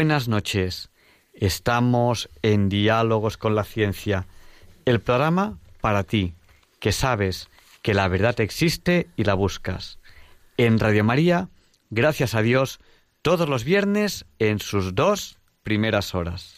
Buenas 0.00 0.28
noches. 0.28 0.88
Estamos 1.34 2.30
en 2.40 2.70
Diálogos 2.70 3.36
con 3.36 3.54
la 3.54 3.64
Ciencia, 3.64 4.26
el 4.86 5.00
programa 5.00 5.58
para 5.82 6.04
ti, 6.04 6.32
que 6.78 6.90
sabes 6.90 7.50
que 7.82 7.92
la 7.92 8.08
verdad 8.08 8.40
existe 8.40 9.10
y 9.16 9.24
la 9.24 9.34
buscas. 9.34 9.98
En 10.56 10.78
Radio 10.78 11.04
María, 11.04 11.50
gracias 11.90 12.34
a 12.34 12.40
Dios, 12.40 12.80
todos 13.20 13.46
los 13.46 13.64
viernes 13.64 14.24
en 14.38 14.58
sus 14.58 14.94
dos 14.94 15.36
primeras 15.62 16.14
horas. 16.14 16.56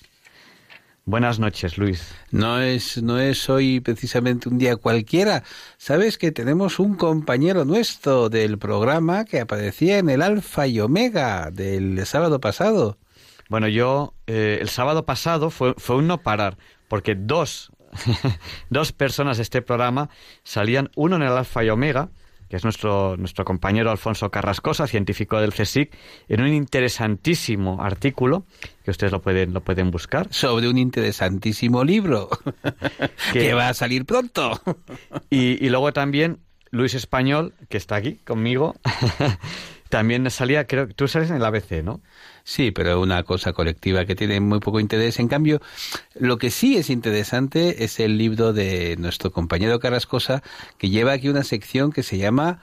Buenas 1.05 1.41
noches, 1.41 1.79
Luis. 1.79 2.15
No 2.31 2.63
es, 2.63 3.03
no 3.03 3.19
es 3.19 3.51
hoy 3.51 3.81
precisamente 3.81 4.51
un 4.51 4.59
día 4.59 4.77
cualquiera. 4.77 5.43
Sabes 5.79 6.17
que 6.17 6.31
tenemos 6.31 6.79
un 6.79 6.95
compañero 6.95 7.65
nuestro 7.65 8.29
del 8.29 8.59
programa 8.59 9.25
que 9.25 9.41
aparecía 9.41 9.99
en 9.99 10.11
el 10.11 10.23
Alfa 10.23 10.69
y 10.69 10.79
Omega 10.79 11.51
del 11.51 12.07
sábado 12.07 12.41
pasado. 12.41 12.99
Bueno, 13.53 13.69
yo 13.69 14.15
eh, 14.27 14.61
el 14.63 14.71
sábado 14.71 15.05
pasado 15.05 15.51
fue, 15.51 15.75
fue 15.77 15.97
un 15.97 16.07
no 16.07 16.23
parar, 16.23 16.57
porque 16.89 17.15
dos, 17.15 17.71
dos 18.71 18.93
personas 18.93 19.37
de 19.37 19.43
este 19.43 19.61
programa 19.61 20.09
salían, 20.43 20.91
uno 20.97 21.17
en 21.17 21.23
el 21.23 21.33
Alfa 21.33 21.63
y 21.63 21.69
Omega, 21.69 22.09
que 22.49 22.57
es 22.57 22.65
nuestro, 22.65 23.19
nuestro 23.19 23.45
compañero 23.45 23.91
Alfonso 23.91 24.31
Carrascosa, 24.31 24.87
científico 24.87 25.39
del 25.39 25.53
CSIC, 25.53 25.95
en 26.31 26.41
un 26.41 26.49
interesantísimo 26.49 27.83
artículo, 27.83 28.47
que 28.87 28.91
ustedes 28.91 29.13
lo 29.13 29.21
pueden, 29.21 29.53
lo 29.53 29.61
pueden 29.61 29.91
buscar. 29.91 30.33
Sobre 30.33 30.67
un 30.67 30.79
interesantísimo 30.79 31.85
libro, 31.85 32.31
que, 33.35 33.53
va 33.53 33.69
a 33.69 33.75
salir 33.75 34.07
pronto. 34.07 34.63
y, 35.29 35.63
y 35.63 35.69
luego 35.69 35.93
también 35.93 36.39
Luis 36.71 36.95
Español, 36.95 37.53
que 37.69 37.77
está 37.77 37.97
aquí 37.97 38.15
conmigo, 38.25 38.77
también 39.91 40.31
salía, 40.31 40.67
creo 40.67 40.87
que 40.89 40.95
tú 40.95 41.07
sales 41.07 41.29
en 41.29 41.37
el 41.37 41.45
ABC, 41.45 41.85
¿no? 41.85 42.01
Sí, 42.45 42.73
pero 42.73 43.01
una 43.01 43.23
cosa 43.23 43.53
colectiva 43.53 44.05
que 44.05 44.15
tiene 44.15 44.41
muy 44.41 44.59
poco 44.59 44.81
interés. 44.81 45.19
En 45.19 45.29
cambio, 45.29 45.61
lo 46.15 46.39
que 46.39 46.51
sí 46.51 46.77
es 46.77 46.91
interesante 46.91 47.85
es 47.85 48.01
el 48.01 48.19
libro 48.19 48.53
de 48.53 48.97
nuestro 48.99 49.31
compañero 49.31 49.79
Carrascosa, 49.79 50.43
que 50.79 50.91
lleva 50.91 51.13
aquí 51.13 51.29
una 51.29 51.45
sección 51.45 51.93
que 51.93 52.03
se 52.03 52.19
llama 52.19 52.63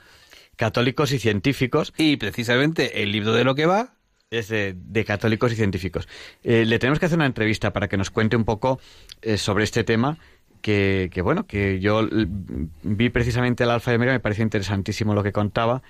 Católicos 0.57 1.11
y 1.11 1.19
Científicos. 1.19 1.93
Y 1.97 2.17
precisamente 2.17 3.03
el 3.03 3.11
libro 3.11 3.33
de 3.33 3.43
lo 3.43 3.55
que 3.55 3.65
va 3.65 3.93
es 4.31 4.49
de, 4.49 5.05
católicos 5.05 5.51
y 5.53 5.55
científicos. 5.55 6.07
Eh, 6.43 6.65
le 6.65 6.77
tenemos 6.77 6.99
que 6.99 7.05
hacer 7.05 7.17
una 7.17 7.25
entrevista 7.25 7.73
para 7.73 7.87
que 7.87 7.97
nos 7.97 8.11
cuente 8.11 8.35
un 8.35 8.45
poco 8.45 8.79
eh, 9.21 9.37
sobre 9.37 9.63
este 9.63 9.83
tema. 9.83 10.17
Que, 10.61 11.09
que, 11.13 11.21
bueno, 11.21 11.47
que 11.47 11.79
yo 11.79 12.05
vi 12.83 13.09
precisamente 13.09 13.63
el 13.63 13.69
Alfa 13.69 13.91
de 13.91 13.95
Omega, 13.95 14.11
me 14.11 14.19
pareció 14.19 14.43
interesantísimo 14.43 15.13
lo 15.13 15.23
que 15.23 15.31
contaba. 15.31 15.81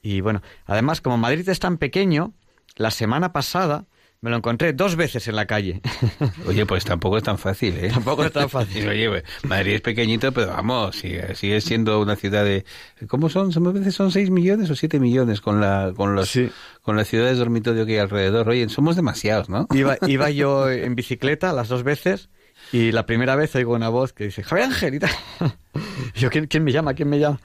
Y 0.00 0.20
bueno, 0.20 0.42
además, 0.64 1.00
como 1.00 1.18
Madrid 1.18 1.48
es 1.48 1.58
tan 1.58 1.76
pequeño, 1.76 2.32
la 2.76 2.90
semana 2.90 3.32
pasada 3.32 3.86
me 4.22 4.30
lo 4.30 4.36
encontré 4.36 4.72
dos 4.72 4.94
veces 4.94 5.26
en 5.26 5.34
la 5.34 5.46
calle. 5.46 5.80
Oye, 6.46 6.64
pues 6.64 6.84
tampoco 6.84 7.18
es 7.18 7.24
tan 7.24 7.38
fácil, 7.38 7.76
¿eh? 7.76 7.90
Tampoco 7.92 8.24
es 8.24 8.32
tan 8.32 8.48
fácil. 8.48 8.88
Oye, 8.88 9.08
pues, 9.08 9.24
Madrid 9.42 9.74
es 9.74 9.80
pequeñito, 9.80 10.30
pero 10.30 10.46
vamos, 10.52 10.94
sigue, 10.94 11.34
sigue, 11.34 11.60
siendo 11.60 12.00
una 12.00 12.14
ciudad 12.14 12.44
de... 12.44 12.64
¿Cómo 13.08 13.28
son? 13.28 13.50
A 13.54 13.72
veces 13.72 13.96
son 13.96 14.12
seis 14.12 14.30
millones 14.30 14.70
o 14.70 14.76
siete 14.76 15.00
millones 15.00 15.40
con 15.40 15.60
la 15.60 15.92
con 15.96 16.14
los 16.14 16.38
con 16.82 16.96
las 16.96 17.08
ciudades 17.08 17.38
dormito 17.38 17.74
que 17.74 17.94
hay 17.94 17.98
alrededor. 17.98 18.48
Oye, 18.48 18.68
somos 18.68 18.94
demasiados, 18.94 19.48
¿no? 19.48 19.66
Iba, 19.74 19.98
iba 20.06 20.30
yo 20.30 20.70
en 20.70 20.94
bicicleta 20.94 21.52
las 21.52 21.66
dos 21.68 21.82
veces 21.82 22.28
y 22.70 22.92
la 22.92 23.06
primera 23.06 23.34
vez 23.34 23.56
oigo 23.56 23.74
una 23.74 23.88
voz 23.88 24.12
que 24.12 24.24
dice, 24.24 24.44
Javier 24.44 24.68
Ángel, 24.68 24.94
y 24.94 26.18
yo, 26.18 26.30
¿quién, 26.30 26.46
¿quién 26.46 26.62
me 26.62 26.70
llama? 26.70 26.94
¿Quién 26.94 27.08
me 27.08 27.18
llama? 27.18 27.40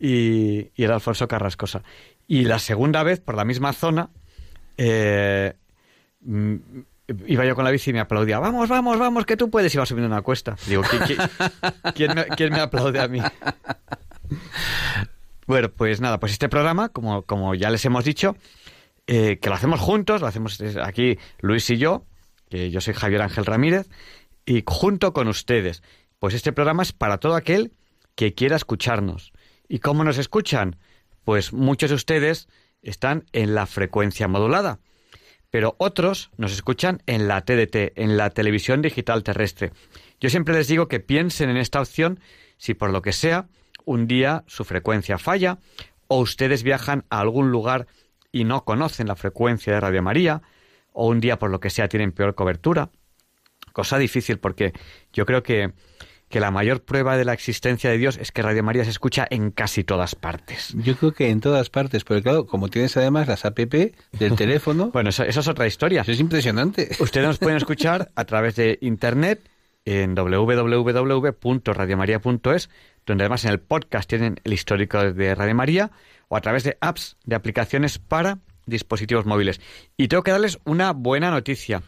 Y, 0.00 0.70
y 0.74 0.84
era 0.84 0.94
Alfonso 0.94 1.28
Carrascosa. 1.28 1.82
Y 2.26 2.44
la 2.44 2.58
segunda 2.58 3.02
vez, 3.02 3.20
por 3.20 3.36
la 3.36 3.44
misma 3.44 3.74
zona, 3.74 4.08
eh, 4.76 5.54
mm, 6.20 6.56
iba 7.26 7.44
yo 7.44 7.54
con 7.54 7.64
la 7.64 7.70
bici 7.70 7.90
y 7.90 7.92
me 7.92 8.00
aplaudía, 8.00 8.38
vamos, 8.38 8.68
vamos, 8.68 8.98
vamos, 8.98 9.26
que 9.26 9.36
tú 9.36 9.50
puedes, 9.50 9.74
iba 9.74 9.86
subiendo 9.86 10.12
una 10.12 10.22
cuesta. 10.22 10.56
Digo, 10.66 10.82
¿quién, 11.94 12.52
me, 12.52 12.60
aplaude 12.60 13.00
a 13.00 13.08
mí? 13.08 13.20
Bueno, 15.46 15.70
pues 15.70 16.00
nada, 16.00 16.18
pues 16.18 16.32
este 16.32 16.48
programa, 16.48 16.88
como, 16.88 17.22
como 17.22 17.54
ya 17.54 17.70
les 17.70 17.84
hemos 17.84 18.04
dicho, 18.04 18.36
eh, 19.06 19.38
que 19.38 19.48
lo 19.48 19.54
hacemos 19.54 19.80
juntos, 19.80 20.20
lo 20.20 20.26
hacemos 20.26 20.60
aquí 20.82 21.18
Luis 21.40 21.68
y 21.70 21.76
yo, 21.76 22.04
que 22.48 22.70
yo 22.70 22.80
soy 22.80 22.94
Javier 22.94 23.22
Ángel 23.22 23.44
Ramírez, 23.44 23.88
y 24.46 24.62
junto 24.66 25.12
con 25.12 25.28
ustedes. 25.28 25.82
Pues 26.18 26.34
este 26.34 26.52
programa 26.52 26.82
es 26.82 26.92
para 26.92 27.18
todo 27.18 27.34
aquel 27.34 27.72
que 28.14 28.34
quiera 28.34 28.56
escucharnos. 28.56 29.32
¿Y 29.68 29.80
cómo 29.80 30.04
nos 30.04 30.18
escuchan? 30.18 30.76
Pues 31.24 31.52
muchos 31.52 31.90
de 31.90 31.96
ustedes 31.96 32.48
están 32.82 33.24
en 33.32 33.54
la 33.54 33.66
frecuencia 33.66 34.28
modulada, 34.28 34.80
pero 35.50 35.76
otros 35.78 36.30
nos 36.36 36.52
escuchan 36.52 37.02
en 37.06 37.28
la 37.28 37.42
TDT, 37.42 37.92
en 37.96 38.16
la 38.16 38.30
televisión 38.30 38.82
digital 38.82 39.22
terrestre. 39.22 39.72
Yo 40.20 40.30
siempre 40.30 40.54
les 40.54 40.68
digo 40.68 40.88
que 40.88 41.00
piensen 41.00 41.50
en 41.50 41.56
esta 41.56 41.80
opción 41.80 42.20
si 42.56 42.74
por 42.74 42.90
lo 42.90 43.02
que 43.02 43.12
sea 43.12 43.48
un 43.84 44.06
día 44.06 44.44
su 44.46 44.64
frecuencia 44.64 45.18
falla 45.18 45.58
o 46.08 46.20
ustedes 46.20 46.62
viajan 46.62 47.04
a 47.10 47.20
algún 47.20 47.50
lugar 47.50 47.86
y 48.30 48.44
no 48.44 48.64
conocen 48.64 49.08
la 49.08 49.16
frecuencia 49.16 49.72
de 49.74 49.80
Radio 49.80 50.02
María 50.02 50.42
o 50.92 51.08
un 51.08 51.20
día 51.20 51.38
por 51.38 51.50
lo 51.50 51.60
que 51.60 51.70
sea 51.70 51.88
tienen 51.88 52.12
peor 52.12 52.34
cobertura. 52.34 52.90
Cosa 53.72 53.98
difícil 53.98 54.38
porque 54.38 54.72
yo 55.12 55.26
creo 55.26 55.42
que 55.42 55.72
que 56.32 56.40
la 56.40 56.50
mayor 56.50 56.82
prueba 56.82 57.16
de 57.18 57.26
la 57.26 57.34
existencia 57.34 57.90
de 57.90 57.98
Dios 57.98 58.16
es 58.16 58.32
que 58.32 58.40
Radio 58.40 58.62
María 58.62 58.84
se 58.84 58.90
escucha 58.90 59.26
en 59.28 59.50
casi 59.50 59.84
todas 59.84 60.14
partes. 60.14 60.72
Yo 60.74 60.96
creo 60.96 61.12
que 61.12 61.28
en 61.28 61.42
todas 61.42 61.68
partes, 61.68 62.04
porque 62.04 62.22
claro, 62.22 62.46
como 62.46 62.68
tienes 62.68 62.96
además 62.96 63.28
las 63.28 63.44
app 63.44 63.58
del 63.58 63.92
teléfono... 64.34 64.88
bueno, 64.94 65.10
eso, 65.10 65.24
es 65.24 65.46
otra 65.46 65.66
historia. 65.66 66.00
Eso 66.00 66.12
es 66.12 66.20
impresionante. 66.20 66.88
Ustedes 67.00 67.26
nos 67.26 67.36
pueden 67.36 67.58
escuchar 67.58 68.10
a 68.14 68.24
través 68.24 68.56
de 68.56 68.78
Internet 68.80 69.46
en 69.84 70.14
www.radiomaria.es, 70.14 72.70
donde 73.04 73.24
además 73.24 73.44
en 73.44 73.50
el 73.50 73.60
podcast 73.60 74.08
tienen 74.08 74.40
el 74.42 74.54
histórico 74.54 75.12
de 75.12 75.34
Radio 75.34 75.54
María, 75.54 75.90
o 76.28 76.36
a 76.36 76.40
través 76.40 76.64
de 76.64 76.78
apps, 76.80 77.18
de 77.26 77.36
aplicaciones 77.36 77.98
para 77.98 78.38
dispositivos 78.64 79.26
móviles. 79.26 79.60
Y 79.98 80.08
tengo 80.08 80.22
que 80.22 80.30
darles 80.30 80.58
una 80.64 80.92
buena 80.92 81.30
noticia, 81.30 81.82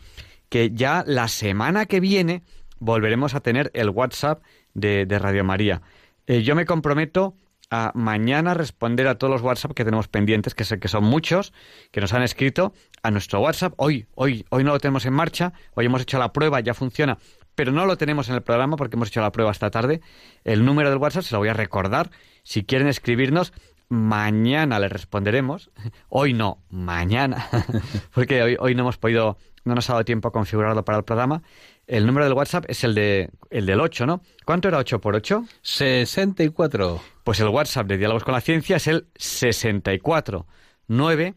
que 0.50 0.72
ya 0.74 1.02
la 1.06 1.28
semana 1.28 1.86
que 1.86 2.00
viene 2.00 2.42
volveremos 2.78 3.34
a 3.34 3.40
tener 3.40 3.70
el 3.74 3.90
WhatsApp 3.90 4.42
de, 4.74 5.06
Radio 5.18 5.44
María. 5.44 5.82
Eh, 6.26 6.42
yo 6.42 6.54
me 6.54 6.66
comprometo 6.66 7.36
a 7.70 7.92
mañana 7.94 8.54
responder 8.54 9.08
a 9.08 9.16
todos 9.16 9.32
los 9.32 9.42
WhatsApp 9.42 9.72
que 9.72 9.84
tenemos 9.84 10.08
pendientes, 10.08 10.54
que 10.54 10.64
sé 10.64 10.78
que 10.78 10.88
son 10.88 11.04
muchos, 11.04 11.52
que 11.90 12.00
nos 12.00 12.12
han 12.12 12.22
escrito 12.22 12.72
a 13.02 13.10
nuestro 13.10 13.40
WhatsApp. 13.40 13.74
Hoy, 13.76 14.06
hoy, 14.14 14.44
hoy 14.50 14.64
no 14.64 14.72
lo 14.72 14.78
tenemos 14.78 15.06
en 15.06 15.14
marcha, 15.14 15.52
hoy 15.74 15.86
hemos 15.86 16.02
hecho 16.02 16.18
la 16.18 16.32
prueba, 16.32 16.60
ya 16.60 16.74
funciona, 16.74 17.18
pero 17.54 17.72
no 17.72 17.86
lo 17.86 17.96
tenemos 17.96 18.28
en 18.28 18.34
el 18.34 18.42
programa 18.42 18.76
porque 18.76 18.96
hemos 18.96 19.08
hecho 19.08 19.20
la 19.20 19.32
prueba 19.32 19.50
esta 19.50 19.70
tarde. 19.70 20.00
El 20.44 20.64
número 20.64 20.90
del 20.90 20.98
WhatsApp 20.98 21.24
se 21.24 21.34
lo 21.34 21.38
voy 21.38 21.48
a 21.48 21.54
recordar. 21.54 22.10
Si 22.42 22.64
quieren 22.64 22.88
escribirnos, 22.88 23.52
mañana 23.88 24.78
les 24.78 24.92
responderemos. 24.92 25.70
Hoy 26.08 26.32
no, 26.32 26.62
mañana, 26.68 27.48
porque 28.14 28.42
hoy, 28.42 28.56
hoy 28.58 28.74
no 28.74 28.82
hemos 28.82 28.98
podido, 28.98 29.38
no 29.64 29.74
nos 29.74 29.88
ha 29.90 29.94
dado 29.94 30.04
tiempo 30.04 30.28
a 30.28 30.32
configurarlo 30.32 30.84
para 30.84 30.98
el 30.98 31.04
programa. 31.04 31.42
El 31.86 32.06
número 32.06 32.24
del 32.24 32.34
WhatsApp 32.34 32.64
es 32.68 32.84
el, 32.84 32.94
de, 32.94 33.30
el 33.50 33.66
del 33.66 33.80
8, 33.80 34.06
¿no? 34.06 34.22
¿Cuánto 34.44 34.68
era 34.68 34.78
8 34.78 35.00
por 35.00 35.14
8? 35.14 35.44
64. 35.62 37.00
Pues 37.24 37.40
el 37.40 37.48
WhatsApp 37.48 37.86
de 37.86 37.98
Diálogos 37.98 38.24
con 38.24 38.34
la 38.34 38.40
Ciencia 38.40 38.76
es 38.76 38.86
el 38.86 39.06
64 39.16 40.46
9 40.86 41.34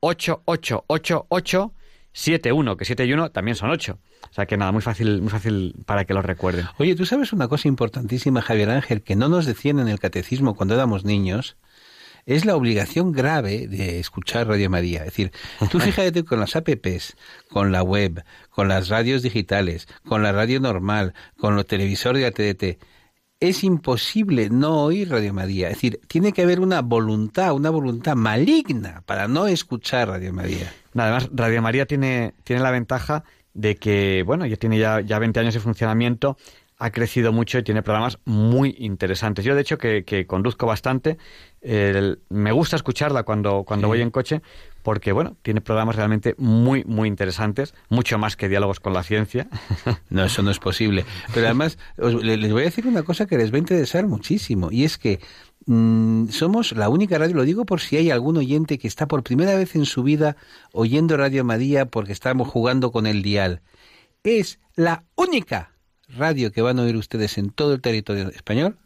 8 0.00 0.42
8 0.44 0.84
8 0.86 1.26
8 1.28 1.72
7 2.12 2.52
1, 2.52 2.76
que 2.76 2.84
7 2.84 3.04
y 3.06 3.12
1 3.12 3.30
también 3.32 3.56
son 3.56 3.70
8. 3.70 3.98
O 4.30 4.34
sea 4.34 4.46
que 4.46 4.56
nada, 4.56 4.72
muy 4.72 4.82
fácil, 4.82 5.20
muy 5.20 5.30
fácil 5.30 5.74
para 5.84 6.04
que 6.04 6.14
lo 6.14 6.22
recuerden. 6.22 6.66
Oye, 6.78 6.94
tú 6.94 7.04
sabes 7.04 7.32
una 7.32 7.48
cosa 7.48 7.68
importantísima, 7.68 8.40
Javier 8.40 8.70
Ángel, 8.70 9.02
que 9.02 9.16
no 9.16 9.28
nos 9.28 9.46
decían 9.46 9.80
en 9.80 9.88
el 9.88 9.98
catecismo 9.98 10.54
cuando 10.54 10.74
éramos 10.74 11.04
niños, 11.04 11.56
es 12.26 12.44
la 12.44 12.56
obligación 12.56 13.12
grave 13.12 13.66
de 13.68 13.98
escuchar 13.98 14.48
Radio 14.48 14.70
María. 14.70 15.00
Es 15.00 15.06
decir, 15.06 15.32
tú 15.70 15.80
fíjate 15.80 16.24
con 16.24 16.40
las 16.40 16.56
apps, 16.56 17.16
con 17.50 17.72
la 17.72 17.82
web, 17.82 18.24
con 18.50 18.68
las 18.68 18.88
radios 18.88 19.22
digitales, 19.22 19.88
con 20.06 20.22
la 20.22 20.32
radio 20.32 20.60
normal, 20.60 21.14
con 21.36 21.56
los 21.56 21.66
televisores 21.66 22.22
de 22.22 22.50
ATT, 22.50 22.78
es 23.40 23.64
imposible 23.64 24.48
no 24.50 24.84
oír 24.84 25.10
Radio 25.10 25.34
María. 25.34 25.68
Es 25.68 25.74
decir, 25.74 26.00
tiene 26.08 26.32
que 26.32 26.42
haber 26.42 26.60
una 26.60 26.80
voluntad, 26.80 27.52
una 27.52 27.70
voluntad 27.70 28.16
maligna 28.16 29.02
para 29.06 29.28
no 29.28 29.46
escuchar 29.46 30.08
Radio 30.08 30.32
María. 30.32 30.72
Además, 30.94 31.28
Radio 31.32 31.60
María 31.60 31.86
tiene, 31.86 32.34
tiene 32.44 32.62
la 32.62 32.70
ventaja 32.70 33.24
de 33.52 33.76
que, 33.76 34.22
bueno, 34.24 34.46
ya 34.46 34.56
tiene 34.56 34.78
ya, 34.78 35.00
ya 35.00 35.18
20 35.18 35.40
años 35.40 35.54
de 35.54 35.60
funcionamiento, 35.60 36.36
ha 36.78 36.90
crecido 36.90 37.32
mucho 37.32 37.58
y 37.58 37.62
tiene 37.62 37.82
programas 37.82 38.18
muy 38.24 38.74
interesantes. 38.78 39.44
Yo, 39.44 39.54
de 39.54 39.60
hecho, 39.60 39.78
que, 39.78 40.04
que 40.04 40.26
conduzco 40.26 40.66
bastante, 40.66 41.18
me 41.62 42.52
gusta 42.52 42.76
escucharla 42.76 43.22
cuando, 43.22 43.64
cuando 43.64 43.88
voy 43.88 44.00
en 44.00 44.10
coche, 44.10 44.42
porque, 44.82 45.12
bueno, 45.12 45.36
tiene 45.42 45.60
programas 45.60 45.96
realmente 45.96 46.34
muy, 46.36 46.84
muy 46.84 47.08
interesantes, 47.08 47.74
mucho 47.88 48.18
más 48.18 48.36
que 48.36 48.48
diálogos 48.48 48.80
con 48.80 48.92
la 48.92 49.02
ciencia. 49.02 49.48
No, 50.10 50.24
eso 50.24 50.42
no 50.42 50.50
es 50.50 50.58
posible. 50.58 51.04
Pero 51.32 51.46
además, 51.46 51.78
les 51.96 52.52
voy 52.52 52.62
a 52.62 52.66
decir 52.66 52.86
una 52.86 53.02
cosa 53.02 53.26
que 53.26 53.36
les 53.36 53.52
va 53.52 53.56
a 53.56 53.58
interesar 53.58 54.06
muchísimo, 54.06 54.70
y 54.70 54.84
es 54.84 54.98
que 54.98 55.20
mm, 55.66 56.28
somos 56.28 56.72
la 56.72 56.88
única 56.88 57.18
radio, 57.18 57.34
lo 57.34 57.44
digo 57.44 57.64
por 57.64 57.80
si 57.80 57.96
hay 57.96 58.10
algún 58.10 58.36
oyente 58.36 58.78
que 58.78 58.86
está 58.86 59.08
por 59.08 59.22
primera 59.22 59.56
vez 59.56 59.74
en 59.74 59.86
su 59.86 60.02
vida 60.02 60.36
oyendo 60.72 61.16
Radio 61.16 61.44
María 61.44 61.86
porque 61.86 62.12
estamos 62.12 62.48
jugando 62.48 62.92
con 62.92 63.06
el 63.06 63.22
dial. 63.22 63.62
Es 64.22 64.58
la 64.76 65.04
única 65.16 65.73
radio 66.16 66.52
que 66.52 66.62
van 66.62 66.78
a 66.78 66.82
oír 66.82 66.96
ustedes 66.96 67.38
en 67.38 67.50
todo 67.50 67.74
el 67.74 67.80
territorio 67.80 68.28
español 68.30 68.78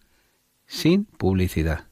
sin 0.67 1.05
publicidad. 1.05 1.87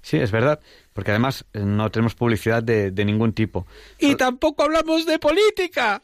Sí, 0.00 0.16
es 0.16 0.30
verdad, 0.30 0.60
porque 0.92 1.10
además 1.10 1.44
eh, 1.52 1.60
no 1.60 1.90
tenemos 1.90 2.14
publicidad 2.14 2.62
de, 2.62 2.92
ningún 3.04 3.32
tipo. 3.32 3.66
Y 3.98 4.14
tampoco 4.14 4.62
hablamos 4.62 5.06
de 5.06 5.18
política. 5.18 6.02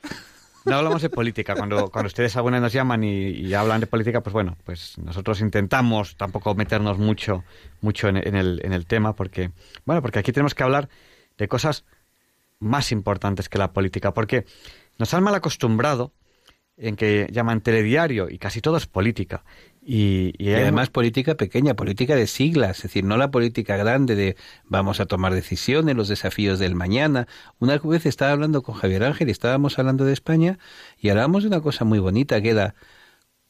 No 0.64 0.76
hablamos 0.76 1.00
de 1.02 1.10
política. 1.10 1.54
Cuando, 1.54 1.88
cuando 1.92 2.08
ustedes 2.08 2.36
alguna 2.36 2.60
nos 2.60 2.72
llaman 2.72 3.04
y, 3.04 3.54
hablan 3.54 3.80
de 3.80 3.86
política, 3.86 4.20
pues 4.20 4.32
bueno, 4.32 4.56
pues 4.64 4.98
nosotros 4.98 5.40
intentamos 5.40 6.16
tampoco 6.16 6.54
meternos 6.54 6.98
mucho, 6.98 7.44
mucho 7.80 8.08
en, 8.08 8.16
el, 8.16 8.60
en 8.64 8.72
el 8.72 8.86
tema, 8.86 9.14
porque, 9.14 9.52
bueno, 9.84 10.02
porque 10.02 10.18
aquí 10.18 10.32
tenemos 10.32 10.54
que 10.54 10.64
hablar 10.64 10.88
de 11.38 11.48
cosas 11.48 11.84
más 12.58 12.90
importantes 12.90 13.48
que 13.48 13.58
la 13.58 13.72
política, 13.72 14.12
porque 14.12 14.44
nos 14.98 15.14
han 15.14 15.22
mal 15.22 15.34
acostumbrado 15.34 16.12
en 16.78 16.96
que 16.96 17.28
llaman 17.32 17.60
telediario 17.60 18.28
y 18.30 18.38
casi 18.38 18.60
todo 18.60 18.76
es 18.76 18.86
política. 18.86 19.44
Y, 19.90 20.34
además 20.52 20.90
política 20.90 21.34
pequeña, 21.34 21.74
política 21.74 22.14
de 22.14 22.26
siglas, 22.26 22.76
es 22.76 22.82
decir, 22.82 23.04
no 23.04 23.16
la 23.16 23.30
política 23.30 23.76
grande 23.78 24.16
de 24.16 24.36
vamos 24.64 25.00
a 25.00 25.06
tomar 25.06 25.32
decisiones, 25.32 25.96
los 25.96 26.08
desafíos 26.08 26.58
del 26.58 26.74
mañana. 26.74 27.26
Una 27.58 27.78
vez 27.78 28.04
estaba 28.04 28.32
hablando 28.32 28.62
con 28.62 28.74
Javier 28.74 29.04
Ángel 29.04 29.28
y 29.28 29.30
estábamos 29.30 29.78
hablando 29.78 30.04
de 30.04 30.12
España 30.12 30.58
y 31.00 31.08
hablábamos 31.08 31.42
de 31.42 31.48
una 31.48 31.62
cosa 31.62 31.86
muy 31.86 32.00
bonita 32.00 32.42
que 32.42 32.50
era 32.50 32.74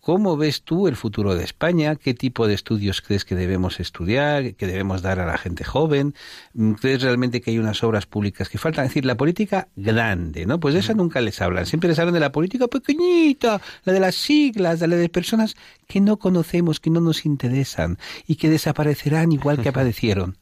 ¿Cómo 0.08 0.38
ves 0.38 0.62
tú 0.62 0.88
el 0.88 0.96
futuro 0.96 1.34
de 1.34 1.44
España? 1.44 1.94
¿Qué 1.94 2.14
tipo 2.14 2.46
de 2.46 2.54
estudios 2.54 3.02
crees 3.02 3.26
que 3.26 3.34
debemos 3.34 3.78
estudiar, 3.78 4.54
que 4.54 4.66
debemos 4.66 5.02
dar 5.02 5.20
a 5.20 5.26
la 5.26 5.36
gente 5.36 5.64
joven? 5.64 6.14
¿Crees 6.80 7.02
realmente 7.02 7.42
que 7.42 7.50
hay 7.50 7.58
unas 7.58 7.84
obras 7.84 8.06
públicas 8.06 8.48
que 8.48 8.56
faltan? 8.56 8.86
Es 8.86 8.92
decir, 8.92 9.04
la 9.04 9.18
política 9.18 9.68
grande, 9.76 10.46
¿no? 10.46 10.60
Pues 10.60 10.72
de 10.72 10.80
esa 10.80 10.94
nunca 10.94 11.20
les 11.20 11.42
hablan. 11.42 11.66
Siempre 11.66 11.90
les 11.90 11.98
hablan 11.98 12.14
de 12.14 12.20
la 12.20 12.32
política 12.32 12.68
pequeñita, 12.68 13.60
la 13.84 13.92
de 13.92 14.00
las 14.00 14.14
siglas, 14.14 14.80
la 14.80 14.96
de 14.96 15.10
personas 15.10 15.56
que 15.86 16.00
no 16.00 16.16
conocemos, 16.16 16.80
que 16.80 16.88
no 16.88 17.02
nos 17.02 17.26
interesan 17.26 17.98
y 18.26 18.36
que 18.36 18.48
desaparecerán 18.48 19.30
igual 19.30 19.60
que 19.60 19.68
aparecieron. 19.68 20.38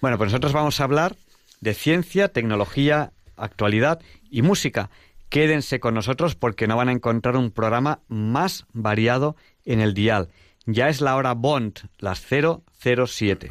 bueno, 0.00 0.18
pues 0.18 0.32
nosotros 0.32 0.52
vamos 0.52 0.80
a 0.80 0.82
hablar 0.82 1.14
de 1.60 1.74
ciencia, 1.74 2.32
tecnología, 2.32 3.12
actualidad 3.36 4.00
y 4.28 4.42
música. 4.42 4.90
Quédense 5.34 5.80
con 5.80 5.94
nosotros 5.94 6.36
porque 6.36 6.68
no 6.68 6.76
van 6.76 6.88
a 6.88 6.92
encontrar 6.92 7.36
un 7.36 7.50
programa 7.50 8.02
más 8.06 8.66
variado 8.72 9.34
en 9.64 9.80
el 9.80 9.92
dial. 9.92 10.28
Ya 10.64 10.88
es 10.88 11.00
la 11.00 11.16
hora 11.16 11.34
Bond, 11.34 11.88
las 11.98 12.24
007. 12.24 13.50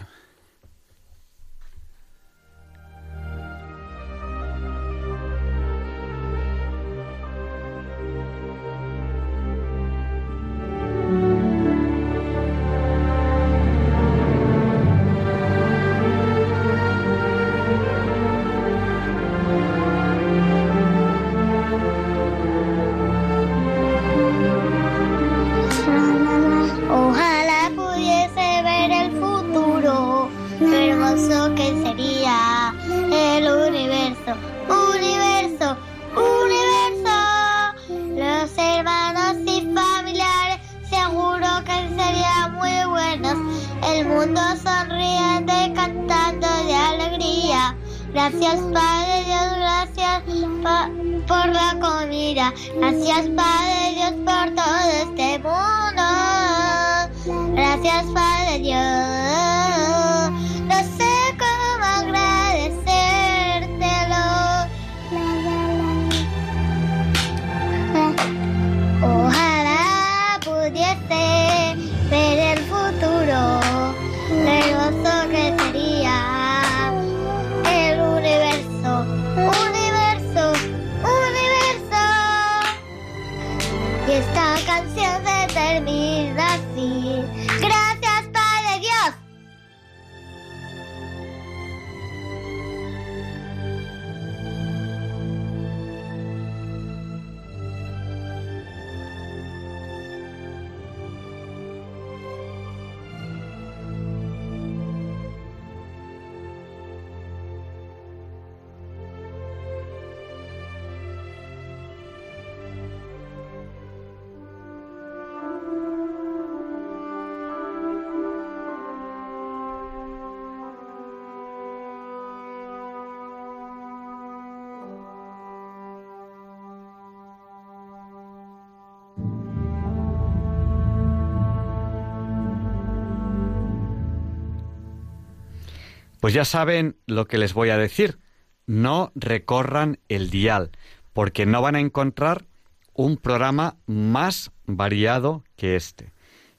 Pues 136.24 136.34
ya 136.34 136.46
saben 136.46 136.96
lo 137.06 137.28
que 137.28 137.38
les 137.38 137.54
voy 137.54 137.70
a 137.70 137.78
decir. 137.78 138.18
No 138.66 139.12
recorran 139.14 140.00
el 140.08 140.30
dial, 140.30 140.72
porque 141.12 141.46
no 141.46 141.62
van 141.62 141.76
a 141.76 141.82
encontrar 141.82 142.46
un 142.94 143.18
programa 143.18 143.76
más 143.88 144.50
variado 144.66 145.44
que 145.58 145.76
este. 145.76 146.14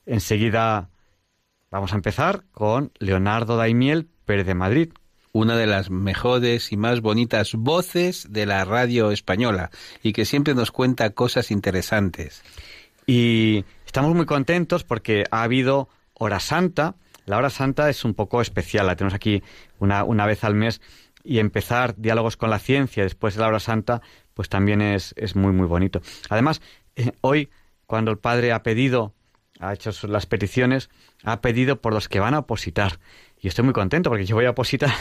Enseguida 0.05 0.91
vamos 1.71 1.95
a 1.95 1.97
empezar 1.97 2.45
con 2.53 2.93
Leonardo 2.99 3.57
Daimiel 3.57 4.07
Pérez 4.27 4.45
de 4.45 4.55
Madrid. 4.55 4.93
Una 5.33 5.57
de 5.57 5.67
las 5.67 5.89
mejores 5.89 6.71
y 6.71 6.77
más 6.77 7.01
bonitas 7.01 7.55
voces 7.55 8.27
de 8.31 8.45
la 8.45 8.67
radio 8.67 9.13
española 9.13 9.71
y 10.03 10.13
que 10.13 10.27
siempre 10.27 10.55
nos 10.55 10.73
cuenta 10.73 11.09
cosas 11.15 11.51
interesantes. 11.51 12.43
Y 13.07 13.65
estamos 13.87 14.15
muy 14.15 14.27
contentos 14.27 14.85
porque 14.85 15.25
ha 15.31 15.43
habido 15.43 15.89
Hora 16.13 16.41
Santa, 16.41 16.97
la 17.27 17.39
hora 17.39 17.51
santa 17.51 17.89
es 17.89 18.05
un 18.05 18.15
poco 18.15 18.41
especial, 18.41 18.87
la 18.87 18.97
tenemos 18.97 19.15
aquí 19.15 19.43
una, 19.79 20.05
una 20.05 20.27
vez 20.27 20.45
al 20.45 20.55
mes 20.55 20.81
y 21.23 21.39
empezar 21.39 21.95
diálogos 21.97 22.37
con 22.37 22.51
la 22.51 22.59
ciencia 22.59 23.03
después 23.03 23.35
de 23.35 23.41
la 23.41 23.49
hora 23.49 23.61
santa, 23.61 24.03
pues 24.35 24.49
también 24.49 24.83
es, 24.83 25.15
es 25.17 25.37
muy, 25.37 25.53
muy 25.53 25.67
bonito. 25.67 26.03
Además, 26.29 26.61
eh, 26.97 27.13
hoy, 27.23 27.51
cuando 27.87 28.11
el 28.11 28.19
Padre 28.19 28.53
ha 28.53 28.63
pedido 28.63 29.15
ha 29.61 29.73
hecho 29.73 29.91
las 30.09 30.27
peticiones, 30.27 30.91
ha 31.23 31.41
pedido 31.41 31.81
por 31.81 31.93
los 31.93 32.09
que 32.09 32.21
van 32.21 32.35
a 32.35 32.41
opositar. 32.41 32.99
Y 33.41 33.49
estoy 33.49 33.65
muy 33.65 33.75
contento 33.75 34.11
porque 34.11 34.27
yo 34.27 34.37
voy 34.37 34.47
a 34.47 34.51
opositar. 34.51 34.93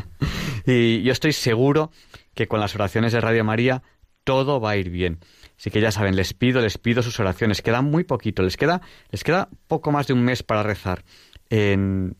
y 0.66 1.02
yo 1.02 1.12
estoy 1.12 1.32
seguro 1.32 1.90
que 2.34 2.48
con 2.48 2.60
las 2.60 2.74
oraciones 2.74 3.12
de 3.12 3.20
Radio 3.20 3.44
María 3.44 3.82
todo 4.24 4.60
va 4.60 4.70
a 4.70 4.76
ir 4.76 4.90
bien. 4.90 5.18
Así 5.58 5.70
que 5.70 5.80
ya 5.80 5.92
saben, 5.92 6.16
les 6.16 6.32
pido, 6.32 6.60
les 6.60 6.78
pido 6.78 7.02
sus 7.02 7.20
oraciones. 7.20 7.62
Queda 7.62 7.82
muy 7.82 8.04
poquito, 8.04 8.42
les 8.42 8.56
queda, 8.56 8.80
les 9.10 9.24
queda 9.24 9.48
poco 9.66 9.92
más 9.92 10.06
de 10.06 10.14
un 10.14 10.22
mes 10.22 10.42
para 10.42 10.62
rezar. 10.62 11.04
En, 11.50 12.16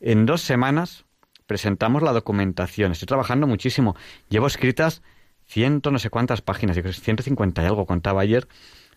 dos 0.00 0.40
semanas 0.40 1.04
presentamos 1.46 2.02
la 2.02 2.12
documentación. 2.12 2.92
Estoy 2.92 3.06
trabajando 3.06 3.46
muchísimo. 3.46 3.94
Llevo 4.28 4.46
escritas 4.46 5.02
ciento 5.46 5.90
no 5.90 5.98
sé 5.98 6.08
cuántas 6.08 6.40
páginas, 6.40 6.76
yo 6.76 6.82
creo 6.82 6.94
que 6.94 7.00
150 7.00 7.62
y 7.62 7.66
algo 7.66 7.86
contaba 7.86 8.22
ayer. 8.22 8.48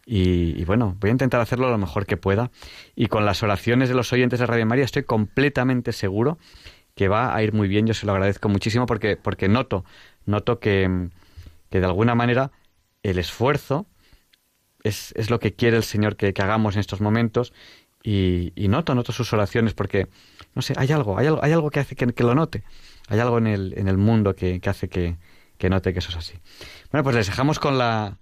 Y, 0.08 0.64
bueno, 0.66 0.96
voy 1.00 1.10
a 1.10 1.12
intentar 1.12 1.42
hacerlo 1.42 1.70
lo 1.70 1.78
mejor 1.78 2.06
que 2.06 2.16
pueda. 2.16 2.52
Y 2.96 3.08
con 3.08 3.26
las 3.26 3.44
oraciones 3.44 3.90
de 3.90 3.96
los 3.96 4.14
oyentes 4.14 4.40
de 4.40 4.46
Radio 4.46 4.66
María 4.66 4.86
estoy 4.86 5.04
completamente 5.04 5.92
seguro 5.92 6.38
que 6.94 7.08
va 7.08 7.36
a 7.36 7.44
ir 7.44 7.54
muy 7.54 7.68
bien. 7.68 7.88
Yo 7.88 7.94
se 7.94 8.06
lo 8.06 8.14
agradezco 8.14 8.48
muchísimo 8.48 8.86
porque, 8.86 9.18
porque 9.18 9.50
noto, 9.50 9.84
noto 10.26 10.60
que, 10.60 11.10
que 11.70 11.80
de 11.80 11.86
alguna 11.86 12.14
manera 12.14 12.52
el 13.02 13.18
esfuerzo 13.18 13.88
es, 14.84 15.12
es, 15.18 15.32
lo 15.32 15.40
que 15.40 15.54
quiere 15.56 15.78
el 15.78 15.84
Señor 15.84 16.16
que 16.16 16.34
hagamos 16.38 16.76
en 16.76 16.82
estos 16.82 17.02
momentos. 17.02 17.52
Y, 18.08 18.54
y, 18.56 18.68
noto, 18.68 18.94
noto 18.94 19.12
sus 19.12 19.34
oraciones 19.34 19.74
porque, 19.74 20.08
no 20.54 20.62
sé, 20.62 20.76
hay 20.78 20.92
algo, 20.92 21.18
hay 21.18 21.26
algo, 21.26 21.44
hay 21.44 21.54
algo 21.54 21.72
que 21.72 21.80
hace 21.80 21.96
que, 21.96 22.06
que 22.14 22.24
lo 22.24 22.36
note. 22.36 22.64
Hay 23.08 23.20
algo 23.20 23.40
en 23.40 23.48
el, 23.48 23.74
en 23.76 23.88
el 23.88 23.98
mundo 23.98 24.36
que, 24.36 24.60
que 24.60 24.70
hace 24.70 24.88
que, 24.88 25.18
que 25.58 25.72
note 25.72 25.92
que 25.92 25.98
eso 25.98 26.10
es 26.10 26.18
así. 26.18 26.34
Bueno, 26.92 27.04
pues 27.04 27.16
les 27.16 27.26
dejamos 27.26 27.58
con 27.58 27.80
la 27.80 28.20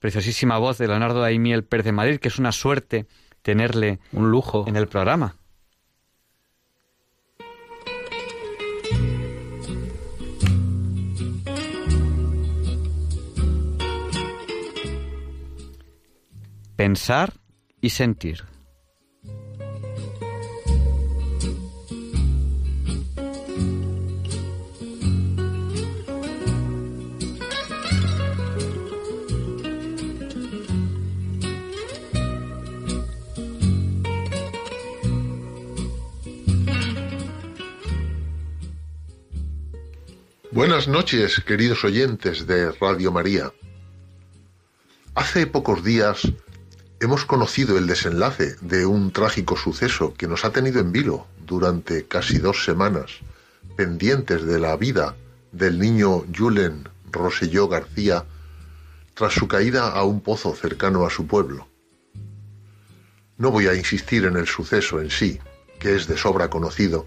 preciosísima 0.00 0.58
voz 0.58 0.78
de 0.78 0.88
Leonardo 0.88 1.20
Daimiel 1.20 1.62
Pérez 1.62 1.84
de 1.84 1.92
Madrid, 1.92 2.18
que 2.18 2.26
es 2.26 2.40
una 2.40 2.50
suerte 2.50 3.06
tenerle 3.42 4.00
un 4.10 4.28
lujo 4.28 4.64
en 4.66 4.74
el 4.74 4.88
programa. 4.88 5.36
Pensar 16.74 17.34
y 17.80 17.90
sentir. 17.90 18.51
Buenas 40.52 40.86
noches, 40.86 41.40
queridos 41.46 41.82
oyentes 41.82 42.46
de 42.46 42.72
Radio 42.72 43.10
María. 43.10 43.54
Hace 45.14 45.46
pocos 45.46 45.82
días 45.82 46.30
hemos 47.00 47.24
conocido 47.24 47.78
el 47.78 47.86
desenlace 47.86 48.56
de 48.60 48.84
un 48.84 49.12
trágico 49.12 49.56
suceso 49.56 50.12
que 50.12 50.26
nos 50.26 50.44
ha 50.44 50.52
tenido 50.52 50.80
en 50.80 50.92
vilo 50.92 51.26
durante 51.46 52.04
casi 52.04 52.36
dos 52.36 52.66
semanas, 52.66 53.20
pendientes 53.76 54.44
de 54.44 54.60
la 54.60 54.76
vida 54.76 55.16
del 55.52 55.78
niño 55.78 56.26
Julen 56.36 56.86
Roselló 57.10 57.68
García 57.68 58.26
tras 59.14 59.32
su 59.32 59.48
caída 59.48 59.88
a 59.88 60.04
un 60.04 60.20
pozo 60.20 60.54
cercano 60.54 61.06
a 61.06 61.10
su 61.10 61.26
pueblo. 61.26 61.66
No 63.38 63.50
voy 63.50 63.68
a 63.68 63.74
insistir 63.74 64.26
en 64.26 64.36
el 64.36 64.46
suceso 64.46 65.00
en 65.00 65.08
sí, 65.08 65.40
que 65.78 65.96
es 65.96 66.06
de 66.08 66.18
sobra 66.18 66.50
conocido, 66.50 67.06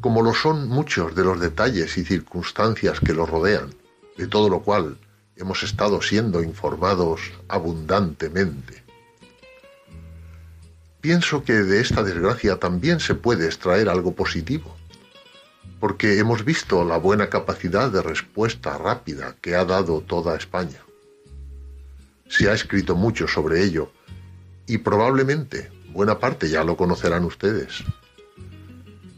como 0.00 0.22
lo 0.22 0.32
son 0.34 0.68
muchos 0.68 1.14
de 1.14 1.24
los 1.24 1.40
detalles 1.40 1.98
y 1.98 2.04
circunstancias 2.04 3.00
que 3.00 3.14
lo 3.14 3.26
rodean, 3.26 3.74
de 4.16 4.26
todo 4.26 4.48
lo 4.48 4.60
cual 4.60 4.98
hemos 5.36 5.62
estado 5.62 6.02
siendo 6.02 6.42
informados 6.42 7.20
abundantemente. 7.48 8.82
Pienso 11.00 11.44
que 11.44 11.52
de 11.52 11.80
esta 11.80 12.02
desgracia 12.02 12.56
también 12.56 13.00
se 13.00 13.14
puede 13.14 13.46
extraer 13.46 13.88
algo 13.88 14.12
positivo, 14.12 14.76
porque 15.80 16.18
hemos 16.18 16.44
visto 16.44 16.84
la 16.84 16.98
buena 16.98 17.28
capacidad 17.28 17.90
de 17.90 18.02
respuesta 18.02 18.76
rápida 18.78 19.36
que 19.40 19.54
ha 19.54 19.64
dado 19.64 20.00
toda 20.00 20.36
España. 20.36 20.82
Se 22.28 22.50
ha 22.50 22.52
escrito 22.52 22.96
mucho 22.96 23.28
sobre 23.28 23.62
ello 23.62 23.92
y 24.66 24.78
probablemente 24.78 25.70
buena 25.92 26.18
parte 26.18 26.48
ya 26.48 26.64
lo 26.64 26.76
conocerán 26.76 27.24
ustedes. 27.24 27.84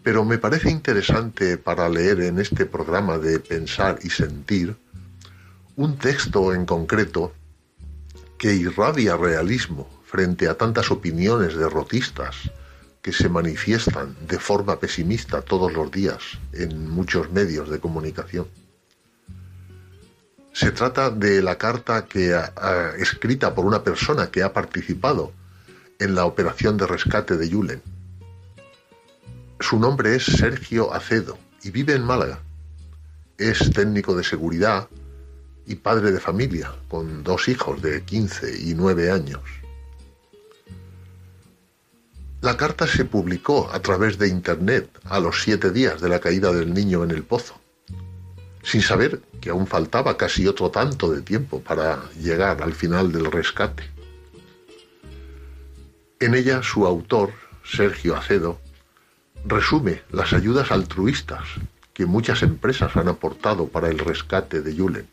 Pero 0.03 0.25
me 0.25 0.39
parece 0.39 0.71
interesante 0.71 1.59
para 1.59 1.89
leer 1.89 2.21
en 2.23 2.39
este 2.39 2.65
programa 2.65 3.19
de 3.19 3.39
Pensar 3.39 3.99
y 4.03 4.11
Sentir 4.11 4.77
un 5.77 5.99
texto 5.99 6.55
en 6.55 6.65
concreto 6.65 7.33
que 8.39 8.55
irradia 8.55 9.17
realismo 9.17 9.89
frente 10.05 10.49
a 10.49 10.57
tantas 10.57 10.91
opiniones 10.91 11.55
derrotistas 11.55 12.51
que 13.03 13.13
se 13.13 13.29
manifiestan 13.29 14.17
de 14.27 14.39
forma 14.39 14.79
pesimista 14.81 15.43
todos 15.43 15.73
los 15.73 15.91
días 15.91 16.39
en 16.53 16.89
muchos 16.91 17.31
medios 17.31 17.69
de 17.69 17.79
comunicación. 17.79 18.47
Se 20.53 20.73
trata 20.73 21.11
de 21.11 21.43
la 21.43 21.57
carta 21.57 22.07
que 22.07 22.37
escrita 22.99 23.55
por 23.55 23.67
una 23.67 23.85
persona 23.85 24.31
que 24.31 24.43
ha 24.43 24.53
participado 24.53 25.33
en 25.99 26.15
la 26.15 26.25
operación 26.25 26.77
de 26.77 26.87
rescate 26.87 27.37
de 27.37 27.49
Yulen 27.49 27.83
su 29.61 29.79
nombre 29.79 30.17
es 30.17 30.25
Sergio 30.25 30.93
Acedo 30.93 31.39
y 31.63 31.71
vive 31.71 31.95
en 31.95 32.03
Málaga. 32.03 32.41
Es 33.37 33.71
técnico 33.71 34.17
de 34.17 34.25
seguridad 34.25 34.89
y 35.67 35.75
padre 35.77 36.13
de 36.13 36.19
familia, 36.19 36.73
con 36.89 37.23
dos 37.23 37.47
hijos 37.49 37.81
de 37.83 38.03
15 38.03 38.59
y 38.59 38.75
9 38.75 39.11
años. 39.11 39.43
La 42.41 42.57
carta 42.57 42.87
se 42.87 43.05
publicó 43.05 43.71
a 43.71 43.81
través 43.81 44.19
de 44.19 44.29
Internet 44.29 44.89
a 45.05 45.21
los 45.21 45.43
siete 45.43 45.71
días 45.71 46.01
de 46.01 46.09
la 46.09 46.21
caída 46.21 46.53
del 46.53 46.73
niño 46.73 47.05
en 47.05 47.11
el 47.11 47.23
pozo, 47.23 47.61
sin 48.63 48.81
saber 48.81 49.21
que 49.43 49.51
aún 49.51 49.67
faltaba 49.67 50.17
casi 50.17 50.47
otro 50.47 50.71
tanto 50.71 51.13
de 51.13 51.21
tiempo 51.21 51.61
para 51.61 52.03
llegar 52.19 52.63
al 52.63 52.73
final 52.73 53.13
del 53.13 53.31
rescate. 53.31 53.85
En 56.19 56.35
ella 56.35 56.63
su 56.63 56.87
autor, 56.87 57.31
Sergio 57.63 58.17
Acedo, 58.17 58.59
resume 59.45 60.03
las 60.11 60.33
ayudas 60.33 60.71
altruistas 60.71 61.45
que 61.95 62.07
muchas 62.07 62.43
empresas 62.43 62.97
han 62.97 63.09
aportado 63.09 63.69
para 63.69 63.89
el 63.89 63.99
rescate 63.99 64.63
de 64.63 64.75
Yulen. 64.75 65.09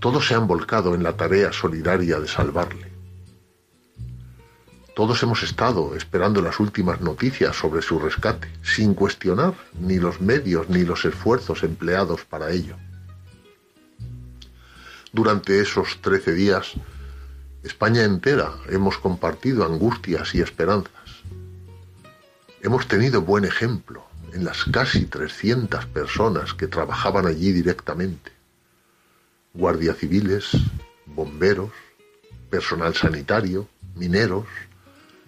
Todos 0.00 0.26
se 0.26 0.34
han 0.34 0.46
volcado 0.46 0.94
en 0.94 1.02
la 1.02 1.16
tarea 1.16 1.52
solidaria 1.52 2.18
de 2.18 2.28
salvarle. 2.28 2.90
Todos 4.94 5.22
hemos 5.22 5.42
estado 5.42 5.94
esperando 5.96 6.42
las 6.42 6.60
últimas 6.60 7.00
noticias 7.00 7.56
sobre 7.56 7.80
su 7.80 7.98
rescate, 7.98 8.48
sin 8.62 8.94
cuestionar 8.94 9.54
ni 9.78 9.98
los 9.98 10.20
medios 10.20 10.68
ni 10.68 10.82
los 10.82 11.04
esfuerzos 11.04 11.62
empleados 11.62 12.24
para 12.24 12.50
ello. 12.50 12.76
Durante 15.12 15.60
esos 15.60 16.00
trece 16.02 16.32
días, 16.32 16.72
España 17.62 18.02
entera 18.02 18.52
hemos 18.68 18.98
compartido 18.98 19.64
angustias 19.64 20.34
y 20.34 20.40
esperanzas 20.40 21.01
Hemos 22.64 22.86
tenido 22.86 23.22
buen 23.22 23.44
ejemplo 23.44 24.04
en 24.32 24.44
las 24.44 24.62
casi 24.66 25.06
300 25.06 25.84
personas 25.86 26.54
que 26.54 26.68
trabajaban 26.68 27.26
allí 27.26 27.50
directamente. 27.50 28.30
Guardia 29.52 29.94
civiles, 29.94 30.52
bomberos, 31.06 31.72
personal 32.50 32.94
sanitario, 32.94 33.68
mineros, 33.96 34.46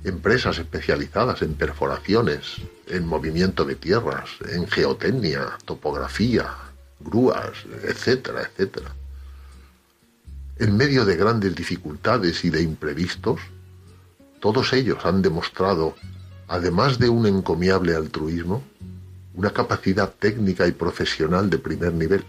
empresas 0.05 0.59
especializadas 0.59 1.43
en 1.43 1.55
perforaciones, 1.55 2.59
en 2.87 3.05
movimiento 3.05 3.65
de 3.65 3.75
tierras, 3.75 4.31
en 4.49 4.69
geotecnia, 4.69 5.59
topografía, 5.65 6.55
grúas, 7.01 7.65
etcétera, 7.83 8.43
etcétera. 8.43 8.95
En 10.61 10.77
medio 10.77 11.05
de 11.05 11.17
grandes 11.17 11.53
dificultades 11.57 12.45
y 12.45 12.51
de 12.51 12.63
imprevistos, 12.63 13.41
todos 14.39 14.73
ellos 14.73 15.05
han 15.05 15.21
demostrado 15.21 15.97
además 16.49 16.99
de 16.99 17.09
un 17.09 17.27
encomiable 17.27 17.95
altruismo, 17.95 18.63
una 19.35 19.53
capacidad 19.53 20.13
técnica 20.13 20.67
y 20.67 20.73
profesional 20.73 21.51
de 21.51 21.59
primer 21.59 21.93
nivel. 21.93 22.25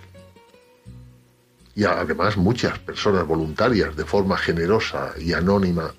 Y 1.76 1.84
además 1.84 2.38
muchas 2.38 2.80
personas 2.80 3.28
voluntarias 3.28 3.96
de 3.96 4.06
forma 4.06 4.38
generosa 4.38 5.14
y 5.20 5.34
anónima 5.34 5.94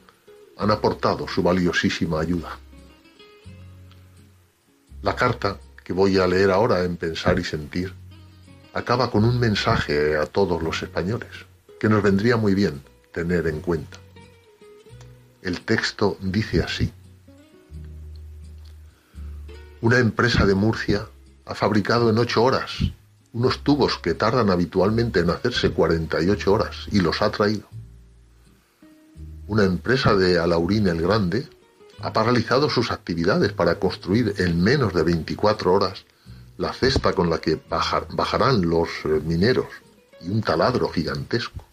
han 0.57 0.71
aportado 0.71 1.29
su 1.29 1.43
valiosísima 1.43 2.21
ayuda. 2.21 2.59
La 5.03 5.15
carta 5.15 5.59
que 5.85 5.93
voy 5.93 6.19
a 6.19 6.27
leer 6.27 6.51
ahora 6.51 6.83
en 6.83 6.97
Pensar 6.97 7.39
y 7.39 7.45
Sentir 7.45 7.93
acaba 8.75 9.11
con 9.11 9.25
un 9.25 9.39
mensaje 9.39 10.17
a 10.17 10.27
todos 10.27 10.63
los 10.63 10.83
españoles 10.83 11.31
que 11.79 11.89
nos 11.89 12.03
vendría 12.03 12.37
muy 12.37 12.55
bien 12.55 12.83
tener 13.13 13.47
en 13.47 13.61
cuenta. 13.61 13.99
El 15.43 15.61
texto 15.61 16.19
dice 16.21 16.63
así. 16.63 16.93
Una 19.87 20.01
empresa 20.01 20.45
de 20.45 20.57
Murcia 20.57 21.07
ha 21.45 21.55
fabricado 21.55 22.11
en 22.11 22.19
ocho 22.19 22.43
horas 22.43 22.73
unos 23.33 23.63
tubos 23.63 24.01
que 24.01 24.15
tardan 24.15 24.51
habitualmente 24.51 25.21
en 25.21 25.31
hacerse 25.31 25.71
48 25.71 26.53
horas 26.53 26.89
y 26.91 26.99
los 26.99 27.23
ha 27.23 27.31
traído. 27.31 27.69
Una 29.47 29.63
empresa 29.63 30.17
de 30.17 30.41
Alaurín 30.41 30.89
el 30.89 31.01
Grande 31.01 31.49
ha 32.01 32.13
paralizado 32.13 32.69
sus 32.69 32.91
actividades 32.91 33.53
para 33.53 33.77
construir 33.77 34.35
en 34.39 34.61
menos 34.61 34.93
de 34.93 35.05
24 35.05 35.73
horas 35.73 36.05
la 36.59 36.73
cesta 36.73 37.13
con 37.13 37.31
la 37.31 37.39
que 37.39 37.57
bajarán 37.69 38.69
los 38.69 38.89
eh, 39.05 39.21
mineros 39.25 39.69
y 40.21 40.31
un 40.31 40.43
taladro 40.43 40.89
gigantesco. 40.89 41.65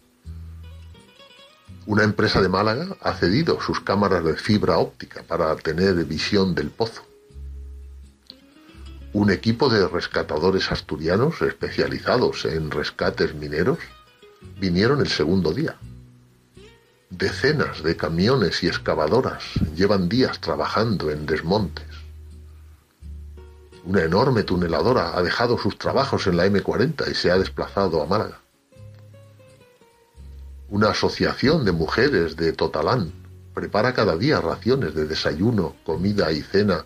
Una 1.87 2.03
empresa 2.03 2.43
de 2.43 2.49
Málaga 2.49 2.95
ha 3.01 3.13
cedido 3.15 3.59
sus 3.59 3.79
cámaras 3.79 4.23
de 4.23 4.35
fibra 4.35 4.77
óptica 4.77 5.23
para 5.23 5.55
tener 5.55 5.95
visión 6.05 6.53
del 6.53 6.69
pozo. 6.69 7.01
Un 9.13 9.29
equipo 9.29 9.69
de 9.69 9.87
rescatadores 9.87 10.71
asturianos 10.71 11.39
especializados 11.43 12.45
en 12.45 12.71
rescates 12.71 13.35
mineros 13.35 13.77
vinieron 14.59 15.01
el 15.01 15.07
segundo 15.07 15.53
día. 15.53 15.77
Decenas 17.11 17.83
de 17.83 17.95
camiones 17.95 18.63
y 18.63 18.67
excavadoras 18.67 19.43
llevan 19.75 20.09
días 20.09 20.41
trabajando 20.41 21.11
en 21.11 21.27
desmontes. 21.27 21.85
Una 23.85 24.01
enorme 24.01 24.41
tuneladora 24.41 25.15
ha 25.15 25.21
dejado 25.21 25.59
sus 25.59 25.77
trabajos 25.77 26.25
en 26.25 26.37
la 26.37 26.47
M40 26.47 27.11
y 27.11 27.13
se 27.13 27.29
ha 27.29 27.37
desplazado 27.37 28.01
a 28.01 28.07
Málaga. 28.07 28.39
Una 30.69 30.89
asociación 30.89 31.65
de 31.65 31.71
mujeres 31.71 32.35
de 32.35 32.51
Totalán 32.51 33.11
prepara 33.53 33.93
cada 33.93 34.17
día 34.17 34.41
raciones 34.41 34.95
de 34.95 35.05
desayuno, 35.05 35.75
comida 35.85 36.31
y 36.31 36.41
cena 36.41 36.85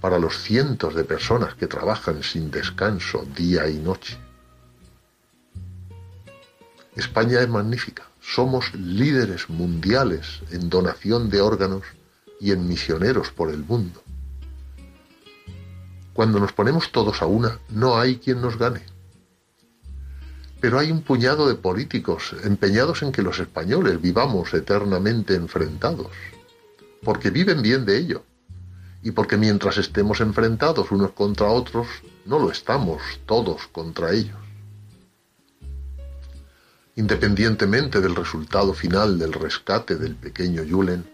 para 0.00 0.18
los 0.18 0.38
cientos 0.38 0.94
de 0.94 1.04
personas 1.04 1.54
que 1.54 1.66
trabajan 1.66 2.22
sin 2.22 2.50
descanso 2.50 3.26
día 3.36 3.68
y 3.68 3.78
noche. 3.78 4.16
España 6.96 7.40
es 7.40 7.48
magnífica. 7.48 8.04
Somos 8.20 8.74
líderes 8.74 9.48
mundiales 9.48 10.40
en 10.50 10.68
donación 10.68 11.30
de 11.30 11.40
órganos 11.40 11.82
y 12.40 12.52
en 12.52 12.66
misioneros 12.66 13.30
por 13.30 13.50
el 13.50 13.64
mundo. 13.64 14.02
Cuando 16.12 16.40
nos 16.40 16.52
ponemos 16.52 16.92
todos 16.92 17.22
a 17.22 17.26
una, 17.26 17.58
no 17.68 17.98
hay 17.98 18.16
quien 18.16 18.40
nos 18.40 18.58
gane. 18.58 18.82
Pero 20.60 20.78
hay 20.78 20.90
un 20.90 21.02
puñado 21.02 21.48
de 21.48 21.54
políticos 21.54 22.34
empeñados 22.44 23.02
en 23.02 23.12
que 23.12 23.22
los 23.22 23.38
españoles 23.38 24.00
vivamos 24.00 24.52
eternamente 24.52 25.34
enfrentados, 25.34 26.08
porque 27.02 27.30
viven 27.30 27.62
bien 27.62 27.86
de 27.86 27.96
ello, 27.96 28.24
y 29.02 29.12
porque 29.12 29.36
mientras 29.36 29.78
estemos 29.78 30.20
enfrentados 30.20 30.90
unos 30.90 31.12
contra 31.12 31.48
otros, 31.48 31.86
no 32.26 32.38
lo 32.38 32.50
estamos 32.50 33.00
todos 33.26 33.66
contra 33.68 34.12
ellos. 34.12 34.36
Independientemente 36.96 38.00
del 38.00 38.14
resultado 38.14 38.74
final 38.74 39.18
del 39.18 39.32
rescate 39.32 39.96
del 39.96 40.16
pequeño 40.16 40.62
Julen, 40.68 41.04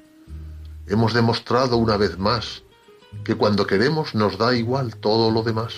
hemos 0.88 1.14
demostrado 1.14 1.76
una 1.76 1.97
vez 1.97 2.19
más 2.19 2.62
que 3.25 3.35
cuando 3.35 3.66
queremos 3.66 4.14
nos 4.14 4.37
da 4.37 4.55
igual 4.55 4.97
todo 4.97 5.31
lo 5.31 5.43
demás. 5.43 5.75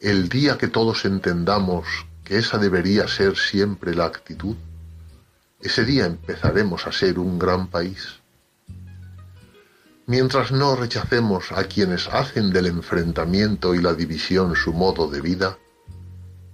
El 0.00 0.28
día 0.28 0.58
que 0.58 0.68
todos 0.68 1.04
entendamos 1.04 1.86
que 2.24 2.38
esa 2.38 2.58
debería 2.58 3.08
ser 3.08 3.36
siempre 3.36 3.94
la 3.94 4.04
actitud, 4.04 4.56
ese 5.60 5.84
día 5.84 6.06
empezaremos 6.06 6.86
a 6.86 6.92
ser 6.92 7.18
un 7.18 7.38
gran 7.38 7.68
país. 7.68 8.21
Mientras 10.06 10.50
no 10.50 10.74
rechacemos 10.74 11.52
a 11.52 11.64
quienes 11.64 12.08
hacen 12.08 12.50
del 12.50 12.66
enfrentamiento 12.66 13.74
y 13.74 13.80
la 13.80 13.94
división 13.94 14.56
su 14.56 14.72
modo 14.72 15.08
de 15.08 15.20
vida, 15.20 15.58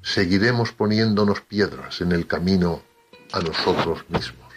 seguiremos 0.02 0.72
poniéndonos 0.72 1.40
piedras 1.40 2.00
en 2.00 2.12
el 2.12 2.26
camino 2.26 2.82
a 3.32 3.40
nosotros 3.40 4.04
mismos. 4.08 4.48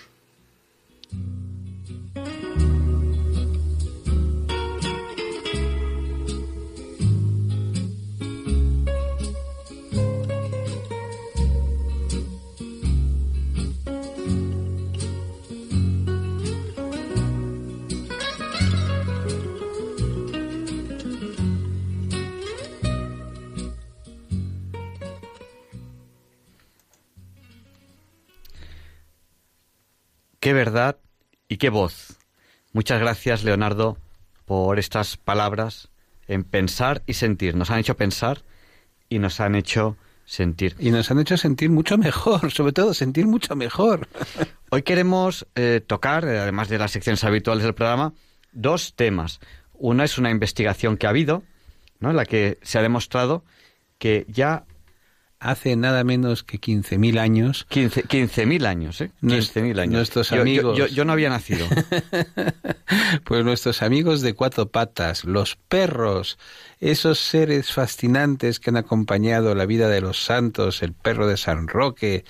Qué 30.41 30.53
verdad 30.53 30.97
y 31.47 31.57
qué 31.57 31.69
voz. 31.69 32.17
Muchas 32.73 32.99
gracias, 32.99 33.43
Leonardo, 33.43 33.99
por 34.45 34.79
estas 34.79 35.15
palabras 35.15 35.89
en 36.27 36.43
pensar 36.43 37.03
y 37.05 37.13
sentir. 37.13 37.55
Nos 37.55 37.69
han 37.69 37.77
hecho 37.77 37.95
pensar 37.95 38.41
y 39.07 39.19
nos 39.19 39.39
han 39.39 39.53
hecho 39.53 39.97
sentir. 40.25 40.75
Y 40.79 40.89
nos 40.89 41.11
han 41.11 41.19
hecho 41.19 41.37
sentir 41.37 41.69
mucho 41.69 41.95
mejor, 41.99 42.49
sobre 42.55 42.73
todo 42.73 42.95
sentir 42.95 43.27
mucho 43.27 43.55
mejor. 43.55 44.07
Hoy 44.71 44.81
queremos 44.81 45.45
eh, 45.53 45.79
tocar, 45.85 46.25
eh, 46.25 46.39
además 46.39 46.69
de 46.69 46.79
las 46.79 46.89
secciones 46.89 47.23
habituales 47.23 47.63
del 47.63 47.75
programa, 47.75 48.15
dos 48.51 48.95
temas. 48.95 49.41
Una 49.73 50.05
es 50.05 50.17
una 50.17 50.31
investigación 50.31 50.97
que 50.97 51.05
ha 51.05 51.11
habido, 51.11 51.43
¿no? 51.99 52.09
en 52.09 52.15
la 52.15 52.25
que 52.25 52.57
se 52.63 52.79
ha 52.79 52.81
demostrado 52.81 53.45
que 53.99 54.25
ya 54.27 54.65
hace 55.41 55.75
nada 55.75 56.03
menos 56.03 56.43
que 56.43 56.61
15.000 56.61 57.19
años. 57.19 57.67
15.000 57.69 58.07
15 58.07 58.67
años, 58.67 59.01
¿eh? 59.01 59.11
15.000 59.23 59.79
años. 59.79 59.93
Nuestros 59.93 60.31
amigos. 60.31 60.77
Yo, 60.77 60.85
yo, 60.85 61.03
no 61.03 61.13
había 61.13 61.29
nacido. 61.29 61.65
pues 63.25 63.43
nuestros 63.43 63.81
amigos 63.81 64.21
de 64.21 64.35
cuatro 64.35 64.69
patas, 64.69 65.25
los 65.25 65.55
perros, 65.55 66.37
esos 66.79 67.19
seres 67.19 67.73
fascinantes 67.73 68.59
que 68.59 68.69
han 68.69 68.77
acompañado 68.77 69.55
la 69.55 69.65
vida 69.65 69.89
de 69.89 69.99
los 69.99 70.23
santos, 70.23 70.83
el 70.83 70.93
perro 70.93 71.27
de 71.27 71.37
San 71.37 71.67
Roque, 71.67 72.23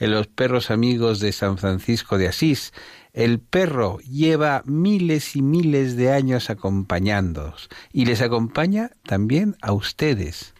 eh, 0.00 0.08
los 0.08 0.26
perros 0.26 0.72
amigos 0.72 1.20
de 1.20 1.30
San 1.30 1.58
Francisco 1.58 2.18
de 2.18 2.26
Asís, 2.28 2.72
el 3.12 3.38
perro 3.38 3.98
lleva 4.00 4.62
miles 4.66 5.36
y 5.36 5.42
miles 5.42 5.96
de 5.96 6.12
años 6.12 6.50
acompañándoos 6.50 7.70
y 7.92 8.06
les 8.06 8.20
acompaña 8.20 8.90
también 9.04 9.56
a 9.62 9.72
ustedes. 9.72 10.55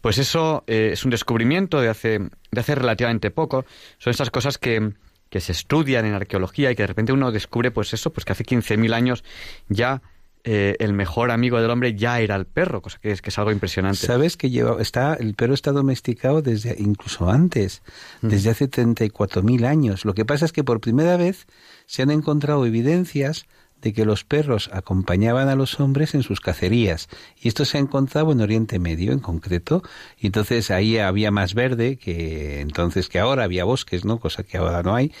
Pues 0.00 0.18
eso 0.18 0.64
eh, 0.66 0.90
es 0.92 1.04
un 1.04 1.10
descubrimiento 1.10 1.80
de 1.80 1.88
hace, 1.88 2.18
de 2.18 2.60
hace 2.60 2.74
relativamente 2.74 3.30
poco. 3.30 3.64
Son 3.98 4.10
esas 4.10 4.30
cosas 4.30 4.58
que, 4.58 4.92
que 5.30 5.40
se 5.40 5.52
estudian 5.52 6.04
en 6.06 6.14
arqueología 6.14 6.70
y 6.70 6.76
que 6.76 6.82
de 6.82 6.88
repente 6.88 7.12
uno 7.12 7.32
descubre, 7.32 7.70
pues 7.70 7.92
eso, 7.92 8.12
pues 8.12 8.24
que 8.24 8.32
hace 8.32 8.44
15.000 8.44 8.94
años 8.94 9.24
ya 9.68 10.02
eh, 10.48 10.76
el 10.78 10.92
mejor 10.92 11.32
amigo 11.32 11.60
del 11.60 11.68
hombre 11.72 11.96
ya 11.96 12.20
era 12.20 12.36
el 12.36 12.46
perro, 12.46 12.80
cosa 12.80 12.98
que 13.02 13.10
es, 13.10 13.20
que 13.20 13.30
es 13.30 13.38
algo 13.38 13.50
impresionante. 13.50 14.06
Sabes 14.06 14.36
que 14.36 14.48
lleva, 14.48 14.80
está, 14.80 15.14
el 15.14 15.34
perro 15.34 15.54
está 15.54 15.72
domesticado 15.72 16.40
desde 16.40 16.76
incluso 16.78 17.28
antes, 17.28 17.82
desde 18.22 18.50
hace 18.50 18.70
34.000 18.70 19.66
años. 19.66 20.04
Lo 20.04 20.14
que 20.14 20.24
pasa 20.24 20.44
es 20.44 20.52
que 20.52 20.62
por 20.62 20.80
primera 20.80 21.16
vez 21.16 21.48
se 21.86 22.02
han 22.02 22.12
encontrado 22.12 22.64
evidencias 22.64 23.46
de 23.86 23.92
que 23.92 24.04
los 24.04 24.24
perros 24.24 24.68
acompañaban 24.72 25.48
a 25.48 25.54
los 25.54 25.78
hombres 25.78 26.16
en 26.16 26.24
sus 26.24 26.40
cacerías. 26.40 27.08
Y 27.40 27.46
esto 27.46 27.64
se 27.64 27.78
ha 27.78 27.80
encontrado 27.80 28.32
en 28.32 28.40
Oriente 28.40 28.80
Medio 28.80 29.12
en 29.12 29.20
concreto. 29.20 29.84
Y 30.18 30.26
entonces 30.26 30.72
ahí 30.72 30.98
había 30.98 31.30
más 31.30 31.54
verde 31.54 31.96
que 31.96 32.62
entonces 32.62 33.08
que 33.08 33.20
ahora, 33.20 33.44
había 33.44 33.62
bosques, 33.62 34.04
¿no? 34.04 34.18
Cosa 34.18 34.42
que 34.42 34.56
ahora 34.56 34.82
no 34.82 34.96
hay. 34.96 35.12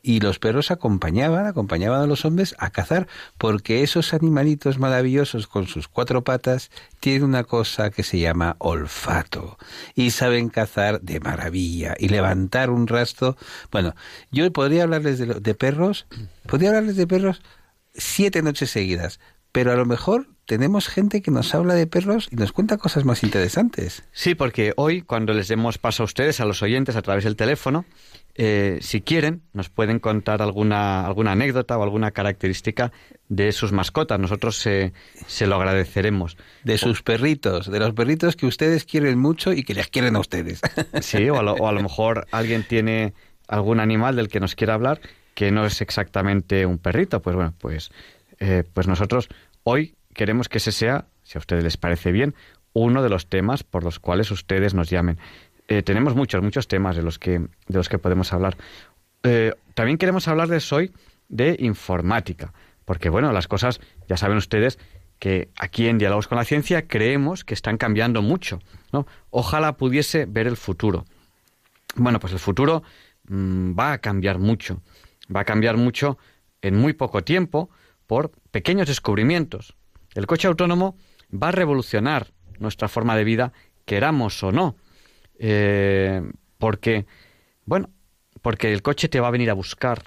Y 0.00 0.20
los 0.20 0.38
perros 0.38 0.70
acompañaban, 0.70 1.44
acompañaban 1.44 2.00
a 2.00 2.06
los 2.06 2.24
hombres 2.24 2.54
a 2.58 2.70
cazar, 2.70 3.08
porque 3.36 3.82
esos 3.82 4.14
animalitos 4.14 4.78
maravillosos 4.78 5.46
con 5.46 5.66
sus 5.66 5.86
cuatro 5.86 6.24
patas 6.24 6.70
tienen 7.00 7.24
una 7.24 7.44
cosa 7.44 7.90
que 7.90 8.04
se 8.04 8.18
llama 8.18 8.56
olfato. 8.58 9.58
Y 9.94 10.12
saben 10.12 10.48
cazar 10.48 11.02
de 11.02 11.20
maravilla 11.20 11.94
y 11.98 12.08
levantar 12.08 12.70
un 12.70 12.86
rastro. 12.86 13.36
Bueno, 13.70 13.94
yo 14.30 14.50
podría 14.50 14.84
hablarles 14.84 15.18
de, 15.18 15.26
de 15.26 15.54
perros, 15.54 16.06
podría 16.46 16.70
hablarles 16.70 16.96
de 16.96 17.06
perros 17.06 17.42
siete 17.94 18.42
noches 18.42 18.70
seguidas. 18.70 19.20
Pero 19.52 19.70
a 19.70 19.76
lo 19.76 19.86
mejor 19.86 20.26
tenemos 20.46 20.88
gente 20.88 21.22
que 21.22 21.30
nos 21.30 21.54
habla 21.54 21.74
de 21.74 21.86
perros 21.86 22.28
y 22.30 22.34
nos 22.34 22.50
cuenta 22.50 22.76
cosas 22.76 23.04
más 23.04 23.22
interesantes. 23.22 24.02
Sí, 24.10 24.34
porque 24.34 24.72
hoy, 24.76 25.02
cuando 25.02 25.32
les 25.32 25.46
demos 25.46 25.78
paso 25.78 26.02
a 26.02 26.06
ustedes, 26.06 26.40
a 26.40 26.44
los 26.44 26.60
oyentes, 26.62 26.96
a 26.96 27.02
través 27.02 27.22
del 27.22 27.36
teléfono, 27.36 27.84
eh, 28.34 28.78
si 28.82 29.00
quieren, 29.00 29.42
nos 29.52 29.68
pueden 29.68 30.00
contar 30.00 30.42
alguna, 30.42 31.06
alguna 31.06 31.32
anécdota 31.32 31.78
o 31.78 31.84
alguna 31.84 32.10
característica 32.10 32.90
de 33.28 33.52
sus 33.52 33.70
mascotas. 33.70 34.18
Nosotros 34.18 34.56
se 34.56 34.92
lo 35.46 35.54
agradeceremos. 35.54 36.36
De 36.64 36.76
sus 36.76 37.02
perritos, 37.02 37.70
de 37.70 37.78
los 37.78 37.92
perritos 37.92 38.34
que 38.34 38.46
ustedes 38.46 38.84
quieren 38.84 39.20
mucho 39.20 39.52
y 39.52 39.62
que 39.62 39.74
les 39.74 39.86
quieren 39.86 40.16
a 40.16 40.18
ustedes. 40.18 40.60
Sí, 41.00 41.28
o 41.30 41.38
a 41.38 41.42
lo, 41.44 41.52
o 41.54 41.68
a 41.68 41.72
lo 41.72 41.80
mejor 41.80 42.26
alguien 42.32 42.64
tiene 42.66 43.14
algún 43.46 43.78
animal 43.78 44.16
del 44.16 44.28
que 44.28 44.40
nos 44.40 44.56
quiera 44.56 44.74
hablar 44.74 45.00
que 45.34 45.50
no 45.50 45.66
es 45.66 45.80
exactamente 45.80 46.66
un 46.66 46.78
perrito. 46.78 47.20
Pues 47.22 47.36
bueno, 47.36 47.54
pues, 47.58 47.90
eh, 48.38 48.64
pues 48.72 48.86
nosotros 48.86 49.28
hoy 49.62 49.94
queremos 50.14 50.48
que 50.48 50.58
ese 50.58 50.72
sea, 50.72 51.06
si 51.22 51.38
a 51.38 51.40
ustedes 51.40 51.64
les 51.64 51.76
parece 51.76 52.12
bien, 52.12 52.34
uno 52.72 53.02
de 53.02 53.08
los 53.08 53.26
temas 53.26 53.62
por 53.62 53.84
los 53.84 53.98
cuales 53.98 54.30
ustedes 54.30 54.74
nos 54.74 54.90
llamen. 54.90 55.18
Eh, 55.68 55.82
tenemos 55.82 56.14
muchos, 56.14 56.42
muchos 56.42 56.68
temas 56.68 56.96
de 56.96 57.02
los 57.02 57.18
que, 57.18 57.38
de 57.38 57.48
los 57.68 57.88
que 57.88 57.98
podemos 57.98 58.32
hablar. 58.32 58.56
Eh, 59.22 59.54
también 59.74 59.96
queremos 59.98 60.28
hablarles 60.28 60.70
hoy 60.72 60.92
de 61.28 61.56
informática, 61.58 62.52
porque 62.84 63.08
bueno, 63.08 63.32
las 63.32 63.48
cosas, 63.48 63.80
ya 64.08 64.16
saben 64.16 64.36
ustedes, 64.36 64.78
que 65.18 65.48
aquí 65.56 65.88
en 65.88 65.98
Diálogos 65.98 66.28
con 66.28 66.36
la 66.36 66.44
Ciencia 66.44 66.86
creemos 66.86 67.44
que 67.44 67.54
están 67.54 67.78
cambiando 67.78 68.20
mucho. 68.20 68.60
¿no? 68.92 69.06
Ojalá 69.30 69.76
pudiese 69.76 70.26
ver 70.26 70.46
el 70.46 70.56
futuro. 70.56 71.06
Bueno, 71.96 72.20
pues 72.20 72.32
el 72.32 72.38
futuro 72.38 72.82
mm, 73.28 73.78
va 73.78 73.92
a 73.92 73.98
cambiar 73.98 74.38
mucho. 74.38 74.82
Va 75.34 75.40
a 75.40 75.44
cambiar 75.44 75.76
mucho 75.76 76.18
en 76.62 76.76
muy 76.76 76.92
poco 76.92 77.22
tiempo 77.22 77.70
por 78.06 78.32
pequeños 78.50 78.88
descubrimientos. 78.88 79.76
El 80.14 80.26
coche 80.26 80.48
autónomo 80.48 80.96
va 81.30 81.48
a 81.48 81.52
revolucionar 81.52 82.32
nuestra 82.58 82.88
forma 82.88 83.16
de 83.16 83.24
vida, 83.24 83.52
queramos 83.84 84.42
o 84.42 84.52
no. 84.52 84.76
Eh, 85.38 86.22
porque, 86.58 87.06
bueno, 87.64 87.90
porque 88.42 88.72
el 88.72 88.82
coche 88.82 89.08
te 89.08 89.20
va 89.20 89.28
a 89.28 89.32
venir 89.32 89.50
a 89.50 89.54
buscar. 89.54 90.02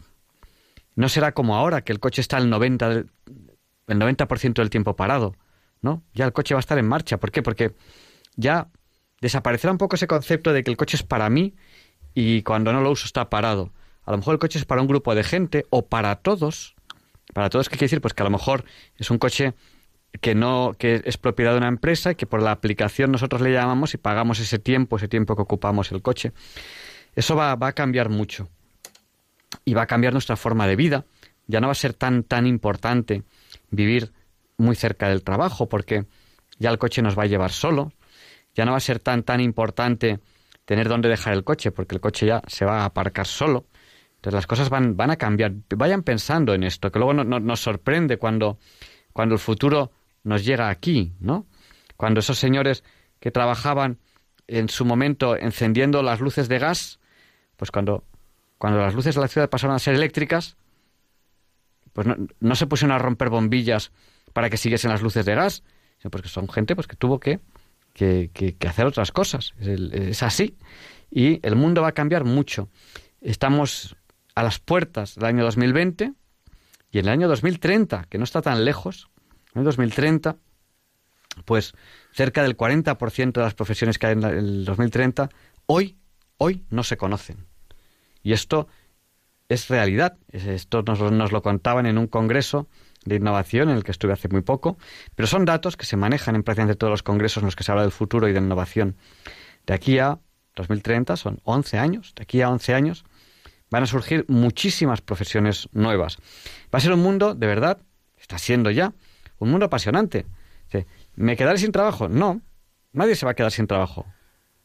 No 0.96 1.10
será 1.10 1.34
como 1.34 1.56
ahora, 1.56 1.82
que 1.84 1.92
el 1.92 2.00
coche 2.00 2.22
está 2.22 2.38
el 2.38 2.52
90%, 2.52 2.88
del, 2.88 3.12
el 3.88 4.00
90 4.00 4.28
del 4.56 4.70
tiempo 4.70 4.96
parado, 4.96 5.36
¿no? 5.82 6.04
Ya 6.14 6.26
el 6.26 6.34
coche 6.34 6.56
va 6.56 6.60
a 6.60 6.62
estar 6.62 6.78
en 6.78 6.88
marcha. 6.88 7.18
¿Por 7.18 7.32
qué? 7.32 7.42
Porque 7.44 7.76
ya 8.36 8.70
desaparecerá 9.22 9.72
un 9.72 9.78
poco 9.78 9.96
ese 9.96 10.08
concepto 10.08 10.54
de 10.54 10.64
que 10.64 10.72
el 10.72 10.78
coche 10.78 10.98
es 10.98 11.04
para 11.04 11.30
mí 11.30 11.56
y 12.14 12.42
cuando 12.44 12.72
no 12.74 12.82
lo 12.82 12.92
uso 12.92 13.06
está 13.06 13.30
parado. 13.30 13.74
A 14.08 14.12
lo 14.12 14.18
mejor 14.18 14.36
el 14.36 14.40
coche 14.40 14.58
es 14.58 14.64
para 14.64 14.82
un 14.82 14.88
grupo 14.88 15.14
de 15.16 15.24
gente 15.24 15.66
o 15.70 15.86
para 15.86 16.16
todos. 16.16 16.76
Para 17.34 17.50
todos, 17.50 17.68
¿qué 17.68 17.74
quiere 17.74 17.88
decir? 17.88 18.02
Pues 18.02 18.14
que 18.14 18.24
a 18.24 18.26
lo 18.26 18.30
mejor 18.30 18.64
es 18.96 19.12
un 19.12 19.18
coche 19.18 19.54
que 20.22 20.34
no 20.34 20.76
que 20.80 21.02
es 21.04 21.18
propiedad 21.18 21.52
de 21.52 21.58
una 21.58 21.68
empresa 21.68 22.12
y 22.12 22.16
que 22.16 22.26
por 22.26 22.42
la 22.42 22.52
aplicación 22.52 23.12
nosotros 23.12 23.42
le 23.42 23.52
llamamos 23.52 23.94
y 23.94 23.98
pagamos 23.98 24.40
ese 24.40 24.60
tiempo, 24.60 24.96
ese 24.96 25.10
tiempo 25.10 25.36
que 25.36 25.42
ocupamos 25.42 25.92
el 25.92 26.02
coche. 26.02 26.32
Eso 27.16 27.36
va, 27.36 27.52
a 27.52 27.72
cambiar 27.74 28.08
mucho 28.08 28.48
y 29.66 29.74
va 29.74 29.82
a 29.82 29.88
cambiar 29.88 30.14
nuestra 30.14 30.38
forma 30.38 30.68
de 30.68 30.78
vida. 30.78 31.04
Ya 31.46 31.60
no 31.60 31.68
va 31.68 31.74
a 31.74 31.76
ser 31.76 31.94
tan 31.94 32.24
tan 32.24 32.48
importante 32.48 33.24
vivir 33.72 34.14
muy 34.56 34.78
cerca 34.78 35.10
del 35.10 35.22
trabajo 35.22 35.68
porque 35.68 36.06
ya 36.60 36.70
el 36.70 36.78
coche 36.78 37.02
nos 37.02 37.20
va 37.20 37.24
a 37.24 37.28
llevar 37.28 37.52
solo. 37.52 37.92
Ya 38.56 38.64
no 38.64 38.72
va 38.72 38.78
a 38.78 38.80
ser 38.80 39.00
tan 39.00 39.24
tan 39.24 39.42
importante 39.42 40.22
tener 40.64 40.88
dónde 40.88 41.10
dejar 41.10 41.34
el 41.34 41.44
coche 41.44 41.72
porque 41.72 41.94
el 41.94 42.00
coche 42.00 42.26
ya 42.26 42.42
se 42.48 42.64
va 42.64 42.84
a 42.84 42.86
aparcar 42.86 43.28
solo. 43.28 43.66
Entonces 44.18 44.34
las 44.34 44.48
cosas 44.48 44.70
van, 44.70 44.98
van 44.98 45.12
a 45.12 45.16
cambiar. 45.16 45.54
Vayan 45.76 46.04
pensando 46.04 46.54
en 46.54 46.64
esto, 46.64 46.92
que 46.92 47.00
luego 47.00 47.14
no, 47.14 47.40
nos 47.40 47.60
sorprende 47.60 48.18
cuando, 48.18 48.60
cuando 49.14 49.36
el 49.36 49.40
futuro 49.40 49.92
nos 50.24 50.44
llega 50.44 50.70
aquí, 50.70 51.14
¿no? 51.20 51.46
Cuando 51.96 52.20
esos 52.20 52.38
señores 52.38 52.84
que 53.20 53.32
trabajaban 53.32 54.00
en 54.48 54.70
su 54.70 54.86
momento 54.86 55.36
encendiendo 55.36 56.02
las 56.04 56.20
luces 56.20 56.48
de 56.48 56.60
gas, 56.60 57.00
pues 57.58 57.72
cuando, 57.72 58.04
cuando 58.58 58.80
las 58.80 58.94
luces 58.94 59.16
de 59.16 59.22
la 59.22 59.28
ciudad 59.28 59.50
pasaron 59.50 59.76
a 59.76 59.80
ser 59.80 59.96
eléctricas, 59.96 60.58
pues 61.94 62.08
no, 62.40 62.56
se 62.56 62.68
pusieron 62.68 62.96
a 62.96 63.00
romper 63.00 63.30
bombillas 63.30 63.92
para 64.34 64.50
que 64.50 64.58
siguiesen 64.58 64.92
las 64.92 65.02
luces 65.02 65.26
de 65.26 65.36
gas, 65.36 65.64
sino 66.00 66.12
porque 66.12 66.30
son 66.30 66.48
gente 66.48 66.76
pues, 66.76 66.88
que 66.88 66.96
tuvo 66.96 67.20
que, 67.20 67.40
que, 67.94 68.30
que, 68.34 68.68
hacer 68.68 68.86
otras 68.86 69.12
cosas. 69.12 69.54
Es, 69.60 70.22
así. 70.22 70.56
Y 71.10 71.40
el 71.46 71.56
mundo 71.56 71.82
va 71.82 71.90
a 71.90 71.94
cambiar 71.94 72.24
mucho. 72.24 72.70
Estamos 73.20 73.97
a 74.38 74.44
las 74.44 74.60
puertas 74.60 75.16
del 75.16 75.26
año 75.26 75.44
2020 75.46 76.14
y 76.92 77.00
en 77.00 77.06
el 77.06 77.10
año 77.10 77.28
2030, 77.28 78.06
que 78.08 78.20
no 78.20 78.24
está 78.24 78.44
tan 78.44 78.66
lejos, 78.66 79.10
en 79.56 79.62
el 79.62 79.66
2030, 79.66 80.36
pues 81.44 81.74
cerca 82.14 82.44
del 82.44 82.56
40% 82.56 83.32
de 83.32 83.42
las 83.42 83.56
profesiones 83.56 83.98
que 83.98 84.06
hay 84.06 84.14
en 84.14 84.24
el 84.24 84.64
2030 84.64 85.30
hoy, 85.66 85.98
hoy 86.38 86.66
no 86.70 86.84
se 86.84 86.98
conocen. 86.98 87.48
Y 88.22 88.34
esto 88.34 88.68
es 89.50 89.70
realidad. 89.70 90.20
Esto 90.30 90.84
nos, 90.84 91.00
nos, 91.12 91.32
lo 91.32 91.42
contaban 91.42 91.88
en 91.88 91.98
un 91.98 92.06
congreso 92.06 92.68
de 93.06 93.16
innovación 93.16 93.70
en 93.70 93.78
el 93.78 93.84
que 93.84 93.92
estuve 93.92 94.14
hace 94.14 94.30
muy 94.30 94.42
poco, 94.42 94.78
pero 95.16 95.26
son 95.26 95.46
datos 95.46 95.78
que 95.78 95.88
se 95.88 95.98
manejan 95.98 96.36
en 96.36 96.44
prácticamente 96.44 96.78
todos 96.78 96.92
los 96.92 97.02
congresos 97.02 97.42
en 97.42 97.46
los 97.48 97.56
que 97.56 97.64
se 97.64 97.72
habla 97.72 97.82
del 97.82 97.92
futuro 97.92 98.28
y 98.28 98.34
de 98.34 98.40
innovación. 98.40 98.98
De 99.66 99.74
aquí 99.74 99.98
a 99.98 100.20
2030 100.56 101.18
son 101.18 101.40
11 101.44 101.80
años, 101.80 102.14
de 102.16 102.22
aquí 102.22 102.44
a 102.44 102.52
11 102.52 102.76
años 102.76 103.04
van 103.70 103.84
a 103.84 103.88
surgir 103.88 104.26
muchísimas 104.28 105.02
profesiones 105.02 105.70
nuevas. 105.72 106.18
Va 106.74 106.78
a 106.78 106.82
ser 106.82 106.94
un 106.94 107.02
mundo, 107.02 107.36
de 107.36 107.48
verdad, 107.48 107.80
está 108.18 108.38
siendo 108.38 108.72
ya, 108.72 108.94
un 109.40 109.50
mundo 109.50 109.66
apasionante. 109.66 110.26
¿Me 111.16 111.36
quedaré 111.36 111.58
sin 111.58 111.72
trabajo? 111.72 112.10
No, 112.10 112.42
nadie 112.94 113.16
se 113.16 113.26
va 113.26 113.32
a 113.32 113.36
quedar 113.36 113.52
sin 113.52 113.68
trabajo. 113.68 114.06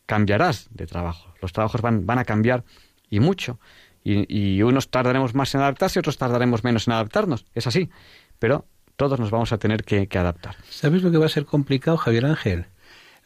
Cambiarás 0.06 0.68
de 0.70 0.86
trabajo. 0.86 1.34
Los 1.40 1.52
trabajos 1.52 1.80
van, 1.80 2.06
van 2.06 2.18
a 2.18 2.24
cambiar 2.24 2.64
y 3.08 3.20
mucho. 3.20 3.58
Y, 4.04 4.60
unos 4.62 4.90
tardaremos 4.90 5.34
más 5.34 5.54
en 5.54 5.60
adaptarse 5.60 5.98
y 5.98 6.00
otros 6.00 6.18
tardaremos 6.18 6.64
menos 6.64 6.88
en 6.88 6.94
adaptarnos. 6.94 7.46
Es 7.54 7.66
así. 7.66 7.88
Pero 8.38 8.66
todos 8.96 9.20
nos 9.20 9.30
vamos 9.30 9.52
a 9.52 9.58
tener 9.58 9.84
que, 9.84 10.08
que 10.08 10.18
adaptar. 10.18 10.56
¿Sabes 10.68 11.02
lo 11.02 11.10
que 11.12 11.18
va 11.18 11.26
a 11.26 11.28
ser 11.30 11.44
complicado, 11.44 11.96
Javier 11.96 12.26
Ángel? 12.26 12.66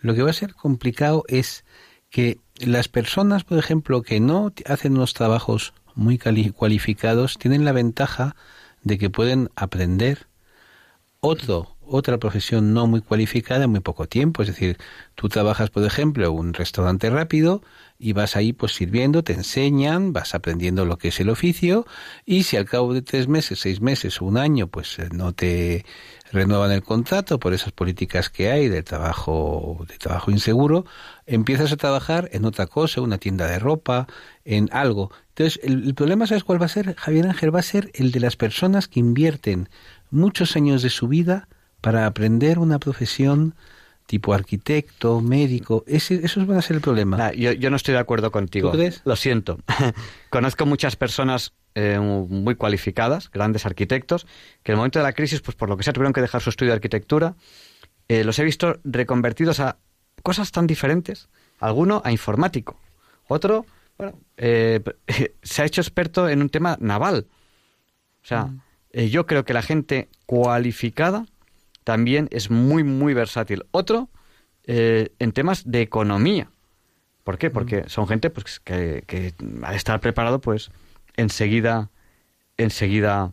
Lo 0.00 0.14
que 0.14 0.22
va 0.22 0.30
a 0.30 0.34
ser 0.34 0.54
complicado 0.54 1.24
es 1.28 1.64
que 2.10 2.38
las 2.60 2.88
personas, 2.88 3.44
por 3.44 3.58
ejemplo, 3.58 4.02
que 4.02 4.20
no 4.20 4.52
hacen 4.66 4.96
unos 4.96 5.14
trabajos 5.14 5.74
muy 5.94 6.18
cualificados, 6.18 7.38
tienen 7.38 7.64
la 7.64 7.72
ventaja 7.72 8.36
de 8.82 8.98
que 8.98 9.10
pueden 9.10 9.50
aprender 9.56 10.26
otro 11.20 11.76
otra 11.86 12.18
profesión 12.18 12.74
no 12.74 12.86
muy 12.86 13.00
cualificada 13.00 13.64
en 13.64 13.70
muy 13.70 13.80
poco 13.80 14.06
tiempo. 14.06 14.42
Es 14.42 14.48
decir, 14.48 14.76
tú 15.14 15.28
trabajas, 15.28 15.70
por 15.70 15.84
ejemplo, 15.84 16.26
en 16.26 16.32
un 16.32 16.52
restaurante 16.52 17.10
rápido 17.10 17.62
y 17.98 18.12
vas 18.12 18.37
ahí 18.37 18.52
pues 18.52 18.74
sirviendo, 18.74 19.22
te 19.22 19.32
enseñan, 19.32 20.12
vas 20.12 20.35
aprendiendo 20.35 20.85
lo 20.85 20.98
que 20.98 21.09
es 21.09 21.20
el 21.20 21.30
oficio 21.30 21.87
y 22.24 22.42
si 22.42 22.56
al 22.56 22.66
cabo 22.66 22.92
de 22.92 23.02
tres 23.02 23.28
meses, 23.28 23.61
seis 23.61 23.80
meses 23.80 24.20
o 24.20 24.26
un 24.26 24.37
año 24.37 24.68
pues 24.68 24.98
eh, 24.98 25.09
no 25.12 25.32
te 25.32 25.85
renuevan 26.32 26.72
el 26.72 26.82
contrato 26.82 27.38
por 27.38 27.54
esas 27.54 27.72
políticas 27.72 28.30
que 28.30 28.50
hay 28.50 28.68
de 28.68 28.82
trabajo, 28.82 29.85
de 29.88 29.96
trabajo 29.98 30.30
inseguro, 30.30 30.85
empiezas 31.26 31.72
a 31.72 31.76
trabajar 31.76 32.28
en 32.32 32.44
otra 32.44 32.66
cosa, 32.66 33.00
una 33.00 33.18
tienda 33.18 33.46
de 33.46 33.59
ropa, 33.59 34.06
en 34.44 34.68
algo. 34.72 35.11
Entonces, 35.28 35.61
el, 35.62 35.85
el 35.85 35.94
problema, 35.94 36.26
¿sabes 36.26 36.44
cuál 36.44 36.61
va 36.61 36.66
a 36.66 36.70
ser, 36.70 36.94
Javier 36.96 37.26
Ángel? 37.26 37.54
Va 37.54 37.61
a 37.61 37.62
ser 37.62 37.90
el 37.94 38.12
de 38.12 38.20
las 38.20 38.37
personas 38.37 38.88
que 38.88 39.00
invierten 39.00 39.68
muchos 40.11 40.56
años 40.56 40.82
de 40.82 40.90
su 40.90 41.09
vida 41.09 41.48
para 41.80 42.06
aprender 42.06 42.59
una 42.59 42.78
profesión 42.78 43.54
tipo 44.06 44.32
arquitecto, 44.32 45.20
médico, 45.20 45.84
ese, 45.86 46.24
esos 46.24 46.46
van 46.46 46.58
a 46.58 46.62
ser 46.62 46.76
el 46.76 46.82
problema. 46.82 47.16
Ah, 47.20 47.32
yo, 47.32 47.70
no 47.70 47.76
estoy 47.76 47.94
de 47.94 48.00
acuerdo 48.00 48.30
contigo. 48.30 48.70
¿Tú 48.70 48.78
crees? 48.78 49.02
Lo 49.04 49.16
siento. 49.16 49.58
Conozco 50.30 50.64
muchas 50.64 50.96
personas 50.96 51.52
eh, 51.74 51.98
muy 51.98 52.54
cualificadas, 52.54 53.30
grandes 53.30 53.66
arquitectos, 53.66 54.26
que 54.62 54.72
en 54.72 54.74
el 54.74 54.76
momento 54.78 55.00
de 55.00 55.02
la 55.02 55.12
crisis, 55.12 55.40
pues 55.40 55.56
por 55.56 55.68
lo 55.68 55.76
que 55.76 55.82
sea, 55.82 55.92
tuvieron 55.92 56.12
que 56.12 56.20
dejar 56.20 56.40
su 56.40 56.50
estudio 56.50 56.70
de 56.70 56.76
arquitectura. 56.76 57.34
Eh, 58.08 58.22
los 58.22 58.38
he 58.38 58.44
visto 58.44 58.78
reconvertidos 58.84 59.58
a 59.60 59.76
cosas 60.22 60.52
tan 60.52 60.66
diferentes. 60.66 61.28
Alguno 61.58 62.02
a 62.04 62.12
informático, 62.12 62.78
otro, 63.28 63.66
bueno, 63.98 64.18
eh, 64.36 64.82
se 65.42 65.62
ha 65.62 65.64
hecho 65.64 65.80
experto 65.80 66.28
en 66.28 66.42
un 66.42 66.48
tema 66.48 66.76
naval. 66.80 67.26
O 68.22 68.26
sea, 68.26 68.44
mm. 68.44 69.00
yo 69.08 69.26
creo 69.26 69.44
que 69.44 69.54
la 69.54 69.62
gente 69.62 70.08
cualificada 70.26 71.26
también 71.87 72.27
es 72.33 72.51
muy, 72.51 72.83
muy 72.83 73.14
versátil. 73.14 73.64
Otro, 73.70 74.11
eh, 74.64 75.14
en 75.20 75.31
temas 75.31 75.70
de 75.70 75.83
economía. 75.83 76.51
¿Por 77.22 77.38
qué? 77.38 77.49
Porque 77.49 77.83
mm. 77.83 77.88
son 77.88 78.09
gente 78.09 78.29
pues, 78.29 78.59
que, 78.59 79.05
que, 79.07 79.35
al 79.62 79.77
estar 79.77 80.01
preparado, 80.01 80.40
pues 80.40 80.72
enseguida, 81.16 81.90
enseguida 82.57 83.33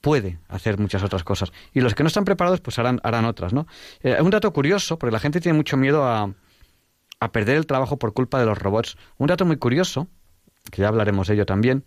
puede 0.00 0.38
hacer 0.46 0.78
muchas 0.78 1.02
otras 1.02 1.24
cosas. 1.24 1.50
Y 1.74 1.80
los 1.80 1.96
que 1.96 2.04
no 2.04 2.06
están 2.06 2.24
preparados, 2.24 2.60
pues 2.60 2.78
harán, 2.78 3.00
harán 3.02 3.24
otras, 3.24 3.52
¿no? 3.52 3.66
Eh, 4.04 4.16
un 4.22 4.30
dato 4.30 4.52
curioso, 4.52 4.96
porque 4.96 5.12
la 5.12 5.18
gente 5.18 5.40
tiene 5.40 5.58
mucho 5.58 5.76
miedo 5.76 6.04
a, 6.04 6.32
a 7.18 7.32
perder 7.32 7.56
el 7.56 7.66
trabajo 7.66 7.98
por 7.98 8.14
culpa 8.14 8.38
de 8.38 8.46
los 8.46 8.56
robots. 8.56 8.96
Un 9.18 9.26
dato 9.26 9.44
muy 9.44 9.56
curioso, 9.56 10.06
que 10.70 10.82
ya 10.82 10.88
hablaremos 10.88 11.26
de 11.26 11.34
ello 11.34 11.46
también, 11.46 11.84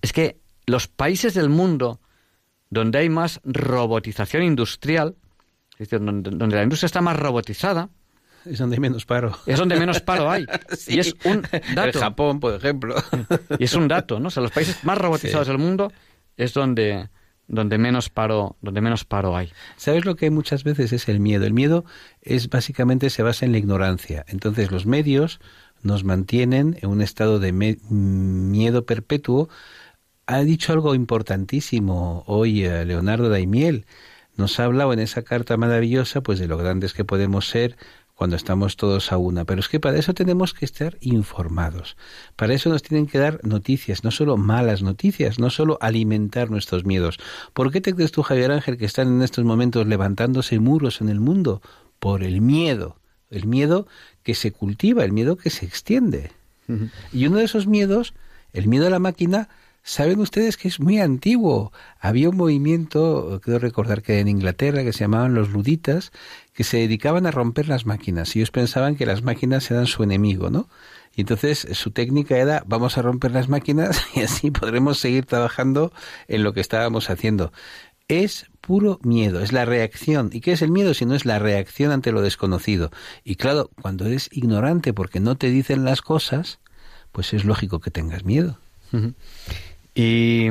es 0.00 0.12
que 0.12 0.38
los 0.66 0.86
países 0.86 1.34
del 1.34 1.48
mundo 1.48 1.98
donde 2.70 3.00
hay 3.00 3.08
más 3.08 3.40
robotización 3.44 4.44
industrial, 4.44 5.16
es 5.72 5.90
decir, 5.90 6.04
donde, 6.04 6.30
la 6.30 6.62
industria 6.62 6.86
está 6.86 7.00
más 7.00 7.16
robotizada, 7.16 7.90
es 8.46 8.58
donde 8.58 8.76
hay 8.76 8.80
menos 8.80 9.04
paro. 9.04 9.36
Es 9.44 9.58
donde 9.58 9.78
menos 9.78 10.00
paro 10.00 10.30
hay. 10.30 10.46
Y 10.88 10.98
es 10.98 11.14
un 11.24 11.42
dato. 11.74 11.88
El 11.88 11.92
Japón, 11.92 12.40
por 12.40 12.54
ejemplo. 12.54 12.94
Y 13.58 13.64
es 13.64 13.74
un 13.74 13.86
dato, 13.86 14.18
¿no? 14.18 14.28
O 14.28 14.30
sea, 14.30 14.42
los 14.42 14.52
países 14.52 14.82
más 14.84 14.96
robotizados 14.96 15.48
del 15.48 15.58
mundo 15.58 15.92
es 16.38 16.54
donde, 16.54 17.10
donde 17.48 17.76
menos 17.76 18.08
paro, 18.08 18.56
donde 18.62 18.80
menos 18.80 19.04
paro 19.04 19.36
hay. 19.36 19.52
¿Sabes 19.76 20.06
lo 20.06 20.16
que 20.16 20.26
hay 20.26 20.30
muchas 20.30 20.64
veces 20.64 20.92
es 20.94 21.08
el 21.08 21.20
miedo? 21.20 21.44
El 21.44 21.52
miedo 21.52 21.84
es 22.22 22.48
básicamente 22.48 23.10
se 23.10 23.22
basa 23.22 23.44
en 23.44 23.52
la 23.52 23.58
ignorancia. 23.58 24.24
Entonces 24.28 24.70
los 24.70 24.86
medios 24.86 25.40
nos 25.82 26.04
mantienen 26.04 26.78
en 26.80 26.88
un 26.88 27.02
estado 27.02 27.38
de 27.40 27.52
miedo 27.52 28.86
perpetuo. 28.86 29.48
Ha 30.30 30.44
dicho 30.44 30.72
algo 30.72 30.94
importantísimo 30.94 32.22
hoy 32.28 32.64
eh, 32.64 32.84
Leonardo 32.84 33.28
Daimiel. 33.30 33.84
Nos 34.36 34.60
ha 34.60 34.64
hablado 34.66 34.92
en 34.92 35.00
esa 35.00 35.22
carta 35.22 35.56
maravillosa 35.56 36.20
pues 36.20 36.38
de 36.38 36.46
lo 36.46 36.56
grandes 36.56 36.92
que 36.92 37.04
podemos 37.04 37.48
ser, 37.48 37.76
cuando 38.14 38.36
estamos 38.36 38.76
todos 38.76 39.10
a 39.10 39.18
una. 39.18 39.44
Pero 39.44 39.58
es 39.58 39.68
que 39.68 39.80
para 39.80 39.98
eso 39.98 40.14
tenemos 40.14 40.54
que 40.54 40.64
estar 40.64 40.96
informados. 41.00 41.96
Para 42.36 42.54
eso 42.54 42.70
nos 42.70 42.84
tienen 42.84 43.08
que 43.08 43.18
dar 43.18 43.40
noticias, 43.42 44.04
no 44.04 44.12
solo 44.12 44.36
malas 44.36 44.82
noticias, 44.82 45.40
no 45.40 45.50
solo 45.50 45.78
alimentar 45.80 46.48
nuestros 46.48 46.84
miedos. 46.84 47.18
¿Por 47.52 47.72
qué 47.72 47.80
te 47.80 47.92
crees 47.92 48.12
tú, 48.12 48.22
Javier 48.22 48.52
Ángel, 48.52 48.78
que 48.78 48.84
están 48.84 49.08
en 49.08 49.22
estos 49.22 49.44
momentos 49.44 49.88
levantándose 49.88 50.60
muros 50.60 51.00
en 51.00 51.08
el 51.08 51.18
mundo? 51.18 51.60
Por 51.98 52.22
el 52.22 52.40
miedo. 52.40 52.98
El 53.30 53.46
miedo 53.46 53.88
que 54.22 54.36
se 54.36 54.52
cultiva, 54.52 55.04
el 55.04 55.10
miedo 55.10 55.34
que 55.34 55.50
se 55.50 55.66
extiende. 55.66 56.30
Y 57.12 57.26
uno 57.26 57.38
de 57.38 57.44
esos 57.46 57.66
miedos, 57.66 58.14
el 58.52 58.68
miedo 58.68 58.86
a 58.86 58.90
la 58.90 59.00
máquina, 59.00 59.48
Saben 59.82 60.20
ustedes 60.20 60.56
que 60.56 60.68
es 60.68 60.78
muy 60.78 61.00
antiguo. 61.00 61.72
Había 61.98 62.28
un 62.28 62.36
movimiento, 62.36 63.40
quiero 63.42 63.58
recordar 63.58 64.02
que 64.02 64.20
en 64.20 64.28
Inglaterra, 64.28 64.82
que 64.82 64.92
se 64.92 65.00
llamaban 65.00 65.34
los 65.34 65.50
luditas, 65.50 66.12
que 66.52 66.64
se 66.64 66.76
dedicaban 66.76 67.26
a 67.26 67.30
romper 67.30 67.68
las 67.68 67.86
máquinas. 67.86 68.36
Y 68.36 68.40
ellos 68.40 68.50
pensaban 68.50 68.96
que 68.96 69.06
las 69.06 69.22
máquinas 69.22 69.70
eran 69.70 69.86
su 69.86 70.02
enemigo, 70.02 70.50
¿no? 70.50 70.68
Y 71.14 71.22
entonces 71.22 71.66
su 71.72 71.90
técnica 71.90 72.36
era 72.36 72.62
vamos 72.66 72.98
a 72.98 73.02
romper 73.02 73.32
las 73.32 73.48
máquinas 73.48 74.00
y 74.14 74.20
así 74.20 74.50
podremos 74.50 74.98
seguir 74.98 75.26
trabajando 75.26 75.92
en 76.28 76.44
lo 76.44 76.52
que 76.52 76.60
estábamos 76.60 77.10
haciendo. 77.10 77.52
Es 78.06 78.46
puro 78.60 78.98
miedo, 79.02 79.40
es 79.40 79.52
la 79.52 79.64
reacción. 79.64 80.30
¿Y 80.32 80.40
qué 80.40 80.52
es 80.52 80.62
el 80.62 80.70
miedo 80.70 80.94
si 80.94 81.06
no 81.06 81.14
es 81.14 81.24
la 81.24 81.38
reacción 81.38 81.92
ante 81.92 82.12
lo 82.12 82.22
desconocido? 82.22 82.90
Y 83.24 83.36
claro, 83.36 83.70
cuando 83.80 84.06
eres 84.06 84.28
ignorante 84.32 84.92
porque 84.92 85.20
no 85.20 85.36
te 85.36 85.48
dicen 85.48 85.84
las 85.84 86.02
cosas, 86.02 86.58
pues 87.12 87.32
es 87.32 87.44
lógico 87.44 87.80
que 87.80 87.90
tengas 87.90 88.24
miedo. 88.24 88.58
Y 90.00 90.48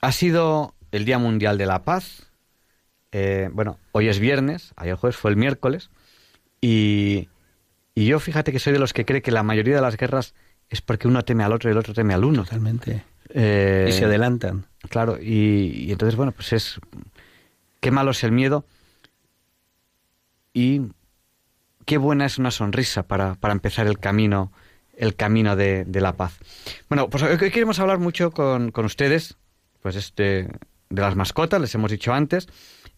ha 0.00 0.10
sido 0.10 0.74
el 0.90 1.04
Día 1.04 1.18
Mundial 1.18 1.56
de 1.56 1.66
la 1.66 1.84
Paz. 1.84 2.32
Eh, 3.12 3.48
bueno, 3.52 3.78
hoy 3.92 4.08
es 4.08 4.18
viernes, 4.18 4.72
ayer 4.74 4.96
jueves 4.96 5.16
fue 5.16 5.30
el 5.30 5.36
miércoles. 5.36 5.88
Y, 6.60 7.28
y, 7.94 8.06
yo 8.06 8.18
fíjate 8.18 8.50
que 8.50 8.58
soy 8.58 8.72
de 8.72 8.80
los 8.80 8.92
que 8.92 9.04
cree 9.04 9.22
que 9.22 9.30
la 9.30 9.44
mayoría 9.44 9.76
de 9.76 9.80
las 9.80 9.96
guerras 9.96 10.34
es 10.68 10.80
porque 10.82 11.06
uno 11.06 11.24
teme 11.24 11.44
al 11.44 11.52
otro 11.52 11.70
y 11.70 11.72
el 11.72 11.78
otro 11.78 11.94
teme 11.94 12.12
al 12.12 12.24
uno. 12.24 12.42
Totalmente. 12.42 13.04
Eh, 13.28 13.86
y 13.88 13.92
se 13.92 14.06
adelantan. 14.06 14.66
Claro, 14.88 15.16
y, 15.20 15.86
y, 15.86 15.92
entonces, 15.92 16.16
bueno, 16.16 16.32
pues 16.32 16.52
es. 16.52 16.80
Qué 17.78 17.92
malo 17.92 18.10
es 18.10 18.24
el 18.24 18.32
miedo. 18.32 18.66
Y 20.52 20.82
qué 21.86 21.98
buena 21.98 22.26
es 22.26 22.36
una 22.36 22.50
sonrisa 22.50 23.04
para, 23.04 23.36
para 23.36 23.52
empezar 23.52 23.86
el 23.86 24.00
camino 24.00 24.50
el 25.00 25.16
camino 25.16 25.56
de, 25.56 25.86
la 25.94 26.12
paz. 26.12 26.38
Bueno, 26.90 27.08
pues 27.08 27.22
hoy 27.22 27.38
queremos 27.50 27.78
hablar 27.80 27.98
mucho 27.98 28.32
con, 28.32 28.70
ustedes, 28.84 29.38
pues 29.80 29.96
este, 29.96 30.46
de 30.90 31.02
las 31.02 31.16
mascotas, 31.16 31.58
les 31.58 31.74
hemos 31.74 31.90
dicho 31.90 32.12
antes, 32.12 32.48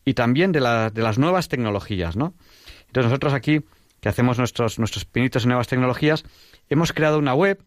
y 0.04 0.14
también 0.14 0.50
de, 0.50 0.58
de 0.58 1.02
las 1.02 1.18
nuevas 1.18 1.48
tecnologías, 1.48 2.16
¿no? 2.16 2.34
Entonces 2.88 3.08
nosotros 3.08 3.32
aquí, 3.34 3.60
que 4.00 4.08
hacemos 4.08 4.36
nuestros, 4.36 4.80
nuestros 4.80 5.04
pinitos 5.04 5.44
en 5.44 5.50
nuevas 5.50 5.68
tecnologías, 5.68 6.24
hemos 6.68 6.92
creado 6.92 7.20
una 7.20 7.34
web 7.34 7.62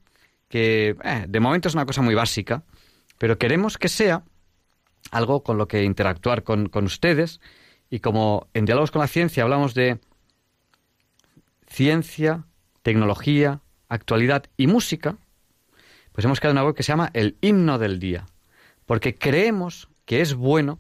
que 0.49 0.97
eh, 1.01 1.25
de 1.29 1.39
momento 1.39 1.69
es 1.69 1.73
una 1.73 1.85
cosa 1.85 2.01
muy 2.01 2.13
básica, 2.13 2.63
pero 3.17 3.37
queremos 3.37 3.77
que 3.77 3.87
sea 3.87 4.25
algo 5.11 5.43
con 5.43 5.57
lo 5.57 5.69
que 5.69 5.83
interactuar 5.83 6.43
con, 6.43 6.67
con 6.67 6.83
ustedes, 6.83 7.39
y 7.89 8.01
como 8.01 8.49
en 8.53 8.65
Diálogos 8.65 8.91
con 8.91 8.99
la 8.99 9.07
Ciencia 9.07 9.43
hablamos 9.43 9.73
de 9.75 9.97
ciencia, 11.69 12.43
tecnología, 12.81 13.61
actualidad 13.95 14.45
y 14.57 14.67
música, 14.67 15.17
pues 16.11 16.25
hemos 16.25 16.39
creado 16.39 16.53
una 16.53 16.63
web 16.63 16.75
que 16.75 16.83
se 16.83 16.91
llama 16.91 17.11
el 17.13 17.37
himno 17.41 17.77
del 17.77 17.99
día, 17.99 18.25
porque 18.85 19.15
creemos 19.15 19.89
que 20.05 20.21
es 20.21 20.33
bueno 20.33 20.79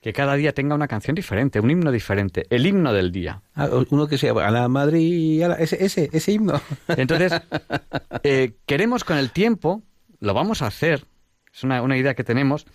que 0.00 0.12
cada 0.12 0.34
día 0.34 0.54
tenga 0.54 0.74
una 0.74 0.88
canción 0.88 1.14
diferente, 1.14 1.60
un 1.60 1.70
himno 1.70 1.92
diferente, 1.92 2.46
el 2.48 2.66
himno 2.66 2.92
del 2.92 3.12
día. 3.12 3.42
Ah, 3.54 3.68
uno 3.90 4.06
que 4.06 4.16
sea 4.16 4.32
a 4.32 4.50
la 4.50 4.68
Madrid, 4.68 5.42
ese, 5.58 5.84
ese, 5.84 6.08
ese 6.12 6.32
himno. 6.32 6.60
Entonces, 6.88 7.32
eh, 8.22 8.56
queremos 8.64 9.04
con 9.04 9.18
el 9.18 9.30
tiempo, 9.30 9.82
lo 10.20 10.32
vamos 10.32 10.62
a 10.62 10.68
hacer, 10.68 11.04
es 11.52 11.64
una, 11.64 11.82
una, 11.82 11.98
idea 11.98 12.14
que 12.14 12.24
tenemos, 12.24 12.66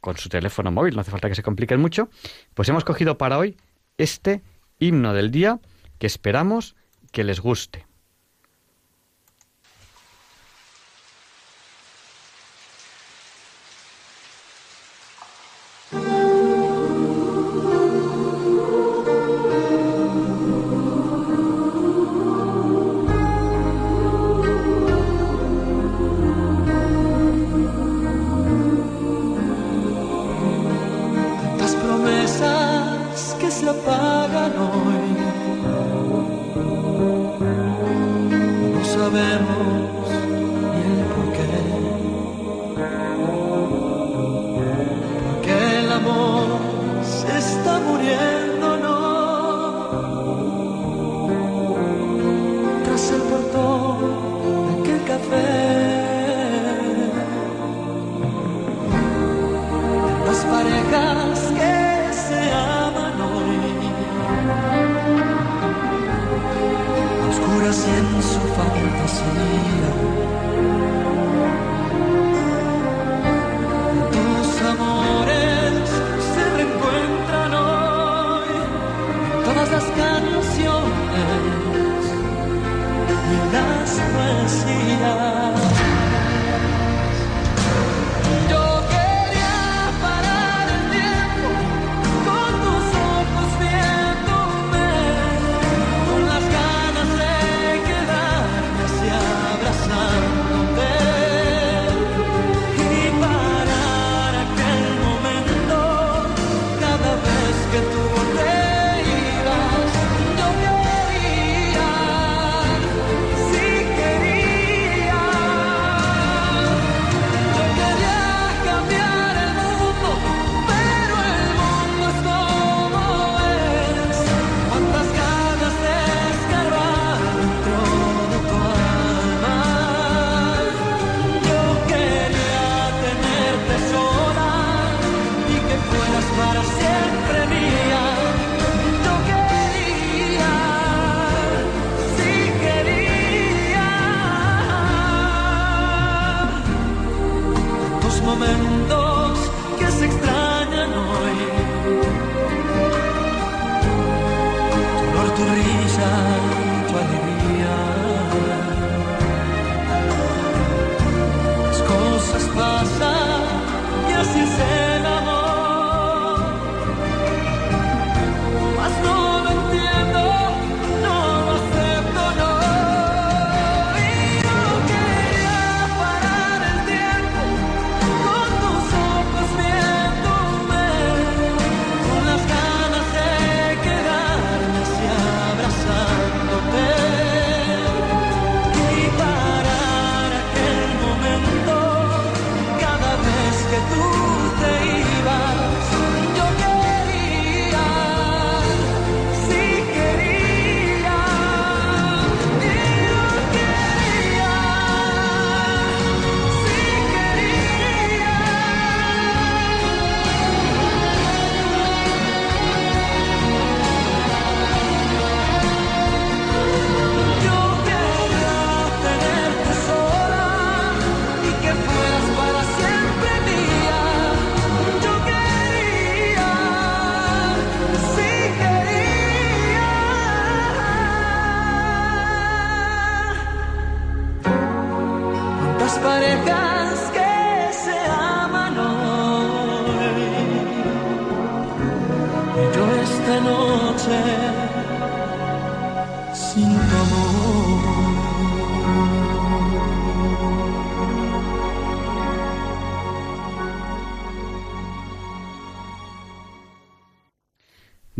con 0.00 0.16
su 0.16 0.28
teléfono 0.28 0.72
móvil, 0.72 0.94
no 0.94 1.00
hace 1.02 1.10
falta 1.10 1.28
que 1.28 1.34
se 1.34 1.42
compliquen 1.42 1.80
mucho, 1.80 2.08
pues 2.54 2.68
hemos 2.68 2.84
cogido 2.84 3.18
para 3.18 3.38
hoy 3.38 3.56
este 3.98 4.42
himno 4.78 5.12
del 5.14 5.30
día 5.30 5.60
que 5.98 6.06
esperamos 6.06 6.76
que 7.12 7.24
les 7.24 7.40
guste. 7.40 7.89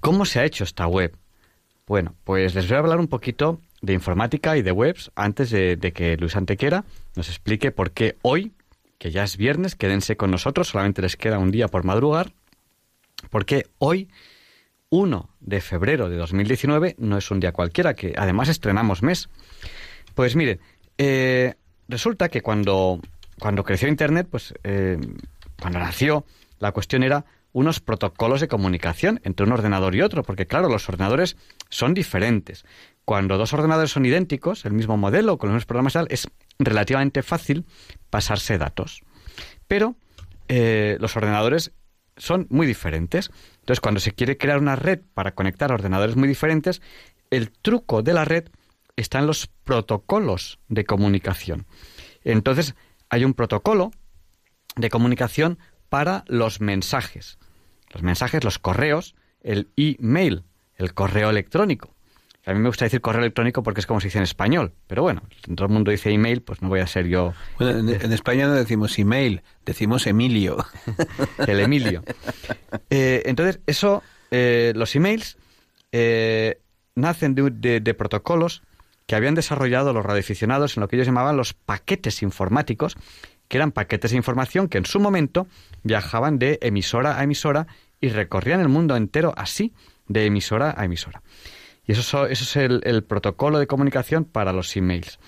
cómo 0.00 0.26
se 0.26 0.40
ha 0.40 0.44
hecho 0.44 0.64
esta 0.64 0.86
web? 0.86 1.16
Bueno, 1.86 2.14
pues 2.24 2.54
les 2.54 2.68
voy 2.68 2.76
a 2.76 2.80
hablar 2.80 3.00
un 3.00 3.08
poquito 3.08 3.62
de 3.80 3.94
informática 3.94 4.58
y 4.58 4.62
de 4.62 4.72
webs 4.72 5.10
antes 5.14 5.48
de, 5.48 5.76
de 5.76 5.92
que 5.92 6.18
Luis 6.18 6.36
Antequera 6.36 6.84
nos 7.16 7.30
explique 7.30 7.70
por 7.70 7.92
qué 7.92 8.18
hoy, 8.20 8.52
que 8.98 9.10
ya 9.10 9.22
es 9.22 9.36
viernes, 9.36 9.76
quédense 9.76 10.16
con 10.16 10.30
nosotros, 10.30 10.68
solamente 10.68 11.02
les 11.02 11.16
queda 11.16 11.38
un 11.38 11.50
día 11.50 11.68
por 11.68 11.84
madrugar, 11.84 12.32
porque 13.30 13.66
hoy, 13.78 14.08
1 14.90 15.30
de 15.40 15.60
febrero 15.60 16.08
de 16.08 16.16
2019, 16.16 16.96
no 16.98 17.18
es 17.18 17.30
un 17.30 17.40
día 17.40 17.52
cualquiera, 17.52 17.94
que 17.94 18.14
además 18.16 18.48
estrenamos 18.48 19.02
mes. 19.02 19.28
Pues 20.14 20.34
miren, 20.34 20.60
eh, 20.98 21.54
resulta 21.88 22.28
que 22.28 22.40
cuando, 22.40 23.00
cuando 23.38 23.64
creció 23.64 23.88
Internet, 23.88 24.28
pues 24.30 24.54
eh, 24.64 24.98
cuando 25.60 25.78
nació, 25.78 26.24
la 26.58 26.72
cuestión 26.72 27.02
era 27.02 27.24
unos 27.52 27.80
protocolos 27.80 28.40
de 28.40 28.48
comunicación 28.48 29.20
entre 29.24 29.46
un 29.46 29.52
ordenador 29.52 29.94
y 29.94 30.02
otro, 30.02 30.22
porque 30.22 30.46
claro, 30.46 30.68
los 30.68 30.88
ordenadores 30.88 31.36
son 31.70 31.94
diferentes. 31.94 32.64
Cuando 33.08 33.38
dos 33.38 33.54
ordenadores 33.54 33.90
son 33.90 34.04
idénticos, 34.04 34.66
el 34.66 34.74
mismo 34.74 34.98
modelo, 34.98 35.38
con 35.38 35.48
los 35.48 35.54
mismos 35.54 35.64
programas 35.64 35.96
es 36.10 36.28
relativamente 36.58 37.22
fácil 37.22 37.64
pasarse 38.10 38.58
datos. 38.58 39.00
Pero 39.66 39.96
eh, 40.48 40.98
los 41.00 41.16
ordenadores 41.16 41.72
son 42.18 42.46
muy 42.50 42.66
diferentes. 42.66 43.30
Entonces, 43.60 43.80
cuando 43.80 44.00
se 44.00 44.12
quiere 44.12 44.36
crear 44.36 44.58
una 44.58 44.76
red 44.76 45.00
para 45.14 45.34
conectar 45.34 45.72
ordenadores 45.72 46.16
muy 46.16 46.28
diferentes, 46.28 46.82
el 47.30 47.50
truco 47.50 48.02
de 48.02 48.12
la 48.12 48.26
red 48.26 48.50
está 48.94 49.20
en 49.20 49.26
los 49.26 49.46
protocolos 49.46 50.58
de 50.68 50.84
comunicación. 50.84 51.66
Entonces, 52.24 52.74
hay 53.08 53.24
un 53.24 53.32
protocolo 53.32 53.90
de 54.76 54.90
comunicación 54.90 55.58
para 55.88 56.26
los 56.26 56.60
mensajes. 56.60 57.38
Los 57.88 58.02
mensajes, 58.02 58.44
los 58.44 58.58
correos, 58.58 59.14
el 59.40 59.70
email, 59.76 60.44
el 60.76 60.92
correo 60.92 61.30
electrónico. 61.30 61.94
A 62.48 62.54
mí 62.54 62.60
me 62.60 62.68
gusta 62.68 62.86
decir 62.86 63.00
correo 63.00 63.20
electrónico 63.20 63.62
porque 63.62 63.80
es 63.80 63.86
como 63.86 64.00
se 64.00 64.06
dice 64.08 64.18
en 64.18 64.24
español, 64.24 64.72
pero 64.86 65.02
bueno, 65.02 65.22
todo 65.54 65.66
el 65.66 65.72
mundo 65.72 65.90
dice 65.90 66.10
email, 66.10 66.40
pues 66.42 66.62
no 66.62 66.68
voy 66.68 66.80
a 66.80 66.86
ser 66.86 67.06
yo. 67.06 67.34
Bueno, 67.58 67.78
en, 67.78 68.00
en 68.02 68.12
España 68.12 68.46
no 68.46 68.54
decimos 68.54 68.98
email, 68.98 69.42
decimos 69.66 70.06
Emilio. 70.06 70.56
el 71.46 71.60
Emilio. 71.60 72.02
Eh, 72.90 73.22
entonces, 73.26 73.60
eso, 73.66 74.02
eh, 74.30 74.72
los 74.76 74.96
emails 74.96 75.36
eh, 75.92 76.60
nacen 76.94 77.34
de, 77.34 77.50
de- 77.50 77.80
de 77.80 77.94
protocolos 77.94 78.62
que 79.06 79.14
habían 79.14 79.34
desarrollado 79.34 79.92
los 79.92 80.04
radioaficionados 80.04 80.76
en 80.76 80.82
lo 80.82 80.88
que 80.88 80.96
ellos 80.96 81.06
llamaban 81.06 81.36
los 81.36 81.54
paquetes 81.54 82.22
informáticos, 82.22 82.96
que 83.48 83.56
eran 83.56 83.72
paquetes 83.72 84.10
de 84.10 84.16
información 84.18 84.68
que 84.68 84.78
en 84.78 84.84
su 84.86 85.00
momento 85.00 85.46
viajaban 85.82 86.38
de 86.38 86.58
emisora 86.62 87.18
a 87.18 87.22
emisora 87.24 87.66
y 88.00 88.08
recorrían 88.10 88.60
el 88.60 88.68
mundo 88.68 88.96
entero 88.96 89.32
así, 89.36 89.72
de 90.06 90.26
emisora 90.26 90.74
a 90.76 90.84
emisora. 90.84 91.22
Y 91.88 91.92
eso, 91.92 92.02
so- 92.02 92.26
eso 92.26 92.44
es 92.44 92.56
el, 92.84 93.02
protocolo 93.02 93.58
de 93.58 93.66
comunicación 93.66 94.24
para 94.24 94.52
los 94.52 94.76
emails. 94.76 95.18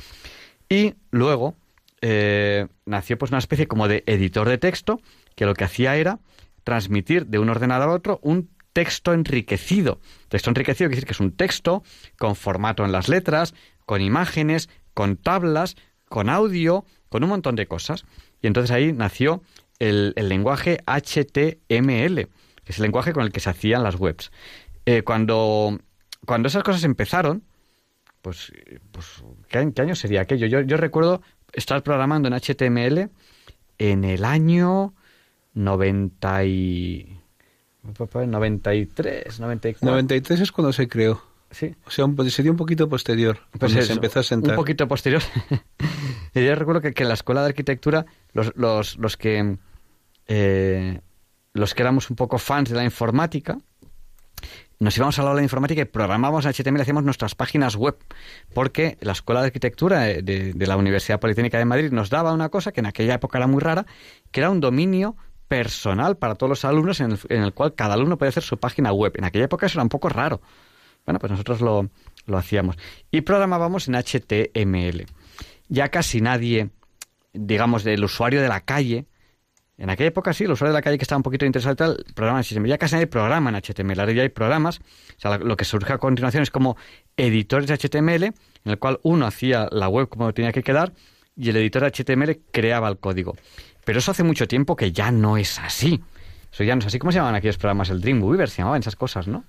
Y 0.68 0.94
luego 1.10 1.56
eh, 2.02 2.68
nació 2.86 3.18
pues 3.18 3.32
una 3.32 3.38
especie 3.38 3.66
como 3.66 3.88
de 3.88 4.04
editor 4.06 4.48
de 4.48 4.58
texto 4.58 5.00
que 5.34 5.46
lo 5.46 5.54
que 5.54 5.64
hacía 5.64 5.96
era 5.96 6.20
transmitir 6.62 7.26
de 7.26 7.38
un 7.38 7.48
ordenador 7.48 7.88
a 7.88 7.92
otro 7.92 8.20
un 8.22 8.50
texto 8.74 9.12
enriquecido. 9.14 10.00
Texto 10.28 10.50
enriquecido 10.50 10.88
quiere 10.88 10.96
decir 11.00 11.06
que 11.06 11.12
es 11.14 11.20
un 11.20 11.32
texto 11.32 11.82
con 12.18 12.36
formato 12.36 12.84
en 12.84 12.92
las 12.92 13.08
letras, 13.08 13.54
con 13.86 14.02
imágenes, 14.02 14.68
con 14.94 15.16
tablas, 15.16 15.76
con 16.08 16.28
audio, 16.28 16.84
con 17.08 17.24
un 17.24 17.30
montón 17.30 17.56
de 17.56 17.66
cosas. 17.66 18.04
Y 18.42 18.46
entonces 18.46 18.70
ahí 18.70 18.92
nació 18.92 19.42
el, 19.78 20.12
el 20.16 20.28
lenguaje 20.28 20.78
HTML, 20.86 22.14
que 22.16 22.72
es 22.72 22.76
el 22.78 22.82
lenguaje 22.82 23.12
con 23.14 23.24
el 23.24 23.32
que 23.32 23.40
se 23.40 23.48
hacían 23.50 23.82
las 23.82 23.96
webs. 23.96 24.30
Eh, 24.86 25.02
cuando, 25.02 25.78
cuando 26.30 26.46
esas 26.46 26.62
cosas 26.62 26.84
empezaron, 26.84 27.42
pues, 28.22 28.52
pues 28.92 29.24
¿qué, 29.48 29.58
año- 29.58 29.72
qué 29.74 29.82
año 29.82 29.96
sería 29.96 30.20
aquello? 30.20 30.46
Yo, 30.46 30.60
yo 30.60 30.76
recuerdo 30.76 31.22
estar 31.52 31.82
programando 31.82 32.28
en 32.28 32.34
HTML 32.34 33.10
en 33.78 34.04
el 34.04 34.24
año 34.24 34.94
90 35.54 36.44
y... 36.44 37.18
93, 37.82 39.40
94. 39.40 39.90
93 39.90 40.40
es 40.40 40.52
cuando 40.52 40.72
se 40.72 40.86
creó. 40.86 41.20
Sí. 41.50 41.74
O 41.84 41.90
sea, 41.90 42.04
un, 42.04 42.30
sería 42.30 42.52
un 42.52 42.56
poquito 42.56 42.88
posterior. 42.88 43.40
Pues 43.58 43.72
se 43.72 43.92
empezó 43.92 44.20
a 44.20 44.22
sentar. 44.22 44.52
Un 44.52 44.56
poquito 44.56 44.86
posterior. 44.86 45.22
Y 46.32 46.44
Yo 46.46 46.54
recuerdo 46.54 46.80
que, 46.80 46.92
que 46.92 47.02
en 47.02 47.08
la 47.08 47.14
escuela 47.14 47.40
de 47.40 47.48
arquitectura, 47.48 48.06
los, 48.34 48.52
los, 48.54 48.98
los 48.98 49.16
que 49.16 49.56
eh, 50.28 51.00
los 51.54 51.74
que 51.74 51.82
éramos 51.82 52.08
un 52.08 52.14
poco 52.14 52.38
fans 52.38 52.68
de 52.70 52.76
la 52.76 52.84
informática, 52.84 53.58
nos 54.80 54.96
íbamos 54.96 55.18
a 55.18 55.22
la 55.22 55.28
aula 55.28 55.40
de 55.40 55.44
informática 55.44 55.82
y 55.82 55.84
programábamos 55.84 56.46
en 56.46 56.52
HTML, 56.52 56.80
hacíamos 56.80 57.04
nuestras 57.04 57.34
páginas 57.34 57.76
web, 57.76 57.96
porque 58.54 58.96
la 59.02 59.12
Escuela 59.12 59.42
de 59.42 59.48
Arquitectura 59.48 60.00
de, 60.00 60.22
de- 60.54 60.66
la 60.66 60.76
Universidad 60.78 61.20
Politécnica 61.20 61.58
de 61.58 61.66
Madrid 61.66 61.92
nos 61.92 62.08
daba 62.08 62.32
una 62.32 62.48
cosa 62.48 62.72
que 62.72 62.80
en 62.80 62.86
aquella 62.86 63.14
época 63.14 63.36
era 63.38 63.46
muy 63.46 63.60
rara, 63.60 63.84
que 64.30 64.40
era 64.40 64.48
un 64.50 64.60
dominio 64.60 65.16
personal 65.48 66.16
para 66.16 66.34
todos 66.34 66.48
los 66.48 66.64
alumnos 66.64 67.00
en 67.00 67.12
el, 67.12 67.18
en 67.28 67.42
el 67.42 67.52
cual 67.52 67.74
cada 67.74 67.94
alumno 67.94 68.16
podía 68.16 68.30
hacer 68.30 68.42
su 68.42 68.56
página 68.58 68.92
web. 68.92 69.12
En 69.16 69.24
aquella 69.24 69.44
época 69.44 69.66
eso 69.66 69.78
era 69.78 69.82
un 69.82 69.88
poco 69.90 70.08
raro. 70.08 70.40
Bueno, 71.04 71.18
pues 71.18 71.30
nosotros 71.30 71.60
lo, 71.60 71.90
lo 72.26 72.38
hacíamos. 72.38 72.76
Y 73.10 73.20
programábamos 73.22 73.86
en 73.88 73.96
HTML. 73.96 75.06
Ya 75.68 75.88
casi 75.90 76.20
nadie, 76.22 76.70
digamos, 77.34 77.84
del 77.84 78.02
usuario 78.04 78.40
de 78.40 78.48
la 78.48 78.60
calle, 78.60 79.06
En 79.80 79.90
aquella 79.90 80.08
época 80.08 80.32
sí, 80.34 80.44
el 80.44 80.52
usuario 80.52 80.72
de 80.72 80.78
la 80.78 80.82
calle 80.82 80.98
que 80.98 81.02
estaba 81.04 81.16
un 81.16 81.22
poquito 81.22 81.46
interesado 81.46 81.72
y 81.72 81.76
tal, 81.76 82.04
programa 82.14 82.40
en 82.40 82.44
HTML. 82.44 82.68
Ya 82.68 82.78
casi 82.78 82.94
no 82.94 83.00
hay 83.00 83.06
programa 83.06 83.50
en 83.50 83.56
HTML, 83.56 83.98
ahora 84.00 84.12
ya 84.12 84.22
hay 84.22 84.28
programas. 84.28 84.78
O 84.78 85.20
sea, 85.20 85.38
lo 85.38 85.56
que 85.56 85.64
surge 85.64 85.92
a 85.92 85.98
continuación 85.98 86.42
es 86.42 86.50
como 86.50 86.76
editores 87.16 87.66
de 87.66 87.74
HTML, 87.76 88.24
en 88.24 88.34
el 88.64 88.78
cual 88.78 89.00
uno 89.02 89.26
hacía 89.26 89.68
la 89.72 89.88
web 89.88 90.08
como 90.08 90.32
tenía 90.34 90.52
que 90.52 90.62
quedar 90.62 90.92
y 91.36 91.48
el 91.48 91.56
editor 91.56 91.82
de 91.82 91.88
HTML 91.90 92.38
creaba 92.52 92.88
el 92.88 92.98
código. 92.98 93.36
Pero 93.84 93.98
eso 94.00 94.10
hace 94.10 94.22
mucho 94.22 94.46
tiempo 94.46 94.76
que 94.76 94.92
ya 94.92 95.10
no 95.10 95.36
es 95.38 95.58
así. 95.58 96.00
Eso 96.52 96.64
ya 96.64 96.74
no 96.74 96.80
es 96.80 96.86
así. 96.86 96.98
¿Cómo 96.98 97.12
se 97.12 97.16
llamaban 97.16 97.36
aquellos 97.36 97.56
programas? 97.56 97.90
El 97.90 98.00
Dreamweaver 98.00 98.50
se 98.50 98.58
llamaban 98.58 98.80
esas 98.80 98.96
cosas, 98.96 99.28
¿no? 99.28 99.44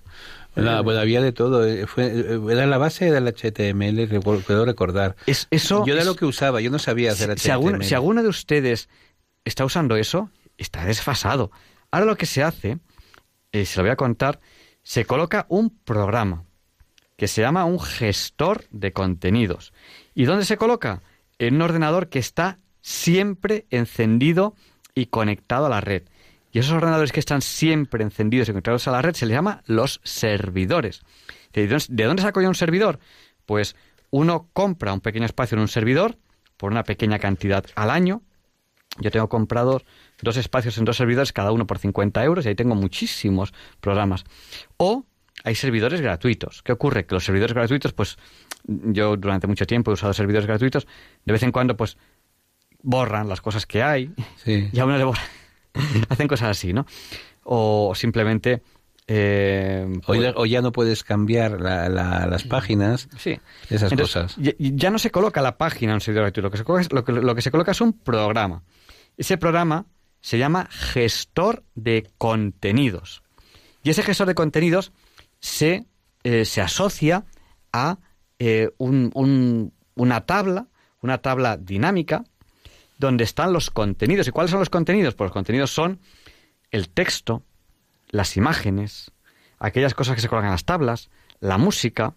Nada, 0.55 0.81
bueno, 0.81 0.99
había 0.99 1.21
de 1.21 1.31
todo. 1.31 1.65
eh, 1.65 1.87
Fue, 1.87 2.05
eh, 2.05 2.39
era 2.49 2.65
la 2.67 2.77
base 2.77 3.09
del 3.11 3.27
HTML, 3.27 4.19
puedo 4.21 4.65
recordar. 4.65 5.15
Es, 5.25 5.47
eso 5.51 5.83
yo 5.85 5.93
era 5.93 6.01
es- 6.03 6.07
lo 6.07 6.15
que 6.15 6.25
usaba, 6.25 6.61
yo 6.61 6.69
no 6.69 6.77
sabía 6.79 7.11
hacer 7.11 7.37
si, 7.39 7.45
si 7.45 7.49
HTML. 7.49 7.51
alguno, 7.53 7.83
si 7.83 7.95
alguno 7.95 8.23
de 8.23 8.29
ustedes 8.29 8.87
está 9.45 9.65
usando 9.65 9.95
eso, 9.95 10.29
está 10.57 10.85
desfasado. 10.85 11.51
Ahora 11.91 12.05
lo 12.05 12.17
que 12.17 12.25
se 12.25 12.43
hace, 12.43 12.79
eh, 13.51 13.65
se 13.65 13.77
lo 13.77 13.83
voy 13.83 13.91
a 13.91 13.95
contar, 13.95 14.39
se 14.83 15.05
coloca 15.05 15.45
un 15.49 15.69
programa 15.69 16.45
que 17.17 17.27
se 17.27 17.41
llama 17.41 17.65
un 17.65 17.79
gestor 17.79 18.65
de 18.71 18.93
contenidos. 18.93 19.73
¿Y 20.15 20.25
dónde 20.25 20.45
se 20.45 20.57
coloca? 20.57 21.01
En 21.37 21.55
un 21.55 21.61
ordenador 21.61 22.09
que 22.09 22.19
está 22.19 22.57
siempre 22.81 23.67
encendido 23.69 24.55
y 24.95 25.07
conectado 25.07 25.67
a 25.67 25.69
la 25.69 25.81
red. 25.81 26.03
Y 26.51 26.59
esos 26.59 26.73
ordenadores 26.73 27.11
que 27.11 27.19
están 27.19 27.41
siempre 27.41 28.03
encendidos 28.03 28.49
y 28.49 28.51
conectados 28.51 28.87
a 28.87 28.91
la 28.91 29.01
red 29.01 29.13
se 29.13 29.25
les 29.25 29.35
llama 29.35 29.61
los 29.67 30.01
servidores. 30.03 31.01
¿De 31.53 31.67
dónde- 31.67 31.85
de 31.89 32.03
dónde 32.05 32.23
saco 32.23 32.41
yo 32.41 32.47
un 32.49 32.55
servidor? 32.55 32.99
Pues 33.45 33.75
uno 34.09 34.49
compra 34.51 34.91
un 34.93 34.99
pequeño 34.99 35.25
espacio 35.25 35.55
en 35.55 35.61
un 35.61 35.67
servidor 35.67 36.17
por 36.57 36.71
una 36.71 36.83
pequeña 36.83 37.19
cantidad 37.19 37.63
al 37.75 37.89
año. 37.89 38.21
Yo 38.99 39.09
tengo 39.11 39.29
comprados 39.29 39.83
dos 40.21 40.37
espacios 40.37 40.77
en 40.77 40.85
dos 40.85 40.97
servidores, 40.97 41.31
cada 41.33 41.51
uno 41.51 41.65
por 41.65 41.79
50 41.79 42.23
euros, 42.23 42.45
y 42.45 42.49
ahí 42.49 42.55
tengo 42.55 42.75
muchísimos 42.75 43.53
programas. 43.79 44.25
O 44.77 45.05
hay 45.43 45.55
servidores 45.55 46.01
gratuitos. 46.01 46.61
¿Qué 46.61 46.71
ocurre? 46.73 47.05
Que 47.05 47.15
los 47.15 47.23
servidores 47.25 47.53
gratuitos, 47.55 47.93
pues 47.93 48.17
yo 48.65 49.15
durante 49.17 49.47
mucho 49.47 49.65
tiempo 49.65 49.91
he 49.91 49.93
usado 49.93 50.13
servidores 50.13 50.45
gratuitos, 50.45 50.87
de 51.25 51.33
vez 51.33 51.41
en 51.43 51.51
cuando 51.51 51.75
pues 51.77 51.97
borran 52.83 53.29
las 53.29 53.41
cosas 53.41 53.65
que 53.65 53.81
hay 53.81 54.11
Sí. 54.43 54.69
y 54.71 54.79
a 54.79 54.85
uno 54.85 54.97
le 54.97 55.03
borran. 55.05 55.23
Hacen 56.09 56.27
cosas 56.27 56.49
así, 56.49 56.73
¿no? 56.73 56.85
O 57.43 57.93
simplemente... 57.95 58.61
eh, 59.07 59.87
O 60.03 60.07
pues- 60.07 60.21
ya, 60.21 60.33
o 60.35 60.45
ya 60.45 60.61
no 60.61 60.71
puedes 60.71 61.03
cambiar 61.03 61.59
la- 61.61 61.89
la- 61.89 62.27
las 62.27 62.43
páginas, 62.43 63.07
Sí. 63.17 63.39
esas 63.69 63.91
Entonces, 63.91 64.13
cosas. 64.13 64.35
Ya, 64.37 64.51
ya 64.59 64.89
no 64.91 64.99
se 64.99 65.09
coloca 65.11 65.41
la 65.41 65.57
página 65.57 65.91
en 65.93 65.95
un 65.95 66.01
servidor 66.01 66.25
gratuito, 66.25 66.41
lo 66.47 66.51
que, 66.51 66.57
se 66.57 66.63
coloca 66.63 66.81
es, 66.81 66.91
lo, 66.93 67.03
que, 67.03 67.11
lo 67.13 67.35
que 67.35 67.41
se 67.41 67.51
coloca 67.51 67.71
es 67.71 67.81
un 67.81 67.93
programa. 67.93 68.63
Ese 69.17 69.37
programa 69.37 69.85
se 70.21 70.37
llama 70.37 70.67
gestor 70.71 71.63
de 71.75 72.09
contenidos. 72.17 73.23
Y 73.83 73.89
ese 73.89 74.03
gestor 74.03 74.27
de 74.27 74.35
contenidos 74.35 74.91
se, 75.39 75.85
eh, 76.23 76.45
se 76.45 76.61
asocia 76.61 77.25
a 77.73 77.97
eh, 78.43 78.71
un- 78.79 79.11
un- 79.13 79.71
una 79.95 80.25
tabla, 80.25 80.67
una 81.01 81.19
tabla 81.19 81.57
dinámica, 81.57 82.23
donde 82.97 83.23
están 83.23 83.53
los 83.53 83.69
contenidos. 83.69 84.27
¿Y 84.27 84.31
cuáles 84.31 84.49
son 84.51 84.59
los 84.59 84.69
contenidos? 84.71 85.13
Pues 85.15 85.27
los 85.27 85.33
contenidos 85.33 85.71
son 85.71 85.99
el 86.71 86.89
texto, 86.89 87.43
las 88.09 88.37
imágenes, 88.37 89.11
aquellas 89.59 89.93
cosas 89.93 90.15
que 90.15 90.21
se 90.21 90.27
colocan 90.27 90.47
en 90.47 90.53
las 90.53 90.65
tablas, 90.65 91.09
la 91.39 91.57
música, 91.59 92.15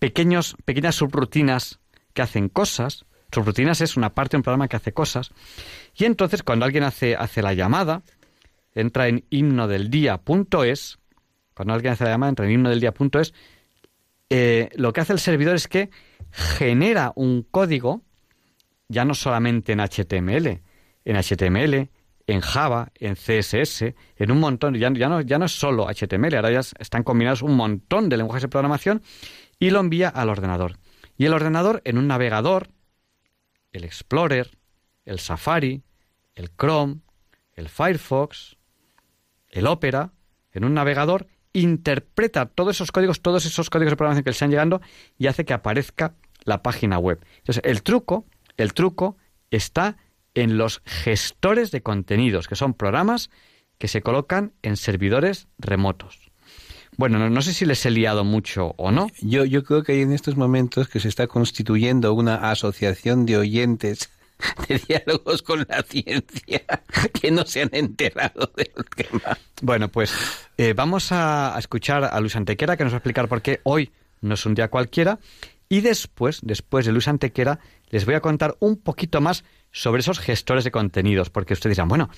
pequeños, 0.00 0.56
pequeñas 0.64 0.96
subrutinas 0.96 1.78
que 2.12 2.22
hacen 2.22 2.48
cosas. 2.48 3.04
Subrutinas 3.32 3.80
es 3.80 3.96
una 3.96 4.14
parte 4.14 4.32
de 4.32 4.38
un 4.38 4.42
programa 4.42 4.68
que 4.68 4.76
hace 4.76 4.92
cosas. 4.92 5.30
Y 5.94 6.04
entonces, 6.04 6.42
cuando 6.42 6.64
alguien 6.64 6.84
hace, 6.84 7.16
hace 7.16 7.42
la 7.42 7.54
llamada, 7.54 8.02
entra 8.74 9.08
en 9.08 9.24
himnodeldía.es. 9.30 10.98
Cuando 11.54 11.74
alguien 11.74 11.92
hace 11.92 12.04
la 12.04 12.10
llamada, 12.10 12.30
entra 12.30 12.46
en 12.46 12.52
himnodeldía.es. 12.52 13.34
Eh, 14.28 14.70
lo 14.74 14.92
que 14.92 15.00
hace 15.00 15.12
el 15.12 15.20
servidor 15.20 15.54
es 15.54 15.68
que 15.68 15.90
genera 16.30 17.12
un 17.14 17.42
código, 17.42 18.02
ya 18.88 19.04
no 19.04 19.14
solamente 19.14 19.72
en 19.72 19.80
HTML, 19.80 20.62
en 21.04 21.16
HTML, 21.16 21.90
en 22.26 22.40
Java, 22.40 22.90
en 22.96 23.14
CSS, 23.14 23.94
en 24.16 24.30
un 24.30 24.40
montón, 24.40 24.74
ya, 24.74 24.92
ya, 24.92 25.08
no, 25.08 25.20
ya 25.20 25.38
no 25.38 25.44
es 25.44 25.52
solo 25.52 25.86
HTML, 25.88 26.34
ahora 26.34 26.50
ya 26.50 26.60
están 26.60 27.04
combinados 27.04 27.42
un 27.42 27.54
montón 27.54 28.08
de 28.08 28.16
lenguajes 28.16 28.42
de 28.42 28.48
programación 28.48 29.02
y 29.58 29.70
lo 29.70 29.80
envía 29.80 30.08
al 30.08 30.28
ordenador. 30.28 30.78
Y 31.16 31.26
el 31.26 31.32
ordenador 31.32 31.82
en 31.84 31.98
un 31.98 32.08
navegador, 32.08 32.68
el 33.76 33.84
Explorer, 33.84 34.58
el 35.04 35.18
Safari, 35.18 35.82
el 36.34 36.50
Chrome, 36.56 37.00
el 37.54 37.68
Firefox, 37.68 38.56
el 39.48 39.66
Opera, 39.66 40.12
en 40.52 40.64
un 40.64 40.74
navegador, 40.74 41.26
interpreta 41.52 42.46
todos 42.46 42.76
esos 42.76 42.92
códigos, 42.92 43.22
todos 43.22 43.46
esos 43.46 43.70
códigos 43.70 43.92
de 43.92 43.96
programación 43.96 44.24
que 44.24 44.30
le 44.30 44.34
están 44.34 44.50
llegando 44.50 44.80
y 45.16 45.26
hace 45.26 45.44
que 45.44 45.54
aparezca 45.54 46.14
la 46.44 46.62
página 46.62 46.98
web. 46.98 47.24
Entonces, 47.38 47.62
el 47.64 47.82
truco, 47.82 48.26
el 48.56 48.74
truco 48.74 49.16
está 49.50 49.96
en 50.34 50.58
los 50.58 50.82
gestores 50.84 51.70
de 51.70 51.82
contenidos, 51.82 52.46
que 52.46 52.56
son 52.56 52.74
programas 52.74 53.30
que 53.78 53.88
se 53.88 54.02
colocan 54.02 54.52
en 54.62 54.76
servidores 54.76 55.48
remotos. 55.58 56.25
Bueno, 56.96 57.18
no, 57.18 57.28
no 57.28 57.42
sé 57.42 57.52
si 57.52 57.66
les 57.66 57.84
he 57.84 57.90
liado 57.90 58.24
mucho 58.24 58.74
o 58.78 58.90
no. 58.90 59.08
Yo, 59.20 59.44
yo 59.44 59.64
creo 59.64 59.82
que 59.82 59.92
hay 59.92 60.00
en 60.00 60.12
estos 60.12 60.36
momentos 60.36 60.88
que 60.88 61.00
se 61.00 61.08
está 61.08 61.26
constituyendo 61.26 62.14
una 62.14 62.50
asociación 62.50 63.26
de 63.26 63.36
oyentes 63.36 64.10
de 64.68 64.78
diálogos 64.78 65.42
con 65.42 65.66
la 65.68 65.82
ciencia 65.82 66.62
que 67.20 67.30
no 67.30 67.44
se 67.44 67.62
han 67.62 67.70
enterado 67.72 68.50
del 68.56 68.72
tema. 68.94 69.38
Bueno, 69.62 69.88
pues 69.88 70.14
eh, 70.56 70.72
vamos 70.74 71.12
a, 71.12 71.54
escuchar 71.58 72.04
a 72.04 72.20
Luis 72.20 72.36
Antequera 72.36 72.76
que 72.76 72.84
nos 72.84 72.92
va 72.92 72.96
a 72.96 72.98
explicar 72.98 73.28
por 73.28 73.42
qué 73.42 73.60
hoy 73.64 73.90
no 74.20 74.34
es 74.34 74.46
un 74.46 74.54
día 74.54 74.68
cualquiera 74.68 75.18
y 75.68 75.80
después, 75.80 76.40
después 76.42 76.86
de 76.86 76.92
Luis 76.92 77.08
Antequera, 77.08 77.58
les 77.90 78.06
voy 78.06 78.14
a 78.14 78.20
contar 78.20 78.56
un 78.60 78.76
poquito 78.76 79.20
más 79.20 79.44
sobre 79.72 80.00
esos 80.00 80.20
gestores 80.20 80.64
de 80.64 80.70
contenidos, 80.70 81.28
porque 81.28 81.54
ustedes 81.54 81.76
dirán, 81.76 81.88
bueno, 81.88 82.08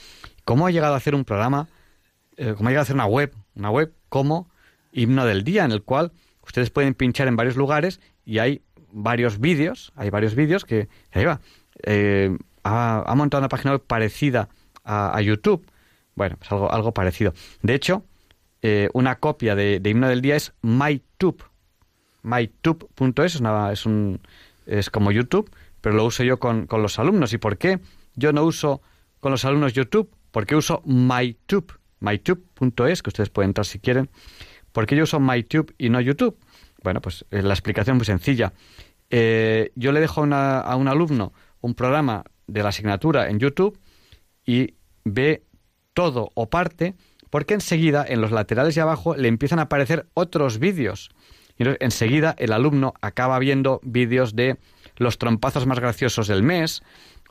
¿cómo 0.45 0.67
ha 0.67 0.71
llegado 0.71 0.95
a 0.95 0.99
hacer 0.99 1.15
un 1.15 1.25
programa, 1.25 1.69
eh, 2.37 2.55
cómo 2.57 2.69
ha 2.69 2.71
llegado 2.71 2.83
a 2.83 2.85
hacer 2.85 2.95
una 2.95 3.07
web, 3.07 3.35
una 3.55 3.71
web 3.71 3.93
como 4.09 4.51
Himno 4.93 5.25
del 5.27 5.45
Día, 5.45 5.65
en 5.65 5.73
el 5.73 5.83
cual 5.83 6.13
ustedes 6.43 6.71
pueden 6.71 6.95
pinchar 6.95 7.29
en 7.29 7.37
varios 7.37 7.57
lugares 7.57 8.01
y 8.25 8.39
hay 8.39 8.63
varios 8.91 9.39
vídeos, 9.39 9.93
hay 9.97 10.11
varios 10.11 10.35
vídeos 10.35 10.65
que, 10.65 10.89
ahí 11.13 11.25
va, 11.25 11.41
eh, 11.85 12.37
ha, 12.65 13.15
montado 13.17 13.41
una 13.41 13.49
página 13.49 13.73
web 13.73 13.85
parecida 13.87 14.49
a, 14.85 15.21
YouTube. 15.21 15.67
Bueno, 16.15 16.37
pues 16.39 16.51
algo, 16.51 16.73
algo 16.73 16.93
parecido. 16.93 17.35
De 17.63 17.75
hecho, 17.75 18.05
eh, 18.63 18.89
una 18.93 19.17
copia 19.17 19.55
de, 19.55 19.81
de 19.81 19.91
Himno 19.91 20.09
del 20.09 20.23
Día 20.23 20.37
es 20.37 20.53
MyTube. 20.63 21.45
MyTube.es 22.23 23.35
es, 23.37 23.43
es, 23.73 23.87
un, 23.87 24.21
es 24.67 24.91
como 24.91 25.13
YouTube, 25.13 25.51
pero 25.81 25.95
lo 25.95 26.05
uso 26.05 26.25
yo 26.25 26.39
con, 26.39 26.67
con 26.67 26.83
los 26.83 26.99
alumnos. 26.99 27.33
¿Y 27.33 27.39
por 27.39 27.59
qué 27.59 27.81
yo 28.15 28.33
no 28.33 28.45
uso 28.45 28.83
con 29.21 29.31
los 29.33 29.45
alumnos 29.45 29.75
YouTube? 29.75 30.11
Porque 30.31 30.57
uso 30.57 30.83
MyTube. 30.85 31.79
MyTube.es, 32.01 33.03
que 33.03 33.11
ustedes 33.11 33.31
pueden 33.31 33.51
entrar 33.51 33.67
si 33.67 33.79
quieren. 33.79 34.09
¿Por 34.79 34.87
qué 34.87 34.95
yo 34.95 35.03
uso 35.03 35.19
MyTube 35.19 35.75
y 35.77 35.89
no 35.89 36.01
YouTube? 36.01 36.39
Bueno, 36.85 37.01
pues 37.01 37.25
eh, 37.33 37.43
la 37.43 37.53
explicación 37.53 37.97
es 37.97 37.99
muy 37.99 38.05
sencilla. 38.07 38.53
Eh, 39.11 39.73
yo 39.75 39.91
le 39.91 39.99
dejo 39.99 40.21
a 40.21 40.23
una- 40.23 40.61
a 40.61 40.77
un 40.77 40.87
alumno 40.87 41.33
un 41.63 41.75
programa 41.75 42.23
de 42.47 42.63
la 42.63 42.69
asignatura 42.69 43.29
en 43.29 43.41
YouTube 43.41 43.77
y 44.47 44.75
ve 45.05 45.43
todo 45.95 46.31
o 46.35 46.49
parte, 46.49 46.95
porque 47.29 47.55
enseguida 47.55 48.05
en 48.09 48.21
los 48.21 48.31
laterales 48.31 48.77
y 48.77 48.79
abajo 48.79 49.17
le 49.17 49.27
empiezan 49.27 49.59
a 49.59 49.63
aparecer 49.63 50.07
otros 50.15 50.61
vídeos. 50.61 51.11
Y 51.59 51.63
entonces, 51.65 51.79
enseguida 51.81 52.37
el 52.39 52.53
alumno 52.53 52.95
acaba 53.01 53.41
viendo 53.41 53.81
vídeos 53.83 54.37
de 54.37 54.59
los 54.97 55.19
trompazos 55.19 55.67
más 55.67 55.81
graciosos 55.81 56.29
del 56.29 56.45
mes 56.45 56.83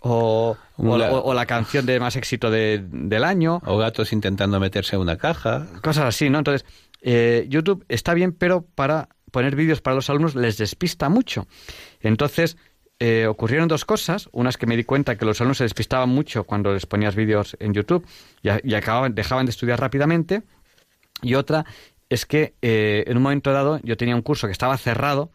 o, 0.01 0.57
o, 0.75 0.97
la- 0.97 1.11
o- 1.11 1.23
o 1.29 1.33
la 1.33 1.45
canción 1.45 1.85
de 1.85 1.99
más 1.99 2.15
éxito 2.17 2.51
de- 2.51 2.83
del 2.91 3.23
año 3.23 3.61
O 3.65 3.77
gatos 3.77 4.11
intentando 4.13 4.59
meterse 4.59 4.95
en 4.95 5.01
una 5.01 5.17
caja. 5.17 5.65
cosas 5.81 6.05
así, 6.05 6.29
¿no? 6.29 6.37
Entonces, 6.39 6.67
eh, 7.01 7.45
YouTube 7.49 7.85
está 7.89 8.13
bien, 8.13 8.33
pero 8.33 8.65
para 8.75 9.09
poner 9.31 9.55
vídeos 9.55 9.81
para 9.81 9.95
los 9.95 10.09
alumnos 10.09 10.35
les 10.35 10.57
despista 10.57 11.09
mucho. 11.09 11.47
Entonces, 11.99 12.57
eh, 12.99 13.27
ocurrieron 13.27 13.67
dos 13.67 13.85
cosas. 13.85 14.29
Una 14.31 14.49
es 14.49 14.57
que 14.57 14.65
me 14.65 14.75
di 14.75 14.83
cuenta 14.83 15.17
que 15.17 15.25
los 15.25 15.39
alumnos 15.39 15.57
se 15.57 15.65
despistaban 15.65 16.09
mucho 16.09 16.45
cuando 16.45 16.73
les 16.73 16.85
ponías 16.85 17.15
vídeos 17.15 17.55
en 17.59 17.73
YouTube 17.73 18.05
y, 18.41 18.73
acababan, 18.73 19.13
dejaban 19.13 19.45
de 19.45 19.51
estudiar 19.51 19.79
rápidamente. 19.79 20.43
Y 21.21 21.35
otra 21.35 21.65
es 22.09 22.25
que 22.25 22.55
eh, 22.61 23.03
en 23.07 23.17
un 23.17 23.23
momento 23.23 23.51
dado 23.51 23.79
yo 23.83 23.97
tenía 23.97 24.15
un 24.15 24.21
curso 24.21 24.47
que 24.47 24.53
estaba 24.53 24.77
cerrado 24.77 25.31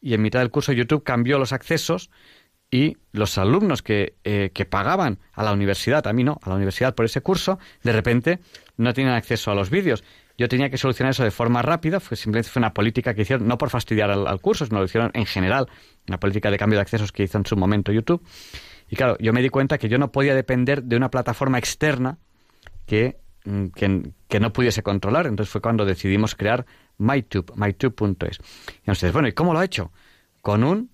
y 0.00 0.14
en 0.14 0.22
mitad 0.22 0.40
del 0.40 0.50
curso 0.50 0.72
YouTube 0.72 1.04
cambió 1.04 1.38
los 1.38 1.52
accesos 1.52 2.10
y 2.70 2.96
los 3.12 3.38
alumnos 3.38 3.82
que, 3.82 4.16
eh, 4.24 4.50
que 4.52 4.64
pagaban 4.64 5.20
a 5.32 5.44
la 5.44 5.52
universidad, 5.52 6.06
a 6.08 6.12
mí 6.12 6.24
no, 6.24 6.40
a 6.42 6.48
la 6.48 6.56
universidad 6.56 6.94
por 6.94 7.04
ese 7.04 7.20
curso, 7.20 7.58
de 7.84 7.92
repente 7.92 8.40
no 8.76 8.92
tenían 8.92 9.14
acceso 9.14 9.52
a 9.52 9.54
los 9.54 9.70
vídeos. 9.70 10.02
Yo 10.36 10.48
tenía 10.48 10.68
que 10.68 10.78
solucionar 10.78 11.12
eso 11.12 11.22
de 11.22 11.30
forma 11.30 11.62
rápida, 11.62 12.00
fue, 12.00 12.16
simplemente 12.16 12.50
fue 12.50 12.60
una 12.60 12.74
política 12.74 13.14
que 13.14 13.22
hicieron, 13.22 13.46
no 13.46 13.56
por 13.56 13.70
fastidiar 13.70 14.10
al, 14.10 14.26
al 14.26 14.40
curso, 14.40 14.66
sino 14.66 14.80
lo 14.80 14.84
hicieron 14.84 15.10
en 15.14 15.26
general, 15.26 15.68
una 16.08 16.18
política 16.18 16.50
de 16.50 16.58
cambio 16.58 16.78
de 16.78 16.82
accesos 16.82 17.12
que 17.12 17.22
hizo 17.22 17.38
en 17.38 17.46
su 17.46 17.56
momento 17.56 17.92
YouTube. 17.92 18.20
Y 18.90 18.96
claro, 18.96 19.16
yo 19.18 19.32
me 19.32 19.42
di 19.42 19.48
cuenta 19.48 19.78
que 19.78 19.88
yo 19.88 19.98
no 19.98 20.10
podía 20.12 20.34
depender 20.34 20.82
de 20.82 20.96
una 20.96 21.10
plataforma 21.10 21.58
externa 21.58 22.18
que, 22.86 23.18
mm, 23.44 23.66
que, 23.68 24.10
que 24.28 24.40
no 24.40 24.52
pudiese 24.52 24.82
controlar. 24.82 25.26
Entonces 25.26 25.50
fue 25.50 25.60
cuando 25.60 25.84
decidimos 25.84 26.34
crear 26.34 26.66
MyTube, 26.98 27.52
mytube.es. 27.56 28.38
Y 28.38 28.80
entonces, 28.80 29.12
bueno, 29.12 29.28
¿y 29.28 29.32
cómo 29.32 29.52
lo 29.52 29.60
ha 29.60 29.64
hecho? 29.64 29.92
Con 30.42 30.64
un 30.64 30.90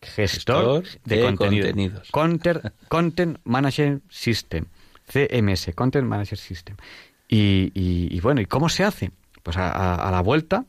gestor, 0.00 0.84
Gestor 0.84 1.00
de, 1.04 1.16
de 1.16 1.22
contenido. 1.22 1.66
contenidos. 1.66 2.10
Content, 2.10 2.64
Content 2.88 3.38
Management 3.44 4.04
System, 4.10 4.66
CMS, 5.06 5.74
Content 5.74 6.06
Manager 6.06 6.38
System. 6.38 6.76
Y, 7.28 7.72
y- 7.74 8.14
y 8.16 8.20
bueno, 8.20 8.40
¿y 8.40 8.46
cómo 8.46 8.68
se 8.68 8.84
hace? 8.84 9.10
Pues 9.42 9.56
a, 9.56 9.70
a- 9.70 10.08
a 10.08 10.10
la 10.10 10.20
vuelta, 10.20 10.64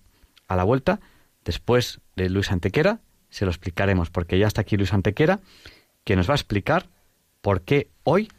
a 0.48 0.56
la 0.56 0.64
vuelta, 0.64 1.00
después 1.46 2.00
de 2.16 2.30
Luis 2.30 2.52
Antequera, 2.52 3.00
se 3.30 3.46
lo 3.46 3.52
explicaremos, 3.52 4.10
porque 4.10 4.40
ya 4.40 4.48
está 4.48 4.62
aquí 4.62 4.78
Luis 4.78 4.94
Antequera, 4.94 5.40
que 6.04 6.16
nos 6.16 6.28
va 6.30 6.34
a 6.34 6.36
explicar 6.36 6.88
por 7.42 7.62
qué 7.62 7.90
hoy 8.04 8.30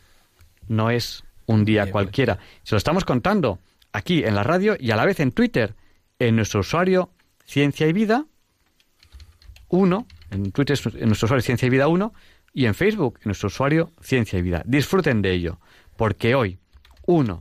no 0.66 0.91
es 0.91 1.25
un 1.47 1.64
día 1.64 1.85
Bien, 1.85 1.93
cualquiera. 1.93 2.39
Se 2.62 2.75
lo 2.75 2.79
estamos 2.79 3.05
contando 3.05 3.59
aquí 3.93 4.25
en 4.25 4.35
la 4.35 4.43
radio 4.43 4.77
y 4.79 4.91
a 4.91 4.97
la 4.97 5.05
vez 5.05 5.21
en 5.21 5.33
Twitter, 5.33 5.75
en 6.19 6.37
nuestro 6.37 6.61
usuario 6.61 7.11
Ciencia 7.45 7.87
y 7.87 7.93
Vida 7.93 8.27
1, 9.69 10.07
en 10.31 10.53
Twitter 10.53 10.79
en 10.95 11.07
nuestro 11.09 11.27
usuario 11.27 11.43
Ciencia 11.43 11.66
y 11.66 11.71
Vida 11.71 11.89
1 11.89 12.12
y 12.55 12.66
en 12.66 12.75
Facebook 12.75 13.19
en 13.19 13.27
nuestro 13.27 13.49
usuario 13.49 13.93
Ciencia 14.01 14.39
y 14.39 14.43
Vida. 14.43 14.62
Disfruten 14.66 15.23
de 15.23 15.33
ello, 15.33 15.59
porque 15.97 16.35
hoy, 16.35 16.59
1 17.07 17.41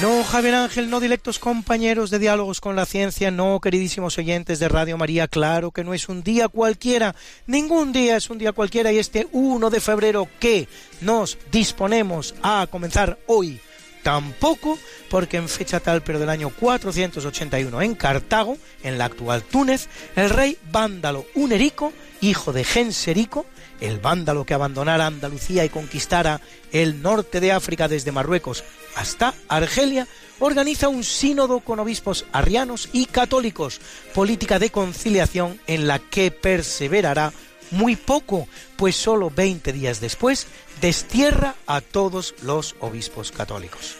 No, 0.00 0.22
Javier 0.22 0.54
Ángel, 0.54 0.90
no 0.90 1.00
directos 1.00 1.40
compañeros 1.40 2.10
de 2.10 2.20
diálogos 2.20 2.60
con 2.60 2.76
la 2.76 2.86
ciencia, 2.86 3.32
no, 3.32 3.58
queridísimos 3.58 4.16
oyentes 4.16 4.60
de 4.60 4.68
Radio 4.68 4.96
María, 4.96 5.26
claro 5.26 5.72
que 5.72 5.82
no 5.82 5.92
es 5.92 6.08
un 6.08 6.22
día 6.22 6.46
cualquiera, 6.46 7.16
ningún 7.48 7.92
día 7.92 8.16
es 8.16 8.30
un 8.30 8.38
día 8.38 8.52
cualquiera 8.52 8.92
y 8.92 8.98
este 8.98 9.26
1 9.32 9.70
de 9.70 9.80
febrero 9.80 10.28
que 10.38 10.68
nos 11.00 11.36
disponemos 11.50 12.36
a 12.44 12.68
comenzar 12.70 13.18
hoy 13.26 13.60
tampoco, 14.04 14.78
porque 15.10 15.36
en 15.36 15.48
fecha 15.48 15.80
tal, 15.80 16.02
pero 16.02 16.20
del 16.20 16.30
año 16.30 16.50
481 16.50 17.82
en 17.82 17.94
Cartago, 17.96 18.56
en 18.84 18.98
la 18.98 19.06
actual 19.06 19.42
Túnez, 19.42 19.88
el 20.14 20.30
rey 20.30 20.58
vándalo 20.70 21.26
Unerico, 21.34 21.92
hijo 22.20 22.52
de 22.52 22.62
Genserico, 22.62 23.46
el 23.80 23.98
vándalo 23.98 24.44
que 24.44 24.54
abandonara 24.54 25.06
Andalucía 25.06 25.64
y 25.64 25.68
conquistara 25.68 26.40
el 26.72 27.02
norte 27.02 27.40
de 27.40 27.52
África 27.52 27.88
desde 27.88 28.12
Marruecos 28.12 28.64
hasta 28.94 29.34
Argelia, 29.48 30.08
organiza 30.40 30.88
un 30.88 31.04
sínodo 31.04 31.60
con 31.60 31.78
obispos 31.78 32.26
arrianos 32.32 32.88
y 32.92 33.06
católicos, 33.06 33.80
política 34.14 34.58
de 34.58 34.70
conciliación 34.70 35.60
en 35.66 35.86
la 35.86 35.98
que 35.98 36.30
perseverará 36.30 37.32
muy 37.70 37.96
poco, 37.96 38.48
pues 38.76 38.96
solo 38.96 39.30
20 39.30 39.72
días 39.72 40.00
después 40.00 40.46
destierra 40.80 41.54
a 41.66 41.80
todos 41.80 42.34
los 42.42 42.76
obispos 42.80 43.30
católicos. 43.30 43.96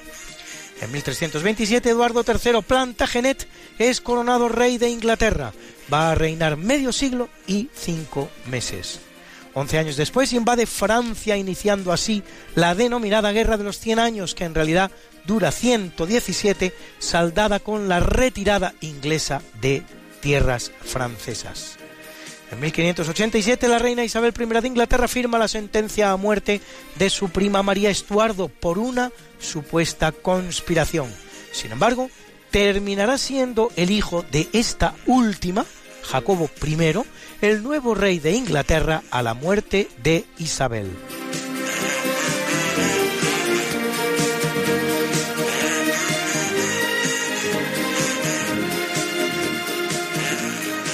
En 0.81 0.93
1327 0.93 1.91
Eduardo 1.91 2.24
III 2.26 2.62
Plantagenet 2.62 3.49
es 3.79 4.01
coronado 4.01 4.49
rey 4.49 4.79
de 4.79 4.89
Inglaterra. 4.89 5.53
Va 5.93 6.12
a 6.12 6.14
reinar 6.14 6.57
medio 6.57 6.93
siglo 6.93 7.29
y 7.47 7.68
cinco 7.74 8.31
meses. 8.47 9.01
Once 9.59 9.77
años 9.77 9.97
después 9.97 10.33
invade 10.33 10.67
Francia, 10.67 11.37
iniciando 11.37 11.93
así 11.93 12.23
la 12.55 12.77
denominada 12.77 13.33
Guerra 13.33 13.57
de 13.57 13.65
los 13.65 13.81
Cien 13.81 13.99
Años, 13.99 14.37
que 14.37 14.45
en 14.45 14.55
realidad 14.55 14.93
dura 15.27 15.51
117, 15.51 16.73
saldada 17.01 17.59
con 17.59 17.89
la 17.89 17.99
retirada 17.99 18.75
inglesa 18.81 19.43
de 19.61 19.83
tierras 20.21 20.71
francesas. 20.85 21.77
En 22.53 22.61
1587 22.61 23.67
la 23.67 23.81
reina 23.81 24.05
Isabel 24.05 24.33
I 24.39 24.61
de 24.61 24.69
Inglaterra 24.69 25.09
firma 25.09 25.41
la 25.41 25.49
sentencia 25.49 26.13
a 26.13 26.17
muerte 26.17 26.61
de 26.95 27.11
su 27.11 27.31
prima 27.31 27.65
María 27.65 27.91
Estuardo 27.91 28.47
por 28.47 28.79
una 28.79 29.11
supuesta 29.41 30.13
conspiración. 30.13 31.13
Sin 31.51 31.73
embargo, 31.73 32.11
terminará 32.53 33.19
siendo 33.19 33.73
el 33.75 33.91
hijo 33.91 34.25
de 34.31 34.49
esta 34.53 34.95
última, 35.07 35.67
Jacobo 36.05 36.49
I, 36.65 36.77
el 37.41 37.62
nuevo 37.62 37.95
rey 37.95 38.18
de 38.18 38.32
Inglaterra 38.32 39.03
a 39.11 39.22
la 39.22 39.34
muerte 39.34 39.89
de 40.03 40.24
Isabel. 40.39 40.91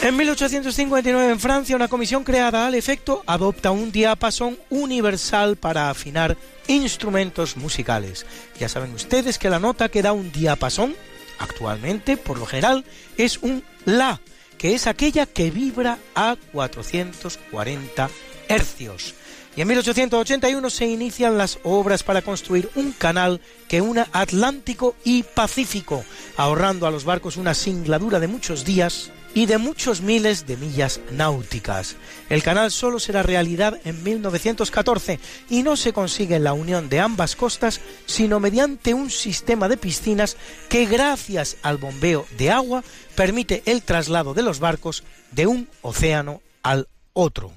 En 0.02 0.18
1859 0.18 1.32
en 1.32 1.40
Francia 1.40 1.74
una 1.74 1.88
comisión 1.88 2.24
creada 2.24 2.66
al 2.66 2.74
efecto 2.74 3.22
adopta 3.26 3.70
un 3.70 3.90
diapasón 3.90 4.58
universal 4.68 5.56
para 5.56 5.88
afinar 5.88 6.36
instrumentos 6.66 7.56
musicales. 7.56 8.26
Ya 8.60 8.68
saben 8.68 8.92
ustedes 8.92 9.38
que 9.38 9.48
la 9.48 9.58
nota 9.58 9.88
que 9.88 10.02
da 10.02 10.12
un 10.12 10.30
diapasón 10.30 10.94
actualmente, 11.38 12.18
por 12.18 12.38
lo 12.38 12.44
general, 12.44 12.84
es 13.16 13.38
un 13.38 13.64
La, 13.86 14.20
que 14.64 14.74
es 14.74 14.86
aquella 14.86 15.26
que 15.26 15.50
vibra 15.50 15.98
a 16.14 16.38
440 16.52 18.08
hercios. 18.48 19.14
Y 19.54 19.60
en 19.60 19.68
1881 19.68 20.70
se 20.70 20.86
inician 20.86 21.36
las 21.36 21.58
obras 21.64 22.02
para 22.02 22.22
construir 22.22 22.70
un 22.74 22.92
canal 22.92 23.42
que 23.68 23.82
una 23.82 24.08
Atlántico 24.10 24.96
y 25.04 25.22
Pacífico, 25.22 26.02
ahorrando 26.38 26.86
a 26.86 26.90
los 26.90 27.04
barcos 27.04 27.36
una 27.36 27.52
singladura 27.52 28.20
de 28.20 28.26
muchos 28.26 28.64
días 28.64 29.10
y 29.34 29.46
de 29.46 29.58
muchos 29.58 30.00
miles 30.00 30.46
de 30.46 30.56
millas 30.56 31.00
náuticas. 31.10 31.96
El 32.30 32.42
canal 32.42 32.70
solo 32.70 32.98
será 33.00 33.22
realidad 33.22 33.78
en 33.84 34.02
1914 34.02 35.20
y 35.50 35.62
no 35.62 35.76
se 35.76 35.92
consigue 35.92 36.38
la 36.38 36.52
unión 36.52 36.88
de 36.88 37.00
ambas 37.00 37.36
costas 37.36 37.80
sino 38.06 38.40
mediante 38.40 38.94
un 38.94 39.10
sistema 39.10 39.68
de 39.68 39.76
piscinas 39.76 40.36
que 40.68 40.86
gracias 40.86 41.56
al 41.62 41.78
bombeo 41.78 42.26
de 42.38 42.50
agua 42.50 42.84
permite 43.14 43.62
el 43.66 43.82
traslado 43.82 44.34
de 44.34 44.42
los 44.42 44.60
barcos 44.60 45.04
de 45.32 45.46
un 45.46 45.68
océano 45.82 46.40
al 46.62 46.88
otro. 47.12 47.52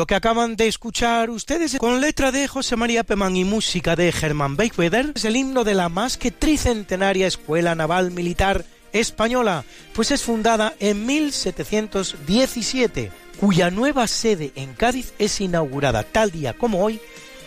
Lo 0.00 0.06
que 0.06 0.14
acaban 0.14 0.56
de 0.56 0.66
escuchar 0.66 1.28
ustedes 1.28 1.76
con 1.76 2.00
letra 2.00 2.32
de 2.32 2.48
José 2.48 2.74
María 2.74 3.04
Pemán 3.04 3.36
y 3.36 3.44
música 3.44 3.96
de 3.96 4.10
Germán 4.12 4.56
Beichweder 4.56 5.12
es 5.14 5.26
el 5.26 5.36
himno 5.36 5.62
de 5.62 5.74
la 5.74 5.90
más 5.90 6.16
que 6.16 6.30
tricentenaria 6.30 7.26
Escuela 7.26 7.74
Naval 7.74 8.10
Militar 8.10 8.64
Española, 8.94 9.62
pues 9.92 10.10
es 10.10 10.22
fundada 10.22 10.72
en 10.80 11.04
1717, 11.04 13.12
cuya 13.38 13.70
nueva 13.70 14.06
sede 14.06 14.52
en 14.54 14.72
Cádiz 14.72 15.12
es 15.18 15.38
inaugurada 15.42 16.02
tal 16.02 16.30
día 16.30 16.54
como 16.54 16.82
hoy 16.82 16.98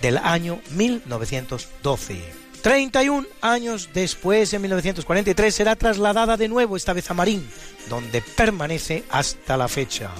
del 0.03 0.19
año 0.19 0.61
1912. 0.75 2.21
31 2.61 3.25
años 3.41 3.89
después, 3.95 4.53
en 4.53 4.61
1943, 4.61 5.55
será 5.55 5.75
trasladada 5.75 6.37
de 6.37 6.49
nuevo, 6.49 6.77
esta 6.77 6.93
vez 6.93 7.09
a 7.09 7.15
Marín, 7.15 7.49
donde 7.89 8.21
permanece 8.21 9.05
hasta 9.09 9.57
la 9.57 9.67
fecha. 9.67 10.11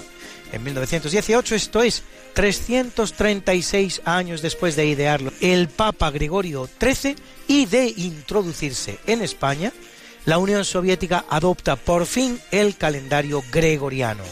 En 0.53 0.63
1918, 0.63 1.55
esto 1.55 1.81
es, 1.81 2.03
336 2.33 4.01
años 4.05 4.41
después 4.41 4.75
de 4.75 4.85
idearlo, 4.85 5.31
el 5.41 5.69
Papa 5.69 6.11
Gregorio 6.11 6.67
XIII 6.79 7.15
y 7.47 7.65
de 7.65 7.93
introducirse 7.95 8.99
en 9.05 9.21
España, 9.21 9.71
la 10.25 10.37
Unión 10.37 10.65
Soviética 10.65 11.25
adopta 11.29 11.75
por 11.75 12.05
fin 12.05 12.39
el 12.51 12.75
calendario 12.75 13.43
gregoriano. 13.51 14.23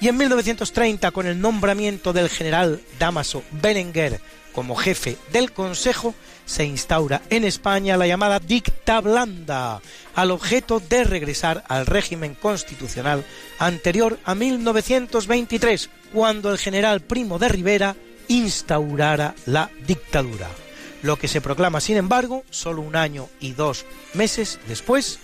Y 0.00 0.08
en 0.08 0.16
1930, 0.16 1.10
con 1.10 1.26
el 1.26 1.40
nombramiento 1.40 2.12
del 2.12 2.28
general 2.28 2.80
Damaso 2.98 3.42
Berenguer 3.50 4.20
como 4.52 4.76
jefe 4.76 5.16
del 5.32 5.52
Consejo, 5.52 6.14
se 6.46 6.64
instaura 6.64 7.20
en 7.28 7.44
España 7.44 7.96
la 7.96 8.06
llamada 8.06 8.38
dicta 8.38 9.00
blanda, 9.00 9.82
al 10.14 10.30
objeto 10.30 10.80
de 10.80 11.04
regresar 11.04 11.64
al 11.68 11.86
régimen 11.86 12.34
constitucional 12.34 13.24
anterior 13.58 14.18
a 14.24 14.34
1923, 14.34 15.90
cuando 16.16 16.50
el 16.50 16.56
general 16.56 17.02
Primo 17.02 17.38
de 17.38 17.50
Rivera 17.50 17.94
instaurara 18.28 19.34
la 19.44 19.70
dictadura. 19.86 20.48
Lo 21.02 21.18
que 21.18 21.28
se 21.28 21.42
proclama, 21.42 21.78
sin 21.82 21.98
embargo, 21.98 22.42
solo 22.48 22.80
un 22.80 22.96
año 22.96 23.28
y 23.38 23.52
dos 23.52 23.84
meses 24.14 24.58
después, 24.66 25.18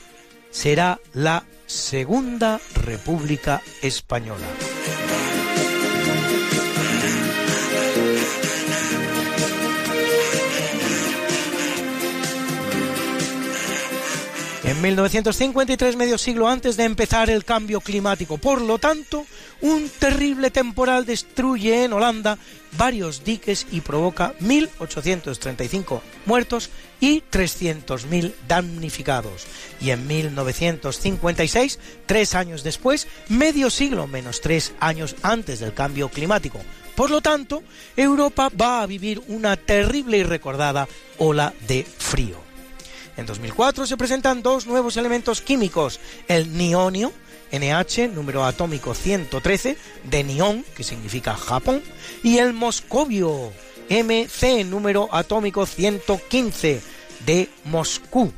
será 0.50 1.00
la 1.14 1.44
Segunda 1.64 2.60
República 2.74 3.62
Española. 3.80 4.44
En 14.64 14.80
1953, 14.80 15.96
medio 15.96 16.16
siglo 16.18 16.48
antes 16.48 16.76
de 16.76 16.84
empezar 16.84 17.28
el 17.30 17.44
cambio 17.44 17.80
climático. 17.80 18.38
Por 18.38 18.60
lo 18.60 18.78
tanto, 18.78 19.26
un 19.60 19.88
terrible 19.88 20.52
temporal 20.52 21.04
destruye 21.04 21.82
en 21.82 21.92
Holanda 21.92 22.38
varios 22.78 23.24
diques 23.24 23.66
y 23.72 23.80
provoca 23.80 24.34
1.835 24.40 26.00
muertos 26.26 26.70
y 27.00 27.22
300.000 27.22 28.34
damnificados. 28.46 29.46
Y 29.80 29.90
en 29.90 30.06
1956, 30.06 31.80
tres 32.06 32.36
años 32.36 32.62
después, 32.62 33.08
medio 33.28 33.68
siglo 33.68 34.06
menos 34.06 34.40
tres 34.40 34.74
años 34.78 35.16
antes 35.22 35.58
del 35.58 35.74
cambio 35.74 36.08
climático. 36.08 36.60
Por 36.94 37.10
lo 37.10 37.20
tanto, 37.20 37.64
Europa 37.96 38.48
va 38.48 38.82
a 38.82 38.86
vivir 38.86 39.20
una 39.26 39.56
terrible 39.56 40.18
y 40.18 40.22
recordada 40.22 40.86
ola 41.18 41.52
de 41.66 41.84
frío. 41.84 42.51
En 43.16 43.26
2004 43.26 43.86
se 43.86 43.96
presentan 43.96 44.42
dos 44.42 44.66
nuevos 44.66 44.96
elementos 44.96 45.42
químicos, 45.42 46.00
el 46.28 46.56
nionio, 46.56 47.12
NH, 47.52 48.08
número 48.08 48.44
atómico 48.44 48.94
113, 48.94 49.76
de 50.04 50.24
Nión, 50.24 50.64
que 50.74 50.82
significa 50.82 51.36
Japón, 51.36 51.82
y 52.22 52.38
el 52.38 52.54
moscovio, 52.54 53.52
MC, 53.90 54.64
número 54.64 55.08
atómico 55.12 55.66
115, 55.66 56.80
de 57.26 57.50
Moscú. 57.64 58.32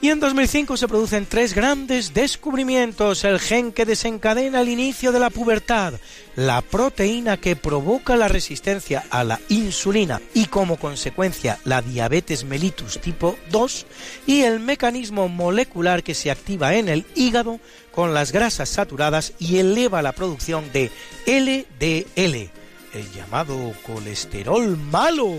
Y 0.00 0.10
en 0.10 0.20
2005 0.20 0.76
se 0.76 0.86
producen 0.86 1.26
tres 1.26 1.54
grandes 1.54 2.14
descubrimientos, 2.14 3.24
el 3.24 3.40
gen 3.40 3.72
que 3.72 3.84
desencadena 3.84 4.60
el 4.60 4.68
inicio 4.68 5.10
de 5.10 5.18
la 5.18 5.28
pubertad, 5.28 5.94
la 6.36 6.62
proteína 6.62 7.36
que 7.36 7.56
provoca 7.56 8.14
la 8.14 8.28
resistencia 8.28 9.04
a 9.10 9.24
la 9.24 9.40
insulina 9.48 10.20
y 10.34 10.46
como 10.46 10.76
consecuencia 10.76 11.58
la 11.64 11.82
diabetes 11.82 12.44
mellitus 12.44 13.00
tipo 13.00 13.36
2 13.50 13.86
y 14.26 14.42
el 14.42 14.60
mecanismo 14.60 15.28
molecular 15.28 16.04
que 16.04 16.14
se 16.14 16.30
activa 16.30 16.76
en 16.76 16.88
el 16.88 17.04
hígado 17.16 17.58
con 17.90 18.14
las 18.14 18.30
grasas 18.30 18.68
saturadas 18.68 19.32
y 19.40 19.58
eleva 19.58 20.00
la 20.00 20.12
producción 20.12 20.70
de 20.72 20.92
LDL, 21.26 22.50
el 22.94 23.12
llamado 23.12 23.72
colesterol 23.84 24.76
malo. 24.76 25.38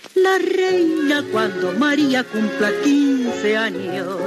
la 0.21 0.37
reina 0.37 1.23
cuando 1.31 1.71
María 1.73 2.23
cumpla 2.23 2.71
15 2.83 3.57
años. 3.57 4.17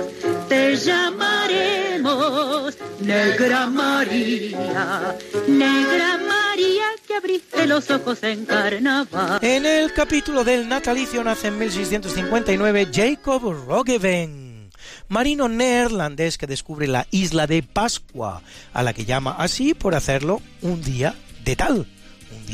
Te 0.49 0.77
llamaremos 0.77 2.77
Negra 3.01 3.67
María, 3.67 5.17
Negra 5.47 6.19
María 6.19 6.85
que 7.07 7.15
abriste 7.15 7.67
los 7.67 7.91
ojos 7.91 8.23
en 8.23 8.47
carnaval. 8.47 9.39
En 9.43 9.67
el 9.67 9.93
capítulo 9.93 10.45
del 10.45 10.69
natalicio 10.69 11.23
nace 11.23 11.49
en 11.49 11.59
1659 11.59 12.89
Jacob 12.93 13.43
Roggeveen, 13.67 14.71
marino 15.09 15.49
neerlandés 15.49 16.39
que 16.39 16.47
descubre 16.47 16.87
la 16.87 17.07
isla 17.11 17.47
de 17.47 17.63
Pascua, 17.63 18.43
a 18.73 18.83
la 18.83 18.93
que 18.93 19.05
llama 19.05 19.37
así 19.39 19.75
por 19.75 19.95
hacerlo 19.95 20.41
un 20.63 20.83
día 20.83 21.15
de 21.45 21.57
tal 21.57 21.87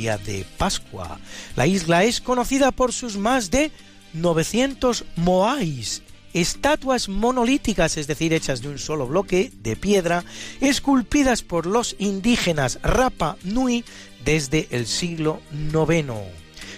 de 0.01 0.47
Pascua. 0.57 1.19
La 1.57 1.67
isla 1.67 2.05
es 2.05 2.21
conocida 2.21 2.71
por 2.71 2.93
sus 2.93 3.17
más 3.17 3.51
de 3.51 3.71
900 4.15 5.05
moais, 5.17 6.03
estatuas 6.33 7.09
monolíticas, 7.09 7.97
es 7.97 8.07
decir, 8.07 8.33
hechas 8.33 8.63
de 8.63 8.69
un 8.69 8.79
solo 8.79 9.07
bloque 9.07 9.53
de 9.63 9.77
piedra, 9.77 10.25
esculpidas 10.61 11.43
por 11.43 11.67
los 11.67 11.97
indígenas 11.99 12.79
Rapa 12.83 13.37
Nui 13.45 13.85
desde 14.25 14.69
el 14.71 14.87
siglo 14.87 15.41
IX. 15.53 16.13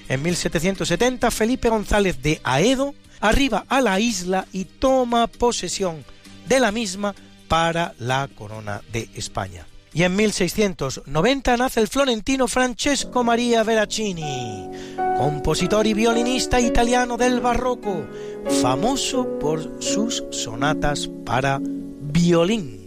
En 0.08 0.22
1770, 0.22 1.30
Felipe 1.30 1.68
González 1.68 2.20
de 2.22 2.40
Aedo 2.42 2.94
arriba 3.20 3.64
a 3.68 3.80
la 3.80 4.00
isla 4.00 4.46
y 4.52 4.64
toma 4.64 5.28
posesión 5.28 6.04
de 6.48 6.58
la 6.58 6.72
misma 6.72 7.14
para 7.46 7.94
la 7.98 8.28
corona 8.34 8.82
de 8.92 9.08
España. 9.14 9.66
Y 9.95 10.05
en 10.05 10.16
1690 10.16 11.57
nace 11.57 11.80
el 11.80 11.88
florentino 11.88 12.49
Francesco 12.49 13.22
Maria 13.22 13.62
Veracini, 13.62 14.70
compositor 15.18 15.86
y 15.86 15.93
violinista 15.93 16.61
italiano 16.61 17.18
del 17.18 17.40
barroco, 17.40 18.07
famoso 18.62 19.38
por 19.38 19.82
sus 19.82 20.24
sonatas 20.30 21.11
para 21.26 21.61
violín. 21.62 22.81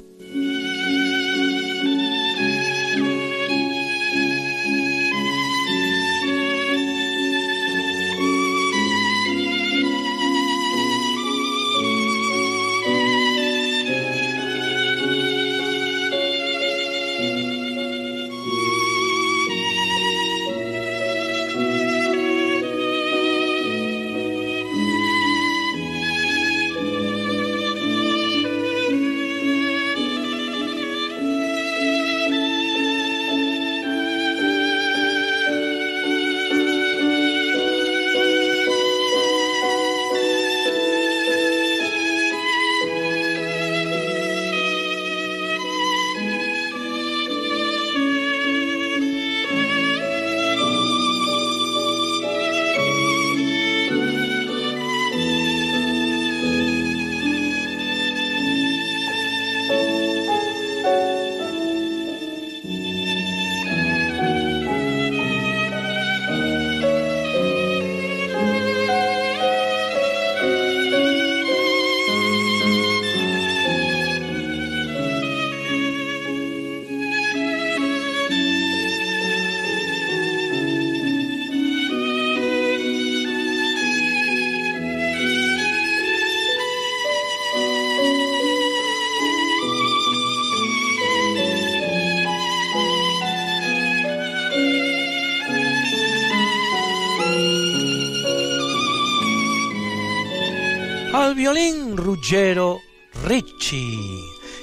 Violín 101.46 101.96
Ruggero 101.96 102.82
Ricci. 103.24 104.20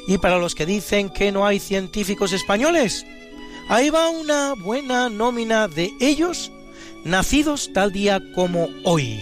Y 0.08 0.18
para 0.18 0.38
los 0.38 0.56
que 0.56 0.66
dicen 0.66 1.10
que 1.10 1.30
no 1.30 1.46
hay 1.46 1.60
científicos 1.60 2.32
españoles, 2.32 3.06
ahí 3.68 3.88
va 3.88 4.08
una 4.08 4.54
buena 4.54 5.08
nómina 5.08 5.68
de 5.68 5.92
ellos 6.00 6.50
nacidos 7.04 7.70
tal 7.72 7.92
día 7.92 8.20
como 8.34 8.68
hoy. 8.82 9.16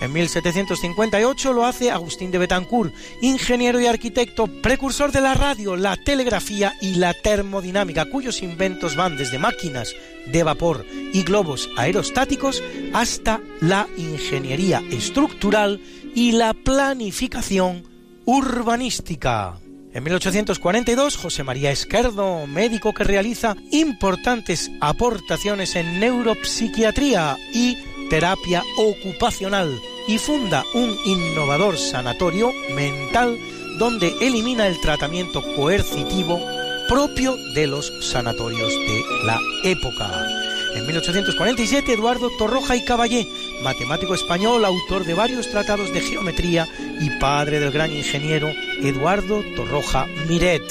En 0.00 0.14
1758 0.14 1.52
lo 1.52 1.66
hace 1.66 1.90
Agustín 1.90 2.30
de 2.30 2.38
Betancourt, 2.38 2.94
ingeniero 3.20 3.78
y 3.80 3.86
arquitecto, 3.86 4.46
precursor 4.46 5.12
de 5.12 5.20
la 5.20 5.34
radio, 5.34 5.76
la 5.76 5.96
telegrafía 5.96 6.72
y 6.80 6.94
la 6.94 7.12
termodinámica, 7.12 8.06
cuyos 8.06 8.42
inventos 8.42 8.96
van 8.96 9.18
desde 9.18 9.38
máquinas 9.38 9.94
de 10.24 10.42
vapor 10.42 10.86
y 11.12 11.22
globos 11.22 11.68
aerostáticos 11.76 12.62
hasta 12.94 13.42
la 13.60 13.88
ingeniería 13.98 14.82
estructural 14.90 15.82
y 16.14 16.32
la 16.32 16.54
planificación 16.54 17.84
urbanística. 18.24 19.58
En 19.92 20.02
1842, 20.02 21.16
José 21.16 21.44
María 21.44 21.70
Esquerdo, 21.70 22.46
médico 22.46 22.92
que 22.92 23.04
realiza 23.04 23.56
importantes 23.70 24.70
aportaciones 24.80 25.76
en 25.76 26.00
neuropsiquiatría 26.00 27.36
y 27.52 27.76
terapia 28.10 28.62
ocupacional 28.76 29.80
y 30.08 30.18
funda 30.18 30.64
un 30.74 30.96
innovador 31.04 31.78
sanatorio 31.78 32.52
mental 32.74 33.38
donde 33.78 34.12
elimina 34.20 34.66
el 34.66 34.80
tratamiento 34.80 35.42
coercitivo 35.54 36.40
propio 36.88 37.36
de 37.54 37.66
los 37.66 37.92
sanatorios 38.00 38.68
de 38.68 39.02
la 39.24 39.38
época. 39.62 40.43
En 40.74 40.86
1847, 40.86 41.92
Eduardo 41.92 42.30
Torroja 42.30 42.74
y 42.74 42.84
Caballé, 42.84 43.28
matemático 43.62 44.14
español, 44.14 44.64
autor 44.64 45.04
de 45.04 45.14
varios 45.14 45.48
tratados 45.48 45.92
de 45.92 46.00
geometría 46.00 46.66
y 47.00 47.10
padre 47.20 47.60
del 47.60 47.70
gran 47.70 47.92
ingeniero 47.92 48.50
Eduardo 48.82 49.44
Torroja 49.54 50.06
Miret. 50.28 50.62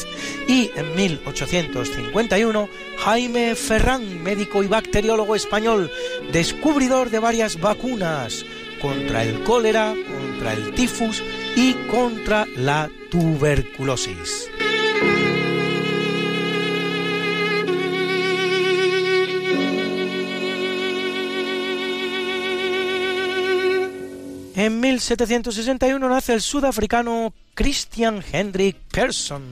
Y 0.47 0.71
en 0.75 0.93
1851, 0.93 2.69
Jaime 2.97 3.55
Ferrán, 3.55 4.21
médico 4.21 4.61
y 4.61 4.67
bacteriólogo 4.67 5.35
español, 5.35 5.89
descubridor 6.33 7.09
de 7.09 7.19
varias 7.19 7.61
vacunas 7.61 8.45
contra 8.81 9.23
el 9.23 9.41
cólera, 9.43 9.93
contra 9.93 10.53
el 10.53 10.73
tifus 10.73 11.23
y 11.55 11.73
contra 11.89 12.45
la 12.57 12.89
tuberculosis. 13.09 14.49
En 24.63 24.79
1761 24.79 26.07
nace 26.07 26.33
el 26.33 26.39
sudafricano 26.39 27.33
Christian 27.53 28.23
Hendrik 28.31 28.77
Persson, 28.93 29.43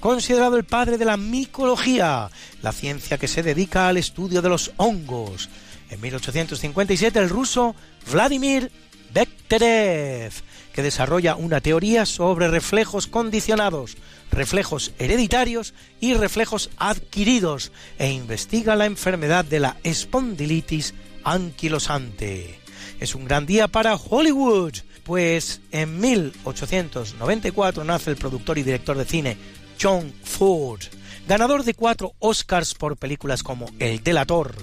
considerado 0.00 0.56
el 0.56 0.64
padre 0.64 0.98
de 0.98 1.04
la 1.04 1.16
micología, 1.16 2.28
la 2.60 2.72
ciencia 2.72 3.18
que 3.18 3.28
se 3.28 3.44
dedica 3.44 3.86
al 3.86 3.98
estudio 3.98 4.42
de 4.42 4.48
los 4.48 4.72
hongos. 4.76 5.48
En 5.90 6.00
1857 6.00 7.20
el 7.20 7.28
ruso 7.28 7.76
Vladimir 8.10 8.72
Bekhterev, 9.14 10.32
que 10.72 10.82
desarrolla 10.82 11.36
una 11.36 11.60
teoría 11.60 12.04
sobre 12.04 12.48
reflejos 12.48 13.06
condicionados, 13.06 13.96
reflejos 14.32 14.90
hereditarios 14.98 15.72
y 16.00 16.14
reflejos 16.14 16.70
adquiridos 16.78 17.70
e 18.00 18.10
investiga 18.10 18.74
la 18.74 18.86
enfermedad 18.86 19.44
de 19.44 19.60
la 19.60 19.76
espondilitis 19.84 20.94
anquilosante. 21.22 22.58
Es 23.00 23.14
un 23.14 23.24
gran 23.24 23.46
día 23.46 23.68
para 23.68 23.94
Hollywood, 23.94 24.72
pues 25.04 25.60
en 25.70 26.00
1894 26.00 27.84
nace 27.84 28.10
el 28.10 28.16
productor 28.16 28.58
y 28.58 28.64
director 28.64 28.98
de 28.98 29.04
cine 29.04 29.36
John 29.80 30.12
Ford, 30.24 30.80
ganador 31.28 31.62
de 31.62 31.74
cuatro 31.74 32.14
Oscars 32.18 32.74
por 32.74 32.96
películas 32.96 33.44
como 33.44 33.70
El 33.78 34.02
delator, 34.02 34.54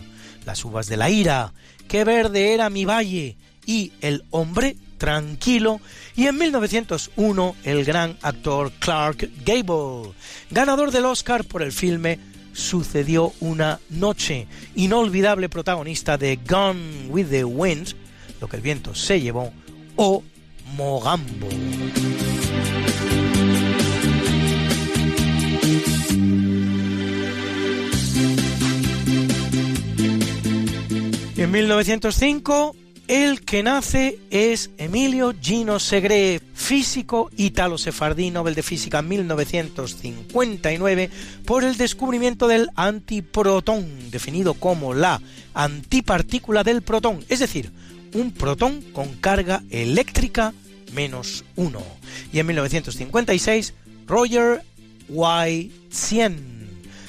Las 0.45 0.65
uvas 0.65 0.87
de 0.87 0.97
la 0.97 1.09
ira, 1.09 1.53
Qué 1.87 2.03
verde 2.03 2.53
era 2.53 2.69
mi 2.69 2.83
valle 2.83 3.37
y 3.65 3.93
El 4.01 4.25
hombre 4.31 4.75
tranquilo, 4.97 5.79
y 6.15 6.27
en 6.27 6.37
1901 6.37 7.55
el 7.63 7.85
gran 7.85 8.17
actor 8.21 8.71
Clark 8.79 9.29
Gable, 9.45 10.13
ganador 10.51 10.91
del 10.91 11.05
Oscar 11.05 11.45
por 11.45 11.61
el 11.61 11.71
filme 11.71 12.19
Sucedió 12.55 13.33
una 13.41 13.81
noche, 13.89 14.47
inolvidable 14.75 15.49
protagonista 15.49 16.17
de 16.17 16.39
Gone 16.47 17.07
with 17.09 17.27
the 17.27 17.43
Wind, 17.43 17.95
que 18.47 18.57
el 18.57 18.61
viento 18.61 18.95
se 18.95 19.21
llevó, 19.21 19.51
o 19.95 20.23
Mogambo. 20.75 21.47
En 31.37 31.51
1905, 31.51 32.75
el 33.07 33.41
que 33.41 33.61
nace 33.61 34.17
es 34.31 34.71
Emilio 34.79 35.35
Gino 35.39 35.79
Segre, 35.79 36.41
físico 36.55 37.29
ítalo-sefardí, 37.37 38.31
Nobel 38.31 38.55
de 38.55 38.63
Física 38.63 39.03
1959, 39.03 41.11
por 41.45 41.63
el 41.63 41.77
descubrimiento 41.77 42.47
del 42.47 42.71
antiprotón, 42.75 44.09
definido 44.09 44.55
como 44.55 44.95
la 44.95 45.21
antipartícula 45.53 46.63
del 46.63 46.81
protón, 46.81 47.23
es 47.29 47.37
decir, 47.39 47.71
un 48.15 48.31
protón 48.31 48.81
con 48.93 49.13
carga 49.15 49.61
eléctrica 49.69 50.53
menos 50.93 51.43
uno. 51.55 51.83
Y 52.31 52.39
en 52.39 52.47
1956, 52.47 53.73
Roger 54.07 54.63
White 55.09 55.71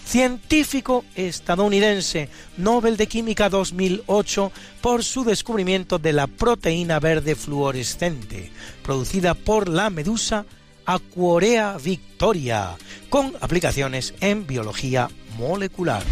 científico 0.05 1.05
estadounidense, 1.15 2.29
Nobel 2.57 2.97
de 2.97 3.07
Química 3.07 3.49
2008, 3.49 4.53
por 4.81 5.03
su 5.03 5.25
descubrimiento 5.25 5.99
de 5.99 6.13
la 6.13 6.27
proteína 6.27 7.01
verde 7.01 7.35
fluorescente, 7.35 8.51
producida 8.83 9.35
por 9.35 9.69
la 9.69 9.91
medusa 9.91 10.45
Aquorea 10.85 11.77
victoria, 11.83 12.77
con 13.09 13.33
aplicaciones 13.41 14.15
en 14.21 14.47
biología 14.47 15.09
molecular. 15.37 16.05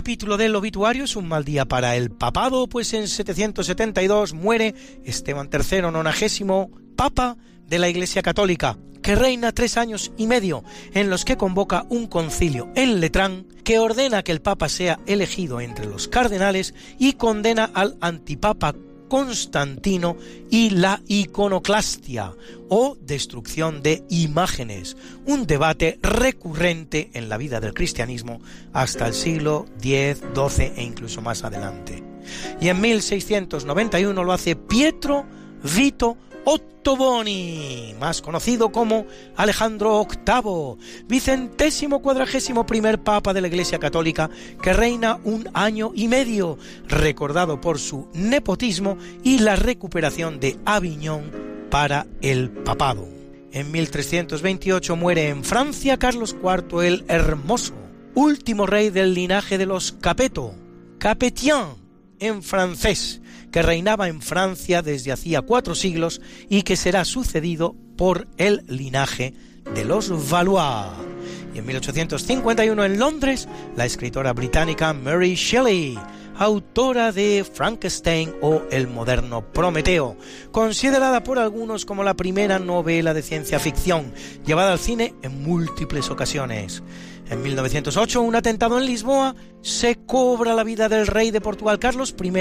Capítulo 0.00 0.38
del 0.38 0.56
obituario 0.56 1.04
es 1.04 1.14
un 1.14 1.28
mal 1.28 1.44
día 1.44 1.66
para 1.66 1.94
el 1.94 2.10
papado, 2.10 2.68
pues 2.68 2.94
en 2.94 3.06
772 3.06 4.32
muere 4.32 4.74
Esteban 5.04 5.50
III, 5.52 5.82
nonagésimo 5.92 6.70
papa 6.96 7.36
de 7.66 7.78
la 7.78 7.90
Iglesia 7.90 8.22
Católica, 8.22 8.78
que 9.02 9.14
reina 9.14 9.52
tres 9.52 9.76
años 9.76 10.10
y 10.16 10.26
medio, 10.26 10.64
en 10.94 11.10
los 11.10 11.26
que 11.26 11.36
convoca 11.36 11.84
un 11.90 12.06
concilio 12.06 12.70
en 12.76 12.98
Letrán 13.00 13.46
que 13.62 13.78
ordena 13.78 14.22
que 14.22 14.32
el 14.32 14.40
papa 14.40 14.70
sea 14.70 14.98
elegido 15.04 15.60
entre 15.60 15.84
los 15.84 16.08
cardenales 16.08 16.72
y 16.98 17.12
condena 17.12 17.70
al 17.74 17.98
antipapa 18.00 18.74
Constantino 19.10 20.16
y 20.50 20.70
la 20.70 21.02
iconoclastia 21.08 22.32
o 22.68 22.96
destrucción 23.00 23.82
de 23.82 24.04
imágenes, 24.08 24.96
un 25.26 25.46
debate 25.46 25.98
recurrente 26.00 27.10
en 27.12 27.28
la 27.28 27.36
vida 27.36 27.60
del 27.60 27.74
cristianismo 27.74 28.40
hasta 28.72 29.08
el 29.08 29.12
siglo 29.12 29.66
X, 29.82 30.22
XII 30.34 30.72
e 30.76 30.82
incluso 30.84 31.20
más 31.20 31.42
adelante. 31.42 32.02
Y 32.60 32.68
en 32.68 32.80
1691 32.80 34.24
lo 34.24 34.32
hace 34.32 34.54
Pietro 34.54 35.26
Vito 35.76 36.16
Ottoboni, 36.44 37.94
más 37.98 38.22
conocido 38.22 38.72
como 38.72 39.06
Alejandro 39.36 40.06
VIII, 40.06 41.04
vicentésimo 41.06 42.00
cuadragésimo 42.02 42.66
primer 42.66 43.02
papa 43.02 43.32
de 43.32 43.40
la 43.40 43.48
Iglesia 43.48 43.78
Católica, 43.78 44.30
que 44.62 44.72
reina 44.72 45.20
un 45.24 45.48
año 45.54 45.92
y 45.94 46.08
medio, 46.08 46.58
recordado 46.88 47.60
por 47.60 47.78
su 47.78 48.08
nepotismo 48.14 48.96
y 49.22 49.38
la 49.38 49.56
recuperación 49.56 50.40
de 50.40 50.58
Aviñón 50.64 51.30
para 51.70 52.06
el 52.22 52.50
papado. 52.50 53.06
En 53.52 53.70
1328 53.72 54.96
muere 54.96 55.28
en 55.28 55.44
Francia 55.44 55.98
Carlos 55.98 56.36
IV 56.42 56.86
el 56.86 57.04
Hermoso, 57.08 57.74
último 58.14 58.66
rey 58.66 58.90
del 58.90 59.14
linaje 59.14 59.58
de 59.58 59.66
los 59.66 59.92
Capeto, 59.92 60.54
Capetien 60.98 61.80
en 62.20 62.42
francés, 62.42 63.20
que 63.50 63.62
reinaba 63.62 64.08
en 64.08 64.22
Francia 64.22 64.82
desde 64.82 65.12
hacía 65.12 65.42
cuatro 65.42 65.74
siglos 65.74 66.20
y 66.48 66.62
que 66.62 66.76
será 66.76 67.04
sucedido 67.04 67.74
por 67.96 68.28
el 68.36 68.62
linaje 68.66 69.34
de 69.74 69.84
los 69.84 70.30
Valois. 70.30 70.92
Y 71.54 71.58
en 71.58 71.66
1851 71.66 72.84
en 72.84 72.98
Londres, 72.98 73.48
la 73.76 73.84
escritora 73.84 74.32
británica 74.32 74.92
Mary 74.92 75.34
Shelley, 75.34 75.98
autora 76.38 77.12
de 77.12 77.44
Frankenstein 77.44 78.32
o 78.40 78.62
El 78.70 78.88
moderno 78.88 79.52
Prometeo, 79.52 80.16
considerada 80.52 81.22
por 81.22 81.38
algunos 81.38 81.84
como 81.84 82.04
la 82.04 82.14
primera 82.14 82.58
novela 82.58 83.12
de 83.12 83.22
ciencia 83.22 83.58
ficción, 83.58 84.14
llevada 84.46 84.72
al 84.72 84.78
cine 84.78 85.14
en 85.22 85.42
múltiples 85.42 86.08
ocasiones. 86.08 86.82
En 87.30 87.42
1908, 87.42 88.20
un 88.22 88.34
atentado 88.34 88.76
en 88.76 88.86
Lisboa 88.86 89.36
se 89.62 89.94
cobra 90.04 90.52
la 90.52 90.64
vida 90.64 90.88
del 90.88 91.06
rey 91.06 91.30
de 91.30 91.40
Portugal 91.40 91.78
Carlos 91.78 92.12
I 92.20 92.32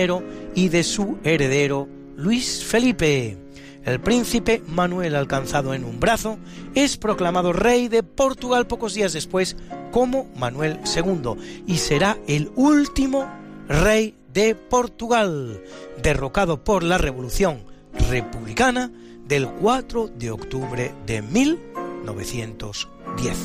y 0.56 0.70
de 0.70 0.84
su 0.84 1.20
heredero 1.24 1.88
Luis 2.16 2.66
Felipe. 2.66 3.38
El 3.86 4.02
príncipe 4.02 4.64
Manuel, 4.68 5.16
alcanzado 5.16 5.76
en 5.76 5.86
un 5.86 6.00
brazo, 6.00 6.40
es 6.74 6.98
proclamado 6.98 7.54
rey 7.54 7.88
de 7.88 8.02
Portugal 8.02 8.66
pocos 8.66 8.96
días 8.96 9.14
después 9.14 9.58
como 9.92 10.28
Manuel 10.36 10.80
II 10.84 11.36
y 11.68 11.78
será 11.78 12.18
el 12.28 12.52
último 12.56 13.32
rey 13.68 14.16
de 14.34 14.56
Portugal, 14.56 15.62
derrocado 16.02 16.64
por 16.64 16.82
la 16.82 16.98
Revolución 16.98 17.62
Republicana 18.10 18.92
del 19.28 19.48
4 19.48 20.08
de 20.08 20.32
octubre 20.32 20.96
de 21.06 21.22
1910. 21.22 23.38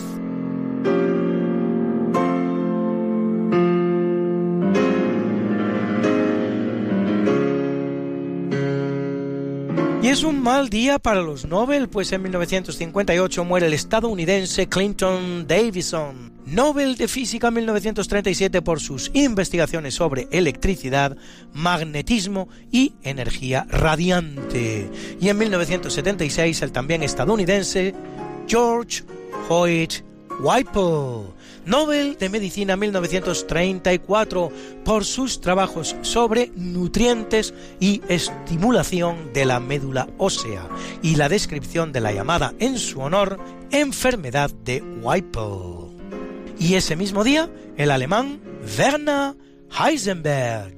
Es 10.15 10.23
un 10.23 10.45
mal 10.45 10.69
día 10.69 11.01
para 11.01 11.23
los 11.23 11.45
Nobel, 11.45 11.89
pues 11.89 12.13
en 12.13 12.23
1958 12.23 13.45
muere 13.45 13.67
el 13.67 13.73
estadounidense 13.73 14.69
Clinton 14.69 15.45
Davison, 15.49 16.33
Nobel 16.47 16.95
de 16.95 17.09
Física 17.09 17.51
1937 17.51 18.63
por 18.63 18.79
sus 18.79 19.11
investigaciones 19.13 19.95
sobre 19.95 20.29
electricidad, 20.31 21.17
magnetismo 21.53 22.49
y 22.71 22.95
energía 23.03 23.67
radiante. 23.69 24.89
Y 25.21 25.31
en 25.31 25.37
1976 25.37 26.63
el 26.63 26.71
también 26.71 27.03
estadounidense 27.03 27.93
George 28.47 29.03
Hoyt 29.49 29.95
Whipple, 30.39 31.34
Nobel 31.67 32.19
de 32.19 32.29
Medicina 32.29 32.77
1934 32.77 34.53
por 34.85 35.05
sus 35.05 35.41
trabajos 35.41 35.97
sobre 36.03 36.51
nutrientes 36.55 37.55
y 37.81 38.03
estimulación 38.09 39.33
de 39.33 39.47
la 39.47 39.61
médula 39.61 40.09
ósea 40.19 40.69
y 41.03 41.17
la 41.17 41.29
descripción 41.29 41.93
de 41.93 42.01
la 42.01 42.13
llamada 42.13 42.55
en 42.59 42.79
su 42.79 43.01
honor 43.01 43.39
enfermedad 43.71 44.51
de 44.51 44.83
Whipple. 44.83 45.95
Y 46.59 46.75
ese 46.75 46.97
mismo 46.97 47.25
día, 47.25 47.51
el 47.77 47.91
alemán 47.91 48.41
Werner 48.79 49.35
Heisenberg, 49.71 50.75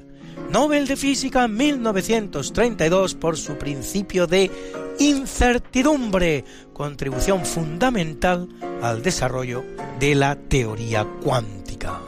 Nobel 0.51 0.87
de 0.87 0.97
Física 0.97 1.49
1932 1.49 3.15
por 3.17 3.37
su 3.37 3.59
principio 3.59 4.27
de 4.27 4.51
incertidumbre, 4.99 6.45
contribución 6.73 7.45
fundamental 7.45 8.49
al 8.81 9.03
desarrollo 9.03 9.65
de 9.99 10.15
la 10.15 10.37
teoría 10.37 11.07
cuántica. 11.23 12.01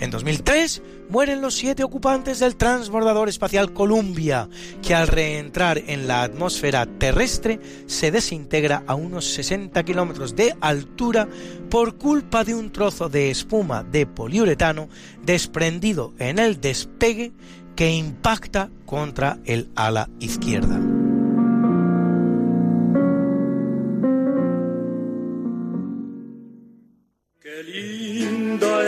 En 0.00 0.10
2003 0.10 0.82
mueren 1.08 1.40
los 1.40 1.54
siete 1.54 1.82
ocupantes 1.82 2.38
del 2.38 2.56
transbordador 2.56 3.28
espacial 3.28 3.72
Columbia, 3.72 4.48
que 4.82 4.94
al 4.94 5.08
reentrar 5.08 5.78
en 5.86 6.06
la 6.06 6.22
atmósfera 6.22 6.86
terrestre 6.86 7.58
se 7.86 8.10
desintegra 8.10 8.84
a 8.86 8.94
unos 8.94 9.24
60 9.32 9.82
kilómetros 9.84 10.36
de 10.36 10.54
altura 10.60 11.28
por 11.70 11.96
culpa 11.96 12.44
de 12.44 12.54
un 12.54 12.70
trozo 12.70 13.08
de 13.08 13.30
espuma 13.30 13.82
de 13.82 14.06
poliuretano 14.06 14.88
desprendido 15.24 16.12
en 16.18 16.38
el 16.38 16.60
despegue 16.60 17.32
que 17.74 17.92
impacta 17.92 18.70
contra 18.86 19.38
el 19.44 19.68
ala 19.74 20.08
izquierda. 20.20 20.97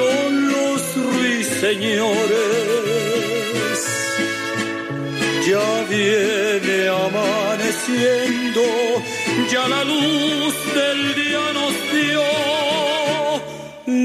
cantaron 0.00 0.48
los 0.48 0.82
ruiseñores. 0.96 2.08
Ya 5.46 5.84
viene 5.88 6.88
amaneciendo, 6.88 8.62
ya 9.50 9.68
la 9.68 9.84
luz 9.84 10.54
del 10.74 11.14
día 11.14 11.52
nos 11.54 11.74
dio. 11.92 12.22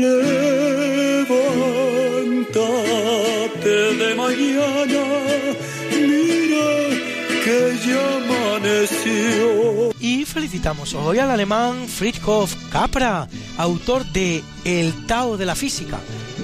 Levántate 0.02 1.34
de 4.02 4.10
mañana, 4.16 5.04
mira 5.92 6.72
que 7.44 7.60
ya 7.86 8.06
amaneció. 8.18 9.95
Felicitamos 10.36 10.94
hoy 10.96 11.20
al 11.20 11.32
alemán 11.32 11.88
Friedhof 11.88 12.54
Capra, 12.70 13.26
autor 13.58 14.06
de 14.08 14.44
El 14.66 15.08
Tao 15.08 15.38
de 15.38 15.46
la 15.46 15.56
Física, 15.56 15.98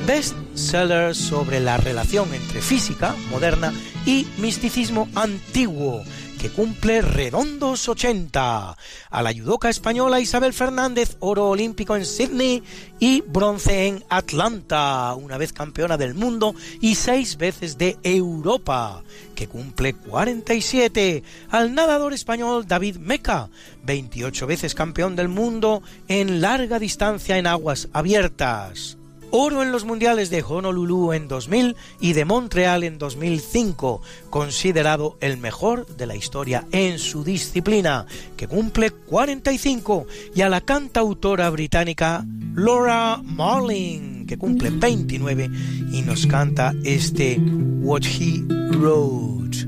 bestseller 0.07 1.13
sobre 1.13 1.59
la 1.59 1.75
relación 1.75 2.33
entre 2.33 2.61
física 2.61 3.13
moderna 3.29 3.73
y 4.05 4.25
misticismo 4.37 5.09
antiguo, 5.13 6.05
que 6.41 6.49
cumple 6.49 7.03
redondos 7.03 7.87
80. 7.87 8.75
A 9.11 9.21
la 9.21 9.31
judoka 9.31 9.69
española 9.69 10.19
Isabel 10.19 10.53
Fernández, 10.53 11.15
oro 11.19 11.49
olímpico 11.49 11.95
en 11.95 12.03
Sydney 12.03 12.63
y 12.99 13.21
bronce 13.21 13.85
en 13.85 14.03
Atlanta, 14.09 15.13
una 15.13 15.37
vez 15.37 15.53
campeona 15.53 15.97
del 15.97 16.15
mundo 16.15 16.55
y 16.79 16.95
seis 16.95 17.37
veces 17.37 17.77
de 17.77 17.99
Europa, 18.01 19.03
que 19.35 19.47
cumple 19.47 19.93
47. 19.93 21.21
Al 21.51 21.75
nadador 21.75 22.11
español 22.11 22.65
David 22.67 22.97
Meca, 22.97 23.51
28 23.83 24.47
veces 24.47 24.73
campeón 24.73 25.15
del 25.15 25.27
mundo 25.27 25.83
en 26.07 26.41
larga 26.41 26.79
distancia 26.79 27.37
en 27.37 27.45
aguas 27.45 27.87
abiertas. 27.93 28.97
Oro 29.31 29.63
en 29.63 29.71
los 29.71 29.85
mundiales 29.85 30.29
de 30.29 30.43
Honolulu 30.43 31.13
en 31.13 31.27
2000 31.29 31.77
y 32.01 32.13
de 32.13 32.25
Montreal 32.25 32.83
en 32.83 32.97
2005, 32.97 34.01
considerado 34.29 35.17
el 35.21 35.37
mejor 35.37 35.87
de 35.87 36.05
la 36.05 36.17
historia 36.17 36.67
en 36.73 36.99
su 36.99 37.23
disciplina, 37.23 38.05
que 38.35 38.47
cumple 38.47 38.91
45, 38.91 40.05
y 40.35 40.41
a 40.41 40.49
la 40.49 40.59
cantautora 40.59 41.49
británica 41.49 42.25
Laura 42.55 43.21
Marling, 43.23 44.25
que 44.25 44.37
cumple 44.37 44.69
29 44.69 45.49
y 45.93 46.01
nos 46.01 46.27
canta 46.27 46.73
este 46.83 47.39
What 47.79 48.03
He 48.03 48.43
Wrote, 48.75 49.65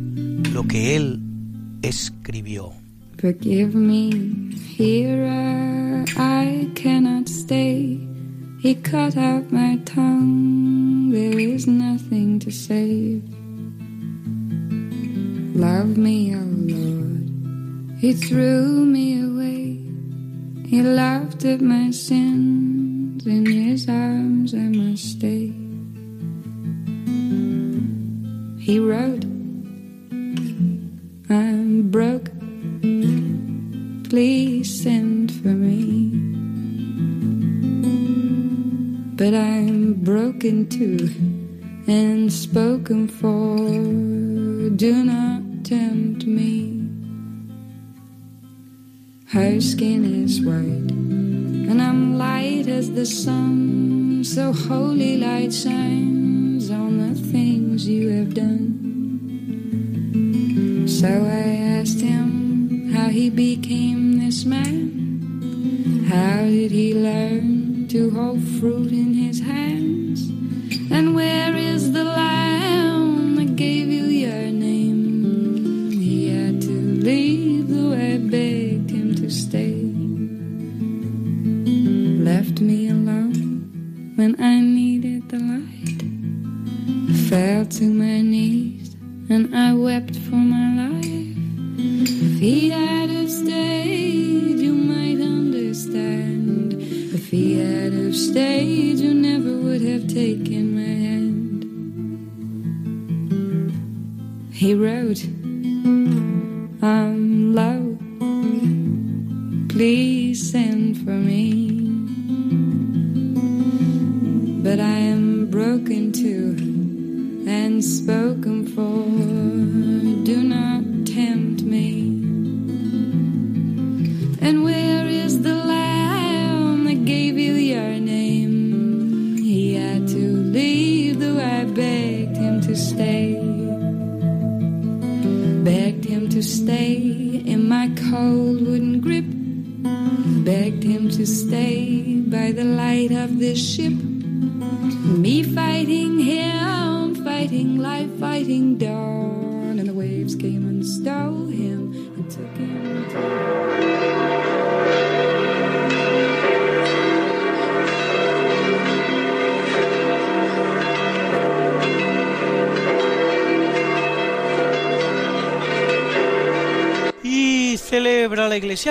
lo 0.51 0.67
que 0.67 0.97
él 0.97 1.21
escribió. 1.81 2.73
Forgive 3.17 3.73
me, 3.73 4.09
here 4.77 6.03
I 6.17 6.69
cannot 6.75 7.29
stay. 7.29 8.12
He 8.63 8.75
cut 8.75 9.17
out 9.17 9.51
my 9.51 9.75
tongue, 9.83 11.09
there 11.09 11.37
is 11.37 11.67
nothing 11.67 12.39
to 12.39 12.49
save. 12.49 13.21
Love 15.53 15.97
me, 15.97 16.33
oh 16.33 16.47
Lord, 16.71 17.99
He 17.99 18.13
threw 18.13 18.85
me 18.85 19.19
away. 19.21 19.83
He 20.65 20.81
laughed 20.81 21.43
at 21.43 21.59
my 21.59 21.91
sins, 21.91 23.27
in 23.27 23.45
His 23.45 23.89
arms 23.89 24.53
I 24.53 24.69
must 24.69 25.11
stay. 25.11 25.51
He 28.63 28.79
wrote, 28.79 29.25
I'm 31.29 31.91
broke, 31.91 32.31
please 34.09 34.83
send 34.83 35.33
for 35.33 35.49
me. 35.49 36.23
But 39.15 39.33
I'm 39.33 39.93
broken 39.93 40.67
too. 40.67 41.09
and 41.87 42.31
spoken 42.31 43.07
for. 43.07 43.57
Do 44.75 45.03
not 45.03 45.65
tempt 45.65 46.25
me. 46.25 46.87
Her 49.27 49.59
skin 49.59 50.23
is 50.23 50.41
white, 50.41 50.91
and 50.91 51.81
I'm 51.81 52.17
light 52.17 52.67
as 52.67 52.91
the 52.91 53.05
sun. 53.05 54.23
So 54.23 54.53
holy 54.53 55.17
light 55.17 55.53
shines 55.53 56.69
on 56.69 56.99
the 56.99 57.15
things 57.19 57.87
you 57.87 58.09
have 58.09 58.33
done. 58.33 58.79
So 60.87 61.07
I 61.07 61.79
asked 61.79 61.99
him 61.99 62.93
how 62.93 63.09
he 63.09 63.29
became 63.29 64.19
this 64.19 64.45
man. 64.45 66.05
How 66.07 66.43
did 66.43 66.71
he 66.71 66.93
learn 66.93 67.72
to 67.93 68.09
hold 68.09 68.41
fruit 68.59 68.91
in 68.91 69.13
his 69.13 69.39
hands? 69.39 70.27
And 70.91 71.13
where 71.13 71.55
is 71.55 71.91
the 71.91 72.03
lamb 72.03 73.35
that 73.35 73.55
gave 73.55 73.92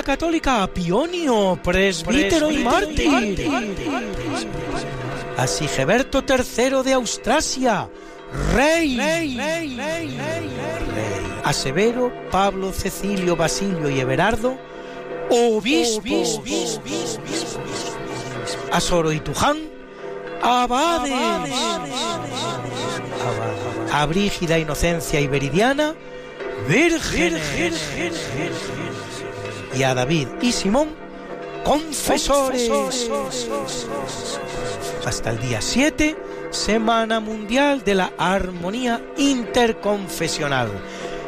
Católica 0.03 0.63
a 0.63 0.67
Pionio, 0.67 1.59
presbítero 1.63 2.51
y 2.51 2.59
mártir. 2.59 3.51
A 5.37 5.47
Sigeberto 5.47 6.25
III 6.29 6.83
de 6.85 6.93
Austrasia, 6.93 7.89
rey. 8.55 8.99
A 11.45 11.53
Severo, 11.53 12.13
Pablo, 12.31 12.73
Cecilio, 12.73 13.37
Basilio 13.37 13.89
y 13.91 14.01
Everardo, 14.01 14.57
obispos. 15.31 16.41
A 18.71 18.81
Soro 18.81 19.13
y 19.13 19.21
Tuján, 19.21 19.59
abades. 20.43 21.13
A 23.93 24.07
Brígida, 24.07 24.59
Inocencia 24.59 25.21
y 25.21 25.27
Veridiana, 25.27 25.95
vírgenes. 26.69 27.43
Y 29.75 29.83
a 29.83 29.95
David 29.95 30.29
y 30.41 30.53
Simón, 30.53 30.91
confesores. 31.65 32.71
Hasta 35.05 35.31
el 35.31 35.41
día 35.41 35.61
7, 35.61 36.17
Semana 36.51 37.21
Mundial 37.21 37.83
de 37.83 37.95
la 37.95 38.13
Armonía 38.19 39.01
Interconfesional. 39.17 40.69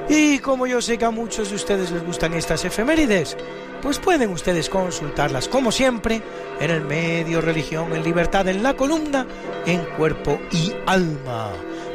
Y 0.08 0.38
como 0.40 0.66
yo 0.66 0.82
sé 0.82 0.98
que 0.98 1.06
a 1.06 1.10
muchos 1.10 1.48
de 1.48 1.56
ustedes 1.56 1.90
les 1.90 2.04
gustan 2.04 2.34
estas 2.34 2.64
efemérides, 2.64 3.36
pues 3.80 3.98
pueden 3.98 4.30
ustedes 4.30 4.68
consultarlas 4.68 5.48
como 5.48 5.72
siempre 5.72 6.22
en 6.60 6.70
el 6.70 6.82
medio 6.82 7.40
Religión 7.40 7.94
en 7.94 8.02
Libertad 8.02 8.48
en 8.48 8.62
la 8.62 8.74
columna 8.76 9.26
en 9.66 9.84
Cuerpo 9.96 10.38
y 10.50 10.72
Alma, 10.86 11.50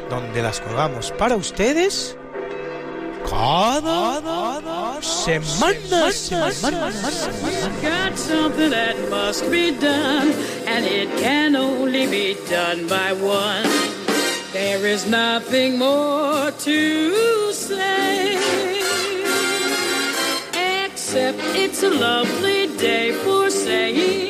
donde 0.08 0.42
las 0.42 0.60
colgamos 0.60 1.12
para 1.12 1.36
ustedes 1.36 2.16
cada 3.30 5.00
semana. 5.00 6.10
semana. 6.12 6.90
Got 7.80 8.18
something 8.18 8.70
that 8.70 8.96
must 9.08 9.48
be 9.50 9.70
done, 9.70 10.32
and 10.66 10.84
it 10.84 11.08
can 11.18 11.54
only 11.54 12.06
be 12.06 12.36
done 12.50 12.88
by 12.88 13.12
one. 13.12 13.66
There 14.52 14.84
is 14.84 15.06
nothing 15.06 15.78
more 15.78 16.50
to 16.50 17.52
say, 17.52 18.36
except 20.84 21.38
it's 21.54 21.82
a 21.84 21.90
lovely 21.90 22.66
day 22.76 23.12
for 23.12 23.48
saying 23.48 24.29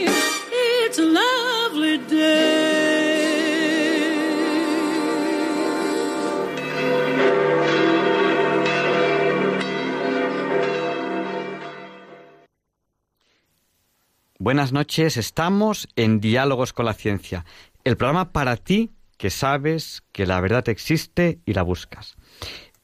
Buenas 14.42 14.72
noches, 14.72 15.18
estamos 15.18 15.86
en 15.96 16.18
Diálogos 16.18 16.72
con 16.72 16.86
la 16.86 16.94
Ciencia, 16.94 17.44
el 17.84 17.98
programa 17.98 18.32
para 18.32 18.56
ti 18.56 18.90
que 19.18 19.28
sabes 19.28 20.02
que 20.12 20.24
la 20.24 20.40
verdad 20.40 20.66
existe 20.70 21.40
y 21.44 21.52
la 21.52 21.60
buscas. 21.60 22.16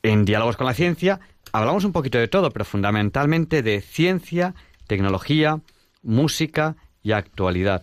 En 0.03 0.27
Diálogos 0.27 0.59
con 0.59 0.67
la 0.67 0.75
Ciencia 0.75 1.19
hablamos 1.53 1.85
un 1.85 1.93
poquito 1.93 2.19
de 2.19 2.29
todo, 2.29 2.51
pero 2.51 2.67
fundamentalmente 2.67 3.63
de 3.63 3.81
ciencia, 3.81 4.55
tecnología, 4.87 5.63
música 6.03 6.77
y 7.03 7.13
actualidad. 7.13 7.83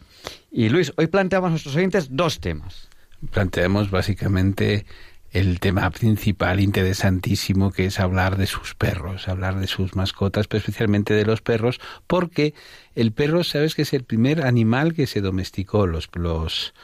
Y 0.51 0.69
Luis, 0.69 0.93
hoy 0.97 1.07
planteamos 1.07 1.47
a 1.47 1.49
nuestros 1.49 1.75
oyentes 1.75 2.09
dos 2.11 2.41
temas. 2.41 2.89
Planteamos 3.31 3.89
básicamente 3.89 4.85
el 5.33 5.59
tema 5.59 5.89
principal 5.89 6.59
interesantísimo 6.59 7.71
que 7.71 7.85
es 7.87 7.99
hablar 7.99 8.37
de 8.37 8.45
sus 8.45 8.75
perros, 8.75 9.27
hablar 9.27 9.59
de 9.59 9.65
sus 9.65 9.95
mascotas, 9.95 10.47
pero 10.47 10.59
especialmente 10.59 11.15
de 11.15 11.25
los 11.25 11.41
perros, 11.41 11.81
porque 12.05 12.53
el 12.93 13.11
perro, 13.11 13.43
sabes 13.43 13.73
que 13.73 13.81
es 13.81 13.93
el 13.93 14.03
primer 14.03 14.45
animal 14.45 14.93
que 14.93 15.07
se 15.07 15.21
domesticó. 15.21 15.87
Los, 15.87 16.09
los 16.13 16.75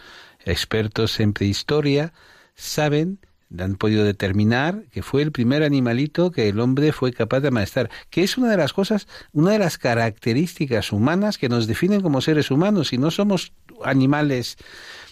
expertos 0.46 1.20
en 1.20 1.34
prehistoria 1.34 2.12
saben, 2.56 3.20
han 3.58 3.76
podido 3.76 4.04
determinar 4.04 4.84
que 4.92 5.04
fue 5.04 5.22
el 5.22 5.32
primer 5.32 5.62
animalito 5.62 6.32
que 6.32 6.50
el 6.50 6.60
hombre 6.60 6.92
fue 6.92 7.14
capaz 7.14 7.42
de 7.42 7.50
amaestrar, 7.50 7.92
que 8.10 8.24
es 8.24 8.36
una 8.36 8.50
de 8.50 8.58
las 8.58 8.74
cosas, 8.74 9.08
una 9.32 9.52
de 9.52 9.60
las 9.60 9.78
características 9.78 10.92
humanas 10.92 11.38
que 11.38 11.50
nos 11.50 11.68
definen 11.68 12.02
como 12.02 12.20
seres 12.20 12.50
humanos 12.50 12.94
y 12.94 12.98
no 12.98 13.12
somos 13.12 13.54
animales 13.84 14.58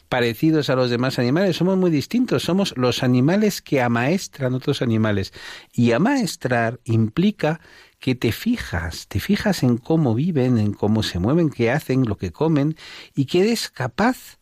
parecidos 0.09 0.69
a 0.69 0.75
los 0.75 0.89
demás 0.89 1.19
animales, 1.19 1.57
somos 1.57 1.77
muy 1.77 1.91
distintos, 1.91 2.43
somos 2.43 2.73
los 2.77 3.03
animales 3.03 3.61
que 3.61 3.81
amaestran 3.81 4.53
otros 4.53 4.81
animales. 4.81 5.33
Y 5.73 5.91
amaestrar 5.91 6.79
implica 6.85 7.59
que 7.99 8.15
te 8.15 8.31
fijas, 8.31 9.07
te 9.07 9.19
fijas 9.19 9.63
en 9.63 9.77
cómo 9.77 10.13
viven, 10.13 10.57
en 10.57 10.73
cómo 10.73 11.03
se 11.03 11.19
mueven, 11.19 11.49
qué 11.49 11.71
hacen, 11.71 12.05
lo 12.05 12.17
que 12.17 12.31
comen, 12.31 12.75
y 13.15 13.25
que 13.25 13.41
eres 13.41 13.69
capaz 13.69 14.37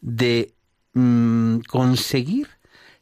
de 0.00 0.54
mm, 0.94 1.58
conseguir 1.68 2.48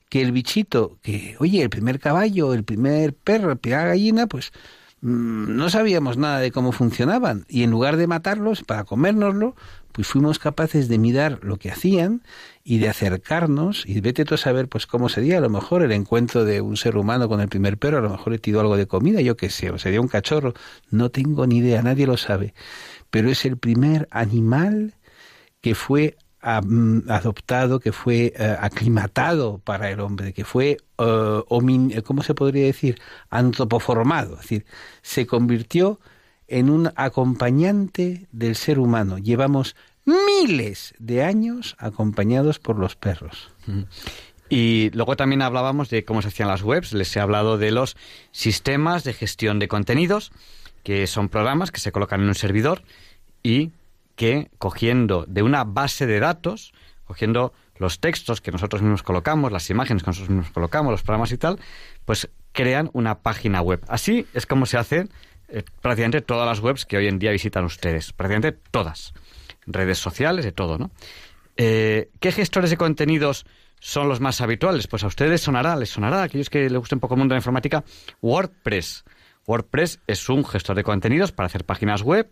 que 0.09 0.23
el 0.23 0.33
bichito, 0.33 0.99
que, 1.03 1.37
oye, 1.41 1.63
el 1.63 1.71
primer 1.71 1.99
caballo, 1.99 2.55
el 2.55 2.65
primer 2.65 3.15
perro, 3.15 3.49
la 3.49 3.57
primera 3.57 3.87
gallina, 3.87 4.27
pues 4.27 4.53
mm, 5.01 5.57
no 5.57 5.71
sabíamos 5.71 6.17
nada 6.19 6.39
de 6.39 6.53
cómo 6.53 6.71
funcionaban. 6.71 7.47
Y 7.49 7.63
en 7.63 7.71
lugar 7.71 7.97
de 7.97 8.07
matarlos 8.07 8.63
para 8.63 8.85
comérnoslo, 8.85 9.57
pues 9.95 10.09
fuimos 10.09 10.41
capaces 10.41 10.89
de 10.89 10.99
mirar 10.99 11.39
lo 11.43 11.57
que 11.57 11.71
hacían 11.71 12.25
y 12.65 12.79
de 12.79 12.89
acercarnos 12.89 13.85
y 13.87 14.01
vete 14.01 14.25
tú 14.25 14.35
a 14.35 14.39
saber 14.39 14.69
pues 14.69 14.89
cómo 14.89 15.09
sería. 15.09 15.39
A 15.39 15.41
lo 15.41 15.49
mejor 15.51 15.85
el 15.85 15.93
encuentro 15.93 16.45
de 16.45 16.61
un 16.61 16.77
ser 16.77 16.97
humano 16.97 17.29
con 17.29 17.41
el 17.41 17.49
primer 17.49 17.79
perro, 17.79 17.99
a 17.99 18.01
lo 18.01 18.11
mejor 18.11 18.33
le 18.33 18.41
tiró 18.41 18.59
algo 18.59 18.77
de 18.77 18.89
comida, 18.89 19.21
yo 19.21 19.37
qué 19.37 19.51
sé, 19.51 19.71
o 19.71 19.79
sería 19.79 20.01
un 20.01 20.09
cachorro, 20.09 20.53
no 20.91 21.11
tengo 21.13 21.47
ni 21.47 21.59
idea, 21.59 21.81
nadie 21.81 22.09
lo 22.09 22.17
sabe, 22.17 22.55
pero 23.11 23.31
es 23.31 23.45
el 23.45 23.57
primer 23.57 24.09
animal 24.11 24.95
que 25.61 25.77
fue 25.77 26.17
adoptado, 26.41 27.79
que 27.79 27.93
fue 27.93 28.33
eh, 28.37 28.57
aclimatado 28.61 29.59
para 29.59 29.91
el 29.93 30.01
hombre, 30.01 30.33
que 30.33 30.45
fue, 30.45 30.77
uh, 30.99 31.43
¿cómo 32.03 32.25
se 32.25 32.35
podría 32.35 32.67
decir?, 32.67 33.01
antropoformado, 33.31 34.35
es 34.35 34.41
decir, 34.41 34.67
se 35.03 35.25
convirtió 35.25 36.01
en 36.49 36.71
un 36.71 36.93
acompañante 36.97 38.27
del 38.33 38.57
ser 38.57 38.79
humano. 38.79 39.19
Llevamos 39.19 39.77
miles 40.05 40.95
de 40.99 41.23
años 41.23 41.77
acompañados 41.79 42.59
por 42.59 42.79
los 42.79 42.97
perros. 42.97 43.51
Y 44.49 44.91
luego 44.93 45.17
también 45.17 45.43
hablábamos 45.43 45.89
de 45.91 46.05
cómo 46.05 46.23
se 46.23 46.29
hacían 46.29 46.49
las 46.49 46.63
webs. 46.63 46.93
Les 46.93 47.17
he 47.17 47.21
hablado 47.21 47.59
de 47.59 47.71
los 47.71 47.97
sistemas 48.31 49.05
de 49.05 49.15
gestión 49.15 49.59
de 49.59 49.69
contenidos, 49.69 50.33
que 50.83 51.07
son 51.07 51.29
programas 51.29 51.71
que 51.71 51.81
se 51.81 51.93
colocan 51.93 52.21
en 52.21 52.29
un 52.29 52.35
servidor 52.35 52.83
y 53.43 53.73
que 54.17 54.51
cogiendo 54.59 55.25
de 55.27 55.43
una 55.43 55.65
base 55.65 56.07
de 56.07 56.21
datos, 56.21 56.73
cogiendo 57.05 57.53
los 57.77 57.99
textos 58.01 58.41
que 58.41 58.53
nosotros 58.53 58.83
mismos 58.83 59.03
colocamos, 59.03 59.51
las 59.51 59.69
imágenes 59.71 60.03
que 60.03 60.11
nosotros 60.11 60.31
mismos 60.31 60.53
colocamos, 60.53 60.93
los 60.93 61.03
programas 61.03 61.33
y 61.33 61.39
tal, 61.39 61.59
pues 62.05 62.29
crean 62.53 62.91
una 62.93 63.19
página 63.19 63.61
web. 63.61 63.83
Así 63.89 64.27
es 64.35 64.47
como 64.47 64.67
se 64.67 64.77
hacen 64.77 65.11
eh, 65.49 65.63
prácticamente 65.81 66.21
todas 66.21 66.47
las 66.47 66.61
webs 66.61 66.85
que 66.87 66.97
hoy 66.97 67.07
en 67.07 67.19
día 67.19 67.31
visitan 67.31 67.65
ustedes, 67.65 68.13
prácticamente 68.13 68.59
todas 68.71 69.13
redes 69.67 69.99
sociales, 69.99 70.45
de 70.45 70.53
todo, 70.53 70.79
¿no? 70.79 70.91
Eh, 71.57 72.11
¿Qué 72.21 72.33
gestores 72.33 72.71
de 72.71 72.77
contenidos 72.77 73.47
son 73.81 74.09
los 74.09 74.21
más 74.21 74.41
habituales? 74.41 74.87
Pues 74.87 75.05
a 75.05 75.07
ustedes 75.07 75.41
sonará, 75.41 75.77
les 75.77 75.91
sonará, 75.91 76.21
a 76.21 76.23
aquellos 76.25 76.51
que 76.51 76.69
les 76.69 76.79
guste 76.79 76.95
un 76.95 77.01
poco 77.01 77.15
el 77.15 77.19
mundo 77.19 77.33
de 77.33 77.37
la 77.37 77.41
informática, 77.41 77.85
WordPress. 78.23 79.05
WordPress 79.47 80.01
es 80.07 80.29
un 80.29 80.45
gestor 80.45 80.77
de 80.77 80.85
contenidos 80.85 81.33
para 81.33 81.47
hacer 81.47 81.65
páginas 81.65 82.03
web 82.03 82.29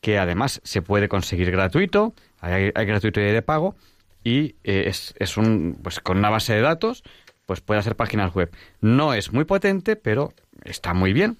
que 0.00 0.18
además 0.18 0.60
se 0.64 0.82
puede 0.82 1.08
conseguir 1.08 1.50
gratuito, 1.50 2.14
hay, 2.40 2.70
gratuito 2.70 3.20
y 3.20 3.24
de 3.24 3.42
pago, 3.42 3.74
y 4.22 4.56
eh, 4.62 4.84
es, 4.86 5.14
es, 5.18 5.36
un, 5.36 5.78
pues 5.82 6.00
con 6.00 6.18
una 6.18 6.30
base 6.30 6.54
de 6.54 6.60
datos, 6.60 7.02
pues 7.46 7.60
puede 7.60 7.80
hacer 7.80 7.96
páginas 7.96 8.34
web. 8.34 8.50
No 8.80 9.14
es 9.14 9.32
muy 9.32 9.44
potente, 9.44 9.96
pero 9.96 10.32
está 10.64 10.94
muy 10.94 11.12
bien. 11.12 11.38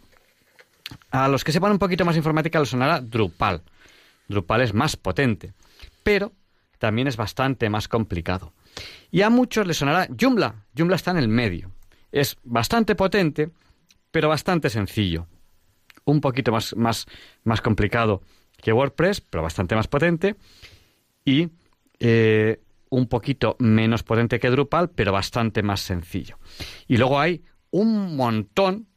A 1.10 1.28
los 1.28 1.44
que 1.44 1.52
sepan 1.52 1.73
un 1.73 1.78
poquito 1.78 2.05
más 2.05 2.16
informática 2.16 2.59
les 2.60 2.70
sonará 2.70 3.01
Drupal. 3.01 3.62
Drupal 4.28 4.62
es 4.62 4.74
más 4.74 4.97
potente, 4.97 5.52
pero 6.02 6.32
también 6.78 7.09
es 7.09 7.16
bastante 7.16 7.69
más 7.70 7.89
complicado. 7.89 8.52
Y 9.10 9.23
a 9.23 9.31
muchos 9.31 9.66
les 9.66 9.77
sonará 9.77 10.09
Joomla. 10.19 10.66
Joomla 10.77 10.97
está 10.97 11.10
en 11.10 11.19
el 11.19 11.28
medio. 11.28 11.73
Es 12.12 12.36
bastante 12.44 12.94
potente, 12.94 13.51
pero 14.10 14.28
bastante 14.28 14.70
sencillo. 14.70 15.27
Un 16.05 16.20
poquito 16.20 16.52
más, 16.52 16.74
más, 16.77 17.06
más 17.44 17.60
complicado 17.60 18.23
que 18.56 18.73
WordPress, 18.73 19.20
pero 19.20 19.43
bastante 19.43 19.74
más 19.74 19.89
potente. 19.89 20.36
Y 21.24 21.48
eh, 22.01 22.60
un 22.90 23.06
poquito 23.09 23.56
menos 23.59 24.02
potente 24.02 24.39
que 24.39 24.51
Drupal, 24.51 24.90
pero 24.90 25.12
bastante 25.12 25.62
más 25.62 25.81
sencillo. 25.81 26.39
Y 26.86 26.97
luego 26.97 27.20
hay 27.20 27.43
un 27.70 28.16
montón, 28.16 28.88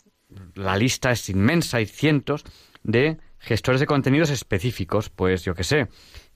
la 0.55 0.77
lista 0.77 1.11
es 1.11 1.29
inmensa, 1.29 1.77
hay 1.77 1.85
cientos 1.85 2.43
de 2.83 3.17
gestores 3.39 3.79
de 3.79 3.87
contenidos 3.87 4.29
específicos, 4.29 5.09
pues 5.09 5.43
yo 5.43 5.55
qué 5.55 5.63
sé, 5.63 5.87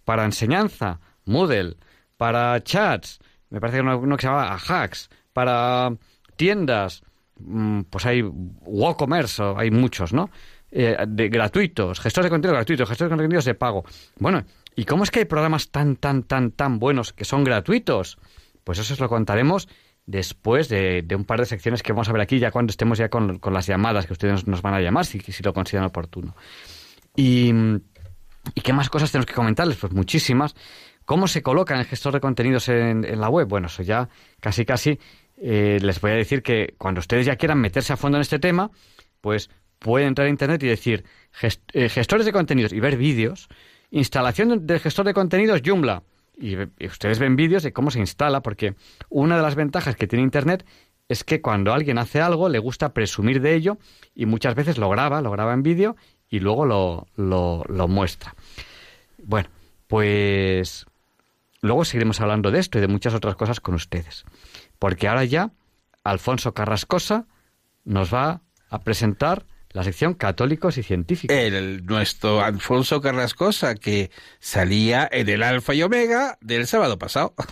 para 0.04 0.26
enseñanza, 0.26 1.00
Moodle, 1.26 1.78
para 2.18 2.62
chats, 2.64 3.20
me 3.50 3.60
parece 3.60 3.78
que 3.78 3.82
uno, 3.82 4.18
que 4.18 4.22
se 4.22 4.28
llama 4.28 4.56
Hacks, 4.56 5.10
para 5.34 5.96
tiendas, 6.36 7.04
mm, 7.40 7.82
pues 7.84 8.06
hay 8.06 8.22
WooCommerce, 8.22 9.44
hay 9.56 9.72
muchos, 9.72 10.14
¿no? 10.14 10.30
Eh, 10.72 10.98
de 11.08 11.30
gratuitos, 11.30 12.00
gestores 12.00 12.26
de 12.26 12.30
contenido 12.32 12.56
gratuitos, 12.56 12.90
gestores 12.90 13.10
de 13.10 13.16
contenidos 13.16 13.46
de 13.46 13.54
pago. 13.54 13.86
Bueno, 14.18 14.44
¿y 14.76 14.86
cómo 14.86 15.04
es 15.04 15.12
que 15.12 15.20
hay 15.20 15.26
programas 15.26 15.70
tan, 15.70 15.96
tan, 15.96 16.24
tan, 16.24 16.52
tan 16.52 16.80
buenos 16.80 17.14
que 17.14 17.24
son 17.24 17.44
gratuitos? 17.44 18.18
Pues 18.64 18.80
eso 18.80 18.94
os 18.94 19.00
lo 19.00 19.08
contaremos 19.08 19.70
después 20.06 20.70
de, 20.70 21.06
un 21.16 21.26
par 21.26 21.40
de 21.40 21.46
secciones 21.46 21.82
que 21.82 21.94
vamos 21.94 22.10
a 22.10 22.12
ver 22.12 22.22
aquí, 22.22 22.40
ya 22.40 22.52
cuando 22.52 22.72
estemos 22.72 22.98
ya 22.98 23.10
con, 23.10 23.40
las 23.52 23.68
llamadas 23.68 24.06
que 24.06 24.14
ustedes 24.14 24.48
nos 24.48 24.62
van 24.62 24.74
a 24.74 24.82
llamar, 24.82 25.06
si, 25.06 25.20
si 25.20 25.44
lo 25.44 25.54
consideran 25.54 25.88
oportuno. 25.88 26.36
Y, 27.16 27.54
qué 28.64 28.74
más 28.74 28.90
cosas 28.90 29.12
tenemos 29.12 29.26
que 29.26 29.34
comentarles? 29.34 29.78
Pues 29.78 29.94
muchísimas. 29.94 30.56
¿Cómo 31.06 31.28
se 31.28 31.42
coloca 31.42 31.78
el 31.78 31.86
gestor 31.86 32.14
de 32.14 32.20
contenidos 32.20 32.68
en, 32.70 33.20
la 33.20 33.30
web? 33.30 33.48
Bueno, 33.48 33.68
eso 33.68 33.84
ya 33.84 34.10
casi 34.40 34.66
casi 34.66 35.00
eh, 35.38 35.80
les 35.82 36.02
voy 36.02 36.12
a 36.12 36.16
decir 36.16 36.42
que 36.42 36.76
cuando 36.78 37.00
ustedes 37.00 37.26
ya 37.26 37.36
quieran 37.36 37.60
meterse 37.60 37.94
a 37.94 37.98
fondo 37.98 38.18
en 38.18 38.22
este 38.22 38.40
tema, 38.40 38.72
pues 39.22 39.50
pueden 39.80 40.10
entrar 40.10 40.28
a 40.28 40.30
internet 40.30 40.64
y 40.64 40.68
decir 40.68 41.06
eh, 41.74 41.90
gestores 41.90 42.26
de 42.26 42.32
contenidos 42.32 42.74
y 42.74 42.80
ver 42.80 42.98
vídeos, 42.98 43.50
instalación 43.92 44.66
del 44.66 44.80
gestor 44.80 45.06
de 45.06 45.14
contenidos 45.14 45.62
Joomla. 45.64 46.04
Y, 46.38 46.58
ustedes 46.86 47.20
ven 47.20 47.36
vídeos 47.36 47.64
de 47.64 47.74
cómo 47.74 47.92
se 47.92 48.00
instala, 48.00 48.42
porque 48.42 48.76
una 49.10 49.38
de 49.38 49.44
las 49.44 49.56
ventajas 49.56 49.96
que 49.96 50.08
tiene 50.08 50.24
internet 50.24 50.66
es 51.08 51.24
que 51.24 51.42
cuando 51.42 51.74
alguien 51.74 51.98
hace 51.98 52.20
algo 52.20 52.50
le 52.50 52.60
gusta 52.60 52.94
presumir 52.94 53.42
de 53.42 53.56
ello 53.56 53.78
y 54.16 54.26
muchas 54.26 54.56
veces 54.56 54.78
lo 54.78 54.90
graba, 54.90 55.22
lo 55.22 55.32
graba 55.32 55.54
en 55.54 55.64
vídeo 55.64 55.96
y 56.30 56.40
luego 56.40 56.66
lo, 56.66 57.08
lo, 57.16 57.88
muestra. 57.88 58.36
Bueno, 59.24 59.50
pues 59.88 60.86
luego 61.62 61.86
seguiremos 61.86 62.20
hablando 62.22 62.52
de 62.52 62.60
esto 62.60 62.78
y 62.78 62.82
de 62.82 62.88
muchas 62.88 63.14
otras 63.14 63.36
cosas 63.36 63.60
con 63.60 63.76
ustedes. 63.76 64.26
Porque 64.80 65.08
ahora 65.08 65.26
ya 65.26 65.52
Alfonso 66.04 66.54
Carrascosa 66.54 67.28
nos 67.84 68.14
va 68.14 68.42
a 68.70 68.80
presentar 68.80 69.46
la 69.76 69.84
sección 69.84 70.14
Católicos 70.14 70.78
y 70.78 70.84
Científicos. 70.84 71.36
El, 71.36 71.86
nuestro 71.86 72.42
Alfonso 72.42 73.02
Carrascosa, 73.02 73.76
que 73.76 74.10
salía 74.40 75.08
en 75.12 75.28
el 75.28 75.44
Alfa 75.44 75.76
y 75.76 75.84
Omega 75.84 76.38
del 76.40 76.66
sábado 76.66 76.98
pasado. 76.98 77.34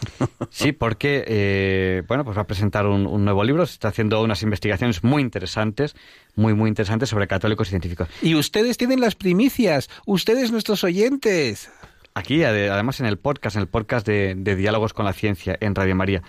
Sí, 0.49 0.71
porque, 0.71 1.23
eh, 1.27 2.03
bueno, 2.07 2.23
pues 2.23 2.37
va 2.37 2.43
a 2.43 2.47
presentar 2.47 2.85
un, 2.85 3.07
un, 3.07 3.25
nuevo 3.25 3.43
libro, 3.43 3.65
se 3.65 3.73
está 3.73 3.87
haciendo 3.87 4.21
unas 4.21 4.43
investigaciones 4.43 5.03
muy 5.03 5.23
interesantes, 5.23 5.95
muy, 6.35 6.53
muy 6.53 6.69
interesantes 6.69 7.09
sobre 7.09 7.27
católicos 7.27 7.67
y 7.67 7.69
científicos. 7.71 8.07
Y 8.21 8.35
ustedes 8.35 8.77
tienen 8.77 9.01
las 9.01 9.15
primicias, 9.15 9.89
ustedes 10.05 10.51
nuestros 10.51 10.83
oyentes. 10.83 11.71
Aquí, 12.13 12.43
además 12.43 12.99
en 12.99 13.07
el 13.07 13.17
podcast, 13.17 13.55
en 13.55 13.63
el 13.63 13.67
podcast 13.67 14.05
de, 14.05 14.35
de 14.37 14.55
Diálogos 14.55 14.93
con 14.93 15.05
la 15.05 15.13
Ciencia 15.13 15.57
en 15.59 15.73
Radio 15.73 15.95
María 15.95 16.21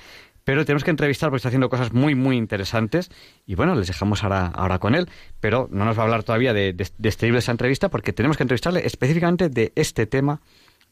pero 0.44 0.64
tenemos 0.64 0.84
que 0.84 0.90
entrevistar 0.90 1.30
porque 1.30 1.38
está 1.38 1.48
haciendo 1.48 1.68
cosas 1.68 1.92
muy, 1.92 2.14
muy 2.14 2.36
interesantes. 2.36 3.10
Y 3.46 3.54
bueno, 3.54 3.74
les 3.74 3.86
dejamos 3.86 4.22
ahora, 4.22 4.46
ahora 4.46 4.78
con 4.78 4.94
él, 4.94 5.08
pero 5.40 5.68
no 5.70 5.84
nos 5.84 5.98
va 5.98 6.02
a 6.02 6.04
hablar 6.04 6.22
todavía 6.22 6.52
de, 6.52 6.72
de, 6.72 6.88
de 6.96 7.08
este 7.08 7.26
libro, 7.26 7.36
de 7.36 7.40
esa 7.40 7.52
entrevista, 7.52 7.88
porque 7.88 8.12
tenemos 8.12 8.36
que 8.36 8.44
entrevistarle 8.44 8.86
específicamente 8.86 9.48
de 9.48 9.72
este 9.74 10.06
tema 10.06 10.40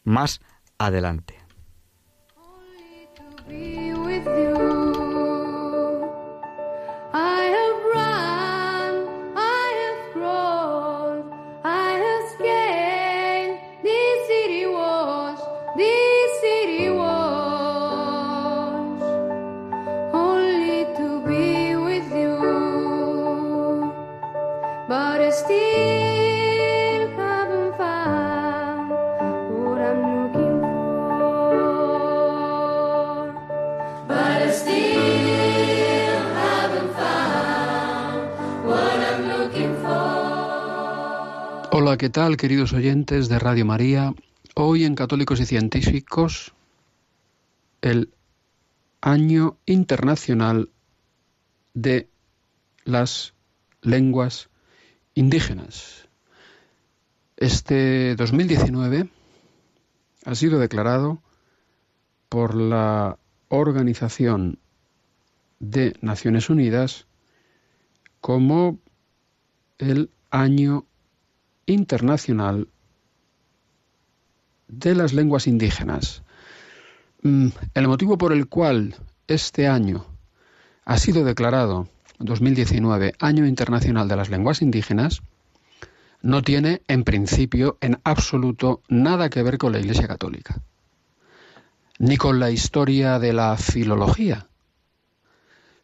más 0.05 0.41
adelante. 0.79 1.37
Hola, 41.93 41.99
¿qué 41.99 42.09
tal, 42.09 42.39
queridos 42.39 42.73
oyentes 42.73 43.29
de 43.29 43.39
Radio 43.39 43.67
María? 43.67 44.15
Hoy 44.55 44.87
en 44.87 44.95
Católicos 44.95 45.41
y 45.41 45.45
Científicos, 45.45 46.55
el 47.83 48.15
Año 49.03 49.59
Internacional 49.67 50.71
de 51.75 52.09
las 52.85 53.35
Lenguas 53.83 54.49
Indígenas. 55.13 56.09
Este 57.37 58.17
2019 58.17 59.11
ha 60.25 60.35
sido 60.35 60.59
declarado 60.59 61.21
por 62.31 62.55
la 62.55 63.19
Organización 63.49 64.59
de 65.59 65.95
Naciones 66.01 66.49
Unidas 66.49 67.07
como 68.23 68.79
el 69.77 70.09
Año 70.31 70.87
Internacional 71.67 72.69
de 74.69 74.95
las 74.95 75.13
Lenguas 75.13 75.47
Indígenas. 75.47 76.23
Mm, 77.23 77.49
el 77.75 77.89
motivo 77.89 78.19
por 78.19 78.33
el 78.33 78.49
cual 78.49 78.97
este 79.29 79.69
año 79.69 80.05
ha 80.85 80.99
sido 80.99 81.25
declarado 81.25 81.89
2019 82.19 83.15
Año 83.19 83.47
Internacional 83.47 84.09
de 84.09 84.17
las 84.17 84.31
Lenguas 84.31 84.63
Indígenas 84.63 85.23
no 86.23 86.43
tiene, 86.43 86.83
en 86.87 87.03
principio, 87.03 87.79
en 87.81 88.01
absoluto, 88.05 88.83
nada 88.89 89.29
que 89.29 89.43
ver 89.43 89.59
con 89.59 89.73
la 89.73 89.81
Iglesia 89.81 90.07
Católica, 90.07 90.63
ni 91.99 92.17
con 92.17 92.39
la 92.39 92.51
historia 92.51 93.19
de 93.19 93.33
la 93.33 93.57
filología, 93.57 94.47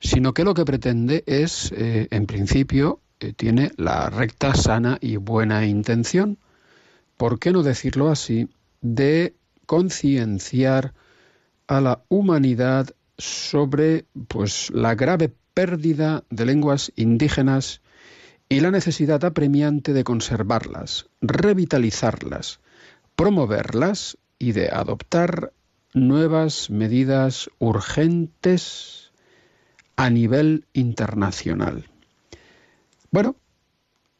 sino 0.00 0.32
que 0.32 0.44
lo 0.44 0.54
que 0.54 0.64
pretende 0.64 1.24
es, 1.26 1.72
eh, 1.72 2.06
en 2.12 2.26
principio, 2.26 3.00
tiene 3.18 3.72
la 3.76 4.10
recta, 4.10 4.54
sana 4.54 4.98
y 5.00 5.16
buena 5.16 5.66
intención, 5.66 6.38
¿por 7.16 7.38
qué 7.38 7.52
no 7.52 7.62
decirlo 7.62 8.08
así?, 8.08 8.48
de 8.80 9.34
concienciar 9.66 10.94
a 11.66 11.80
la 11.80 12.02
humanidad 12.08 12.88
sobre 13.18 14.04
pues 14.28 14.70
la 14.70 14.94
grave 14.94 15.32
pérdida 15.52 16.22
de 16.30 16.46
lenguas 16.46 16.92
indígenas 16.94 17.82
y 18.48 18.60
la 18.60 18.70
necesidad 18.70 19.24
apremiante 19.24 19.92
de 19.92 20.04
conservarlas, 20.04 21.06
revitalizarlas, 21.20 22.60
promoverlas 23.16 24.16
y 24.38 24.52
de 24.52 24.70
adoptar 24.70 25.52
nuevas 25.92 26.70
medidas 26.70 27.50
urgentes 27.58 29.10
a 29.96 30.08
nivel 30.08 30.64
internacional. 30.72 31.87
Bueno, 33.10 33.36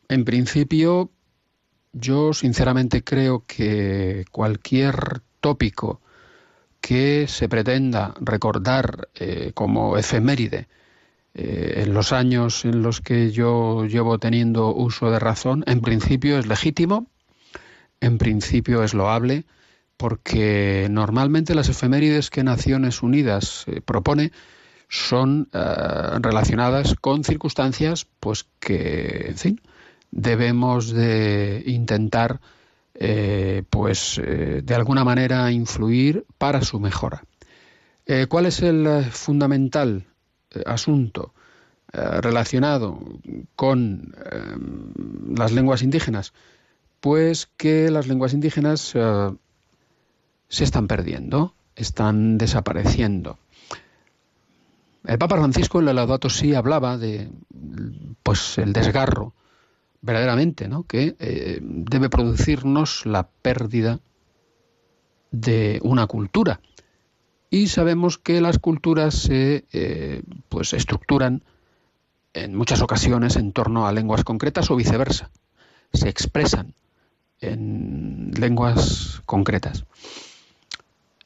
en 0.08 0.24
principio 0.24 1.10
yo 1.92 2.32
sinceramente 2.32 3.04
creo 3.04 3.44
que 3.46 4.24
cualquier 4.30 5.22
tópico 5.40 6.00
que 6.80 7.26
se 7.28 7.48
pretenda 7.48 8.14
recordar 8.20 9.08
eh, 9.14 9.52
como 9.54 9.98
efeméride 9.98 10.68
eh, 11.34 11.82
en 11.84 11.92
los 11.92 12.12
años 12.12 12.64
en 12.64 12.82
los 12.82 13.00
que 13.00 13.30
yo 13.30 13.84
llevo 13.84 14.18
teniendo 14.18 14.74
uso 14.74 15.10
de 15.10 15.18
razón, 15.18 15.64
en 15.66 15.80
principio 15.80 16.38
es 16.38 16.46
legítimo, 16.46 17.06
en 18.00 18.16
principio 18.16 18.82
es 18.82 18.94
loable, 18.94 19.44
porque 19.96 20.88
normalmente 20.90 21.54
las 21.54 21.68
efemérides 21.68 22.30
que 22.30 22.44
Naciones 22.44 23.02
Unidas 23.02 23.64
eh, 23.66 23.80
propone 23.82 24.32
son 24.88 25.48
relacionadas 25.52 26.94
con 27.00 27.24
circunstancias 27.24 28.06
pues 28.20 28.46
que, 28.58 29.26
en 29.28 29.36
fin, 29.36 29.60
debemos 30.10 30.90
de 30.90 31.62
intentar 31.66 32.40
eh, 33.00 33.62
pues 33.70 34.18
eh, 34.18 34.60
de 34.64 34.74
alguna 34.74 35.04
manera 35.04 35.52
influir 35.52 36.26
para 36.36 36.62
su 36.62 36.80
mejora. 36.80 37.22
Eh, 38.06 38.26
¿Cuál 38.28 38.46
es 38.46 38.60
el 38.60 39.04
fundamental 39.10 40.06
asunto 40.66 41.34
relacionado 41.90 43.00
con 43.54 44.14
las 45.36 45.52
lenguas 45.52 45.82
indígenas? 45.82 46.32
Pues 47.00 47.48
que 47.56 47.90
las 47.90 48.08
lenguas 48.08 48.32
indígenas 48.32 48.94
se 50.48 50.64
están 50.64 50.86
perdiendo, 50.86 51.54
están 51.76 52.38
desapareciendo. 52.38 53.38
El 55.04 55.18
Papa 55.18 55.36
Francisco 55.36 55.80
en 55.80 55.88
el 55.88 55.96
Laudato 55.96 56.28
Si 56.28 56.54
hablaba 56.54 56.98
de 56.98 57.30
pues 58.22 58.58
el 58.58 58.72
desgarro 58.72 59.34
verdaderamente, 60.00 60.68
¿no? 60.68 60.84
que 60.84 61.16
eh, 61.18 61.58
debe 61.62 62.08
producirnos 62.08 63.06
la 63.06 63.28
pérdida 63.28 64.00
de 65.30 65.80
una 65.82 66.06
cultura. 66.06 66.60
Y 67.50 67.68
sabemos 67.68 68.18
que 68.18 68.40
las 68.40 68.58
culturas 68.58 69.14
se 69.14 69.64
eh, 69.72 70.22
pues 70.48 70.74
estructuran 70.74 71.42
en 72.34 72.54
muchas 72.54 72.82
ocasiones 72.82 73.36
en 73.36 73.52
torno 73.52 73.86
a 73.86 73.92
lenguas 73.92 74.24
concretas 74.24 74.70
o 74.70 74.76
viceversa. 74.76 75.30
Se 75.92 76.08
expresan 76.08 76.74
en 77.40 78.32
lenguas 78.38 79.22
concretas. 79.24 79.86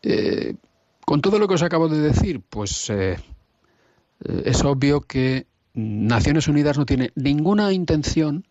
Eh, 0.03 0.55
con 1.05 1.21
todo 1.21 1.39
lo 1.39 1.49
que 1.49 1.55
os 1.55 1.63
acabo 1.63 1.89
de 1.89 1.99
decir, 1.99 2.41
pues 2.49 2.91
es 4.25 4.65
obvio 4.65 5.01
que 5.01 5.47
Naciones 5.75 6.49
Unidas 6.49 6.79
no 6.79 6.87
tiene 6.87 7.13
ninguna 7.15 7.73
intención 7.73 8.47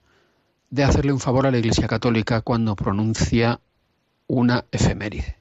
de 0.70 0.84
hacerle 0.84 1.14
un 1.14 1.20
favor 1.20 1.46
a 1.46 1.52
la 1.52 1.60
Iglesia 1.60 1.88
Católica 1.88 2.42
cuando 2.42 2.76
pronuncia 2.76 3.60
una 4.28 4.66
efeméride, 4.72 5.38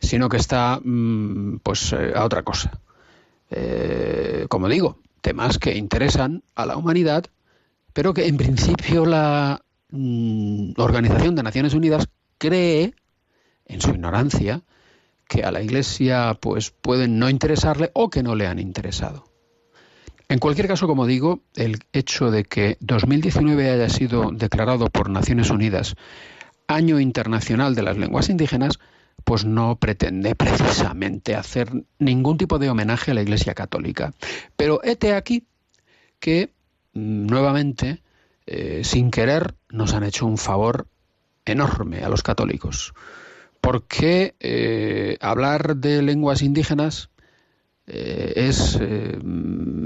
sino 0.00 0.28
que 0.28 0.36
está 0.36 0.80
mm, 0.82 1.60
pues 1.62 1.92
eh, 1.92 2.12
a 2.14 2.24
otra 2.24 2.42
cosa. 2.42 2.80
Eh, 3.50 4.46
como 4.48 4.68
digo, 4.68 4.98
temas 5.20 5.58
que 5.58 5.76
interesan 5.76 6.42
a 6.54 6.66
la 6.66 6.76
humanidad, 6.76 7.24
pero 7.92 8.12
que 8.12 8.26
en 8.26 8.36
principio 8.36 9.06
la 9.06 9.62
mm, 9.90 10.72
Organización 10.76 11.36
de 11.36 11.42
Naciones 11.44 11.74
Unidas 11.74 12.08
cree, 12.36 12.94
en 13.66 13.80
su 13.80 13.90
ignorancia, 13.90 14.62
que 15.28 15.44
a 15.44 15.52
la 15.52 15.62
Iglesia 15.62 16.36
pues 16.40 16.70
pueden 16.70 17.18
no 17.18 17.30
interesarle 17.30 17.90
o 17.94 18.10
que 18.10 18.22
no 18.22 18.34
le 18.34 18.46
han 18.46 18.58
interesado. 18.58 19.27
En 20.30 20.40
cualquier 20.40 20.68
caso, 20.68 20.86
como 20.86 21.06
digo, 21.06 21.40
el 21.56 21.78
hecho 21.94 22.30
de 22.30 22.44
que 22.44 22.76
2019 22.80 23.70
haya 23.70 23.88
sido 23.88 24.30
declarado 24.30 24.90
por 24.90 25.08
Naciones 25.08 25.48
Unidas 25.48 25.96
Año 26.66 27.00
Internacional 27.00 27.74
de 27.74 27.82
las 27.82 27.96
Lenguas 27.96 28.28
Indígenas, 28.28 28.78
pues 29.24 29.46
no 29.46 29.76
pretende 29.76 30.34
precisamente 30.34 31.34
hacer 31.34 31.70
ningún 31.98 32.36
tipo 32.36 32.58
de 32.58 32.68
homenaje 32.68 33.10
a 33.10 33.14
la 33.14 33.22
Iglesia 33.22 33.54
Católica. 33.54 34.12
Pero 34.54 34.80
hete 34.84 35.14
aquí 35.14 35.46
que 36.20 36.50
mm, 36.92 37.26
nuevamente, 37.26 38.02
eh, 38.46 38.82
sin 38.84 39.10
querer, 39.10 39.54
nos 39.70 39.94
han 39.94 40.04
hecho 40.04 40.26
un 40.26 40.36
favor 40.36 40.88
enorme 41.46 42.04
a 42.04 42.10
los 42.10 42.22
católicos. 42.22 42.92
Porque 43.62 44.34
eh, 44.40 45.16
hablar 45.22 45.76
de 45.76 46.02
lenguas 46.02 46.42
indígenas 46.42 47.08
eh, 47.90 48.34
es 48.36 48.76
eh, 48.78 49.18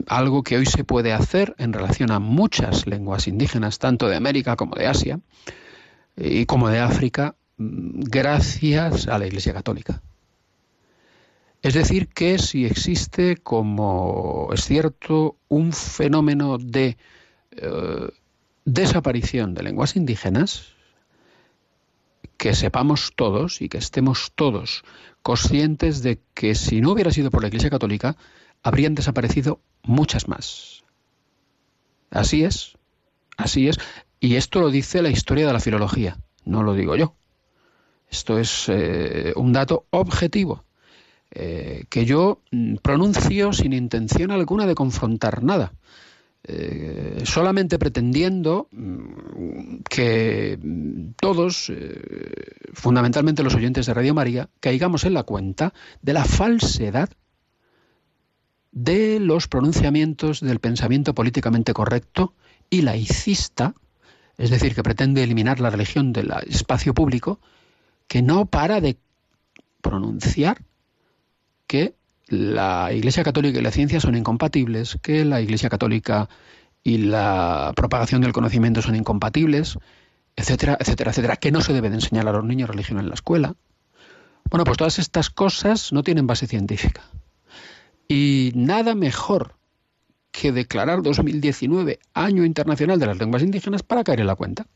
algo 0.08 0.42
que 0.42 0.56
hoy 0.56 0.66
se 0.66 0.82
puede 0.82 1.12
hacer 1.12 1.54
en 1.58 1.72
relación 1.72 2.10
a 2.10 2.18
muchas 2.18 2.88
lenguas 2.88 3.28
indígenas, 3.28 3.78
tanto 3.78 4.08
de 4.08 4.16
América 4.16 4.56
como 4.56 4.74
de 4.74 4.88
Asia 4.88 5.20
y 6.16 6.44
como 6.46 6.68
de 6.68 6.80
África, 6.80 7.36
mm, 7.58 8.00
gracias 8.00 9.06
a 9.06 9.20
la 9.20 9.26
Iglesia 9.28 9.52
Católica. 9.52 10.02
Es 11.62 11.74
decir, 11.74 12.08
que 12.08 12.40
si 12.40 12.66
existe, 12.66 13.36
como 13.36 14.48
es 14.52 14.64
cierto, 14.64 15.36
un 15.48 15.72
fenómeno 15.72 16.58
de 16.58 16.96
eh, 17.52 18.08
desaparición 18.64 19.54
de 19.54 19.62
lenguas 19.62 19.94
indígenas, 19.94 20.72
que 22.36 22.54
sepamos 22.54 23.12
todos 23.14 23.62
y 23.62 23.68
que 23.68 23.78
estemos 23.78 24.32
todos 24.34 24.82
conscientes 25.22 26.02
de 26.02 26.20
que 26.34 26.54
si 26.54 26.80
no 26.80 26.92
hubiera 26.92 27.10
sido 27.10 27.30
por 27.30 27.42
la 27.42 27.48
Iglesia 27.48 27.70
Católica, 27.70 28.16
habrían 28.62 28.94
desaparecido 28.94 29.60
muchas 29.82 30.28
más. 30.28 30.84
Así 32.10 32.44
es, 32.44 32.76
así 33.36 33.68
es. 33.68 33.78
Y 34.20 34.36
esto 34.36 34.60
lo 34.60 34.70
dice 34.70 35.02
la 35.02 35.10
historia 35.10 35.46
de 35.46 35.52
la 35.52 35.60
filología, 35.60 36.18
no 36.44 36.62
lo 36.62 36.74
digo 36.74 36.96
yo. 36.96 37.14
Esto 38.10 38.38
es 38.38 38.68
eh, 38.68 39.32
un 39.36 39.52
dato 39.52 39.86
objetivo 39.90 40.64
eh, 41.34 41.84
que 41.88 42.04
yo 42.04 42.42
mm, 42.50 42.76
pronuncio 42.76 43.54
sin 43.54 43.72
intención 43.72 44.30
alguna 44.30 44.66
de 44.66 44.74
confrontar 44.74 45.42
nada. 45.42 45.72
Eh, 46.44 47.22
solamente 47.24 47.78
pretendiendo 47.78 48.68
mm, 48.72 49.82
que 49.88 50.58
todos, 51.20 51.70
eh, 51.70 52.02
fundamentalmente 52.72 53.44
los 53.44 53.54
oyentes 53.54 53.86
de 53.86 53.94
Radio 53.94 54.12
María, 54.12 54.48
caigamos 54.58 55.04
en 55.04 55.14
la 55.14 55.22
cuenta 55.22 55.72
de 56.00 56.12
la 56.12 56.24
falsedad 56.24 57.10
de 58.72 59.20
los 59.20 59.46
pronunciamientos 59.46 60.40
del 60.40 60.58
pensamiento 60.58 61.14
políticamente 61.14 61.74
correcto 61.74 62.34
y 62.68 62.82
laicista, 62.82 63.74
es 64.36 64.50
decir, 64.50 64.74
que 64.74 64.82
pretende 64.82 65.22
eliminar 65.22 65.60
la 65.60 65.70
religión 65.70 66.12
del 66.12 66.32
espacio 66.48 66.92
público, 66.92 67.38
que 68.08 68.20
no 68.20 68.46
para 68.46 68.80
de 68.80 68.96
pronunciar 69.80 70.64
que 71.68 71.94
la 72.32 72.90
Iglesia 72.94 73.24
Católica 73.24 73.58
y 73.58 73.62
la 73.62 73.70
ciencia 73.70 74.00
son 74.00 74.16
incompatibles, 74.16 74.96
que 75.02 75.22
la 75.26 75.42
Iglesia 75.42 75.68
Católica 75.68 76.30
y 76.82 76.96
la 76.96 77.74
propagación 77.76 78.22
del 78.22 78.32
conocimiento 78.32 78.80
son 78.80 78.96
incompatibles, 78.96 79.78
etcétera, 80.34 80.78
etcétera, 80.80 81.10
etcétera, 81.10 81.36
que 81.36 81.52
no 81.52 81.60
se 81.60 81.74
debe 81.74 81.90
de 81.90 81.96
enseñar 81.96 82.26
a 82.26 82.32
los 82.32 82.42
niños 82.42 82.70
religión 82.70 82.98
en 82.98 83.10
la 83.10 83.14
escuela. 83.14 83.54
Bueno, 84.48 84.64
pues 84.64 84.78
todas 84.78 84.98
estas 84.98 85.28
cosas 85.28 85.92
no 85.92 86.02
tienen 86.02 86.26
base 86.26 86.46
científica. 86.46 87.02
Y 88.08 88.52
nada 88.54 88.94
mejor 88.94 89.56
que 90.30 90.52
declarar 90.52 91.02
2019 91.02 91.98
Año 92.14 92.46
Internacional 92.46 92.98
de 92.98 93.06
las 93.08 93.18
Lenguas 93.18 93.42
Indígenas 93.42 93.82
para 93.82 94.04
caer 94.04 94.20
en 94.20 94.26
la 94.26 94.36
cuenta. 94.36 94.66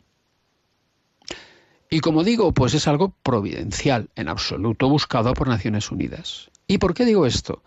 Y 1.88 2.00
como 2.00 2.22
digo, 2.22 2.52
pues 2.52 2.74
es 2.74 2.86
algo 2.86 3.14
providencial, 3.22 4.10
en 4.14 4.28
absoluto 4.28 4.90
buscado 4.90 5.32
por 5.32 5.48
Naciones 5.48 5.90
Unidas. 5.90 6.50
¿Y 6.66 6.78
por 6.78 6.94
qué 6.94 7.04
digo 7.04 7.26
esto? 7.26 7.62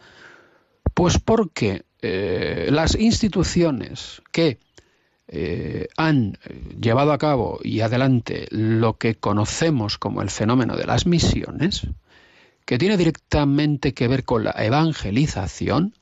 Pues 0.93 1.19
porque 1.19 1.83
eh, 2.01 2.69
las 2.71 2.95
instituciones 2.95 4.21
que 4.31 4.59
eh, 5.27 5.87
han 5.95 6.37
llevado 6.79 7.13
a 7.13 7.17
cabo 7.17 7.59
y 7.63 7.81
adelante 7.81 8.47
lo 8.49 8.97
que 8.97 9.15
conocemos 9.15 9.97
como 9.97 10.21
el 10.21 10.29
fenómeno 10.29 10.75
de 10.75 10.85
las 10.85 11.05
misiones, 11.05 11.87
que 12.65 12.77
tiene 12.77 12.97
directamente 12.97 13.95
que 13.95 14.07
ver 14.07 14.23
con 14.23 14.43
la 14.43 14.51
evangelización, 14.51 15.95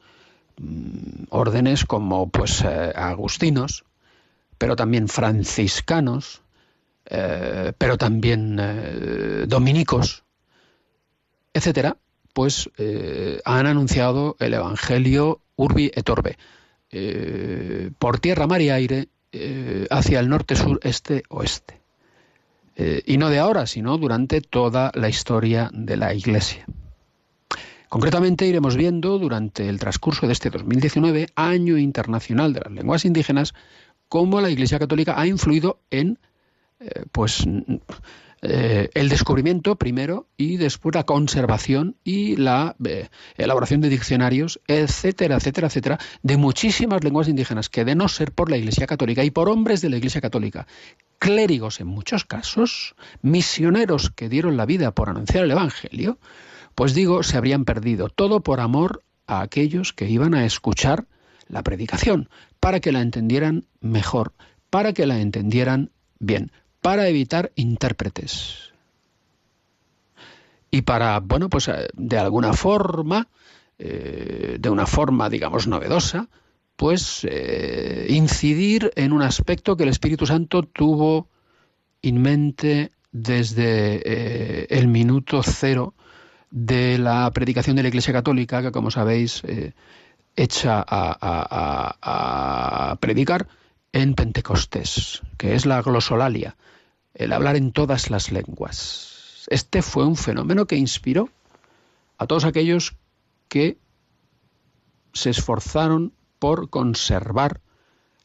mm, 0.57 1.25
órdenes 1.29 1.85
como 1.85 2.29
pues 2.29 2.61
eh, 2.61 2.91
agustinos, 2.95 3.85
pero 4.57 4.75
también 4.75 5.07
franciscanos, 5.07 6.41
eh, 7.05 7.71
pero 7.77 7.97
también 7.97 8.57
eh, 8.59 9.45
dominicos, 9.47 10.23
etcétera, 11.53 11.95
pues 12.37 12.69
han 13.45 13.65
anunciado 13.65 14.35
el 14.37 14.53
Evangelio 14.53 15.41
urbi 15.55 15.89
et 15.95 16.07
orbe, 16.07 16.37
por 17.97 18.19
tierra, 18.19 18.45
mar 18.45 18.61
y 18.61 18.69
aire, 18.69 19.07
hacia 19.89 20.19
el 20.19 20.29
norte, 20.29 20.55
sur, 20.55 20.79
este, 20.83 21.23
oeste. 21.29 21.81
Eh, 22.79 23.01
y 23.07 23.17
no 23.17 23.31
de 23.31 23.39
ahora, 23.39 23.65
sino 23.65 23.97
durante 23.97 24.39
toda 24.39 24.91
la 24.93 25.09
historia 25.09 25.71
de 25.73 25.97
la 25.97 26.13
Iglesia. 26.13 26.67
Concretamente 27.89 28.45
iremos 28.45 28.75
viendo 28.75 29.17
durante 29.17 29.67
el 29.67 29.79
transcurso 29.79 30.27
de 30.27 30.33
este 30.33 30.51
2019, 30.51 31.29
Año 31.33 31.79
Internacional 31.79 32.53
de 32.53 32.59
las 32.59 32.71
Lenguas 32.71 33.03
Indígenas, 33.03 33.55
cómo 34.09 34.41
la 34.41 34.51
Iglesia 34.51 34.77
Católica 34.77 35.19
ha 35.19 35.25
influido 35.25 35.79
en 35.89 36.19
eh, 36.79 37.05
pues, 37.11 37.43
eh, 38.49 38.89
el 38.93 39.09
descubrimiento 39.09 39.75
primero 39.75 40.27
y 40.37 40.55
después 40.55 40.95
la 40.95 41.03
conservación 41.03 41.97
y 42.05 42.37
la 42.37 42.77
elaboración 43.35 43.81
de 43.81 43.89
diccionarios, 43.89 44.61
etcétera, 44.67 45.35
etcétera, 45.35 45.67
etcétera, 45.67 45.99
de 46.23 46.37
muchísimas 46.37 47.03
lenguas 47.03 47.27
indígenas 47.27 47.67
que 47.67 47.83
de 47.83 47.95
no 47.95 48.07
ser 48.07 48.31
por 48.31 48.49
la 48.49 48.55
Iglesia 48.55 48.87
Católica 48.87 49.25
y 49.25 49.31
por 49.31 49.49
hombres 49.49 49.81
de 49.81 49.89
la 49.89 49.97
Iglesia 49.97 50.21
Católica 50.21 50.65
clérigos 51.19 51.81
en 51.81 51.87
muchos 51.87 52.23
casos, 52.23 52.95
misioneros 53.21 54.11
que 54.11 54.29
dieron 54.29 54.55
la 54.55 54.65
vida 54.65 54.93
por 54.93 55.09
anunciar 55.09 55.43
el 55.43 55.51
Evangelio, 55.51 56.17
pues 56.73 56.93
digo, 56.93 57.23
se 57.23 57.35
habrían 57.35 57.65
perdido, 57.65 58.07
todo 58.07 58.41
por 58.43 58.61
amor 58.61 59.03
a 59.25 59.41
aquellos 59.41 59.91
que 59.91 60.07
iban 60.07 60.33
a 60.33 60.45
escuchar 60.45 61.05
la 61.49 61.63
predicación, 61.63 62.29
para 62.61 62.79
que 62.79 62.93
la 62.93 63.01
entendieran 63.01 63.65
mejor, 63.81 64.31
para 64.69 64.93
que 64.93 65.05
la 65.05 65.19
entendieran 65.19 65.91
bien, 66.19 66.51
para 66.87 67.09
evitar 67.09 67.51
intérpretes. 67.55 68.71
Y 70.71 70.83
para, 70.83 71.19
bueno, 71.19 71.49
pues 71.49 71.67
eh, 71.67 71.89
de 71.93 72.17
alguna 72.17 72.53
forma, 72.53 73.27
eh, 73.77 74.55
de 74.57 74.69
una 74.69 74.85
forma, 74.85 75.29
digamos, 75.29 75.67
novedosa, 75.67 76.29
pues 76.77 77.27
eh, 77.29 78.05
incidir 78.07 78.93
en 78.95 79.11
un 79.11 79.21
aspecto 79.21 79.75
que 79.75 79.83
el 79.83 79.89
Espíritu 79.89 80.25
Santo 80.25 80.63
tuvo 80.63 81.27
en 82.01 82.21
mente 82.21 82.91
desde 83.11 84.73
el 84.73 84.87
minuto 84.87 85.43
cero 85.43 85.93
de 86.51 86.97
la 86.97 87.29
predicación 87.31 87.75
de 87.75 87.81
la 87.81 87.89
Iglesia 87.89 88.13
Católica, 88.13 88.61
que 88.61 88.71
como 88.71 88.91
sabéis, 88.91 89.43
echa 90.37 90.85
a, 90.87 91.17
a, 92.01 92.95
predicar 93.01 93.49
en 93.91 94.13
Pentecostés, 94.13 95.21
que 95.37 95.53
es 95.53 95.65
la 95.65 95.81
glosolalia, 95.81 96.55
el 97.17 97.33
hablar 97.33 97.55
en 97.55 97.71
todas 97.71 98.11
las 98.11 98.31
lenguas. 98.31 99.45
Este 99.47 99.81
fue 99.81 100.05
un 100.05 100.15
fenómeno 100.15 100.67
que 100.67 100.75
inspiró 100.75 101.29
a 102.17 102.27
todos 102.27 102.45
aquellos 102.45 102.95
que 103.49 103.77
se 105.13 105.31
esforzaron 105.31 106.13
por 106.37 106.69
conservar 106.69 107.59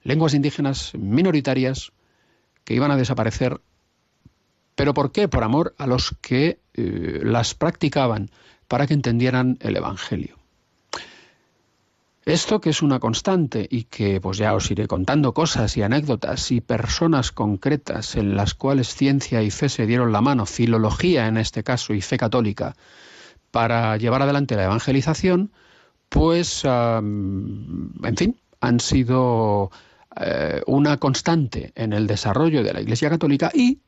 lenguas 0.03 0.35
indígenas 0.35 0.93
minoritarias 0.95 1.93
que 2.65 2.75
iban 2.75 2.91
a 2.91 2.97
desaparecer. 2.97 3.63
¿Pero 4.75 4.93
por 4.93 5.11
qué? 5.11 5.27
Por 5.27 5.43
amor 5.43 5.75
a 5.79 5.87
los 5.87 6.15
que 6.21 6.61
eh, 6.75 7.21
las 7.23 7.55
practicaban 7.55 8.31
para 8.69 8.87
que 8.87 8.95
entendieran 8.95 9.57
el 9.61 9.77
Evangelio. 9.77 10.42
Esto 12.25 12.61
que 12.61 12.71
es 12.71 12.83
una 12.83 13.01
constante 13.01 13.67
y 13.69 13.85
que 13.85 14.21
pues 14.21 14.39
ya 14.39 14.55
os 14.55 14.71
iré 14.71 14.87
contando 14.87 15.35
cosas 15.35 15.77
y 15.77 15.83
anécdotas 15.83 16.53
y 16.53 16.61
personas 16.61 17.33
concretas 17.33 18.15
en 18.15 18.37
las 18.37 18.55
cuales 18.55 18.95
ciencia 18.95 19.43
y 19.43 19.51
fe 19.51 19.69
se 19.69 19.87
dieron 19.87 20.13
la 20.13 20.21
mano, 20.21 20.47
filología 20.47 21.27
en 21.27 21.37
este 21.37 21.65
caso 21.65 21.95
y 21.95 22.01
fe 22.01 22.19
católica, 22.19 22.77
para 23.51 23.97
llevar 23.97 24.23
adelante 24.23 24.55
la 24.55 24.65
evangelización, 24.65 25.51
pues, 26.09 26.65
en 26.65 28.17
fin, 28.17 28.41
han 28.61 28.79
sido 28.79 29.73
eh, 30.21 30.63
una 30.67 30.99
constante 30.99 31.73
en 31.75 31.93
el 31.93 32.07
desarrollo 32.07 32.63
de 32.63 32.73
la 32.73 32.81
Iglesia 32.83 33.11
Católica 33.11 33.51
y 33.53 33.81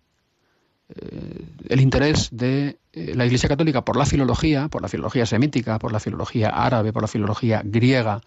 eh, 0.88 1.46
el 1.68 1.80
interés 1.80 2.28
de 2.32 2.78
eh, 2.92 3.14
la 3.14 3.26
Iglesia 3.26 3.48
Católica 3.48 3.84
por 3.84 3.96
la 3.96 4.06
filología, 4.06 4.68
por 4.68 4.82
la 4.82 4.88
filología 4.88 5.26
semítica, 5.26 5.78
por 5.78 5.92
la 5.92 6.00
filología 6.00 6.50
árabe, 6.50 6.92
por 6.92 7.02
la 7.02 7.08
filología 7.08 7.62
griega, 7.64 8.20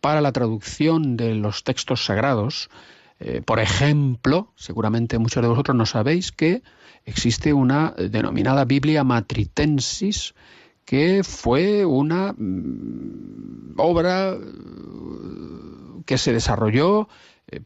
para 0.00 0.20
la 0.20 0.32
traducción 0.32 1.16
de 1.16 1.34
los 1.34 1.64
textos 1.64 2.04
sagrados. 2.04 2.68
por 3.46 3.60
ejemplo, 3.60 4.52
seguramente 4.56 5.18
muchos 5.18 5.42
de 5.42 5.48
vosotros 5.48 5.74
no 5.74 5.86
sabéis 5.86 6.32
que 6.32 6.62
existe 7.06 7.54
una 7.54 7.94
denominada 7.96 8.66
Biblia 8.66 9.04
matritensis, 9.04 10.34
que 10.86 11.22
fue 11.24 11.84
una 11.84 12.32
mm, 12.32 13.74
obra 13.76 14.32
eh, 14.32 14.38
que 16.06 16.16
se 16.16 16.32
desarrolló 16.32 17.02
eh, 17.02 17.08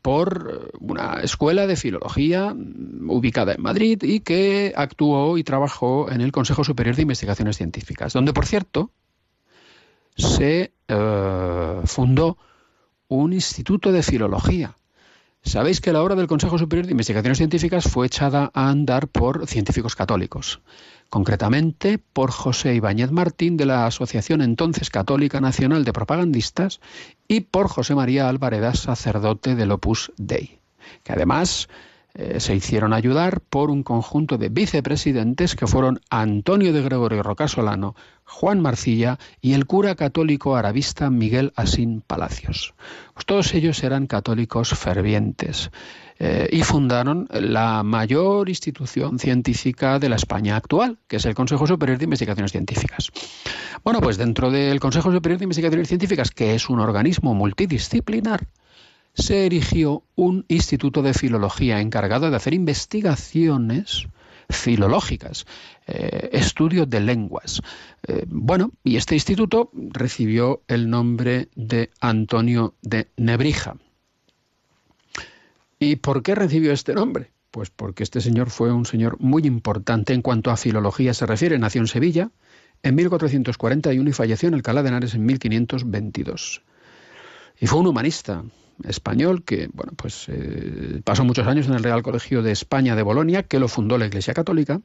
por 0.02 0.72
una 0.78 1.20
escuela 1.22 1.66
de 1.66 1.76
filología 1.76 2.54
mm, 2.54 3.10
ubicada 3.10 3.54
en 3.54 3.62
Madrid 3.62 4.02
y 4.02 4.20
que 4.20 4.72
actuó 4.76 5.38
y 5.38 5.44
trabajó 5.44 6.10
en 6.10 6.20
el 6.20 6.32
Consejo 6.32 6.64
Superior 6.64 6.96
de 6.96 7.02
Investigaciones 7.02 7.56
Científicas, 7.56 8.12
donde, 8.12 8.32
por 8.32 8.46
cierto, 8.46 8.90
se 10.16 10.72
eh, 10.88 11.80
fundó 11.84 12.36
un 13.08 13.32
instituto 13.32 13.92
de 13.92 14.02
filología. 14.02 14.76
Sabéis 15.42 15.80
que 15.80 15.92
la 15.92 16.02
obra 16.02 16.14
del 16.14 16.26
Consejo 16.26 16.58
Superior 16.58 16.86
de 16.86 16.92
Investigaciones 16.92 17.38
Científicas 17.38 17.84
fue 17.84 18.06
echada 18.06 18.50
a 18.52 18.68
andar 18.68 19.08
por 19.08 19.46
científicos 19.46 19.96
católicos 19.96 20.60
concretamente 21.10 21.98
por 21.98 22.30
José 22.30 22.74
Ibáñez 22.74 23.10
Martín 23.10 23.56
de 23.56 23.66
la 23.66 23.86
Asociación 23.86 24.40
entonces 24.40 24.90
Católica 24.90 25.40
Nacional 25.40 25.84
de 25.84 25.92
Propagandistas 25.92 26.80
y 27.28 27.40
por 27.40 27.68
José 27.68 27.94
María 27.94 28.28
Álvarez, 28.28 28.78
sacerdote 28.78 29.56
del 29.56 29.72
Opus 29.72 30.12
Dei, 30.16 30.60
que 31.02 31.12
además 31.12 31.68
eh, 32.14 32.40
se 32.40 32.54
hicieron 32.54 32.92
ayudar 32.92 33.40
por 33.40 33.70
un 33.70 33.82
conjunto 33.82 34.38
de 34.38 34.48
vicepresidentes 34.48 35.54
que 35.54 35.66
fueron 35.66 36.00
Antonio 36.10 36.72
de 36.72 36.82
Gregorio 36.82 37.22
Rocasolano, 37.22 37.94
Juan 38.24 38.60
Marcilla 38.60 39.18
y 39.40 39.52
el 39.52 39.66
cura 39.66 39.94
católico 39.94 40.56
arabista 40.56 41.10
Miguel 41.10 41.52
Asín 41.54 42.02
Palacios. 42.04 42.74
Pues 43.14 43.26
todos 43.26 43.54
ellos 43.54 43.82
eran 43.84 44.06
católicos 44.06 44.70
fervientes 44.70 45.70
eh, 46.22 46.50
y 46.52 46.62
fundaron 46.64 47.26
la 47.30 47.82
mayor 47.82 48.50
institución 48.50 49.18
científica 49.18 49.98
de 49.98 50.10
la 50.10 50.16
España 50.16 50.54
actual, 50.54 50.98
que 51.08 51.16
es 51.16 51.24
el 51.24 51.34
Consejo 51.34 51.66
Superior 51.66 51.96
de 51.96 52.04
Investigaciones 52.04 52.52
Científicas. 52.52 53.10
Bueno, 53.82 54.02
pues 54.02 54.18
dentro 54.18 54.50
del 54.50 54.80
Consejo 54.80 55.10
Superior 55.10 55.38
de 55.38 55.44
Investigaciones 55.44 55.88
Científicas, 55.88 56.30
que 56.30 56.54
es 56.54 56.68
un 56.68 56.78
organismo 56.78 57.32
multidisciplinar, 57.34 58.46
se 59.14 59.46
erigió 59.46 60.02
un 60.14 60.44
instituto 60.48 61.00
de 61.00 61.14
filología 61.14 61.80
encargado 61.80 62.28
de 62.28 62.36
hacer 62.36 62.52
investigaciones 62.52 64.06
filológicas, 64.50 65.46
eh, 65.86 66.28
estudio 66.32 66.84
de 66.84 67.00
lenguas. 67.00 67.62
Eh, 68.06 68.24
bueno, 68.28 68.72
y 68.84 68.96
este 68.96 69.14
instituto 69.14 69.70
recibió 69.72 70.60
el 70.68 70.90
nombre 70.90 71.48
de 71.54 71.88
Antonio 72.00 72.74
de 72.82 73.08
Nebrija. 73.16 73.76
¿Y 75.82 75.96
por 75.96 76.22
qué 76.22 76.34
recibió 76.34 76.72
este 76.72 76.92
nombre? 76.92 77.32
Pues 77.50 77.70
porque 77.70 78.02
este 78.02 78.20
señor 78.20 78.50
fue 78.50 78.70
un 78.70 78.84
señor 78.84 79.16
muy 79.18 79.46
importante 79.46 80.12
en 80.12 80.20
cuanto 80.20 80.50
a 80.50 80.58
filología 80.58 81.14
se 81.14 81.24
refiere. 81.24 81.58
Nació 81.58 81.80
en 81.80 81.86
Sevilla 81.86 82.30
en 82.82 82.94
1441 82.94 84.10
y 84.10 84.12
falleció 84.12 84.48
en 84.48 84.54
Alcalá 84.54 84.82
de 84.82 84.90
en 84.90 85.26
1522. 85.26 86.62
Y 87.58 87.66
fue 87.66 87.80
un 87.80 87.86
humanista 87.86 88.44
español 88.84 89.42
que, 89.42 89.70
bueno, 89.72 89.92
pues 89.96 90.26
eh, 90.28 91.00
pasó 91.02 91.24
muchos 91.24 91.46
años 91.46 91.66
en 91.66 91.72
el 91.72 91.82
Real 91.82 92.02
Colegio 92.02 92.42
de 92.42 92.52
España 92.52 92.94
de 92.94 93.02
Bolonia, 93.02 93.44
que 93.44 93.58
lo 93.58 93.66
fundó 93.66 93.96
la 93.96 94.06
Iglesia 94.06 94.34
Católica, 94.34 94.82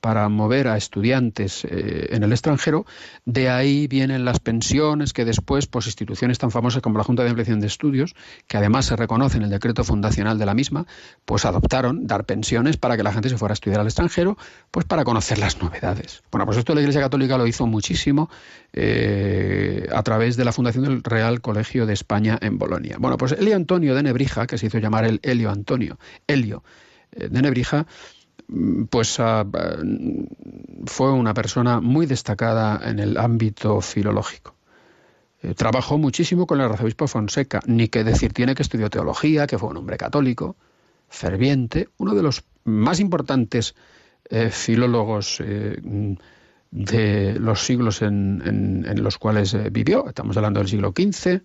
para 0.00 0.28
mover 0.28 0.68
a 0.68 0.76
estudiantes 0.76 1.64
eh, 1.64 2.08
en 2.10 2.22
el 2.22 2.32
extranjero, 2.32 2.86
de 3.24 3.50
ahí 3.50 3.86
vienen 3.86 4.24
las 4.24 4.40
pensiones 4.40 5.12
que 5.12 5.24
después, 5.24 5.66
pues 5.66 5.86
instituciones 5.86 6.38
tan 6.38 6.50
famosas 6.50 6.82
como 6.82 6.98
la 6.98 7.04
Junta 7.04 7.22
de 7.22 7.28
Ampliación 7.28 7.60
de 7.60 7.66
Estudios, 7.66 8.14
que 8.46 8.56
además 8.56 8.86
se 8.86 8.96
reconoce 8.96 9.36
en 9.36 9.44
el 9.44 9.50
decreto 9.50 9.84
fundacional 9.84 10.38
de 10.38 10.46
la 10.46 10.54
misma, 10.54 10.86
pues 11.24 11.44
adoptaron 11.44 12.06
dar 12.06 12.24
pensiones 12.24 12.76
para 12.76 12.96
que 12.96 13.02
la 13.02 13.12
gente 13.12 13.28
se 13.28 13.36
fuera 13.36 13.52
a 13.52 13.54
estudiar 13.54 13.80
al 13.80 13.86
extranjero, 13.86 14.36
pues 14.70 14.86
para 14.86 15.04
conocer 15.04 15.38
las 15.38 15.60
novedades. 15.62 16.22
Bueno, 16.30 16.46
pues 16.46 16.58
esto 16.58 16.74
la 16.74 16.80
Iglesia 16.80 17.00
Católica 17.00 17.36
lo 17.36 17.46
hizo 17.46 17.66
muchísimo 17.66 18.30
eh, 18.72 19.86
a 19.92 20.02
través 20.02 20.36
de 20.36 20.44
la 20.44 20.52
fundación 20.52 20.84
del 20.84 21.02
Real 21.02 21.40
Colegio 21.40 21.86
de 21.86 21.92
España 21.92 22.38
en 22.40 22.58
Bolonia. 22.58 22.96
Bueno, 22.98 23.16
pues 23.16 23.32
Elio 23.32 23.56
Antonio 23.56 23.94
de 23.94 24.02
Nebrija, 24.02 24.46
que 24.46 24.58
se 24.58 24.66
hizo 24.66 24.78
llamar 24.78 25.04
el 25.04 25.20
Helio 25.22 25.50
Antonio, 25.50 25.98
Helio 26.26 26.62
eh, 27.12 27.28
de 27.28 27.42
Nebrija, 27.42 27.86
pues 28.88 29.20
ah, 29.20 29.46
fue 30.86 31.12
una 31.12 31.34
persona 31.34 31.80
muy 31.80 32.06
destacada 32.06 32.80
en 32.88 32.98
el 32.98 33.16
ámbito 33.16 33.80
filológico. 33.80 34.54
Eh, 35.42 35.54
trabajó 35.54 35.98
muchísimo 35.98 36.46
con 36.46 36.60
el 36.60 36.66
arzobispo 36.66 37.06
Fonseca, 37.06 37.60
ni 37.66 37.88
que 37.88 38.04
decir 38.04 38.32
tiene 38.32 38.54
que 38.54 38.62
estudió 38.62 38.90
teología, 38.90 39.46
que 39.46 39.58
fue 39.58 39.70
un 39.70 39.78
hombre 39.78 39.96
católico, 39.96 40.56
ferviente, 41.08 41.88
uno 41.98 42.14
de 42.14 42.22
los 42.22 42.44
más 42.64 43.00
importantes 43.00 43.74
eh, 44.28 44.50
filólogos 44.50 45.42
de 46.70 47.34
los 47.40 47.64
siglos 47.64 48.02
en, 48.02 49.02
los 49.02 49.18
cuales 49.18 49.56
vivió. 49.72 50.06
Estamos 50.08 50.36
hablando 50.36 50.60
del 50.60 50.68
siglo 50.68 50.92
XV, 50.96 51.40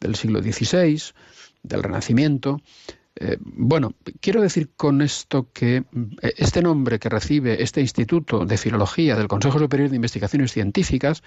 del 0.00 0.14
siglo 0.14 0.42
XVI, 0.42 1.00
del 1.62 1.82
Renacimiento. 1.82 2.60
Eh, 3.20 3.36
bueno, 3.40 3.94
quiero 4.20 4.40
decir 4.40 4.70
con 4.76 5.02
esto 5.02 5.50
que 5.52 5.78
eh, 6.22 6.34
este 6.36 6.62
nombre 6.62 7.00
que 7.00 7.08
recibe 7.08 7.60
este 7.62 7.80
Instituto 7.80 8.44
de 8.44 8.56
Filología 8.56 9.16
del 9.16 9.26
Consejo 9.26 9.58
Superior 9.58 9.90
de 9.90 9.96
Investigaciones 9.96 10.52
Científicas, 10.52 11.24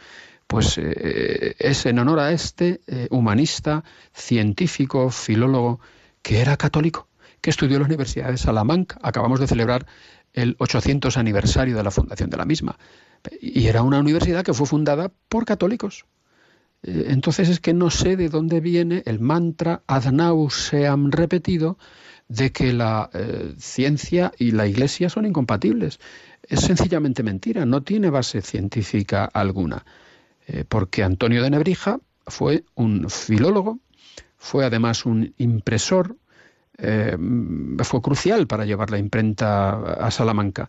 pues 0.47 0.77
eh, 0.77 1.55
es 1.59 1.85
en 1.85 1.99
honor 1.99 2.19
a 2.19 2.31
este 2.31 2.79
humanista, 3.09 3.83
científico, 4.13 5.09
filólogo, 5.09 5.81
que 6.21 6.39
era 6.39 6.55
católico, 6.55 7.09
que 7.41 7.49
estudió 7.49 7.75
en 7.75 7.81
la 7.81 7.87
Universidad 7.87 8.29
de 8.29 8.37
Salamanca. 8.37 8.97
Acabamos 9.01 9.41
de 9.41 9.47
celebrar 9.47 9.85
el 10.33 10.55
800 10.59 11.17
aniversario 11.17 11.75
de 11.75 11.83
la 11.83 11.91
fundación 11.91 12.29
de 12.29 12.37
la 12.37 12.45
misma. 12.45 12.77
Y 13.41 13.67
era 13.67 13.83
una 13.83 13.99
universidad 13.99 14.43
que 14.43 14.53
fue 14.53 14.65
fundada 14.65 15.11
por 15.29 15.45
católicos, 15.45 16.05
eh, 16.05 16.20
entonces 16.83 17.49
es 17.49 17.59
que 17.59 17.73
no 17.73 17.89
sé 17.89 18.17
de 18.17 18.29
dónde 18.29 18.59
viene 18.59 19.03
el 19.05 19.19
mantra 19.19 19.83
ad 19.87 20.11
nauseam 20.11 21.11
repetido 21.11 21.77
de 22.27 22.51
que 22.51 22.73
la 22.73 23.09
eh, 23.13 23.53
ciencia 23.57 24.31
y 24.37 24.51
la 24.51 24.67
iglesia 24.67 25.09
son 25.09 25.25
incompatibles. 25.25 25.99
Es 26.43 26.61
sencillamente 26.61 27.23
mentira, 27.23 27.65
no 27.65 27.83
tiene 27.83 28.09
base 28.09 28.41
científica 28.41 29.25
alguna. 29.25 29.85
Eh, 30.47 30.65
porque 30.67 31.03
Antonio 31.03 31.43
de 31.43 31.49
Nebrija 31.49 31.99
fue 32.25 32.63
un 32.75 33.09
filólogo, 33.09 33.79
fue 34.37 34.65
además 34.65 35.05
un 35.05 35.33
impresor, 35.37 36.17
fue 37.83 38.01
crucial 38.01 38.47
para 38.47 38.65
llevar 38.65 38.89
la 38.89 38.97
imprenta 38.97 39.93
a 39.93 40.09
Salamanca 40.09 40.67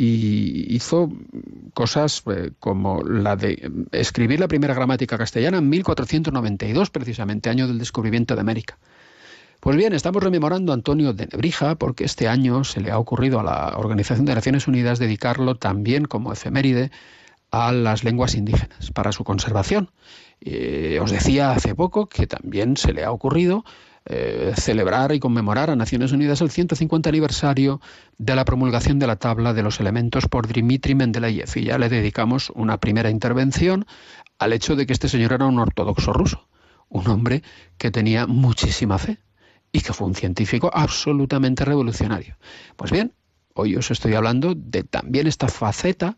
y 0.00 0.72
hizo 0.74 1.10
cosas 1.74 2.22
eh, 2.30 2.52
como 2.60 3.02
la 3.02 3.34
de 3.34 3.70
escribir 3.90 4.38
la 4.38 4.46
primera 4.46 4.72
gramática 4.72 5.18
castellana 5.18 5.58
en 5.58 5.68
1492, 5.68 6.90
precisamente, 6.90 7.50
año 7.50 7.66
del 7.66 7.80
descubrimiento 7.80 8.36
de 8.36 8.40
América. 8.40 8.78
Pues 9.58 9.76
bien, 9.76 9.92
estamos 9.92 10.22
rememorando 10.22 10.70
a 10.70 10.76
Antonio 10.76 11.12
de 11.12 11.26
Nebrija 11.26 11.74
porque 11.74 12.04
este 12.04 12.28
año 12.28 12.62
se 12.62 12.80
le 12.80 12.92
ha 12.92 12.98
ocurrido 12.98 13.40
a 13.40 13.42
la 13.42 13.76
Organización 13.76 14.24
de 14.24 14.36
Naciones 14.36 14.68
Unidas 14.68 15.00
dedicarlo 15.00 15.56
también 15.56 16.04
como 16.04 16.32
efeméride 16.32 16.92
a 17.50 17.72
las 17.72 18.04
lenguas 18.04 18.36
indígenas 18.36 18.92
para 18.92 19.10
su 19.10 19.24
conservación. 19.24 19.90
Eh, 20.40 21.00
os 21.02 21.10
decía 21.10 21.50
hace 21.50 21.74
poco 21.74 22.08
que 22.08 22.28
también 22.28 22.76
se 22.76 22.92
le 22.92 23.02
ha 23.02 23.10
ocurrido 23.10 23.64
eh, 24.06 24.52
celebrar 24.56 25.12
y 25.12 25.20
conmemorar 25.20 25.70
a 25.70 25.76
Naciones 25.76 26.12
Unidas 26.12 26.40
el 26.40 26.50
150 26.50 27.08
aniversario 27.08 27.80
de 28.16 28.34
la 28.34 28.44
promulgación 28.44 28.98
de 28.98 29.06
la 29.06 29.16
tabla 29.16 29.52
de 29.52 29.62
los 29.62 29.80
elementos 29.80 30.26
por 30.28 30.46
Dmitry 30.46 30.94
Mendeleev. 30.94 31.50
Y 31.56 31.64
ya 31.64 31.78
le 31.78 31.88
dedicamos 31.88 32.50
una 32.54 32.78
primera 32.78 33.10
intervención 33.10 33.86
al 34.38 34.52
hecho 34.52 34.76
de 34.76 34.86
que 34.86 34.92
este 34.92 35.08
señor 35.08 35.32
era 35.32 35.46
un 35.46 35.58
ortodoxo 35.58 36.12
ruso, 36.12 36.48
un 36.88 37.08
hombre 37.08 37.42
que 37.76 37.90
tenía 37.90 38.26
muchísima 38.26 38.98
fe 38.98 39.18
y 39.72 39.80
que 39.80 39.92
fue 39.92 40.06
un 40.06 40.14
científico 40.14 40.70
absolutamente 40.72 41.64
revolucionario. 41.64 42.36
Pues 42.76 42.90
bien, 42.90 43.12
hoy 43.54 43.76
os 43.76 43.90
estoy 43.90 44.14
hablando 44.14 44.54
de 44.54 44.84
también 44.84 45.26
esta 45.26 45.48
faceta 45.48 46.16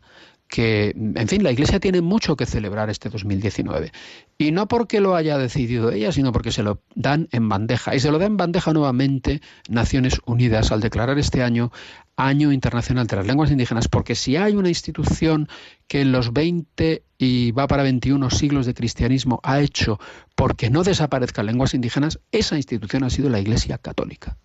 que, 0.51 0.93
en 0.95 1.27
fin, 1.29 1.43
la 1.43 1.51
Iglesia 1.51 1.79
tiene 1.79 2.01
mucho 2.01 2.35
que 2.35 2.45
celebrar 2.45 2.89
este 2.89 3.09
2019. 3.09 3.93
Y 4.37 4.51
no 4.51 4.67
porque 4.67 4.99
lo 4.99 5.15
haya 5.15 5.37
decidido 5.37 5.91
ella, 5.91 6.11
sino 6.11 6.33
porque 6.33 6.51
se 6.51 6.61
lo 6.61 6.81
dan 6.93 7.29
en 7.31 7.47
bandeja. 7.47 7.95
Y 7.95 8.01
se 8.01 8.11
lo 8.11 8.19
dan 8.19 8.33
en 8.33 8.37
bandeja 8.37 8.73
nuevamente 8.73 9.41
Naciones 9.69 10.19
Unidas 10.25 10.73
al 10.73 10.81
declarar 10.81 11.17
este 11.17 11.41
año 11.41 11.71
Año 12.17 12.51
Internacional 12.51 13.07
de 13.07 13.15
las 13.15 13.25
Lenguas 13.25 13.49
Indígenas, 13.49 13.87
porque 13.87 14.13
si 14.13 14.35
hay 14.35 14.55
una 14.55 14.67
institución 14.67 15.47
que 15.87 16.01
en 16.01 16.11
los 16.11 16.33
20 16.33 17.03
y 17.17 17.51
va 17.51 17.67
para 17.67 17.83
21 17.83 18.29
siglos 18.29 18.65
de 18.65 18.73
cristianismo 18.73 19.39
ha 19.43 19.61
hecho 19.61 19.99
porque 20.35 20.69
no 20.69 20.83
desaparezcan 20.83 21.45
lenguas 21.45 21.73
indígenas, 21.73 22.19
esa 22.31 22.57
institución 22.57 23.05
ha 23.05 23.09
sido 23.09 23.29
la 23.29 23.39
Iglesia 23.39 23.77
Católica 23.77 24.37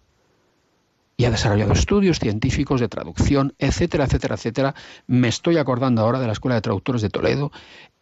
y 1.16 1.24
ha 1.24 1.30
desarrollado 1.30 1.72
estudios 1.72 2.18
científicos 2.18 2.80
de 2.80 2.88
traducción, 2.88 3.54
etcétera, 3.58 4.04
etcétera, 4.04 4.34
etcétera. 4.34 4.74
Me 5.06 5.28
estoy 5.28 5.56
acordando 5.56 6.02
ahora 6.02 6.20
de 6.20 6.26
la 6.26 6.32
Escuela 6.32 6.56
de 6.56 6.60
Traductores 6.60 7.02
de 7.02 7.10
Toledo, 7.10 7.52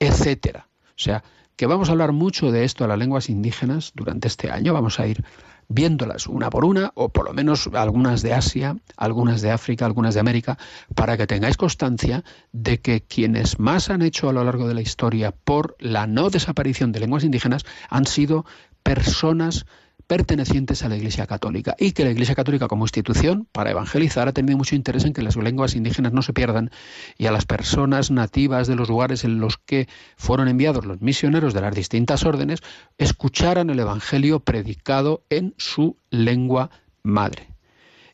etcétera. 0.00 0.68
O 0.88 0.98
sea, 0.98 1.22
que 1.56 1.66
vamos 1.66 1.88
a 1.88 1.92
hablar 1.92 2.12
mucho 2.12 2.50
de 2.50 2.64
esto 2.64 2.84
a 2.84 2.88
las 2.88 2.98
lenguas 2.98 3.30
indígenas 3.30 3.92
durante 3.94 4.26
este 4.26 4.50
año. 4.50 4.72
Vamos 4.72 4.98
a 4.98 5.06
ir 5.06 5.24
viéndolas 5.68 6.26
una 6.26 6.50
por 6.50 6.64
una, 6.64 6.90
o 6.94 7.10
por 7.10 7.24
lo 7.24 7.32
menos 7.32 7.70
algunas 7.72 8.22
de 8.22 8.34
Asia, 8.34 8.76
algunas 8.96 9.40
de 9.40 9.50
África, 9.50 9.86
algunas 9.86 10.14
de 10.14 10.20
América, 10.20 10.58
para 10.94 11.16
que 11.16 11.26
tengáis 11.26 11.56
constancia 11.56 12.24
de 12.52 12.80
que 12.80 13.02
quienes 13.02 13.58
más 13.60 13.90
han 13.90 14.02
hecho 14.02 14.28
a 14.28 14.32
lo 14.32 14.44
largo 14.44 14.68
de 14.68 14.74
la 14.74 14.82
historia 14.82 15.32
por 15.32 15.76
la 15.78 16.06
no 16.06 16.30
desaparición 16.30 16.92
de 16.92 17.00
lenguas 17.00 17.24
indígenas 17.24 17.64
han 17.88 18.06
sido 18.06 18.44
personas 18.82 19.64
pertenecientes 20.06 20.82
a 20.82 20.88
la 20.88 20.96
Iglesia 20.96 21.26
Católica 21.26 21.74
y 21.78 21.92
que 21.92 22.04
la 22.04 22.10
Iglesia 22.10 22.34
Católica 22.34 22.68
como 22.68 22.84
institución 22.84 23.48
para 23.52 23.70
evangelizar 23.70 24.28
ha 24.28 24.32
tenido 24.32 24.58
mucho 24.58 24.74
interés 24.74 25.04
en 25.04 25.12
que 25.12 25.22
las 25.22 25.36
lenguas 25.36 25.74
indígenas 25.74 26.12
no 26.12 26.22
se 26.22 26.32
pierdan 26.32 26.70
y 27.18 27.26
a 27.26 27.32
las 27.32 27.46
personas 27.46 28.10
nativas 28.10 28.66
de 28.66 28.76
los 28.76 28.88
lugares 28.88 29.24
en 29.24 29.40
los 29.40 29.58
que 29.58 29.88
fueron 30.16 30.48
enviados 30.48 30.84
los 30.84 31.00
misioneros 31.00 31.54
de 31.54 31.60
las 31.60 31.74
distintas 31.74 32.24
órdenes 32.24 32.60
escucharan 32.98 33.70
el 33.70 33.78
Evangelio 33.78 34.40
predicado 34.40 35.24
en 35.30 35.54
su 35.56 35.96
lengua 36.10 36.70
madre. 37.02 37.48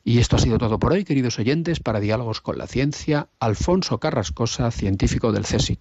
Y 0.02 0.18
esto 0.18 0.36
ha 0.36 0.38
sido 0.38 0.58
todo 0.58 0.78
por 0.78 0.92
hoy, 0.92 1.04
queridos 1.04 1.38
oyentes, 1.38 1.80
para 1.80 2.00
Diálogos 2.00 2.40
con 2.40 2.56
la 2.56 2.66
Ciencia. 2.66 3.28
Alfonso 3.38 4.00
Carrascosa, 4.00 4.70
científico 4.70 5.30
del 5.30 5.44
CSIC. 5.44 5.80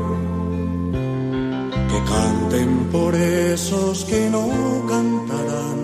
canten 2.05 2.89
por 2.91 3.15
esos 3.15 4.05
que 4.05 4.29
no 4.29 4.47
cantarán, 4.87 5.79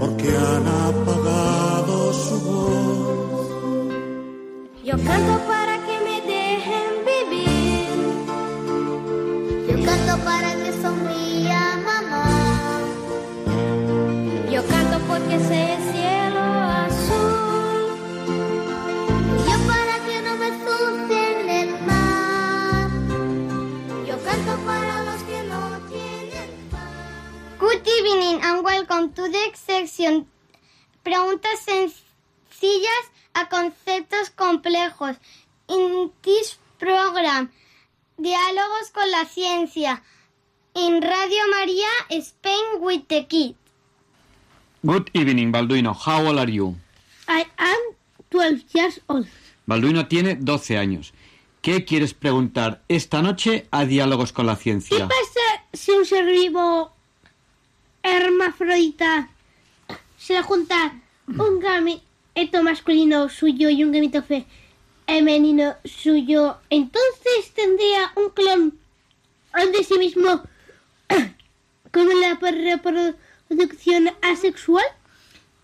porque 0.00 0.28
han 0.28 0.66
apagado 0.88 2.12
su 2.12 2.40
voz. 2.40 3.48
Yo 4.84 4.96
canto 5.04 5.34
para 5.46 5.74
que 5.86 5.96
me 6.06 6.16
dejen 6.34 6.88
vivir. 7.12 7.96
Yo 9.68 9.76
canto 9.84 10.24
para 10.24 10.50
que 10.62 10.70
sonría 10.82 11.60
mamá. 11.88 12.26
Yo 14.50 14.60
canto 14.66 14.98
porque 15.08 15.38
sé 15.48 15.63
Good 27.84 27.92
evening 28.00 28.40
and 28.42 28.64
welcome 28.64 29.12
to 29.12 29.28
the 29.28 29.50
section 29.54 30.26
Preguntas 31.04 31.60
sencillas 31.60 33.04
a 33.34 33.48
conceptos 33.50 34.30
complejos. 34.30 35.16
In 35.68 36.10
this 36.22 36.58
program, 36.78 37.50
Diálogos 38.16 38.90
con 38.92 39.10
la 39.10 39.26
ciencia. 39.26 40.02
In 40.74 41.02
Radio 41.02 41.42
María, 41.50 41.88
Spain 42.10 42.80
with 42.80 43.02
the 43.08 43.26
Kids. 43.26 43.54
Good 44.82 45.10
evening, 45.12 45.52
Balduino. 45.52 45.94
How 45.94 46.26
old 46.26 46.38
are 46.38 46.50
you? 46.50 46.76
I 47.28 47.44
am 47.58 47.78
12 48.30 48.62
years 48.72 49.00
old. 49.08 49.26
Balduino 49.66 50.06
tiene 50.08 50.36
12 50.36 50.78
años. 50.78 51.12
¿Qué 51.60 51.84
quieres 51.84 52.14
preguntar 52.14 52.82
esta 52.88 53.20
noche 53.20 53.66
a 53.70 53.84
Diálogos 53.84 54.32
con 54.32 54.46
la 54.46 54.56
¿Qué 54.56 54.62
Ciencia? 54.62 55.06
pasa 55.08 55.64
si 55.72 55.90
un 55.92 56.06
ser 56.06 56.24
vivo 56.24 56.93
hermafrodita 58.04 59.28
se 60.18 60.40
junta 60.42 60.94
un 61.26 61.58
gamito 61.58 62.62
masculino 62.62 63.28
suyo 63.28 63.68
y 63.70 63.82
un 63.82 63.90
gamito 63.92 64.22
fe- 64.22 64.46
femenino 65.06 65.74
suyo? 65.84 66.58
Entonces 66.70 67.52
tendría 67.54 68.12
un 68.16 68.30
clon 68.30 68.78
de 69.72 69.82
sí 69.84 69.98
mismo 69.98 70.42
con 71.92 72.08
la 72.20 72.34
reproducción 72.40 74.10
asexual. 74.22 74.84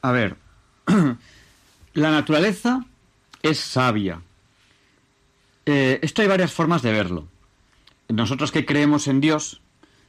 A 0.03 0.13
ver, 0.13 0.37
la 1.95 2.11
naturaleza 2.11 2.85
es 3.43 3.59
sabia. 3.61 4.23
Eh, 5.67 5.99
esto 6.03 6.23
hay 6.23 6.29
varias 6.29 6.53
formas 6.53 6.83
de 6.83 6.93
verlo. 6.93 7.29
Nosotros 8.09 8.51
que 8.51 8.67
creemos 8.67 9.07
en 9.09 9.21
Dios, 9.21 9.61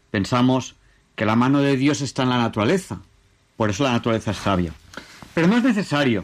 pensamos 0.09 0.75
que 1.15 1.25
la 1.25 1.35
mano 1.35 1.59
de 1.61 1.77
Dios 1.77 2.01
está 2.01 2.23
en 2.23 2.29
la 2.29 2.37
naturaleza. 2.37 2.99
Por 3.57 3.69
eso 3.69 3.83
la 3.83 3.91
naturaleza 3.91 4.31
es 4.31 4.37
sabia. 4.37 4.73
Pero 5.33 5.47
no 5.47 5.57
es 5.57 5.63
necesario 5.63 6.23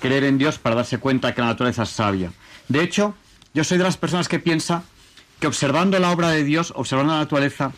creer 0.00 0.24
en 0.24 0.38
Dios 0.38 0.58
para 0.58 0.76
darse 0.76 0.98
cuenta 0.98 1.34
que 1.34 1.40
la 1.40 1.48
naturaleza 1.48 1.82
es 1.82 1.90
sabia. 1.90 2.32
De 2.68 2.82
hecho, 2.82 3.14
yo 3.54 3.64
soy 3.64 3.78
de 3.78 3.84
las 3.84 3.96
personas 3.96 4.28
que 4.28 4.38
piensa 4.38 4.82
que 5.40 5.46
observando 5.46 5.98
la 5.98 6.10
obra 6.10 6.30
de 6.30 6.44
Dios, 6.44 6.72
observando 6.76 7.12
la 7.12 7.20
naturaleza, 7.20 7.72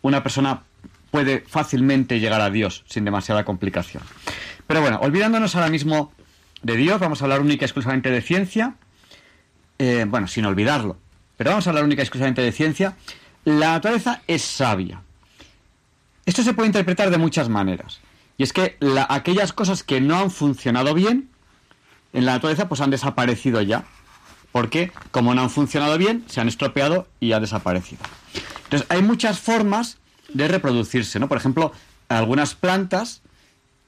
una 0.00 0.22
persona 0.22 0.62
puede 1.10 1.40
fácilmente 1.46 2.20
llegar 2.20 2.40
a 2.40 2.50
Dios 2.50 2.84
sin 2.88 3.04
demasiada 3.04 3.44
complicación. 3.44 4.02
Pero 4.66 4.80
bueno, 4.80 4.98
olvidándonos 5.02 5.54
ahora 5.54 5.68
mismo 5.68 6.12
de 6.62 6.76
Dios, 6.76 7.00
vamos 7.00 7.20
a 7.20 7.26
hablar 7.26 7.40
única 7.40 7.64
y 7.64 7.66
exclusivamente 7.66 8.10
de 8.10 8.22
ciencia. 8.22 8.74
Eh, 9.78 10.06
bueno, 10.08 10.28
sin 10.28 10.44
olvidarlo. 10.46 10.96
Pero 11.36 11.50
vamos 11.50 11.66
a 11.66 11.70
hablar 11.70 11.84
única 11.84 12.02
y 12.02 12.04
exclusivamente 12.04 12.40
de 12.40 12.52
ciencia. 12.52 12.96
La 13.44 13.72
naturaleza 13.72 14.22
es 14.26 14.42
sabia. 14.42 15.02
Esto 16.26 16.42
se 16.42 16.52
puede 16.54 16.68
interpretar 16.68 17.10
de 17.10 17.18
muchas 17.18 17.48
maneras. 17.48 18.00
Y 18.38 18.42
es 18.42 18.52
que 18.52 18.76
la- 18.80 19.06
aquellas 19.08 19.52
cosas 19.52 19.82
que 19.82 20.00
no 20.00 20.18
han 20.18 20.30
funcionado 20.30 20.94
bien 20.94 21.28
en 22.12 22.26
la 22.26 22.32
naturaleza 22.32 22.68
pues 22.68 22.80
han 22.80 22.90
desaparecido 22.90 23.60
ya. 23.62 23.84
Porque 24.52 24.92
como 25.10 25.34
no 25.34 25.42
han 25.42 25.50
funcionado 25.50 25.96
bien, 25.98 26.24
se 26.28 26.40
han 26.40 26.48
estropeado 26.48 27.08
y 27.20 27.32
han 27.32 27.40
desaparecido. 27.42 28.02
Entonces, 28.64 28.86
hay 28.90 29.02
muchas 29.02 29.38
formas 29.40 29.98
de 30.32 30.46
reproducirse, 30.48 31.18
¿no? 31.18 31.28
Por 31.28 31.38
ejemplo, 31.38 31.72
algunas 32.08 32.54
plantas 32.54 33.22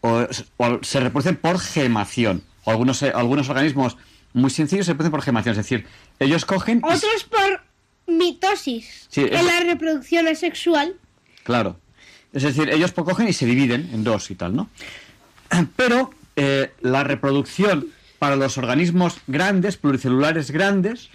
o, 0.00 0.26
o 0.56 0.78
se 0.82 1.00
reproducen 1.00 1.36
por 1.36 1.58
gemación. 1.58 2.42
O 2.64 2.70
algunos, 2.70 3.02
eh, 3.02 3.12
algunos 3.14 3.48
organismos 3.50 3.96
muy 4.32 4.50
sencillos 4.50 4.86
se 4.86 4.92
reproducen 4.92 5.10
por 5.12 5.22
gemación. 5.22 5.52
Es 5.52 5.58
decir, 5.58 5.86
ellos 6.18 6.44
cogen... 6.46 6.78
y- 6.82 6.86
Otros 6.94 7.24
por 7.30 7.62
mitosis, 8.06 9.06
Sí, 9.08 9.22
en 9.30 9.46
la 9.46 9.60
reproducción 9.60 10.26
asexual. 10.28 10.96
Claro. 11.44 11.78
Es 12.34 12.42
decir, 12.42 12.68
ellos 12.68 12.92
pues 12.92 13.06
cogen 13.08 13.28
y 13.28 13.32
se 13.32 13.46
dividen 13.46 13.88
en 13.92 14.04
dos 14.04 14.30
y 14.30 14.34
tal, 14.34 14.54
¿no? 14.54 14.68
Pero 15.76 16.10
eh, 16.36 16.72
la 16.82 17.04
reproducción 17.04 17.86
para 18.18 18.36
los 18.36 18.58
organismos 18.58 19.18
grandes, 19.26 19.76
pluricelulares 19.76 20.50
grandes, 20.50 21.08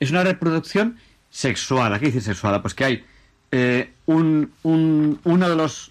es 0.00 0.10
una 0.10 0.24
reproducción 0.24 0.96
sexual. 1.30 1.92
¿A 1.94 1.98
qué 2.00 2.06
dice 2.06 2.20
sexual? 2.20 2.60
Pues 2.62 2.74
que 2.74 2.84
hay 2.84 3.04
eh, 3.52 3.92
un- 4.06 4.50
uno 4.62 5.48
de 5.48 5.56
los 5.56 5.90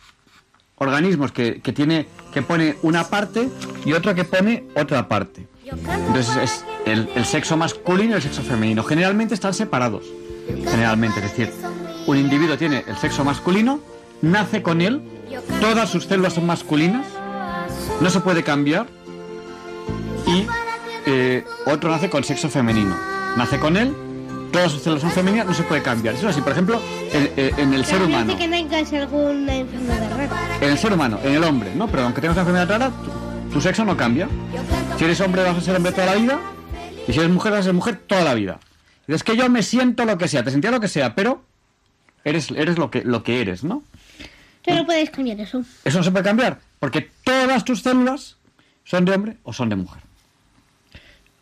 organismos 0.76 1.32
que, 1.32 1.62
que 1.62 1.72
tiene 1.72 2.08
que 2.34 2.42
pone 2.42 2.76
una 2.82 3.08
parte 3.10 3.48
y 3.86 3.94
otro 3.94 4.14
que 4.16 4.24
pone 4.26 4.64
otra 4.76 5.08
parte. 5.08 5.48
Entonces 5.66 6.36
es 6.38 6.66
el, 6.86 7.10
el 7.16 7.26
sexo 7.26 7.56
masculino 7.58 8.12
y 8.12 8.16
el 8.16 8.22
sexo 8.22 8.42
femenino. 8.42 8.84
Generalmente 8.84 9.34
están 9.34 9.54
separados. 9.54 10.06
Generalmente, 10.48 11.20
es 11.20 11.30
decir, 11.30 11.52
un 12.06 12.18
individuo 12.18 12.58
tiene 12.58 12.84
el 12.88 12.98
sexo 12.98 13.24
masculino, 13.24 13.80
nace 14.24 14.64
con 14.64 14.82
él, 14.82 15.02
todas 15.62 15.90
sus 15.92 16.06
células 16.06 16.34
son 16.34 16.48
masculinas, 16.48 17.06
no 18.02 18.10
se 18.10 18.20
puede 18.22 18.42
cambiar, 18.44 18.88
y 20.26 20.46
eh, 21.06 21.46
otro 21.68 21.92
nace 21.92 22.10
con 22.10 22.24
sexo 22.24 22.50
femenino. 22.50 22.96
Nace 23.38 23.60
con 23.60 23.76
él, 23.78 23.94
todas 24.52 24.72
sus 24.72 24.82
células 24.82 25.02
son 25.02 25.12
femeninas, 25.12 25.46
no 25.46 25.54
se 25.54 25.64
puede 25.64 25.82
cambiar. 25.84 26.16
Eso 26.16 26.28
es 26.30 26.36
así, 26.36 26.42
por 26.42 26.54
ejemplo, 26.54 26.82
en, 27.12 27.32
en- 27.36 27.60
en 27.60 27.74
el 27.74 27.84
ser 27.86 28.02
humano. 28.02 28.38
que 28.38 28.48
tengas 28.48 28.94
alguna 28.94 29.56
enfermedad 29.56 30.10
rara. 30.18 30.58
En 30.62 30.70
el 30.72 30.78
ser 30.78 30.94
humano, 30.94 31.20
en 31.24 31.34
el 31.36 31.44
hombre, 31.44 31.74
¿no? 31.76 31.88
Pero 31.88 32.04
aunque 32.04 32.22
tengas 32.22 32.38
una 32.38 32.42
enfermedad 32.42 32.70
rara, 32.70 32.92
tu, 33.50 33.54
tu 33.54 33.62
sexo 33.62 33.84
no 33.86 33.98
cambia. 33.98 34.28
Si 34.98 35.04
eres 35.04 35.20
hombre 35.22 35.44
vas 35.44 35.58
a 35.58 35.62
ser 35.62 35.76
hombre 35.76 35.92
toda 35.92 36.06
la 36.08 36.16
vida, 36.16 36.40
y 37.08 37.12
si 37.14 37.20
eres 37.20 37.32
mujer 37.32 37.52
vas 37.52 37.62
a 37.62 37.64
ser 37.64 37.74
mujer 37.74 38.00
toda 38.08 38.22
la 38.24 38.34
vida. 38.36 38.60
Es 39.08 39.24
que 39.24 39.36
yo 39.36 39.50
me 39.50 39.64
siento 39.64 40.06
lo 40.06 40.18
que 40.18 40.30
sea, 40.30 40.44
te 40.44 40.52
sentía 40.52 40.72
lo 40.72 40.80
que 40.80 40.88
sea, 40.88 41.14
pero 41.16 41.42
eres, 42.24 42.50
eres 42.52 42.78
lo, 42.78 42.90
que, 42.90 43.04
lo 43.04 43.22
que 43.24 43.42
eres, 43.42 43.66
¿no? 43.66 43.84
Tú 44.64 44.74
no 44.74 44.86
puedes 44.86 45.10
cambiar 45.10 45.40
eso. 45.40 45.64
Eso 45.84 45.98
no 45.98 46.04
se 46.04 46.12
puede 46.12 46.24
cambiar, 46.24 46.60
porque 46.80 47.10
todas 47.24 47.64
tus 47.66 47.82
células 47.82 48.38
son 48.86 49.06
de 49.06 49.14
hombre 49.14 49.38
o 49.44 49.54
son 49.54 49.70
de 49.70 49.76
mujer. 49.76 50.02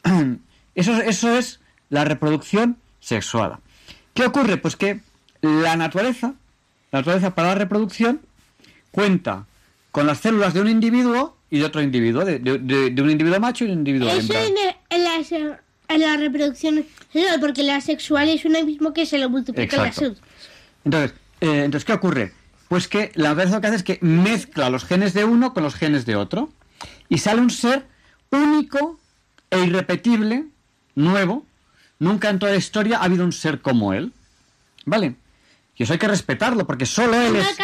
Eso, 0.76 0.94
eso 1.02 1.36
es 1.38 1.60
la 1.90 2.06
reproducción 2.06 2.78
sexuada. 3.02 3.60
¿Qué 4.14 4.26
ocurre? 4.26 4.56
Pues 4.58 4.78
que 4.78 5.02
la 5.42 5.76
naturaleza, 5.76 6.34
la 6.92 7.00
naturaleza 7.00 7.36
para 7.36 7.50
la 7.50 7.56
reproducción, 7.56 8.22
cuenta 8.92 9.46
con 9.92 10.08
las 10.08 10.20
células 10.20 10.54
de 10.54 10.62
un 10.62 10.70
individuo 10.70 11.36
y 11.50 11.60
de 11.60 11.66
otro 11.66 11.82
individuo, 11.82 12.24
de, 12.24 12.40
de- 12.40 13.02
un 13.02 13.10
individuo 13.10 13.38
macho 13.42 13.66
y 13.66 13.68
de 13.68 13.74
un 13.74 13.80
individuo 13.80 14.10
Eso 14.10 14.34
en, 14.34 14.40
el- 14.58 14.76
en 14.90 15.04
la, 15.04 15.58
en 15.90 16.00
la 16.02 16.16
reproducción 16.18 16.86
sexual, 17.12 17.40
porque 17.42 17.64
la 17.64 17.82
sexual 17.82 18.30
es 18.30 18.46
uno 18.46 18.64
mismo 18.64 18.94
que 18.94 19.06
se 19.06 19.18
lo 19.18 19.30
multiplica 19.30 19.76
en 19.76 19.82
la 19.82 19.88
Exacto. 19.90 20.16
salud. 20.16 20.30
Entonces, 20.86 21.14
eh, 21.42 21.64
entonces, 21.66 21.84
¿qué 21.86 21.94
ocurre? 21.94 22.32
Pues 22.72 22.88
que 22.88 23.12
la 23.16 23.36
naturaleza 23.36 23.56
lo 23.58 23.62
que 23.62 23.68
hace 23.68 23.76
es 23.76 23.84
que 23.84 24.00
mezcla 24.00 24.70
los 24.70 24.86
genes 24.86 25.14
de 25.14 25.26
uno 25.26 25.54
con 25.54 25.62
los 25.62 25.76
genes 25.76 26.06
de 26.06 26.16
otro 26.16 26.48
y 27.10 27.18
sale 27.18 27.42
un 27.42 27.50
ser 27.50 27.86
único 28.30 28.98
e 29.50 29.60
irrepetible, 29.60 30.46
nuevo. 30.96 31.46
Nunca 32.00 32.30
en 32.30 32.40
toda 32.40 32.54
la 32.54 32.58
historia 32.58 33.00
ha 33.00 33.04
habido 33.04 33.26
un 33.26 33.34
ser 33.34 33.60
como 33.60 33.92
él. 33.92 34.14
¿Vale? 34.86 35.16
Y 35.76 35.84
eso 35.84 35.92
hay 35.92 36.00
que 36.00 36.08
respetarlo 36.08 36.66
porque 36.66 36.86
solo 36.86 37.22
él 37.22 37.36
es. 37.36 37.58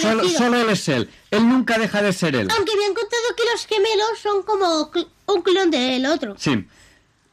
Solo, 0.00 0.26
solo 0.30 0.58
él 0.58 0.70
es 0.70 0.88
él. 0.88 1.10
Él 1.30 1.46
nunca 1.46 1.76
deja 1.76 2.00
de 2.00 2.14
ser 2.14 2.34
él. 2.34 2.48
Aunque 2.56 2.74
me 2.78 2.86
han 2.86 2.94
contado 2.94 3.22
que 3.36 3.42
los 3.52 3.66
gemelos 3.66 4.18
son 4.22 4.42
como 4.44 4.90
un 5.26 5.42
clon 5.42 5.70
del 5.70 6.06
otro. 6.06 6.36
Sí. 6.38 6.66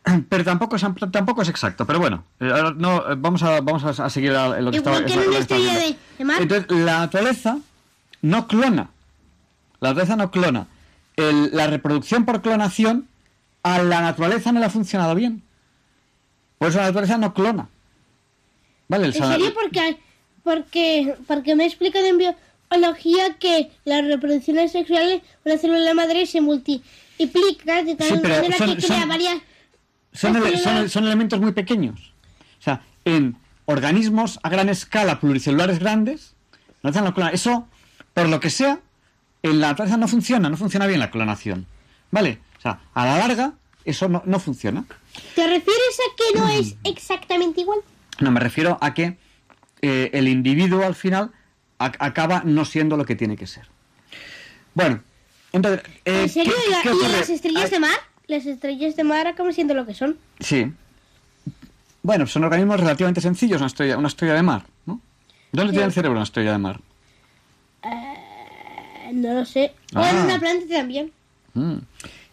Pero 0.29 0.43
tampoco 0.43 0.75
es, 0.75 0.85
tampoco 1.11 1.41
es 1.41 1.49
exacto. 1.49 1.85
Pero 1.85 1.99
bueno, 1.99 2.23
eh, 2.39 2.51
no, 2.77 2.97
eh, 3.11 3.15
vamos 3.17 3.43
a, 3.43 3.61
vamos 3.61 3.83
a, 3.99 4.09
seguir 4.09 4.31
a- 4.31 4.59
lo 4.59 4.71
que 4.71 4.77
estaba 4.77 5.03
que 5.05 5.15
lo 5.15 5.21
de, 5.31 5.95
de 6.17 6.25
mar. 6.25 6.41
Entonces, 6.41 6.71
la 6.71 6.99
naturaleza 6.99 7.57
no 8.21 8.47
clona. 8.47 8.89
La 9.79 9.89
naturaleza 9.89 10.15
no 10.15 10.31
clona. 10.31 10.67
El- 11.15 11.55
la 11.55 11.67
reproducción 11.67 12.25
por 12.25 12.41
clonación 12.41 13.07
a 13.63 13.81
la 13.83 14.01
naturaleza 14.01 14.51
no 14.51 14.59
le 14.59 14.65
ha 14.65 14.69
funcionado 14.69 15.13
bien. 15.15 15.43
Por 16.57 16.69
eso 16.69 16.77
la 16.79 16.85
naturaleza 16.85 17.17
no 17.17 17.33
clona. 17.33 17.69
¿Vale? 18.87 19.05
El 19.07 19.13
¿En 19.15 19.19
sa- 19.21 19.31
serio? 19.33 19.53
Porque, 19.53 19.97
porque, 20.43 21.15
porque 21.27 21.55
me 21.55 21.63
he 21.63 21.67
explicado 21.67 22.05
en 22.05 22.17
biología 22.17 23.35
que 23.39 23.71
la 23.85 24.01
reproducción 24.01 24.67
sexual 24.67 25.21
una 25.45 25.57
célula 25.57 25.93
madre 25.93 26.25
se 26.25 26.41
multiplica 26.41 27.83
de 27.83 27.95
tal 27.95 28.07
Sí, 28.07 28.13
manera 28.15 28.57
son- 28.57 28.75
que 28.75 28.83
crea 28.85 28.99
son- 28.99 29.09
varias... 29.09 29.37
son, 30.13 30.35
ele- 30.35 30.45
células. 30.57 30.63
son- 30.63 30.89
son 30.89 31.03
elementos 31.05 31.39
muy 31.39 31.51
pequeños. 31.51 32.13
O 32.59 32.63
sea, 32.63 32.81
en 33.05 33.37
organismos 33.65 34.39
a 34.43 34.49
gran 34.49 34.69
escala, 34.69 35.19
pluricelulares 35.19 35.79
grandes, 35.79 36.33
la 36.81 36.89
naturaleza 36.89 37.01
no 37.01 37.13
clona. 37.13 37.29
Eso, 37.31 37.67
por 38.13 38.27
lo 38.29 38.39
que 38.39 38.49
sea, 38.49 38.79
en 39.43 39.59
la 39.59 39.69
naturaleza 39.69 39.97
no 39.97 40.07
funciona, 40.07 40.49
no 40.49 40.57
funciona 40.57 40.87
bien 40.87 40.99
la 40.99 41.09
clonación. 41.11 41.65
¿Vale? 42.11 42.39
O 42.57 42.61
sea, 42.61 42.79
a 42.93 43.05
la 43.05 43.17
larga, 43.17 43.53
eso 43.85 44.09
no, 44.09 44.21
no 44.25 44.39
funciona. 44.39 44.83
¿Te 45.35 45.43
refieres 45.47 45.97
a 45.99 46.15
que 46.15 46.39
no 46.39 46.49
es 46.49 46.75
exactamente 46.83 47.61
igual? 47.61 47.79
No, 48.19 48.31
me 48.31 48.39
refiero 48.39 48.77
a 48.81 48.93
que 48.93 49.17
eh, 49.81 50.09
el 50.13 50.27
individuo 50.27 50.85
al 50.85 50.93
final 50.95 51.31
ac- 51.79 51.95
acaba 51.99 52.43
no 52.45 52.65
siendo 52.65 52.97
lo 52.97 53.05
que 53.05 53.15
tiene 53.15 53.37
que 53.37 53.47
ser. 53.47 53.67
Bueno, 54.73 55.01
entonces... 55.53 55.83
eh, 56.05 56.21
¿En 56.23 56.29
serio? 56.29 56.53
¿qué- 56.53 56.67
¿Y 56.67 56.71
la- 56.71 56.81
qué 56.83 56.89
¿Y 56.89 56.91
ocurre? 56.91 57.11
las 57.11 57.29
estrellas 57.29 57.71
de 57.71 57.79
mar? 57.79 57.97
Las 58.31 58.45
estrellas 58.45 58.95
de 58.95 59.03
mar 59.03 59.27
acaban 59.27 59.53
siendo 59.53 59.73
lo 59.73 59.85
que 59.85 59.93
son. 59.93 60.17
Sí. 60.39 60.71
Bueno, 62.01 62.25
son 62.25 62.43
organismos 62.45 62.79
relativamente 62.79 63.19
sencillos, 63.21 63.59
una 63.59 63.67
estrella, 63.67 63.97
una 63.97 64.07
estrella 64.07 64.33
de 64.35 64.41
mar, 64.41 64.63
¿no? 64.85 65.01
¿Dónde 65.51 65.71
Sí. 65.71 65.75
tiene 65.75 65.85
el 65.87 65.91
cerebro 65.93 66.17
una 66.17 66.23
estrella 66.23 66.53
de 66.53 66.57
mar? 66.57 66.79
No 69.13 69.33
lo 69.33 69.45
sé. 69.45 69.73
O 69.93 69.99
Ah. 69.99 70.09
en 70.09 70.17
una 70.17 70.39
planta 70.39 70.65
también. 70.69 71.11
Mm. 71.53 71.75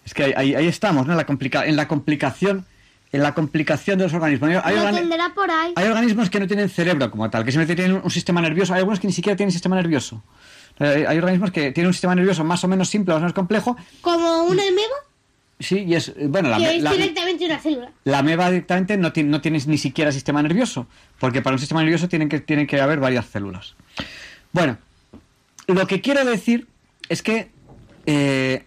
Es 0.05 0.15
que 0.15 0.23
ahí, 0.25 0.33
ahí- 0.37 0.55
ahí 0.55 0.67
estamos, 0.69 1.05
¿no? 1.07 1.13
En 1.13 1.17
la, 1.19 1.27
complica- 1.27 1.67
en 1.67 1.77
la 1.77 1.89
complicación 1.89 2.65
en 3.11 3.23
la 3.23 3.33
complicación 3.33 3.97
de 3.99 4.05
los 4.05 4.13
organismos. 4.13 4.51
Hay, 4.63 4.77
Lo 4.77 4.83
organi- 4.83 4.97
tendrá 4.97 5.33
por 5.35 5.51
ahí. 5.51 5.73
hay 5.77 5.87
organismos 5.89 6.29
que 6.29 6.39
no 6.41 6.47
tienen 6.47 6.69
cerebro 6.69 7.11
como 7.11 7.31
tal, 7.31 7.43
que 7.43 7.51
simplemente 7.51 7.75
tienen 7.83 8.03
un, 8.05 8.11
sistema 8.11 8.43
nervioso. 8.43 8.75
Hay 8.75 8.81
algunos 8.81 9.01
que 9.01 9.07
ni 9.07 9.15
siquiera 9.15 9.35
tienen 9.35 9.51
sistema 9.51 9.77
nervioso. 9.77 10.23
Eh, 10.79 11.07
hay 11.09 11.17
organismos 11.17 11.51
que 11.51 11.73
tienen 11.73 11.87
un 11.89 11.95
sistema 11.95 12.15
nervioso 12.15 12.45
más 12.45 12.63
o 12.65 12.69
menos 12.69 12.91
simple, 12.91 13.15
más 13.15 13.21
o 13.21 13.23
menos 13.23 13.33
complejo. 13.33 13.79
Como 14.03 14.43
un 14.45 14.61
ameba, 14.61 14.97
Sí, 15.61 15.81
y 15.89 15.95
es. 15.95 16.09
eh, 16.11 16.27
Bueno, 16.29 16.49
la, 16.51 16.57
es 16.71 16.83
la- 16.83 16.93
directamente 16.93 17.45
una 17.47 17.59
célula. 17.59 17.91
la 18.05 18.19
ameba 18.19 18.49
directamente 18.51 18.97
no, 18.97 19.13
tiene, 19.13 19.31
no 19.31 19.41
tienes 19.41 19.67
ni 19.67 19.77
siquiera 19.79 20.13
sistema 20.13 20.43
nervioso, 20.43 20.87
porque 21.19 21.43
para 21.43 21.55
un 21.55 21.59
sistema 21.61 21.81
nervioso 21.83 22.09
tienen 22.09 22.29
que, 22.29 22.41
tienen 22.41 22.67
que 22.67 22.81
haber 22.81 23.01
varias 23.01 23.27
células. 23.27 23.75
Bueno, 24.53 24.79
lo 25.67 25.87
que 25.87 26.01
quiero 26.01 26.25
decir 26.25 26.69
es 27.09 27.23
que 27.23 27.51
eh, 28.07 28.65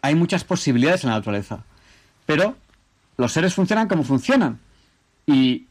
hay 0.00 0.14
muchas 0.14 0.44
posibilidades 0.44 1.04
en 1.04 1.10
la 1.10 1.16
naturaleza, 1.16 1.64
pero 2.24 2.56
los 3.18 3.32
seres 3.32 3.52
funcionan 3.54 3.86
como 3.88 4.02
funcionan. 4.02 4.58
Y 5.26 5.66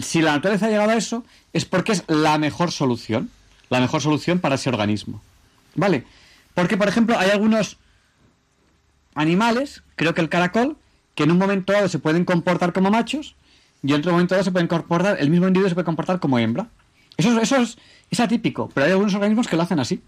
si 0.00 0.22
la 0.22 0.32
naturaleza 0.32 0.66
ha 0.66 0.70
llegado 0.70 0.90
a 0.90 0.96
eso, 0.96 1.24
es 1.52 1.64
porque 1.66 1.92
es 1.92 2.04
la 2.08 2.38
mejor 2.38 2.72
solución, 2.72 3.28
la 3.68 3.78
mejor 3.80 4.00
solución 4.00 4.38
para 4.38 4.54
ese 4.54 4.70
organismo. 4.70 5.22
¿Vale? 5.74 6.04
Porque, 6.54 6.76
por 6.76 6.88
ejemplo, 6.88 7.18
hay 7.18 7.30
algunos 7.30 7.76
animales, 9.14 9.82
creo 9.96 10.14
que 10.14 10.20
el 10.20 10.28
caracol, 10.28 10.76
que 11.14 11.24
en 11.24 11.30
un 11.30 11.38
momento 11.38 11.72
dado 11.72 11.88
se 11.88 11.98
pueden 11.98 12.24
comportar 12.24 12.72
como 12.72 12.90
machos 12.90 13.34
y 13.82 13.92
en 13.92 13.98
otro 14.00 14.12
momento 14.12 14.34
dado 14.34 14.44
se 14.44 14.52
pueden 14.52 14.68
comportar, 14.68 15.16
el 15.20 15.30
mismo 15.30 15.46
individuo 15.46 15.68
se 15.68 15.74
puede 15.74 15.84
comportar 15.84 16.20
como 16.20 16.38
hembra. 16.38 16.68
Eso, 17.16 17.30
es- 17.36 17.42
eso 17.42 17.56
es, 17.56 17.76
es 18.10 18.20
atípico, 18.20 18.70
pero 18.72 18.86
hay 18.86 18.92
algunos 18.92 19.14
organismos 19.14 19.46
que 19.48 19.56
lo 19.56 19.62
hacen 19.62 19.78
así. 19.80 20.00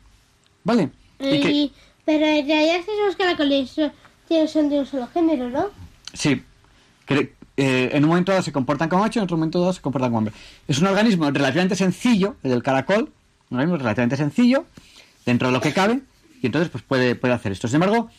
¿Vale? 0.65 0.91
Y 1.21 1.41
que- 1.41 1.71
pero 2.05 2.25
en 2.27 2.47
realidad 2.47 2.77
esos 2.81 3.17
caracoles 3.17 3.71
son, 3.71 4.69
de 4.71 4.79
un 4.81 4.87
solo 4.87 5.07
género, 5.13 5.51
¿no? 5.51 5.67
Sí. 6.15 6.43
Que, 7.07 7.35
eh, 7.57 7.91
en 7.93 8.03
un 8.05 8.09
momento 8.11 8.33
dado 8.33 8.43
se 8.43 8.53
comportan 8.53 8.89
como 8.89 9.03
macho 9.03 9.19
y 9.19 9.21
en 9.21 9.25
otro 9.25 9.37
momento 9.37 9.61
dado 9.61 9.73
se 9.75 9.81
comportan 9.83 10.09
como 10.11 10.19
hombre. 10.19 10.35
Es 10.67 10.79
un 10.79 10.87
organismo 10.87 11.31
relativamente 11.31 11.77
sencillo, 11.77 12.37
el 12.43 12.51
del 12.53 12.63
caracol, 12.63 13.11
un 13.51 13.59
organismo 13.59 13.77
relativamente 13.77 14.17
sencillo, 14.17 14.65
dentro 15.27 15.49
de 15.49 15.53
lo 15.53 15.61
que 15.61 15.73
cabe, 15.73 16.01
y 16.43 16.47
entonces 16.47 16.71
pues 16.71 16.83
puede, 16.83 17.15
puede 17.15 17.35
hacer 17.35 17.53
esto. 17.53 17.69
Sin 17.69 17.77
embargo, 17.77 18.11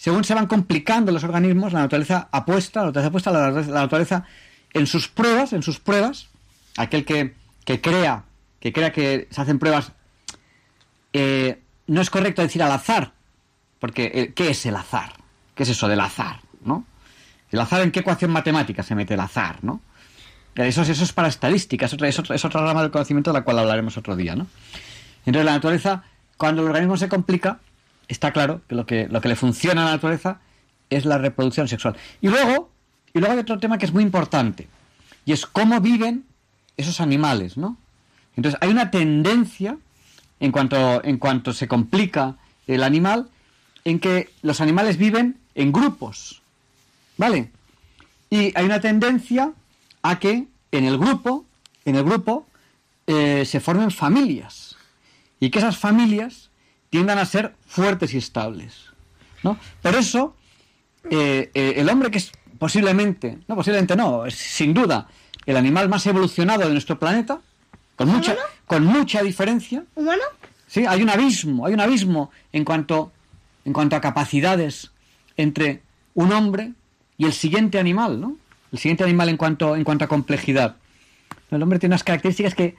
según 0.00 0.24
se 0.24 0.32
van 0.34 0.46
complicando 0.46 1.12
los 1.12 1.24
organismos, 1.24 1.74
la 1.74 1.80
naturaleza 1.80 2.28
apuesta, 2.32 2.80
la 2.80 2.86
naturaleza 2.86 3.08
apuesta, 3.08 3.30
la, 3.32 3.50
naturaleza- 3.82 4.24
en 4.72 4.86
sus 4.86 5.08
pruebas, 5.08 5.52
en 5.52 5.62
sus 5.62 5.78
pruebas, 5.78 6.28
aquel 6.78 7.04
que, 7.04 7.34
que 7.66 7.82
crea, 7.82 8.24
que 8.60 8.72
crea 8.72 8.92
que 8.92 9.28
se 9.30 9.40
hacen 9.42 9.58
pruebas, 9.58 9.92
eh, 11.12 11.60
no 11.86 12.00
es 12.00 12.08
correcto 12.08 12.40
decir 12.40 12.62
al 12.62 12.72
azar, 12.72 13.12
porque 13.78 14.10
eh, 14.14 14.32
¿qué 14.34 14.50
es 14.50 14.64
el 14.64 14.76
azar? 14.76 15.12
¿Qué 15.54 15.64
es 15.64 15.68
eso 15.68 15.86
del 15.86 16.00
azar? 16.00 16.40
¿No? 16.64 16.84
¿El 17.50 17.60
azar 17.60 17.82
en 17.82 17.90
qué 17.90 18.00
ecuación 18.00 18.30
matemática 18.30 18.82
se 18.82 18.94
mete 18.94 19.14
el 19.14 19.20
azar? 19.20 19.58
¿no? 19.62 19.80
Eso, 20.54 20.80
es- 20.82 20.88
eso 20.88 21.04
es 21.04 21.12
para 21.12 21.28
estadística, 21.28 21.84
es 21.86 21.92
otra, 21.92 22.08
es, 22.08 22.18
otra, 22.18 22.36
es 22.36 22.44
otra 22.44 22.62
rama 22.62 22.80
del 22.82 22.90
conocimiento 22.90 23.32
de 23.32 23.38
la 23.40 23.44
cual 23.44 23.58
hablaremos 23.58 23.96
otro 23.98 24.16
día. 24.16 24.34
¿no? 24.34 24.46
Entonces 25.26 25.44
la 25.44 25.52
naturaleza, 25.52 26.04
cuando 26.38 26.62
el 26.62 26.68
organismo 26.68 26.96
se 26.96 27.08
complica, 27.08 27.58
está 28.12 28.32
claro 28.32 28.60
que 28.68 28.74
lo 28.74 28.86
que, 28.86 29.08
lo 29.08 29.20
que 29.20 29.28
le 29.28 29.36
funciona 29.36 29.82
a 29.82 29.84
la 29.86 29.90
naturaleza 29.92 30.40
es 30.90 31.04
la 31.04 31.18
reproducción 31.18 31.68
sexual. 31.68 31.96
Y 32.20 32.28
luego, 32.28 32.70
y 33.14 33.20
luego 33.20 33.34
hay 33.34 33.40
otro 33.40 33.58
tema 33.58 33.78
que 33.78 33.86
es 33.86 33.92
muy 33.92 34.02
importante, 34.02 34.68
y 35.24 35.32
es 35.32 35.46
cómo 35.46 35.80
viven 35.80 36.24
esos 36.76 37.00
animales, 37.00 37.56
¿no? 37.56 37.76
Entonces 38.36 38.58
hay 38.62 38.70
una 38.70 38.90
tendencia, 38.90 39.76
en 40.40 40.52
cuanto, 40.52 41.04
en 41.04 41.18
cuanto 41.18 41.52
se 41.52 41.68
complica 41.68 42.36
el 42.66 42.82
animal, 42.82 43.28
en 43.84 43.98
que 43.98 44.30
los 44.42 44.60
animales 44.60 44.96
viven 44.96 45.38
en 45.54 45.72
grupos, 45.72 46.42
¿vale? 47.16 47.50
Y 48.30 48.56
hay 48.56 48.64
una 48.64 48.80
tendencia 48.80 49.52
a 50.02 50.18
que 50.18 50.46
en 50.72 50.84
el 50.84 50.98
grupo, 50.98 51.44
en 51.84 51.96
el 51.96 52.04
grupo, 52.04 52.46
eh, 53.06 53.44
se 53.44 53.60
formen 53.60 53.90
familias 53.90 54.76
y 55.40 55.50
que 55.50 55.58
esas 55.58 55.78
familias 55.78 56.49
tiendan 56.90 57.18
a 57.18 57.24
ser 57.24 57.54
fuertes 57.66 58.12
y 58.14 58.18
estables, 58.18 58.86
¿no? 59.42 59.56
Por 59.80 59.94
eso 59.94 60.36
eh, 61.08 61.50
eh, 61.54 61.74
el 61.76 61.88
hombre 61.88 62.10
que 62.10 62.18
es 62.18 62.32
posiblemente, 62.58 63.38
no 63.48 63.56
posiblemente 63.56 63.96
no, 63.96 64.26
es 64.26 64.34
sin 64.34 64.74
duda 64.74 65.08
el 65.46 65.56
animal 65.56 65.88
más 65.88 66.06
evolucionado 66.06 66.66
de 66.66 66.70
nuestro 66.70 66.98
planeta, 66.98 67.40
con 67.96 68.08
mucha, 68.08 68.36
con 68.66 68.84
mucha 68.84 69.22
diferencia, 69.22 69.84
¿Humano? 69.94 70.22
Sí, 70.66 70.86
hay 70.86 71.02
un 71.02 71.10
abismo, 71.10 71.66
hay 71.66 71.74
un 71.74 71.80
abismo 71.80 72.30
en 72.52 72.64
cuanto, 72.64 73.12
en 73.64 73.72
cuanto 73.72 73.96
a 73.96 74.00
capacidades 74.00 74.90
entre 75.36 75.82
un 76.14 76.32
hombre 76.32 76.72
y 77.18 77.24
el 77.24 77.32
siguiente 77.32 77.78
animal, 77.78 78.20
¿no? 78.20 78.36
El 78.72 78.78
siguiente 78.78 79.02
animal 79.02 79.28
en 79.28 79.36
cuanto, 79.36 79.74
en 79.74 79.82
cuanto 79.82 80.04
a 80.04 80.08
complejidad. 80.08 80.76
El 81.50 81.62
hombre 81.62 81.78
tiene 81.78 81.94
unas 81.94 82.04
características 82.04 82.54
que 82.54 82.76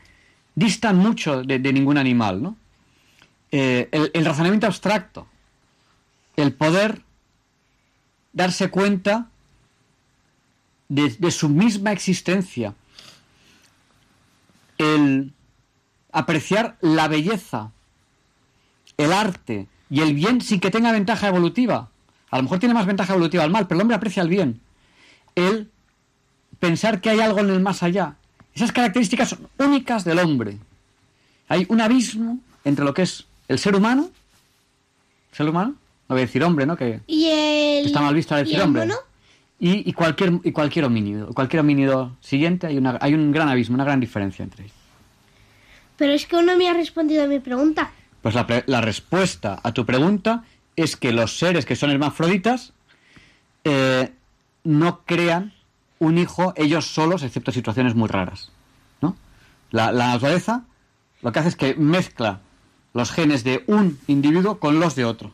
distan 0.55 0.97
mucho 0.97 1.43
de, 1.43 1.59
de 1.59 1.73
ningún 1.73 1.97
animal, 1.97 2.41
¿no? 2.41 2.55
Eh, 3.51 4.09
el, 4.13 4.25
razonamiento 4.25 4.67
abstracto, 4.67 5.27
el 6.37 6.53
poder 6.53 7.01
darse 8.31 8.69
cuenta 8.69 9.27
de, 10.87 11.09
de 11.09 11.31
su 11.31 11.49
misma 11.49 11.91
existencia, 11.91 12.75
el 14.77 15.33
apreciar 16.13 16.77
la 16.79 17.09
belleza, 17.09 17.71
el 18.97 19.11
arte 19.11 19.67
y 19.89 19.99
el 19.99 20.13
bien 20.13 20.39
sin 20.39 20.61
que 20.61 20.71
tenga 20.71 20.93
ventaja 20.93 21.27
evolutiva. 21.27 21.89
A 22.29 22.37
lo 22.37 22.43
mejor 22.43 22.59
tiene 22.59 22.73
más 22.73 22.85
ventaja 22.85 23.13
evolutiva 23.13 23.43
el 23.43 23.51
mal, 23.51 23.67
pero 23.67 23.77
el 23.77 23.81
hombre 23.81 23.97
aprecia 23.97 24.23
el 24.23 24.29
bien. 24.29 24.61
El 25.35 25.69
pensar 26.59 27.01
que 27.01 27.09
hay 27.09 27.19
algo 27.19 27.39
en 27.39 27.49
el 27.49 27.59
más 27.59 27.83
allá. 27.83 28.15
Esas 28.53 28.71
características 28.71 29.29
son 29.29 29.49
únicas 29.57 30.05
del 30.05 30.19
hombre. 30.19 30.57
Hay 31.49 31.65
un 31.69 31.81
abismo 31.81 32.39
entre 32.63 32.85
lo 32.85 32.93
que 32.93 33.01
es 33.01 33.25
el 33.51 33.59
ser 33.59 33.75
humano, 33.75 34.09
ser 35.33 35.49
humano, 35.49 35.71
no 36.07 36.15
voy 36.15 36.19
a 36.19 36.25
decir 36.25 36.41
hombre, 36.43 36.65
¿no? 36.65 36.77
Que 36.77 37.01
Y 37.05 37.25
el... 37.25 37.85
está 37.85 37.99
mal 38.01 38.15
visto 38.15 38.33
¿y 38.35 38.39
decir 38.39 38.55
el 38.55 38.61
hombre. 38.61 38.85
mono? 38.85 38.95
Y, 39.59 39.89
y 39.89 39.93
cualquier 39.93 40.39
y 40.43 40.51
cualquier 40.53 40.85
homínido, 40.85 41.27
cualquier 41.33 41.59
homínido 41.59 42.15
siguiente 42.21 42.67
hay 42.67 42.77
una 42.77 42.97
hay 43.01 43.13
un 43.13 43.31
gran 43.31 43.49
abismo, 43.49 43.75
una 43.75 43.83
gran 43.83 43.99
diferencia 43.99 44.41
entre 44.43 44.63
ellos. 44.63 44.75
Pero 45.97 46.13
es 46.13 46.25
que 46.25 46.37
uno 46.37 46.55
me 46.55 46.69
ha 46.69 46.73
respondido 46.73 47.23
a 47.25 47.27
mi 47.27 47.39
pregunta. 47.39 47.91
Pues 48.21 48.35
la, 48.35 48.81
respuesta 48.81 49.59
a 49.61 49.71
tu 49.73 49.85
pregunta 49.85 50.43
es 50.75 50.95
que 50.95 51.11
los 51.11 51.37
seres 51.37 51.65
que 51.65 51.75
son 51.75 51.91
hermafroditas 51.91 52.71
eh, 53.65 54.11
no 54.63 55.01
crean 55.05 55.53
un 55.99 56.17
hijo 56.17 56.53
ellos 56.55 56.85
solos, 56.85 57.21
excepto 57.21 57.51
situaciones 57.51 57.95
muy 57.95 58.07
raras. 58.07 58.51
¿no? 59.01 59.15
La, 59.71 59.91
la 59.91 60.07
naturaleza 60.07 60.63
lo 61.21 61.31
que 61.31 61.39
hace 61.39 61.49
es 61.49 61.55
que 61.55 61.75
mezcla 61.75 62.39
los 62.93 63.11
genes 63.11 63.43
de 63.43 63.63
un 63.67 63.99
individuo 64.07 64.59
con 64.59 64.79
los 64.79 64.95
de 64.95 65.05
otro. 65.05 65.31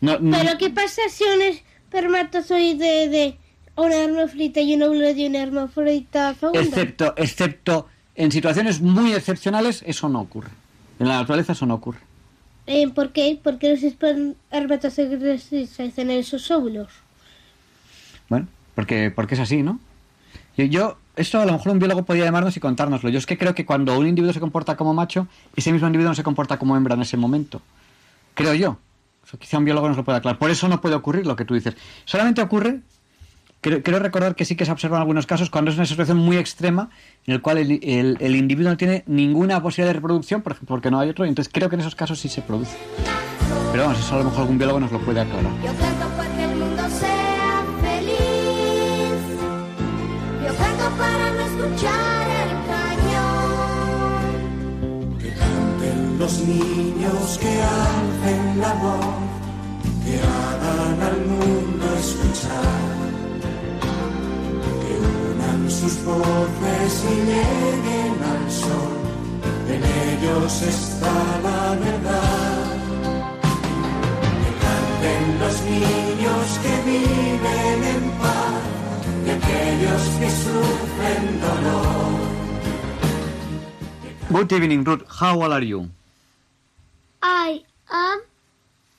No- 0.00 0.18
no- 0.18 0.36
¿Pero 0.38 0.58
qué 0.58 0.70
pasa 0.70 1.02
si 1.10 1.24
un 1.24 1.42
espermatozoide 1.42 3.08
de 3.08 3.36
una 3.76 3.96
hermafrodita 3.96 4.60
y 4.60 4.74
un 4.74 4.82
óvulo 4.82 5.12
de 5.14 5.26
una 5.26 5.42
hermafrodita 5.42 6.34
segunda? 6.34 6.60
excepto, 6.60 7.14
excepto 7.16 7.88
en 8.14 8.30
situaciones 8.32 8.80
muy 8.80 9.12
excepcionales, 9.14 9.82
eso 9.86 10.08
no 10.08 10.20
ocurre. 10.20 10.50
En 10.98 11.08
la 11.08 11.16
naturaleza 11.20 11.52
eso 11.52 11.66
no 11.66 11.74
ocurre. 11.74 11.98
Eh, 12.66 12.88
¿Por 12.88 13.12
qué? 13.12 13.38
Porque 13.42 13.70
los 13.70 13.82
espermatozoides 13.82 15.42
se 15.44 15.82
hacen 15.84 16.10
en 16.10 16.18
esos 16.18 16.50
óvulos. 16.50 16.88
Bueno, 18.28 18.48
porque, 18.74 19.10
porque 19.14 19.34
es 19.34 19.40
así, 19.40 19.62
¿no? 19.62 19.78
Yo, 20.56 20.64
yo, 20.64 20.98
esto 21.16 21.40
a 21.40 21.46
lo 21.46 21.52
mejor 21.52 21.72
un 21.72 21.78
biólogo 21.78 22.04
podría 22.04 22.24
llamarnos 22.26 22.56
y 22.56 22.60
contárnoslo. 22.60 23.08
Yo 23.10 23.18
es 23.18 23.26
que 23.26 23.36
creo 23.38 23.54
que 23.54 23.64
cuando 23.66 23.98
un 23.98 24.06
individuo 24.06 24.32
se 24.32 24.40
comporta 24.40 24.76
como 24.76 24.94
macho, 24.94 25.26
ese 25.56 25.72
mismo 25.72 25.86
individuo 25.88 26.10
no 26.10 26.14
se 26.14 26.22
comporta 26.22 26.58
como 26.58 26.76
hembra 26.76 26.94
en 26.94 27.02
ese 27.02 27.16
momento. 27.16 27.60
Creo 28.34 28.54
yo. 28.54 28.78
Eso 29.26 29.38
quizá 29.38 29.58
un 29.58 29.64
biólogo 29.64 29.88
nos 29.88 29.96
lo 29.96 30.04
pueda 30.04 30.18
aclarar. 30.18 30.38
Por 30.38 30.50
eso 30.50 30.68
no 30.68 30.80
puede 30.80 30.94
ocurrir 30.94 31.26
lo 31.26 31.34
que 31.34 31.44
tú 31.44 31.54
dices. 31.54 31.74
Solamente 32.04 32.40
ocurre, 32.42 32.80
creo, 33.60 33.98
recordar 33.98 34.36
que 34.36 34.44
sí 34.44 34.54
que 34.54 34.64
se 34.64 34.70
observa 34.70 34.98
en 34.98 35.00
algunos 35.00 35.26
casos, 35.26 35.50
cuando 35.50 35.70
es 35.72 35.76
una 35.76 35.86
situación 35.86 36.18
muy 36.18 36.36
extrema 36.36 36.90
en 37.26 37.34
el 37.34 37.40
cual 37.42 37.58
el, 37.58 37.80
el- 38.20 38.36
individuo 38.36 38.70
no 38.70 38.76
tiene 38.76 39.02
ninguna 39.06 39.60
posibilidad 39.60 39.88
de 39.88 39.94
reproducción, 39.94 40.42
por 40.42 40.52
ejemplo, 40.52 40.74
porque 40.76 40.90
no 40.92 41.00
hay 41.00 41.08
otro, 41.08 41.24
entonces 41.24 41.52
creo 41.52 41.68
que 41.68 41.74
en 41.74 41.80
esos 41.80 41.96
casos 41.96 42.20
sí 42.20 42.28
se 42.28 42.42
produce. 42.42 42.76
Pero 43.72 43.84
vamos, 43.84 43.98
eso 43.98 44.14
a 44.14 44.18
lo 44.18 44.24
mejor 44.24 44.42
algún 44.42 44.58
biólogo 44.58 44.78
nos 44.80 44.92
lo 44.92 45.00
puede 45.00 45.20
aclarar. 45.20 45.50
Los 56.18 56.38
niños 56.38 57.38
que 57.38 57.62
hacen 57.62 58.60
la 58.60 58.72
voz, 58.74 59.16
que 60.02 60.16
hagan 60.18 61.02
al 61.02 61.18
mundo 61.26 61.84
escuchar, 61.98 62.80
que 64.82 64.92
unan 65.30 65.70
sus 65.70 66.02
voces 66.04 67.04
y 67.04 67.16
lleguen 67.30 68.16
al 68.32 68.50
sol, 68.50 68.96
en 69.68 69.82
ellos 69.84 70.62
está 70.62 71.14
la 71.42 71.76
verdad. 71.84 72.64
Que 74.42 74.50
canten 74.64 75.22
los 75.38 75.56
niños 75.64 76.44
que 76.62 76.74
viven 76.90 77.78
en 77.94 78.10
paz, 78.22 78.62
y 79.26 79.30
aquellos 79.36 80.02
que 80.18 80.30
sufren 80.30 81.40
dolor. 81.40 82.16
Good 84.30 84.52
evening, 84.52 84.82
Ruth. 84.82 85.04
How 85.08 85.42
are 85.42 85.62
you? 85.62 85.95
I 87.28 87.64
am 87.88 88.18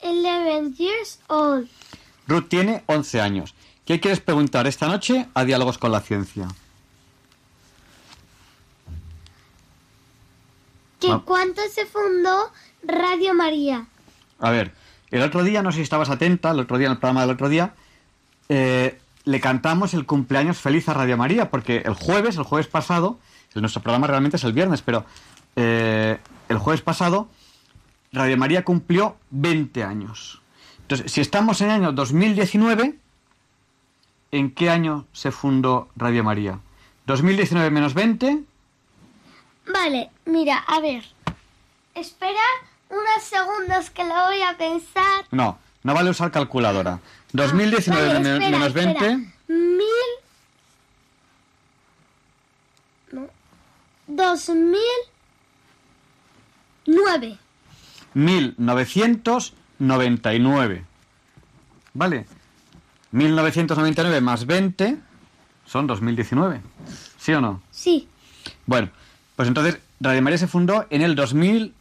11 0.02 0.74
years 0.76 1.18
old. 1.28 1.66
Ruth 2.26 2.48
tiene 2.48 2.82
11 2.86 3.20
años. 3.22 3.54
¿Qué 3.86 4.00
quieres 4.00 4.20
preguntar 4.20 4.66
esta 4.66 4.86
noche 4.86 5.26
a 5.32 5.44
Diálogos 5.44 5.78
con 5.78 5.90
la 5.92 6.00
Ciencia? 6.00 6.46
¿Que 11.00 11.10
Ah. 11.10 11.22
cuándo 11.24 11.62
se 11.72 11.86
fundó 11.86 12.50
Radio 12.82 13.32
María? 13.34 13.86
A 14.40 14.50
ver, 14.50 14.74
el 15.10 15.22
otro 15.22 15.42
día, 15.42 15.62
no 15.62 15.70
sé 15.70 15.76
si 15.76 15.82
estabas 15.82 16.10
atenta, 16.10 16.50
el 16.50 16.60
otro 16.60 16.76
día, 16.76 16.86
en 16.88 16.92
el 16.92 16.98
programa 16.98 17.22
del 17.22 17.30
otro 17.30 17.48
día, 17.48 17.74
eh, 18.48 19.00
le 19.24 19.40
cantamos 19.40 19.94
el 19.94 20.06
cumpleaños 20.06 20.58
feliz 20.58 20.88
a 20.88 20.94
Radio 20.94 21.16
María, 21.16 21.50
porque 21.50 21.78
el 21.78 21.94
jueves, 21.94 22.36
el 22.36 22.42
jueves 22.44 22.66
pasado, 22.66 23.18
el- 23.54 23.62
nuestro 23.62 23.82
programa 23.82 24.06
realmente 24.06 24.36
es 24.36 24.44
el 24.44 24.52
viernes, 24.52 24.82
pero 24.82 25.04
eh, 25.56 26.18
el 26.48 26.58
jueves 26.58 26.82
pasado, 26.82 27.28
Radio 28.12 28.36
María 28.36 28.64
cumplió 28.64 29.16
20 29.30 29.84
años. 29.84 30.40
Entonces, 30.82 31.12
si 31.12 31.20
estamos 31.20 31.60
en 31.60 31.68
el 31.68 31.74
año 31.74 31.92
2019, 31.92 32.94
¿en 34.32 34.50
qué 34.54 34.70
año 34.70 35.06
se 35.12 35.30
fundó 35.30 35.88
Radio 35.96 36.24
María? 36.24 36.58
2019 37.06 37.70
menos 37.70 37.94
20, 37.94 38.42
Vale, 39.72 40.10
mira, 40.24 40.56
a 40.66 40.80
ver. 40.80 41.04
Espera 41.94 42.40
unos 42.88 43.22
segundos 43.22 43.90
que 43.90 44.02
lo 44.04 44.14
voy 44.14 44.40
a 44.40 44.56
pensar. 44.56 45.26
no, 45.30 45.58
no 45.82 45.92
vale 45.94 46.08
usar 46.10 46.30
calculadora. 46.30 47.00
2019 47.32 48.06
Vale, 48.06 48.20
men- 48.20 48.32
espera, 48.34 48.50
menos 48.50 48.68
espera. 48.68 49.00
20, 49.00 49.32
Mil... 49.48 50.08
No. 53.12 53.26
Dos 54.06 54.48
mil... 54.48 54.80
Nueve. 56.86 57.38
1999. 58.14 60.84
¿Vale? 61.94 62.26
1999 63.12 64.20
más 64.20 64.46
20 64.46 64.98
son 65.66 65.86
2019. 65.86 66.60
¿Sí 67.18 67.32
o 67.32 67.40
no? 67.40 67.62
Sí. 67.70 68.08
Bueno, 68.66 68.90
pues 69.36 69.48
entonces 69.48 69.78
Radio 70.00 70.22
María 70.22 70.38
se 70.38 70.46
fundó 70.46 70.86
en 70.90 71.02
el 71.02 71.14
2000, 71.14 71.74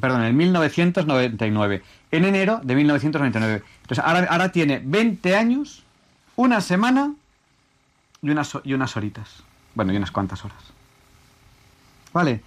perdón, 0.00 0.20
en 0.20 0.26
el 0.28 0.34
1999, 0.34 1.82
en 2.10 2.24
enero 2.24 2.60
de 2.62 2.74
1999. 2.74 3.62
Entonces 3.82 4.04
ahora, 4.04 4.26
ahora 4.30 4.52
tiene 4.52 4.80
20 4.84 5.36
años, 5.36 5.82
una 6.36 6.60
semana 6.60 7.14
y 8.22 8.30
unas, 8.30 8.56
y 8.64 8.74
unas 8.74 8.96
horitas. 8.96 9.42
Bueno, 9.74 9.92
y 9.92 9.96
unas 9.96 10.10
cuantas 10.10 10.44
horas. 10.44 10.58
Vale. 12.12 12.42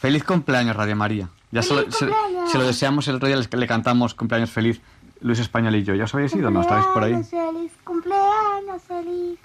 Feliz 0.00 0.22
cumpleaños, 0.22 0.76
Radio 0.76 0.94
María. 0.94 1.28
Ya 1.50 1.62
se 1.62 1.74
lo, 1.74 1.80
¡Feliz 1.80 1.94
se- 1.96 2.10
se 2.52 2.58
lo 2.58 2.64
deseamos 2.64 3.08
el 3.08 3.16
otro 3.16 3.28
día, 3.28 3.36
le 3.36 3.66
cantamos 3.66 4.14
cumpleaños 4.14 4.50
feliz 4.50 4.80
Luis 5.20 5.38
Español 5.38 5.74
y 5.76 5.82
yo. 5.84 5.94
¿Ya 5.94 6.04
os 6.04 6.14
habéis 6.14 6.34
ido? 6.34 6.50
¿No 6.50 6.60
estáis 6.62 6.84
por 6.86 7.02
ahí? 7.04 7.12
Cumpleaños 7.14 7.52
feliz, 7.52 7.72
cumpleaños 7.84 8.82
feliz. 8.82 9.38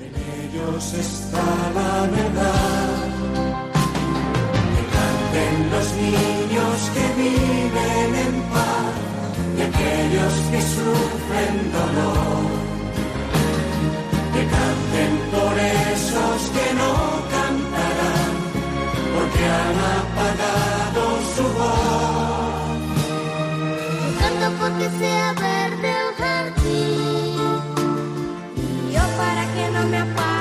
En 0.00 0.12
ellos 0.16 0.94
está 0.94 1.42
la 1.74 2.06
verdad. 2.06 2.88
Que 4.74 4.82
canten 4.96 5.70
los 5.70 5.92
niños 5.94 6.90
que 6.94 7.22
viven 7.22 8.14
en 8.26 8.42
paz 8.50 8.94
y 9.56 9.60
aquellos 9.60 10.34
que 10.50 10.62
sufren 10.62 11.72
dolor. 11.72 12.50
Que 14.34 14.42
canten 14.46 15.12
por 15.30 15.58
esos 15.58 16.50
que 16.50 16.74
no 16.74 17.29
han 19.70 19.78
apagado 20.02 21.02
su 21.34 21.42
voz. 21.58 22.80
Canto 24.20 24.48
porque 24.60 24.86
sea 24.98 25.32
verde 25.32 25.90
el 26.02 26.10
jardín. 26.22 27.40
Y 28.56 28.92
yo 28.94 29.02
para 29.16 29.42
que 29.54 29.70
no 29.70 29.86
me 29.86 29.98
apaguen 29.98 30.39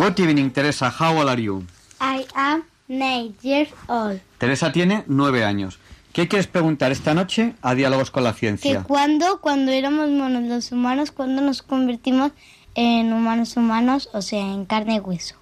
Good 0.00 0.18
evening, 0.18 0.48
Teresa. 0.50 0.88
How 0.88 1.18
old 1.18 1.28
are 1.28 1.42
you? 1.42 1.62
I 2.00 2.24
am 2.34 2.62
nine 2.88 3.34
years 3.42 3.68
old. 3.86 4.18
Teresa 4.38 4.72
tiene 4.72 5.04
nueve 5.08 5.44
años. 5.44 5.78
¿Qué 6.14 6.26
quieres 6.26 6.46
preguntar 6.46 6.90
esta 6.90 7.12
noche 7.12 7.52
a 7.60 7.74
Diálogos 7.74 8.10
con 8.10 8.24
la 8.24 8.32
Que 8.32 8.38
Ciencia? 8.38 8.82
cuando, 8.84 9.42
cuando 9.42 9.72
éramos 9.72 10.08
monos 10.08 10.44
los 10.44 10.72
humanos, 10.72 11.10
cuando 11.10 11.42
nos 11.42 11.60
convertimos 11.60 12.32
en 12.74 13.12
humanos 13.12 13.58
humanos, 13.58 14.08
o 14.14 14.22
sea, 14.22 14.40
en 14.40 14.64
carne 14.64 14.94
y 14.94 15.00
hueso. 15.00 15.34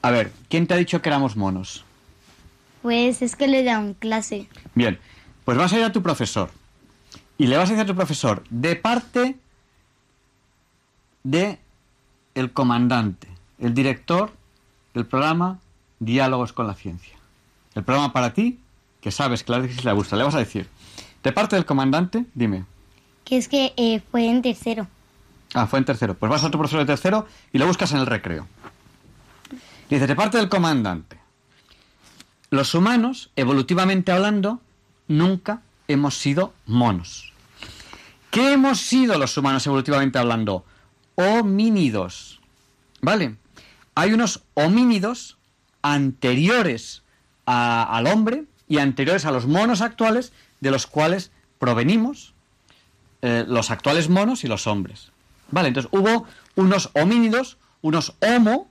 A 0.00 0.10
ver, 0.10 0.32
¿quién 0.48 0.66
te 0.66 0.72
ha 0.72 0.78
dicho 0.78 1.02
que 1.02 1.10
éramos 1.10 1.36
monos? 1.36 1.84
Pues 2.80 3.20
es 3.20 3.36
que 3.36 3.48
le 3.48 3.64
dan 3.64 3.92
clase. 3.92 4.48
Bien, 4.74 4.98
pues 5.44 5.58
vas 5.58 5.74
a 5.74 5.78
ir 5.78 5.84
a 5.84 5.92
tu 5.92 6.02
profesor. 6.02 6.48
Y 7.36 7.48
le 7.48 7.58
vas 7.58 7.68
a 7.68 7.72
decir 7.74 7.84
a 7.84 7.86
tu 7.86 7.96
profesor, 7.96 8.44
de 8.48 8.76
parte 8.76 9.36
de 11.22 11.58
el 12.34 12.50
comandante, 12.52 13.28
el 13.60 13.74
director 13.74 14.32
del 14.94 15.06
programa 15.06 15.58
Diálogos 15.98 16.52
con 16.52 16.66
la 16.66 16.74
Ciencia. 16.74 17.14
El 17.74 17.84
programa 17.84 18.12
para 18.12 18.32
ti, 18.32 18.58
que 19.00 19.10
sabes 19.10 19.44
que 19.44 19.52
la 19.52 19.62
que 19.62 19.82
le 19.82 19.92
gusta. 19.92 20.16
Le 20.16 20.24
vas 20.24 20.34
a 20.34 20.38
decir, 20.38 20.68
de 21.22 21.32
parte 21.32 21.56
del 21.56 21.66
comandante, 21.66 22.24
dime. 22.34 22.64
Que 23.24 23.36
es 23.36 23.48
que 23.48 23.72
eh, 23.76 24.00
fue 24.10 24.28
en 24.28 24.42
tercero. 24.42 24.88
Ah, 25.54 25.66
fue 25.66 25.78
en 25.78 25.84
tercero. 25.84 26.14
Pues 26.14 26.30
vas 26.30 26.42
a 26.42 26.50
tu 26.50 26.58
profesor 26.58 26.80
de 26.80 26.86
tercero 26.86 27.26
y 27.52 27.58
lo 27.58 27.66
buscas 27.66 27.92
en 27.92 27.98
el 27.98 28.06
recreo. 28.06 28.46
Dice, 29.88 30.06
de 30.06 30.16
parte 30.16 30.38
del 30.38 30.48
comandante. 30.48 31.18
Los 32.50 32.74
humanos, 32.74 33.30
evolutivamente 33.36 34.10
hablando, 34.10 34.60
nunca 35.06 35.62
hemos 35.86 36.16
sido 36.16 36.54
monos. 36.66 37.32
¿Qué 38.30 38.52
hemos 38.52 38.80
sido 38.80 39.18
los 39.18 39.36
humanos 39.36 39.66
evolutivamente 39.66 40.18
hablando? 40.18 40.64
Homínidos. 41.16 42.40
¿Vale? 43.02 43.36
Hay 44.00 44.14
unos 44.14 44.42
homínidos 44.54 45.36
anteriores 45.82 47.02
al 47.44 48.06
hombre 48.06 48.44
y 48.68 48.78
anteriores 48.78 49.24
a 49.26 49.30
los 49.30 49.46
monos 49.46 49.80
actuales, 49.82 50.32
de 50.60 50.70
los 50.70 50.86
cuales 50.86 51.32
provenimos 51.58 52.32
eh, 53.22 53.44
los 53.46 53.70
actuales 53.70 54.08
monos 54.08 54.44
y 54.44 54.48
los 54.48 54.66
hombres. 54.66 55.10
¿Vale? 55.50 55.68
Entonces 55.68 55.90
hubo 55.92 56.24
unos 56.54 56.90
homínidos, 56.94 57.58
unos 57.82 58.14
homo, 58.20 58.70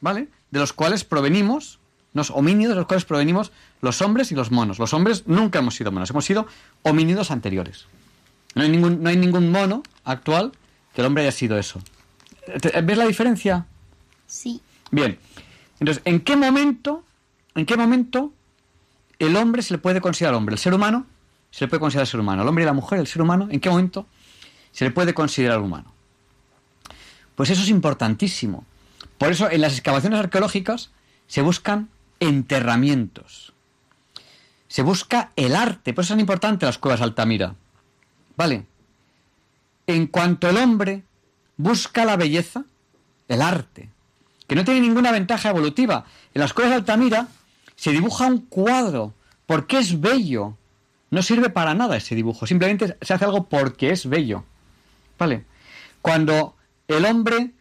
¿vale? 0.00 0.28
De 0.50 0.60
los 0.60 0.72
cuales 0.74 1.04
provenimos, 1.04 1.78
unos 2.14 2.30
homínidos 2.30 2.74
de 2.74 2.80
los 2.80 2.86
cuales 2.86 3.04
provenimos 3.06 3.50
los 3.80 4.00
hombres 4.02 4.30
y 4.30 4.34
los 4.34 4.50
monos. 4.50 4.78
Los 4.78 4.92
hombres 4.92 5.24
nunca 5.26 5.58
hemos 5.60 5.74
sido 5.74 5.90
monos, 5.90 6.10
hemos 6.10 6.24
sido 6.26 6.46
homínidos 6.82 7.30
anteriores. 7.30 7.86
No 8.54 8.62
hay 8.62 8.68
ningún, 8.68 9.02
no 9.02 9.08
hay 9.08 9.16
ningún 9.16 9.50
mono 9.50 9.82
actual 10.04 10.52
que 10.94 11.00
el 11.00 11.06
hombre 11.06 11.22
haya 11.22 11.32
sido 11.32 11.58
eso. 11.58 11.80
¿Te- 12.60 12.80
¿Ves 12.82 12.98
la 12.98 13.06
diferencia? 13.06 13.66
Sí. 14.30 14.62
Bien. 14.92 15.18
Entonces, 15.80 16.02
¿en 16.06 16.20
qué 16.20 16.36
momento, 16.36 17.04
en 17.56 17.66
qué 17.66 17.76
momento 17.76 18.32
el 19.18 19.36
hombre 19.36 19.62
se 19.62 19.74
le 19.74 19.78
puede 19.78 20.00
considerar 20.00 20.34
hombre? 20.34 20.54
El 20.54 20.58
ser 20.58 20.72
humano 20.72 21.04
se 21.50 21.64
le 21.64 21.68
puede 21.68 21.80
considerar 21.80 22.06
ser 22.06 22.20
humano. 22.20 22.42
El 22.42 22.48
hombre 22.48 22.62
y 22.62 22.66
la 22.66 22.72
mujer, 22.72 23.00
el 23.00 23.08
ser 23.08 23.22
humano, 23.22 23.48
¿en 23.50 23.58
qué 23.58 23.68
momento 23.68 24.06
se 24.70 24.84
le 24.84 24.92
puede 24.92 25.14
considerar 25.14 25.60
humano? 25.60 25.92
Pues 27.34 27.50
eso 27.50 27.62
es 27.62 27.68
importantísimo. 27.68 28.64
Por 29.18 29.32
eso 29.32 29.50
en 29.50 29.60
las 29.60 29.72
excavaciones 29.72 30.20
arqueológicas 30.20 30.90
se 31.26 31.42
buscan 31.42 31.88
enterramientos. 32.20 33.52
Se 34.68 34.82
busca 34.82 35.32
el 35.34 35.56
arte, 35.56 35.92
por 35.92 36.04
eso 36.04 36.12
son 36.12 36.20
importantes 36.20 36.68
las 36.68 36.78
cuevas 36.78 37.00
Altamira. 37.00 37.56
¿Vale? 38.36 38.66
En 39.88 40.06
cuanto 40.06 40.48
el 40.48 40.56
hombre 40.56 41.02
busca 41.56 42.04
la 42.04 42.16
belleza, 42.16 42.64
el 43.26 43.42
arte, 43.42 43.90
que 44.50 44.56
no 44.56 44.64
tiene 44.64 44.80
ninguna 44.80 45.12
ventaja 45.12 45.50
evolutiva. 45.50 46.06
En 46.34 46.40
las 46.40 46.52
cuevas 46.52 46.72
de 46.72 46.76
Altamira 46.78 47.28
se 47.76 47.92
dibuja 47.92 48.26
un 48.26 48.38
cuadro 48.38 49.14
porque 49.46 49.78
es 49.78 50.00
bello. 50.00 50.56
No 51.10 51.22
sirve 51.22 51.50
para 51.50 51.72
nada 51.72 51.96
ese 51.96 52.16
dibujo, 52.16 52.48
simplemente 52.48 52.96
se 53.00 53.14
hace 53.14 53.24
algo 53.24 53.48
porque 53.48 53.92
es 53.92 54.08
bello. 54.08 54.42
¿Vale? 55.20 55.44
Cuando 56.02 56.56
el 56.88 57.04
hombre 57.04 57.52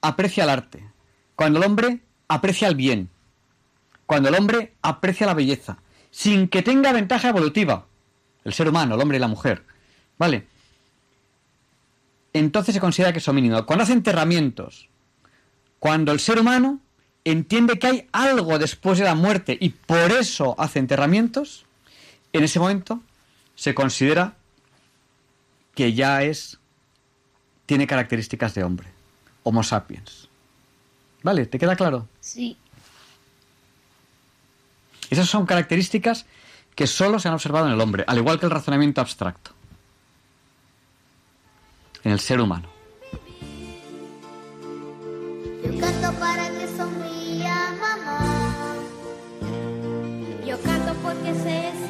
aprecia 0.00 0.44
el 0.44 0.50
arte, 0.50 0.88
cuando 1.36 1.58
el 1.58 1.66
hombre 1.66 2.00
aprecia 2.28 2.68
el 2.68 2.76
bien, 2.76 3.10
cuando 4.06 4.30
el 4.30 4.36
hombre 4.36 4.72
aprecia 4.80 5.26
la 5.26 5.34
belleza, 5.34 5.76
sin 6.10 6.48
que 6.48 6.62
tenga 6.62 6.92
ventaja 6.92 7.28
evolutiva. 7.28 7.84
el 8.42 8.54
ser 8.54 8.70
humano, 8.70 8.94
el 8.94 9.02
hombre 9.02 9.18
y 9.18 9.20
la 9.20 9.28
mujer. 9.28 9.66
¿Vale? 10.16 10.46
Entonces 12.32 12.74
se 12.74 12.80
considera 12.80 13.12
que 13.12 13.18
es 13.18 13.28
homínido. 13.28 13.66
Cuando 13.66 13.82
hace 13.82 13.92
enterramientos, 13.92 14.88
cuando 15.84 16.12
el 16.12 16.18
ser 16.18 16.38
humano 16.38 16.80
entiende 17.26 17.78
que 17.78 17.86
hay 17.86 18.08
algo 18.10 18.58
después 18.58 18.96
de 18.96 19.04
la 19.04 19.14
muerte 19.14 19.54
y 19.60 19.68
por 19.68 20.12
eso 20.12 20.54
hace 20.56 20.78
enterramientos, 20.78 21.66
en 22.32 22.42
ese 22.42 22.58
momento 22.58 23.02
se 23.54 23.74
considera 23.74 24.34
que 25.74 25.92
ya 25.92 26.22
es 26.22 26.58
tiene 27.66 27.86
características 27.86 28.54
de 28.54 28.64
hombre, 28.64 28.88
Homo 29.42 29.62
sapiens. 29.62 30.30
¿Vale? 31.22 31.44
¿Te 31.44 31.58
queda 31.58 31.76
claro? 31.76 32.08
Sí. 32.18 32.56
Esas 35.10 35.28
son 35.28 35.44
características 35.44 36.24
que 36.74 36.86
solo 36.86 37.18
se 37.18 37.28
han 37.28 37.34
observado 37.34 37.66
en 37.66 37.74
el 37.74 37.80
hombre, 37.82 38.04
al 38.06 38.16
igual 38.16 38.40
que 38.40 38.46
el 38.46 38.52
razonamiento 38.52 39.02
abstracto. 39.02 39.50
En 42.04 42.12
el 42.12 42.20
ser 42.20 42.40
humano. 42.40 42.73
Canto 45.80 46.12
para 46.18 46.48
que 46.50 46.66
sonría 46.76 47.74
mamá. 47.80 48.76
Yo 50.46 50.60
canto 50.62 50.94
porque 51.02 51.34
sé 51.34 51.83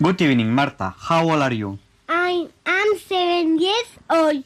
Good 0.00 0.20
evening, 0.20 0.50
Marta. 0.54 0.94
How 1.10 1.28
old 1.28 1.42
are 1.42 1.56
you? 1.56 1.78
I 2.08 2.48
am 2.64 2.98
seven 3.08 3.58
years 3.58 3.88
old. 4.08 4.44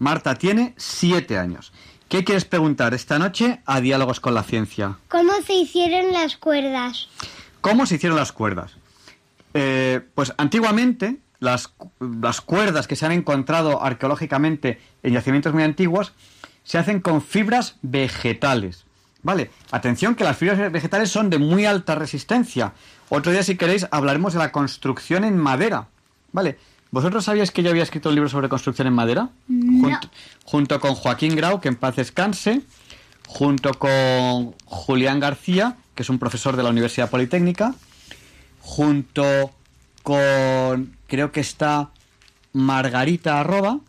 Marta 0.00 0.34
tiene 0.34 0.74
siete 0.76 1.38
años. 1.38 1.72
¿Qué 2.08 2.24
quieres 2.24 2.44
preguntar 2.44 2.94
esta 2.94 3.18
noche 3.18 3.60
a 3.64 3.80
Diálogos 3.80 4.18
con 4.18 4.34
la 4.34 4.42
Ciencia? 4.42 4.98
¿Cómo 5.08 5.32
se 5.46 5.54
hicieron 5.54 6.12
las 6.12 6.36
cuerdas? 6.36 7.08
¿Cómo 7.60 7.86
se 7.86 7.94
hicieron 7.96 8.18
las 8.18 8.32
cuerdas? 8.32 8.76
Eh, 9.54 10.00
pues 10.14 10.32
antiguamente 10.36 11.18
las, 11.38 11.72
las 12.00 12.40
cuerdas 12.40 12.88
que 12.88 12.96
se 12.96 13.06
han 13.06 13.12
encontrado 13.12 13.82
arqueológicamente 13.82 14.80
en 15.04 15.12
yacimientos 15.12 15.54
muy 15.54 15.62
antiguos 15.62 16.12
se 16.64 16.78
hacen 16.78 17.00
con 17.00 17.22
fibras 17.22 17.76
vegetales. 17.82 18.84
Vale, 19.28 19.50
atención 19.72 20.14
que 20.14 20.24
las 20.24 20.38
fibras 20.38 20.72
vegetales 20.72 21.10
son 21.10 21.28
de 21.28 21.36
muy 21.36 21.66
alta 21.66 21.94
resistencia. 21.94 22.72
Otro 23.10 23.30
día, 23.30 23.42
si 23.42 23.58
queréis, 23.58 23.86
hablaremos 23.90 24.32
de 24.32 24.38
la 24.38 24.50
construcción 24.52 25.22
en 25.22 25.36
madera. 25.36 25.88
Vale, 26.32 26.56
¿vosotros 26.90 27.26
sabíais 27.26 27.50
que 27.50 27.62
yo 27.62 27.68
había 27.68 27.82
escrito 27.82 28.08
un 28.08 28.14
libro 28.14 28.30
sobre 28.30 28.48
construcción 28.48 28.88
en 28.88 28.94
madera? 28.94 29.28
Junto, 29.46 30.08
junto 30.44 30.80
con 30.80 30.94
Joaquín 30.94 31.36
Grau, 31.36 31.60
que 31.60 31.68
en 31.68 31.76
paz 31.76 31.96
descanse, 31.96 32.62
junto 33.26 33.74
con 33.74 34.54
Julián 34.64 35.20
García, 35.20 35.76
que 35.94 36.04
es 36.04 36.08
un 36.08 36.18
profesor 36.18 36.56
de 36.56 36.62
la 36.62 36.70
Universidad 36.70 37.10
Politécnica, 37.10 37.74
junto 38.62 39.50
con, 40.04 40.96
creo 41.06 41.32
que 41.32 41.40
está 41.40 41.90
Margarita 42.54 43.40
Arroba, 43.40 43.80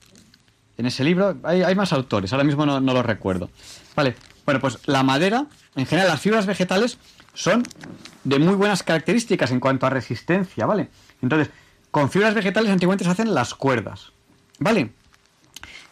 en 0.78 0.86
ese 0.86 1.06
libro. 1.06 1.38
Hay, 1.44 1.64
hay 1.64 1.76
más 1.76 1.94
autores, 1.94 2.34
ahora 2.34 2.44
mismo 2.44 2.66
no, 2.66 2.82
no 2.82 2.94
los 2.94 3.06
recuerdo. 3.06 3.50
Vale, 3.96 4.18
bueno, 4.50 4.62
pues 4.62 4.80
la 4.88 5.04
madera, 5.04 5.46
en 5.76 5.86
general 5.86 6.10
las 6.10 6.22
fibras 6.22 6.48
vegetales 6.48 6.98
son 7.36 7.62
de 8.24 8.40
muy 8.40 8.56
buenas 8.56 8.82
características 8.82 9.52
en 9.52 9.60
cuanto 9.60 9.86
a 9.86 9.92
resistencia, 9.92 10.66
¿vale? 10.66 10.90
Entonces, 11.22 11.52
con 11.92 12.10
fibras 12.10 12.34
vegetales 12.34 12.72
antiguamente 12.72 13.04
se 13.04 13.12
hacen 13.12 13.36
las 13.36 13.54
cuerdas, 13.54 14.12
¿vale? 14.58 14.90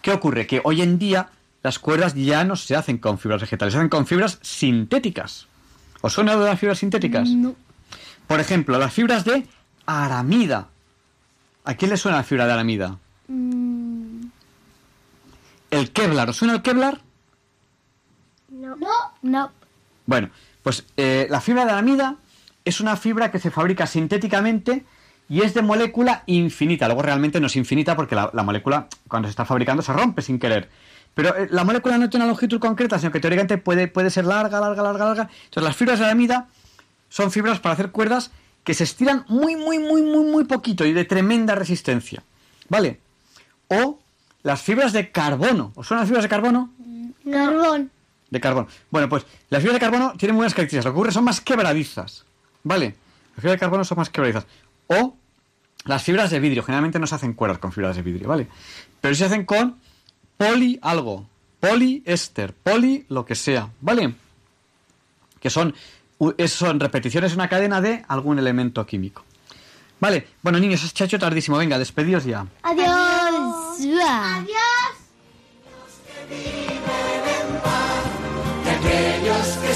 ¿Qué 0.02 0.12
ocurre? 0.12 0.48
Que 0.48 0.60
hoy 0.64 0.82
en 0.82 0.98
día 0.98 1.30
las 1.62 1.78
cuerdas 1.78 2.16
ya 2.16 2.46
no 2.46 2.56
se 2.56 2.76
hacen 2.76 2.98
con 2.98 3.20
fibras 3.20 3.42
vegetales, 3.42 3.74
se 3.74 3.78
hacen 3.78 3.90
con 3.90 4.08
fibras 4.08 4.40
sintéticas. 4.42 5.46
¿Os 6.02 6.14
suena 6.14 6.36
de 6.36 6.44
las 6.44 6.60
fibras 6.60 6.80
sintéticas? 6.80 7.30
No. 7.30 7.54
Por 8.26 8.40
ejemplo, 8.40 8.80
las 8.80 8.92
fibras 8.92 9.24
de 9.24 9.46
aramida. 9.86 10.70
¿A 11.64 11.76
quién 11.76 11.92
le 11.92 11.98
suena 11.98 12.18
la 12.18 12.24
fibra 12.24 12.48
de 12.48 12.54
aramida? 12.54 12.98
Mm, 13.28 14.30
El 15.70 15.92
Kevlar. 15.92 16.32
¿Os 16.32 16.38
suena 16.38 16.56
el 16.56 16.64
Kevlar? 16.64 17.02
No. 18.76 18.88
no. 19.22 19.52
Bueno, 20.06 20.30
pues 20.64 20.86
eh, 20.98 21.28
la 21.30 21.42
fibra 21.42 21.66
de 21.66 21.72
aramida 21.72 22.16
es 22.66 22.80
una 22.82 22.96
fibra 22.96 23.32
que 23.32 23.40
se 23.40 23.52
fabrica 23.52 23.88
sintéticamente 23.88 24.86
y 25.30 25.42
es 25.42 25.54
de 25.54 25.62
molécula 25.62 26.24
infinita. 26.26 26.88
Luego 26.88 27.02
realmente 27.02 27.40
no 27.40 27.48
es 27.48 27.56
infinita 27.56 27.96
porque 27.96 28.16
la, 28.16 28.30
la 28.34 28.44
molécula 28.44 28.88
cuando 29.08 29.28
se 29.28 29.32
está 29.32 29.46
fabricando 29.46 29.82
se 29.82 29.94
rompe 29.94 30.22
sin 30.22 30.40
querer. 30.40 30.70
Pero 31.14 31.36
eh, 31.36 31.48
la 31.50 31.64
molécula 31.64 31.98
no 31.98 32.10
tiene 32.10 32.26
una 32.26 32.32
longitud 32.32 32.60
concreta, 32.60 33.00
sino 33.00 33.12
que 33.12 33.20
teóricamente 33.20 33.58
puede, 33.58 33.88
puede 33.88 34.12
ser 34.12 34.26
larga, 34.26 34.60
larga, 34.60 34.84
larga, 34.84 35.06
larga. 35.06 35.30
Entonces 35.46 35.64
las 35.64 35.76
fibras 35.76 35.98
de 36.00 36.06
aramida 36.06 36.48
son 37.10 37.32
fibras 37.32 37.60
para 37.60 37.74
hacer 37.74 37.92
cuerdas 37.92 38.32
que 38.64 38.74
se 38.74 38.84
estiran 38.84 39.26
muy, 39.28 39.56
muy, 39.56 39.80
muy, 39.80 40.04
muy, 40.04 40.30
muy 40.30 40.44
poquito 40.44 40.86
y 40.86 40.94
de 40.94 41.06
tremenda 41.06 41.56
resistencia. 41.56 42.22
¿Vale? 42.70 43.00
O 43.70 43.98
las 44.44 44.62
fibras 44.62 44.94
de 44.94 45.12
carbono. 45.12 45.72
¿Os 45.74 45.88
suenan 45.88 46.02
las 46.02 46.10
fibras 46.10 46.24
de 46.24 46.30
carbono? 46.30 46.72
Carbón. 47.32 47.92
De 48.30 48.40
carbono. 48.42 48.68
Bueno, 48.90 49.08
pues 49.08 49.26
las 49.50 49.62
fibras 49.62 49.76
de 49.76 49.80
carbono 49.80 50.14
tienen 50.18 50.36
buenas 50.36 50.54
características. 50.54 50.86
Lo 50.86 50.92
que 50.92 50.98
ocurre 50.98 51.12
son 51.12 51.24
más 51.24 51.42
quebradizas. 51.42 52.26
¿Vale? 52.64 52.96
Las 53.36 53.42
fibras 53.42 53.54
de 53.54 53.60
carbono 53.60 53.86
son 53.86 53.98
más 53.98 54.10
quebradizas. 54.10 54.46
O 54.88 55.16
las 55.86 56.04
fibras 56.04 56.30
de 56.30 56.40
vidrio. 56.40 56.64
Generalmente 56.64 57.00
no 57.00 57.08
se 57.08 57.16
hacen 57.16 57.34
cuerdas 57.34 57.60
con 57.60 57.72
fibras 57.72 57.96
de 57.96 58.02
vidrio, 58.02 58.28
¿vale? 58.28 58.48
Pero 59.00 59.16
se 59.16 59.26
hacen 59.26 59.46
con 59.46 59.78
poli 60.38 60.78
algo. 60.82 61.28
Poliéster. 61.60 62.54
Poli 62.54 63.06
lo 63.10 63.26
que 63.26 63.36
sea. 63.36 63.70
¿Vale? 63.82 64.14
Que 65.40 65.50
son, 65.50 65.74
repeticiones 66.80 67.32
en 67.32 67.40
una 67.40 67.50
cadena 67.50 67.80
de 67.80 68.04
algún 68.08 68.40
elemento 68.40 68.86
químico. 68.86 69.24
Vale. 70.00 70.28
Bueno, 70.42 70.60
niños, 70.60 70.84
es 70.84 70.94
chacho 70.94 71.18
tardísimo. 71.18 71.58
Venga, 71.58 71.80
despedidos 71.80 72.26
ya. 72.26 72.46
Adiós. 72.64 73.80
Adiós. 73.80 74.48
de 76.30 76.77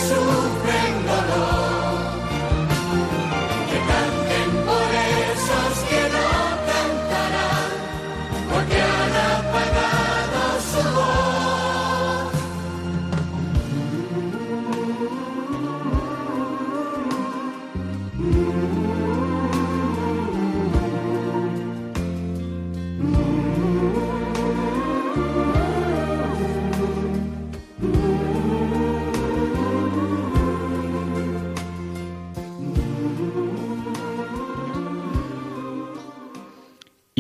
aquellos 0.01 0.40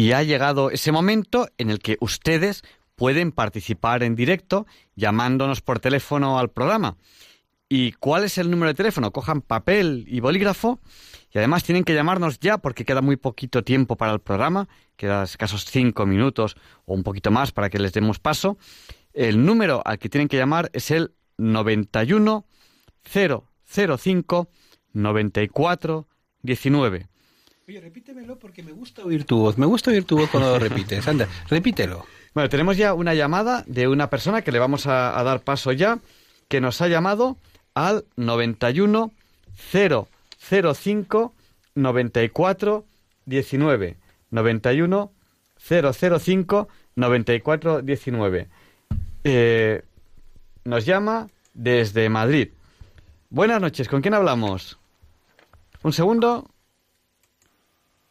Y 0.01 0.13
ha 0.13 0.23
llegado 0.23 0.71
ese 0.71 0.91
momento 0.91 1.47
en 1.59 1.69
el 1.69 1.77
que 1.77 1.97
ustedes 1.99 2.63
pueden 2.95 3.31
participar 3.31 4.01
en 4.01 4.15
directo 4.15 4.65
llamándonos 4.95 5.61
por 5.61 5.79
teléfono 5.79 6.39
al 6.39 6.49
programa. 6.49 6.97
¿Y 7.69 7.91
cuál 7.91 8.23
es 8.23 8.39
el 8.39 8.49
número 8.49 8.69
de 8.69 8.73
teléfono? 8.73 9.11
Cojan 9.11 9.41
papel 9.41 10.05
y 10.07 10.19
bolígrafo 10.19 10.79
y 11.29 11.37
además 11.37 11.63
tienen 11.63 11.83
que 11.83 11.93
llamarnos 11.93 12.39
ya 12.39 12.57
porque 12.57 12.83
queda 12.83 13.01
muy 13.01 13.15
poquito 13.15 13.63
tiempo 13.63 13.95
para 13.95 14.11
el 14.11 14.21
programa, 14.21 14.67
quedan 14.95 15.25
escasos 15.25 15.65
cinco 15.65 16.07
minutos 16.07 16.55
o 16.85 16.95
un 16.95 17.03
poquito 17.03 17.29
más 17.29 17.51
para 17.51 17.69
que 17.69 17.77
les 17.77 17.93
demos 17.93 18.17
paso. 18.17 18.57
El 19.13 19.45
número 19.45 19.83
al 19.85 19.99
que 19.99 20.09
tienen 20.09 20.29
que 20.29 20.37
llamar 20.37 20.71
es 20.73 20.89
el 20.89 21.13
91 21.37 22.47
005 23.03 24.49
94 24.93 26.07
19. 26.41 27.11
Repítemelo 27.79 28.37
porque 28.37 28.63
me 28.63 28.71
gusta 28.71 29.03
oír 29.03 29.25
tu 29.25 29.39
voz. 29.39 29.57
Me 29.57 29.65
gusta 29.65 29.91
oír 29.91 30.03
tu 30.03 30.17
voz 30.17 30.29
cuando 30.29 30.49
lo 30.51 30.59
repites. 30.59 31.07
Anda, 31.07 31.27
repítelo. 31.49 32.05
Bueno, 32.33 32.49
tenemos 32.49 32.77
ya 32.77 32.93
una 32.93 33.13
llamada 33.13 33.63
de 33.67 33.87
una 33.87 34.09
persona 34.09 34.41
que 34.41 34.51
le 34.51 34.59
vamos 34.59 34.87
a, 34.87 35.21
dar 35.23 35.41
paso 35.41 35.71
ya, 35.71 35.99
que 36.47 36.61
nos 36.61 36.81
ha 36.81 36.87
llamado 36.87 37.37
al 37.73 38.05
91 38.15 39.11
005 39.71 41.33
94 41.75 42.85
19. 43.25 43.97
91 44.31 45.11
005 45.57 46.67
94 46.95 47.81
19. 47.81 48.47
Eh, 49.23 49.81
nos 50.63 50.85
llama 50.85 51.27
desde 51.53 52.09
Madrid. 52.09 52.49
Buenas 53.29 53.61
noches, 53.61 53.87
¿con 53.87 54.01
quién 54.01 54.13
hablamos? 54.13 54.77
Un 55.83 55.93
segundo. 55.93 56.49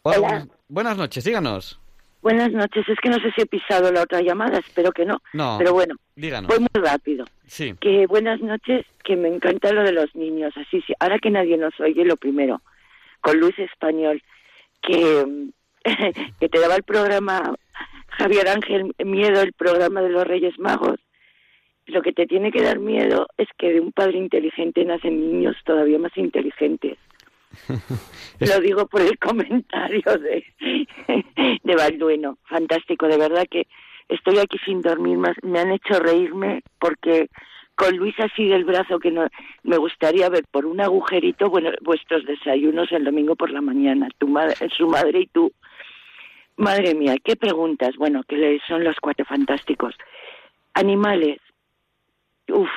Hola, 0.03 0.17
Hola. 0.19 0.29
Buenas, 0.29 0.49
buenas 0.69 0.97
noches, 0.97 1.25
díganos. 1.25 1.81
Buenas 2.23 2.53
noches, 2.53 2.87
es 2.89 2.99
que 3.01 3.09
no 3.09 3.17
sé 3.19 3.31
si 3.35 3.43
he 3.43 3.47
pisado 3.47 3.91
la 3.93 4.03
otra 4.03 4.21
llamada, 4.21 4.59
espero 4.59 4.93
que 4.93 5.07
no. 5.07 5.23
No, 5.33 5.57
Pero 5.59 5.73
bueno, 5.73 5.95
díganos. 6.17 6.49
voy 6.49 6.59
muy 6.61 6.83
rápido. 6.85 7.25
Sí. 7.47 7.75
Que 7.81 8.07
buenas 8.07 8.41
noches, 8.41 8.85
que 9.05 9.17
me 9.17 9.29
encanta 9.29 9.73
lo 9.73 9.83
de 9.83 9.93
los 9.93 10.15
niños, 10.15 10.53
así 10.57 10.83
sí. 10.87 10.93
Ahora 11.01 11.19
que 11.19 11.31
nadie 11.31 11.57
nos 11.57 11.79
oye, 11.81 12.05
lo 12.05 12.17
primero, 12.17 12.61
con 13.23 13.39
Luis 13.41 13.59
Español, 13.59 14.23
que, 14.83 15.27
que 16.41 16.49
te 16.49 16.61
daba 16.61 16.77
el 16.77 16.83
programa 16.83 17.55
Javier 18.09 18.49
Ángel 18.49 18.95
Miedo, 19.05 19.41
el 19.41 19.53
programa 19.55 20.03
de 20.03 20.11
los 20.11 20.27
Reyes 20.27 20.59
Magos. 20.59 21.01
Lo 21.87 22.03
que 22.03 22.13
te 22.13 22.27
tiene 22.27 22.53
que 22.53 22.63
dar 22.63 22.79
miedo 22.79 23.27
es 23.39 23.49
que 23.59 23.73
de 23.73 23.81
un 23.81 23.93
padre 23.93 24.19
inteligente 24.19 24.85
nacen 24.85 25.19
niños 25.21 25.57
todavía 25.65 25.99
más 25.99 26.17
inteligentes. 26.17 26.99
Lo 28.41 28.61
digo 28.61 28.87
por 28.87 29.01
el 29.03 29.19
comentario 29.19 30.03
de, 30.19 30.47
de 31.63 31.77
Balduino. 31.77 32.39
Fantástico, 32.45 33.07
de 33.09 33.19
verdad 33.19 33.47
que 33.51 33.67
estoy 34.09 34.39
aquí 34.39 34.59
sin 34.65 34.81
dormir 34.83 35.19
más. 35.19 35.37
Me 35.43 35.59
han 35.61 35.73
hecho 35.73 35.99
reírme 35.99 36.63
porque 36.79 37.29
con 37.75 37.97
Luis 37.97 38.15
así 38.21 38.47
del 38.47 38.65
brazo 38.65 38.99
que 38.99 39.11
no, 39.11 39.27
me 39.63 39.77
gustaría 39.79 40.29
ver 40.29 40.45
por 40.51 40.67
un 40.67 40.81
agujerito 40.81 41.49
bueno, 41.49 41.71
vuestros 41.81 42.25
desayunos 42.27 42.93
el 42.93 43.05
domingo 43.05 43.37
por 43.37 43.51
la 43.51 43.61
mañana, 43.63 44.09
tu 44.19 44.29
madre, 44.29 44.55
su 44.77 44.87
madre 44.87 45.21
y 45.21 45.27
tú. 45.27 45.53
Madre 46.57 46.95
mía, 46.95 47.15
qué 47.25 47.37
preguntas. 47.37 47.97
Bueno, 47.97 48.23
que 48.29 48.37
le- 48.37 48.61
son 48.69 48.85
los 48.85 48.97
cuatro 49.01 49.25
fantásticos. 49.25 49.95
Animales. 50.75 51.39
Uf, 52.49 52.69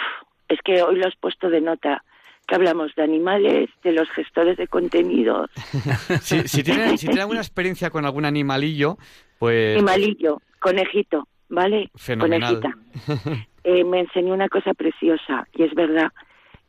es 0.47 0.59
que 0.63 0.81
hoy 0.83 0.95
lo 0.97 1.07
has 1.07 1.15
puesto 1.17 1.49
de 1.49 1.59
nota. 1.61 2.03
Que 2.47 2.55
hablamos 2.55 2.93
de 2.95 3.03
animales, 3.03 3.69
de 3.83 3.93
los 3.93 4.09
gestores 4.11 4.57
de 4.57 4.67
contenidos, 4.67 5.49
Si, 6.21 6.47
si 6.47 6.63
tiene, 6.63 6.97
si 6.97 7.07
tiene 7.07 7.21
alguna 7.21 7.39
experiencia 7.39 7.89
con 7.89 8.05
algún 8.05 8.25
animalillo, 8.25 8.97
pues... 9.39 9.75
Animalillo, 9.77 10.41
conejito, 10.59 11.27
¿vale? 11.49 11.89
Fenomenal. 11.95 12.59
Conejita. 12.61 13.47
Eh, 13.65 13.85
me 13.85 14.01
enseñó 14.01 14.33
una 14.33 14.49
cosa 14.49 14.73
preciosa, 14.73 15.47
y 15.53 15.63
es 15.63 15.73
verdad. 15.73 16.11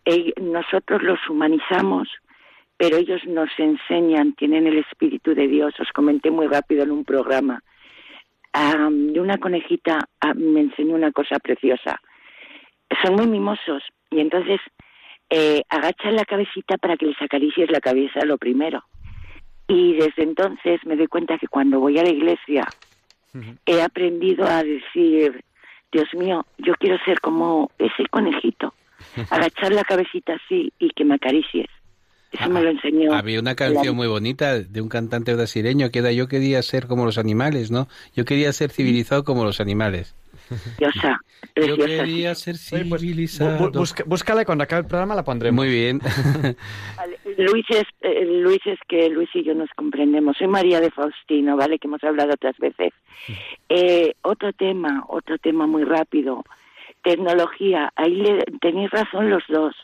Eh, 0.04 0.32
nosotros 0.40 1.02
los 1.02 1.18
humanizamos, 1.28 2.08
pero 2.76 2.96
ellos 2.96 3.20
nos 3.26 3.50
enseñan, 3.58 4.34
tienen 4.34 4.66
el 4.68 4.78
espíritu 4.78 5.34
de 5.34 5.48
Dios. 5.48 5.74
Os 5.80 5.90
comenté 5.92 6.30
muy 6.30 6.46
rápido 6.46 6.84
en 6.84 6.92
un 6.92 7.04
programa. 7.04 7.62
Am, 8.52 9.12
de 9.12 9.20
una 9.20 9.38
conejita 9.38 9.98
ah, 10.20 10.34
me 10.34 10.60
enseñó 10.60 10.94
una 10.94 11.10
cosa 11.10 11.40
preciosa. 11.40 12.00
Son 13.02 13.16
muy 13.16 13.26
mimosos, 13.26 13.82
y 14.10 14.20
entonces 14.20 14.60
eh, 15.30 15.62
la 16.10 16.24
cabecita 16.24 16.76
para 16.78 16.96
que 16.96 17.06
les 17.06 17.20
acaricies 17.20 17.70
la 17.70 17.80
cabeza 17.80 18.24
lo 18.24 18.38
primero. 18.38 18.84
Y 19.66 19.94
desde 19.94 20.22
entonces 20.22 20.80
me 20.84 20.96
doy 20.96 21.06
cuenta 21.06 21.38
que 21.38 21.48
cuando 21.48 21.80
voy 21.80 21.98
a 21.98 22.02
la 22.02 22.10
iglesia 22.10 22.68
he 23.66 23.82
aprendido 23.82 24.46
a 24.46 24.62
decir, 24.62 25.42
Dios 25.90 26.08
mío, 26.14 26.46
yo 26.58 26.74
quiero 26.74 26.98
ser 27.04 27.20
como 27.20 27.70
ese 27.78 28.06
conejito, 28.10 28.74
agachar 29.30 29.72
la 29.72 29.84
cabecita 29.84 30.34
así 30.34 30.72
y 30.78 30.90
que 30.90 31.04
me 31.04 31.14
acaricies. 31.14 31.68
Eso 32.32 32.50
me 32.50 32.62
lo 32.62 32.70
enseñó. 32.70 33.14
Había 33.14 33.38
una 33.38 33.54
canción 33.54 33.94
muy 33.94 34.08
bonita 34.08 34.58
de 34.58 34.80
un 34.80 34.88
cantante 34.88 35.32
brasileño 35.34 35.90
que 35.90 36.00
era 36.00 36.10
yo 36.10 36.26
quería 36.26 36.60
ser 36.62 36.88
como 36.88 37.04
los 37.04 37.16
animales, 37.16 37.70
¿no? 37.70 37.86
Yo 38.16 38.24
quería 38.24 38.52
ser 38.52 38.70
civilizado 38.70 39.22
como 39.22 39.44
los 39.44 39.60
animales. 39.60 40.16
Preciosa, 40.48 41.20
Yo 41.56 41.76
quería 41.76 42.34
ser 42.34 42.56
Oye, 42.72 43.70
pues, 43.72 43.94
búscala 44.06 44.42
y 44.42 44.44
cuando 44.44 44.64
acabe 44.64 44.82
el 44.82 44.88
programa 44.88 45.14
la 45.14 45.24
pondremos. 45.24 45.64
Muy 45.64 45.72
bien. 45.72 46.00
Vale, 46.96 47.18
Luis 47.38 47.64
es, 47.70 47.84
eh, 48.00 48.24
Luis 48.24 48.60
es 48.66 48.78
que 48.88 49.08
Luis 49.08 49.28
y 49.34 49.42
yo 49.42 49.54
nos 49.54 49.70
comprendemos. 49.70 50.36
Soy 50.36 50.48
María 50.48 50.80
de 50.80 50.90
Faustino, 50.90 51.56
¿vale? 51.56 51.78
Que 51.78 51.88
hemos 51.88 52.02
hablado 52.04 52.32
otras 52.34 52.56
veces. 52.58 52.92
Eh, 53.68 54.14
otro 54.22 54.52
tema, 54.52 55.04
otro 55.08 55.38
tema 55.38 55.66
muy 55.66 55.84
rápido. 55.84 56.44
Tecnología. 57.02 57.92
Ahí 57.96 58.14
le, 58.14 58.44
tenéis 58.60 58.90
razón 58.90 59.30
los 59.30 59.42
dos. 59.48 59.74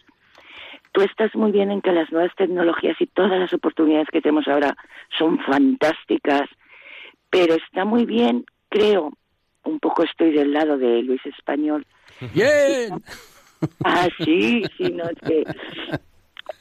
Tú 0.93 1.03
estás 1.03 1.35
muy 1.35 1.53
bien 1.53 1.71
en 1.71 1.81
que 1.83 1.93
las 1.93 2.11
nuevas 2.11 2.35
tecnologías 2.37 2.97
y 3.01 3.07
todas 3.07 3.39
las 3.39 3.53
oportunidades 3.53 4.09
que 4.11 4.21
tenemos 4.21 4.49
ahora 4.49 4.77
son 5.17 5.39
fantásticas, 5.39 6.49
pero 7.31 7.55
está 7.55 7.85
muy 7.85 8.05
bien, 8.05 8.45
creo, 8.69 9.13
un 9.65 9.79
poco 9.79 10.03
estoy 10.05 10.33
del 10.33 10.53
lado 10.53 10.79
de 10.79 11.03
Luis 11.03 11.25
Español, 11.27 11.87
Bien. 12.35 13.03
Ah, 13.85 14.09
sí, 14.19 14.63
sí, 14.77 14.91
no, 14.93 15.05
es 15.05 15.19
que, 15.21 15.45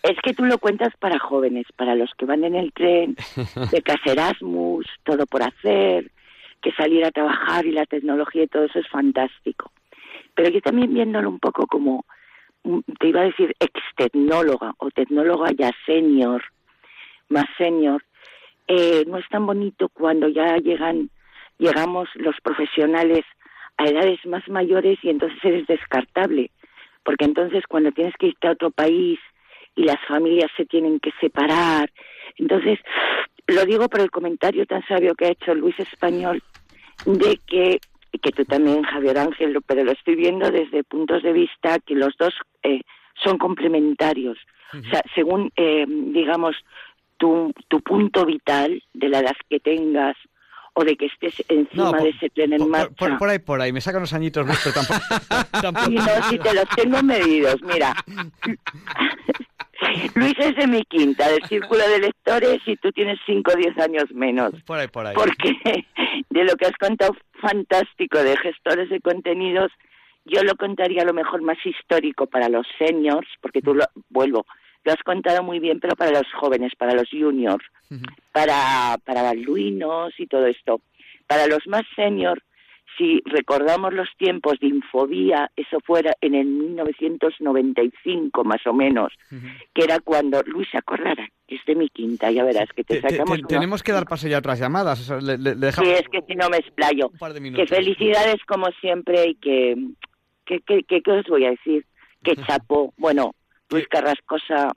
es 0.03 0.17
que 0.23 0.34
tú 0.34 0.45
lo 0.45 0.57
cuentas 0.57 0.93
para 0.99 1.19
jóvenes, 1.19 1.65
para 1.76 1.95
los 1.95 2.11
que 2.17 2.26
van 2.26 2.43
en 2.43 2.55
el 2.55 2.73
tren, 2.73 3.15
de 3.71 3.81
que 3.81 3.91
hacer 3.91 4.13
Erasmus, 4.13 4.85
todo 5.03 5.26
por 5.26 5.43
hacer, 5.43 6.11
que 6.61 6.71
salir 6.73 7.05
a 7.05 7.11
trabajar 7.11 7.65
y 7.65 7.71
la 7.71 7.85
tecnología 7.85 8.43
y 8.43 8.47
todo 8.47 8.65
eso 8.65 8.80
es 8.80 8.88
fantástico. 8.89 9.71
Pero 10.35 10.49
yo 10.49 10.61
también 10.61 10.93
viéndolo 10.93 11.30
un 11.30 11.39
poco 11.39 11.67
como, 11.67 12.05
mm, 12.63 12.80
te 12.99 13.07
iba 13.07 13.21
a 13.21 13.26
decir, 13.26 13.55
ex-tecnóloga 13.59 14.73
o 14.77 14.91
tecnóloga 14.91 15.51
ya 15.57 15.71
senior, 15.85 16.43
más 17.30 17.45
senior, 17.57 18.03
eh, 18.67 19.03
no 19.07 19.17
es 19.17 19.27
tan 19.30 19.45
bonito 19.45 19.89
cuando 19.89 20.27
ya 20.27 20.57
llegan, 20.57 21.09
llegamos 21.60 22.10
los 22.15 22.36
profesionales 22.41 23.23
a 23.77 23.86
edades 23.86 24.19
más 24.26 24.48
mayores 24.49 24.98
y 25.03 25.10
entonces 25.10 25.38
eres 25.44 25.68
descartable, 25.68 26.52
porque 27.03 27.26
entonces 27.26 27.64
cuando 27.68 27.91
tienes 27.91 28.14
que 28.18 28.27
irte 28.27 28.48
a 28.48 28.52
otro 28.52 28.72
país 28.72 29.19
y 29.76 29.84
las 29.84 29.99
familias 30.07 30.49
se 30.57 30.65
tienen 30.65 30.99
que 30.99 31.11
separar, 31.22 31.91
entonces 32.38 32.80
lo 33.48 33.64
digo 33.65 33.88
por 33.90 34.02
el 34.02 34.11
comentario 34.11 34.65
tan 34.65 34.86
sabio 34.88 35.15
que 35.15 35.26
ha 35.26 35.31
hecho 35.31 35.53
Luis 35.53 35.77
Español 35.80 36.41
de 37.06 37.40
que 37.45 37.80
que 38.22 38.31
tú 38.31 38.44
también 38.44 38.84
Javier 38.84 39.18
Ángel, 39.19 39.57
pero 39.65 39.84
lo 39.84 39.91
estoy 39.91 40.15
viendo 40.15 40.49
desde 40.52 40.84
puntos 40.84 41.22
de 41.22 41.31
vista 41.31 41.77
que 41.80 41.94
los 41.94 42.18
dos 42.18 42.34
eh, 42.64 42.81
son 43.23 43.38
complementarios, 43.38 44.38
o 44.73 44.90
sea, 44.90 45.02
según 45.15 45.52
eh, 45.56 45.86
digamos 45.88 46.56
tu, 47.18 47.53
tu 47.68 47.81
punto 47.81 48.26
vital 48.26 48.81
de 48.94 49.10
la 49.10 49.19
edad 49.19 49.36
que 49.49 49.60
tengas 49.60 50.18
o 50.80 50.84
de 50.85 50.95
que 50.95 51.07
estés 51.07 51.43
encima 51.49 51.84
No, 51.85 51.91
por- 51.91 52.03
de 52.03 52.10
ese 52.10 52.30
tren 52.30 52.53
en 52.53 52.69
marcha. 52.69 52.95
Por, 52.97 53.18
por 53.18 53.30
ahí, 53.30 53.39
por 53.39 53.60
ahí. 53.61 53.73
Me 53.73 53.81
sacan 53.81 53.99
unos 53.99 54.14
añitos, 54.14 54.45
pero 54.64 54.73
tampoco... 54.73 55.51
tampoco- 55.61 55.89
no, 55.89 56.30
si 56.30 56.39
te 56.39 56.53
los 56.53 56.65
tengo 56.76 57.03
medidos, 57.03 57.61
mira. 57.64 57.93
Luis 60.15 60.34
es 60.39 60.56
de 60.56 60.68
mi 60.68 60.84
quinta, 60.84 61.27
del 61.30 61.43
círculo 61.47 61.88
de 61.88 61.99
lectores, 61.99 62.60
y 62.65 62.76
tú 62.77 62.91
tienes 62.91 63.18
5 63.26 63.51
o 63.53 63.57
10 63.57 63.77
años 63.80 64.06
menos. 64.14 64.51
Por 64.65 64.77
ahí, 64.77 64.88
por 64.88 65.06
ahí. 65.07 65.15
Porque 65.15 65.56
de 66.30 66.43
lo 66.43 66.56
que 66.56 66.65
has 66.65 66.77
contado 66.80 67.15
fantástico 67.41 68.22
de 68.22 68.35
gestores 68.38 68.89
de 68.89 68.99
contenidos, 68.99 69.72
yo 70.26 70.43
lo 70.43 70.56
contaría 70.56 71.01
a 71.03 71.06
lo 71.06 71.14
mejor 71.14 71.41
más 71.41 71.57
histórico 71.65 72.27
para 72.27 72.49
los 72.49 72.68
seniors, 72.77 73.27
porque 73.41 73.61
tú 73.61 73.73
lo, 73.73 73.85
vuelvo, 74.10 74.45
lo 74.84 74.91
has 74.93 75.03
contado 75.03 75.43
muy 75.43 75.60
bien, 75.60 75.80
pero 75.80 75.95
para 75.95 76.11
los 76.11 76.31
jóvenes, 76.39 76.73
para 76.77 76.93
los 76.93 77.10
juniors, 77.10 77.65
para, 78.31 78.97
para 79.06 79.23
balduinos 79.23 80.14
y 80.19 80.27
todo 80.27 80.45
esto. 80.47 80.81
Para 81.27 81.47
los 81.47 81.68
más 81.68 81.84
senior, 81.95 82.41
si 82.97 83.22
recordamos 83.26 83.93
los 83.93 84.10
tiempos 84.18 84.60
de 84.60 84.68
Infobía, 84.68 85.51
eso 85.56 85.80
fuera 85.85 86.14
en 86.22 86.34
el 86.35 86.47
1995 86.47 88.43
más 88.43 88.65
o 88.65 88.73
menos, 88.73 89.14
que 89.73 89.84
era 89.84 89.99
cuando 89.99 90.41
Luis 90.43 90.68
que 91.47 91.56
es 91.56 91.65
de 91.65 91.76
mi 91.76 91.89
quinta, 91.89 92.30
ya 92.31 92.43
verás 92.43 92.69
que 92.76 92.84
te, 92.84 93.01
sacamos 93.01 93.38
te- 93.41 93.47
tenemos 93.47 93.84
que 93.84 93.91
dar 93.91 94.06
paso 94.06 94.27
ya 94.27 94.38
a 94.38 94.39
otras 94.39 94.60
llamadas. 94.60 94.99
o 95.01 95.03
sea, 95.03 95.18
le, 95.22 95.38
le- 95.38 95.56
le 95.56 95.65
dejamos... 95.68 95.89
Sí, 95.89 95.95
es 95.99 96.07
que 96.10 96.22
si 96.27 96.35
no 96.35 96.49
me 96.49 96.57
explayo. 96.57 97.10
par 97.19 97.34
de 97.34 97.39
Que 97.39 97.43
minutos. 97.43 97.69
felicidades 97.69 98.38
como 98.47 98.68
siempre 98.81 99.30
y 99.30 99.35
que, 99.35 99.76
que, 100.45 100.60
que, 100.61 100.84
que- 100.84 101.01
¿qué 101.01 101.11
os 101.11 101.26
voy 101.27 101.45
a 101.45 101.51
decir? 101.51 101.85
Que 102.23 102.35
chapo, 102.47 102.93
bueno, 102.97 103.31
Luis 103.70 103.88
Carrascosa, 103.90 104.72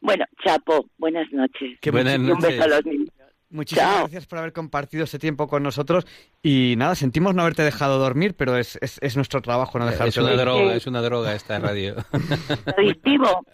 bueno, 0.00 0.24
chapo, 0.44 0.86
buenas 0.98 1.26
noches. 1.32 1.78
Que 1.80 1.90
Buenas 1.90 2.14
Y 2.14 2.18
un 2.18 2.38
beso 2.38 2.62
a 2.62 2.66
noches. 2.66 2.68
los 2.68 2.84
niños. 2.86 3.08
Muchísimas 3.48 3.88
Chao. 3.90 4.00
gracias 4.02 4.26
por 4.26 4.38
haber 4.40 4.52
compartido 4.52 5.04
este 5.04 5.18
tiempo 5.20 5.46
con 5.46 5.62
nosotros. 5.62 6.04
Y 6.42 6.74
nada, 6.76 6.94
sentimos 6.96 7.34
no 7.34 7.42
haberte 7.42 7.62
dejado 7.62 7.98
dormir, 7.98 8.34
pero 8.36 8.56
es, 8.56 8.76
es, 8.82 8.98
es 9.00 9.14
nuestro 9.16 9.40
trabajo 9.40 9.78
no 9.78 9.86
dejarte 9.86 10.08
Es 10.10 10.16
una 10.16 10.30
dormir. 10.30 10.44
droga, 10.44 10.74
es 10.74 10.86
una 10.88 11.00
droga 11.00 11.34
esta 11.34 11.58
radio. 11.60 11.94
Adictivo. 12.76 13.46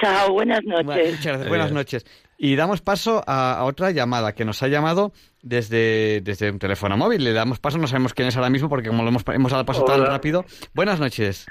Chao, 0.00 0.32
buenas 0.32 0.60
Bueno, 0.64 0.82
noches. 0.82 1.10
Muchas 1.12 1.24
gracias, 1.26 1.48
buenas 1.48 1.72
noches. 1.72 2.06
Y 2.36 2.56
damos 2.56 2.80
paso 2.82 3.22
a, 3.26 3.54
a 3.58 3.64
otra 3.64 3.90
llamada 3.92 4.34
que 4.34 4.44
nos 4.44 4.62
ha 4.62 4.68
llamado 4.68 5.12
desde, 5.42 6.20
desde 6.20 6.50
un 6.50 6.58
teléfono 6.58 6.96
móvil. 6.96 7.22
Le 7.24 7.32
damos 7.32 7.60
paso, 7.60 7.78
no 7.78 7.86
sabemos 7.86 8.14
quién 8.14 8.28
es 8.28 8.36
ahora 8.36 8.50
mismo 8.50 8.68
porque 8.68 8.88
como 8.88 9.02
lo 9.04 9.08
hemos, 9.08 9.22
hemos 9.32 9.52
dado 9.52 9.64
paso 9.64 9.84
tan 9.84 10.04
rápido. 10.04 10.44
Buenas 10.74 10.98
noches. 11.00 11.46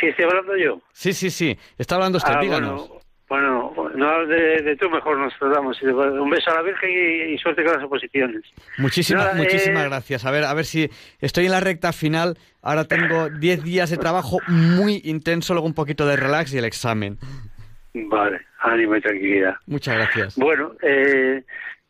Sí, 0.00 0.06
estoy 0.06 0.24
hablando 0.24 0.56
yo. 0.56 0.80
Sí, 0.92 1.12
sí, 1.12 1.30
sí. 1.30 1.56
Está 1.78 1.94
hablando 1.96 2.18
usted, 2.18 2.32
Ah, 2.36 2.40
díganos. 2.40 2.88
bueno, 3.28 3.70
Bueno, 3.74 3.96
no 3.96 4.26
de, 4.26 4.62
de 4.62 4.76
tú 4.76 4.90
mejor 4.90 5.18
nos 5.18 5.36
tratamos. 5.38 5.80
Un 5.82 6.30
beso 6.30 6.50
a 6.50 6.54
la 6.54 6.62
Virgen 6.62 6.90
y, 6.90 7.32
y 7.34 7.38
suerte 7.38 7.64
con 7.64 7.74
las 7.74 7.84
oposiciones. 7.84 8.42
Muchísimas, 8.78 9.24
Nada, 9.24 9.36
muchísimas 9.36 9.84
eh, 9.84 9.88
gracias. 9.88 10.24
A 10.26 10.30
ver, 10.30 10.44
a 10.44 10.54
ver 10.54 10.64
si 10.64 10.88
estoy 11.20 11.46
en 11.46 11.52
la 11.52 11.60
recta 11.60 11.92
final. 11.92 12.36
Ahora 12.62 12.84
tengo 12.84 13.30
10 13.30 13.62
días 13.64 13.90
de 13.90 13.96
trabajo 13.96 14.38
muy 14.48 15.00
intenso, 15.04 15.54
luego 15.54 15.66
un 15.66 15.74
poquito 15.74 16.06
de 16.06 16.16
relax 16.16 16.52
y 16.54 16.58
el 16.58 16.64
examen. 16.64 17.18
Vale, 17.94 18.40
ánimo 18.60 18.96
y 18.96 19.00
tranquilidad. 19.00 19.54
Muchas 19.66 19.94
gracias. 19.96 20.36
Bueno, 20.36 20.72
eh, 20.82 21.42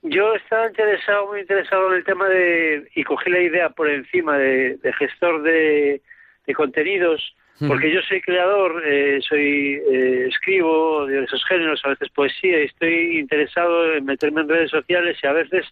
yo 0.03 0.35
estaba 0.35 0.67
interesado, 0.67 1.29
muy 1.29 1.41
interesado 1.41 1.89
en 1.91 1.95
el 1.99 2.05
tema 2.05 2.29
de, 2.29 2.89
y 2.95 3.05
cogí 3.05 3.31
la 3.31 3.41
idea 3.41 3.71
por 3.71 3.89
encima 3.89 4.37
de, 4.37 4.77
de 4.83 4.93
gestor 4.93 5.43
de, 5.43 6.03
de 6.47 6.55
contenidos, 6.55 7.35
porque 7.61 7.93
yo 7.93 8.01
soy 8.03 8.21
creador, 8.21 8.83
eh, 8.85 9.21
soy 9.23 9.81
eh, 9.91 10.27
escribo 10.29 11.07
de 11.07 11.23
esos 11.23 11.45
géneros, 11.45 11.81
a 11.85 11.91
veces 11.91 12.09
poesía, 12.11 12.61
y 12.61 12.65
estoy 12.65 13.19
interesado 13.19 13.95
en 13.95 14.05
meterme 14.05 14.41
en 14.41 14.49
redes 14.49 14.71
sociales 14.71 15.17
y 15.23 15.27
a 15.27 15.33
veces 15.33 15.67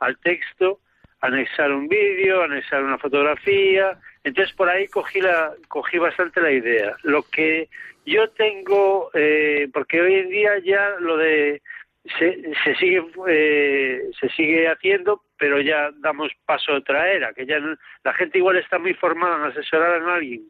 al 0.00 0.18
texto 0.18 0.80
anexar 1.20 1.72
un 1.72 1.88
vídeo, 1.88 2.42
anexar 2.42 2.82
una 2.82 2.98
fotografía. 2.98 3.98
Entonces 4.24 4.54
por 4.54 4.68
ahí 4.68 4.88
cogí 4.88 5.20
la 5.20 5.52
cogí 5.68 5.98
bastante 5.98 6.40
la 6.40 6.50
idea. 6.50 6.96
Lo 7.02 7.22
que 7.22 7.68
yo 8.04 8.28
tengo, 8.30 9.10
eh, 9.14 9.68
porque 9.72 10.00
hoy 10.00 10.14
en 10.14 10.28
día 10.30 10.58
ya 10.64 10.90
lo 11.00 11.16
de 11.16 11.62
se, 12.18 12.52
se 12.64 12.74
sigue 12.76 13.04
eh, 13.28 14.02
se 14.18 14.28
sigue 14.30 14.68
haciendo, 14.68 15.22
pero 15.38 15.60
ya 15.60 15.90
damos 15.98 16.32
paso 16.46 16.72
a 16.72 16.78
otra 16.78 17.10
era, 17.12 17.32
que 17.32 17.46
ya 17.46 17.58
la 18.02 18.14
gente 18.14 18.38
igual 18.38 18.56
está 18.56 18.78
muy 18.78 18.94
formada 18.94 19.36
en 19.36 19.52
asesorar 19.52 20.02
a 20.02 20.14
alguien 20.14 20.42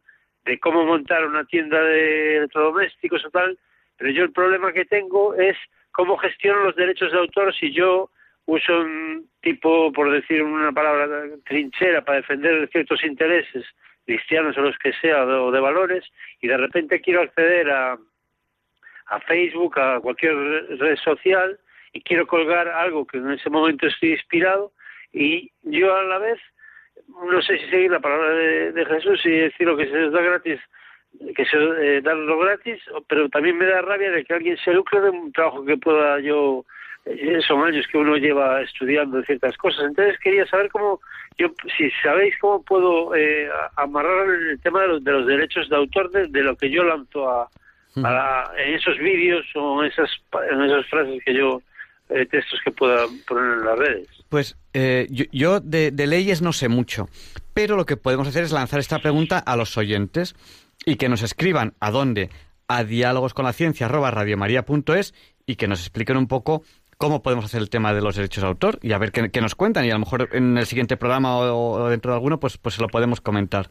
de 0.48 0.58
cómo 0.58 0.84
montar 0.84 1.26
una 1.26 1.44
tienda 1.44 1.78
de 1.82 2.38
electrodomésticos 2.38 3.22
o 3.26 3.30
tal, 3.30 3.58
pero 3.98 4.10
yo 4.10 4.24
el 4.24 4.32
problema 4.32 4.72
que 4.72 4.86
tengo 4.86 5.34
es 5.34 5.56
cómo 5.92 6.16
gestiono 6.16 6.64
los 6.64 6.74
derechos 6.74 7.12
de 7.12 7.18
autor 7.18 7.54
si 7.54 7.70
yo 7.70 8.10
uso 8.46 8.80
un 8.80 9.28
tipo, 9.42 9.92
por 9.92 10.10
decir 10.10 10.42
una 10.42 10.72
palabra, 10.72 11.06
trinchera 11.44 12.02
para 12.02 12.18
defender 12.18 12.66
ciertos 12.72 13.04
intereses 13.04 13.66
cristianos 14.06 14.56
o 14.56 14.62
los 14.62 14.78
que 14.78 14.94
sea, 14.94 15.26
o 15.26 15.52
de 15.52 15.60
valores, 15.60 16.02
y 16.40 16.48
de 16.48 16.56
repente 16.56 17.02
quiero 17.02 17.20
acceder 17.20 17.70
a, 17.70 17.98
a 19.08 19.20
Facebook, 19.20 19.78
a 19.78 20.00
cualquier 20.00 20.34
red 20.78 20.96
social, 20.96 21.60
y 21.92 22.00
quiero 22.00 22.26
colgar 22.26 22.68
algo 22.68 23.06
que 23.06 23.18
en 23.18 23.32
ese 23.32 23.50
momento 23.50 23.86
estoy 23.86 24.12
inspirado, 24.12 24.72
y 25.12 25.52
yo 25.62 25.94
a 25.94 26.04
la 26.04 26.18
vez, 26.18 26.40
no 27.08 27.42
sé 27.42 27.58
si 27.58 27.70
seguir 27.70 27.90
la 27.90 28.00
palabra 28.00 28.30
de, 28.30 28.72
de 28.72 28.84
Jesús 28.86 29.20
y 29.24 29.30
decir 29.30 29.66
lo 29.66 29.76
que 29.76 29.86
se 29.86 29.98
nos 29.98 30.12
da 30.12 30.20
gratis, 30.22 30.60
que 31.34 31.44
se 31.46 31.56
eh, 31.56 32.00
darlo 32.02 32.38
gratis, 32.38 32.80
pero 33.08 33.28
también 33.28 33.56
me 33.56 33.66
da 33.66 33.80
rabia 33.82 34.10
de 34.10 34.24
que 34.24 34.34
alguien 34.34 34.56
se 34.58 34.72
lucre 34.72 35.00
de 35.00 35.10
un 35.10 35.32
trabajo 35.32 35.64
que 35.64 35.76
pueda 35.76 36.20
yo 36.20 36.64
eh, 37.06 37.38
son 37.46 37.64
años 37.66 37.86
que 37.90 37.96
uno 37.98 38.16
lleva 38.16 38.60
estudiando 38.60 39.22
ciertas 39.22 39.56
cosas. 39.56 39.86
Entonces 39.86 40.18
quería 40.20 40.46
saber 40.46 40.68
cómo, 40.70 41.00
yo 41.38 41.48
si 41.76 41.90
sabéis 42.02 42.34
cómo 42.40 42.62
puedo 42.62 43.14
eh, 43.14 43.48
amarrar 43.76 44.28
el 44.28 44.60
tema 44.60 44.82
de 44.82 44.88
los, 44.88 45.04
de 45.04 45.12
los 45.12 45.26
derechos 45.26 45.68
de 45.70 45.76
autor 45.76 46.10
de, 46.10 46.26
de 46.28 46.42
lo 46.42 46.54
que 46.56 46.68
yo 46.70 46.84
lanzo 46.84 47.28
a, 47.28 47.48
a 48.04 48.10
la- 48.12 48.50
en 48.58 48.74
esos 48.74 48.98
vídeos 48.98 49.46
o 49.54 49.82
en 49.82 49.90
esas, 49.90 50.10
en 50.50 50.62
esas 50.62 50.86
frases 50.88 51.22
que 51.24 51.34
yo, 51.34 51.62
eh, 52.10 52.26
textos 52.26 52.60
que 52.62 52.70
pueda 52.70 53.06
poner 53.26 53.54
en 53.58 53.64
las 53.64 53.78
redes. 53.78 54.17
Pues 54.28 54.56
eh, 54.74 55.06
yo, 55.10 55.24
yo 55.32 55.60
de, 55.60 55.90
de 55.90 56.06
leyes 56.06 56.42
no 56.42 56.52
sé 56.52 56.68
mucho, 56.68 57.08
pero 57.54 57.76
lo 57.76 57.86
que 57.86 57.96
podemos 57.96 58.28
hacer 58.28 58.44
es 58.44 58.52
lanzar 58.52 58.80
esta 58.80 58.98
pregunta 58.98 59.38
a 59.38 59.56
los 59.56 59.76
oyentes 59.78 60.34
y 60.84 60.96
que 60.96 61.08
nos 61.08 61.22
escriban 61.22 61.72
a 61.80 61.90
dónde, 61.90 62.28
a 62.68 62.84
diálogosconlaciencia@radiomaria.es 62.84 65.14
y 65.46 65.56
que 65.56 65.68
nos 65.68 65.80
expliquen 65.80 66.16
un 66.16 66.28
poco 66.28 66.62
cómo 66.98 67.22
podemos 67.22 67.44
hacer 67.44 67.60
el 67.62 67.70
tema 67.70 67.94
de 67.94 68.02
los 68.02 68.16
derechos 68.16 68.42
de 68.42 68.48
autor 68.48 68.78
y 68.82 68.92
a 68.92 68.98
ver 68.98 69.12
qué, 69.12 69.30
qué 69.30 69.40
nos 69.40 69.54
cuentan 69.54 69.84
y 69.84 69.90
a 69.90 69.94
lo 69.94 70.00
mejor 70.00 70.28
en 70.32 70.58
el 70.58 70.66
siguiente 70.66 70.96
programa 70.96 71.36
o, 71.38 71.80
o 71.80 71.88
dentro 71.88 72.10
de 72.10 72.16
alguno 72.16 72.40
pues 72.40 72.58
pues 72.58 72.74
se 72.74 72.82
lo 72.82 72.88
podemos 72.88 73.20
comentar 73.20 73.70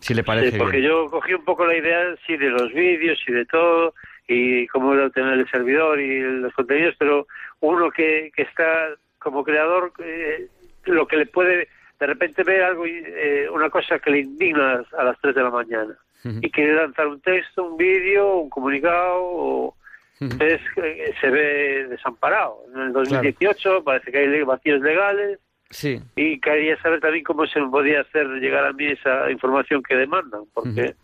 si 0.00 0.14
le 0.14 0.24
parece 0.24 0.50
Sí, 0.52 0.58
porque 0.58 0.78
bien. 0.78 0.90
yo 0.90 1.06
cogí 1.10 1.32
un 1.32 1.44
poco 1.44 1.64
la 1.64 1.76
idea, 1.76 2.00
sí, 2.26 2.36
de 2.36 2.50
los 2.50 2.72
vídeos 2.74 3.18
y 3.26 3.32
de 3.32 3.46
todo, 3.46 3.94
y 4.28 4.66
cómo 4.66 4.92
era 4.92 5.08
tener 5.10 5.32
el 5.38 5.48
servidor 5.50 5.98
y 5.98 6.20
los 6.20 6.52
contenidos, 6.52 6.94
pero 6.98 7.26
uno 7.60 7.90
que, 7.90 8.30
que 8.36 8.42
está 8.42 8.88
como 9.24 9.42
creador, 9.42 9.92
eh, 9.98 10.46
lo 10.84 11.06
que 11.08 11.16
le 11.16 11.26
puede, 11.26 11.68
de 11.98 12.06
repente 12.06 12.44
ver 12.44 12.62
algo, 12.62 12.84
eh, 12.86 13.48
una 13.50 13.70
cosa 13.70 13.98
que 13.98 14.10
le 14.10 14.20
indigna 14.20 14.84
a 14.96 15.04
las 15.04 15.18
3 15.20 15.34
de 15.34 15.42
la 15.42 15.50
mañana, 15.50 15.96
y 16.40 16.50
quiere 16.50 16.74
lanzar 16.74 17.06
un 17.08 17.20
texto, 17.20 17.64
un 17.64 17.76
vídeo, 17.76 18.36
un 18.36 18.50
comunicado, 18.50 19.18
o... 19.20 19.76
Entonces 20.20 20.60
eh, 20.76 21.12
se 21.20 21.28
ve 21.28 21.86
desamparado. 21.88 22.62
En 22.72 22.80
el 22.80 22.92
2018 22.92 23.82
parece 23.82 24.12
que 24.12 24.18
hay 24.18 24.42
vacíos 24.42 24.80
legales, 24.80 25.40
Sí. 25.70 26.00
y 26.14 26.38
quería 26.40 26.80
saber 26.80 27.00
también 27.00 27.24
cómo 27.24 27.46
se 27.46 27.60
me 27.60 27.68
podía 27.68 28.02
hacer 28.02 28.26
llegar 28.38 28.64
a 28.64 28.72
mí 28.72 28.86
esa 28.86 29.28
información 29.30 29.82
que 29.82 29.96
demandan, 29.96 30.42
porque 30.54 30.94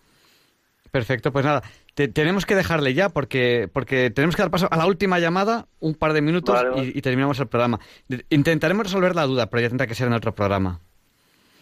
Perfecto, 0.91 1.33
pues 1.33 1.45
nada, 1.45 1.63
te- 1.95 2.09
tenemos 2.09 2.47
que 2.47 2.55
dejarle 2.55 2.95
ya 2.95 3.09
porque, 3.09 3.69
porque 3.73 4.11
tenemos 4.11 4.37
que 4.37 4.43
dar 4.43 4.51
paso 4.51 4.69
a 4.71 4.77
la 4.77 4.87
última 4.87 5.19
llamada, 5.19 5.67
un 5.81 5.95
par 5.95 6.12
de 6.12 6.23
minutos 6.23 6.55
Vale. 6.55 6.85
Y, 6.85 6.99
y 6.99 7.03
terminamos 7.03 7.39
el 7.41 7.49
programa. 7.49 7.79
Intentaremos 8.29 8.87
resolver 8.87 9.15
la 9.15 9.25
duda, 9.27 9.47
pero 9.49 9.62
ya 9.62 9.69
tendrá 9.69 9.87
que 9.87 9.95
ser 9.95 10.07
en 10.09 10.15
otro 10.15 10.35
programa. 10.35 10.81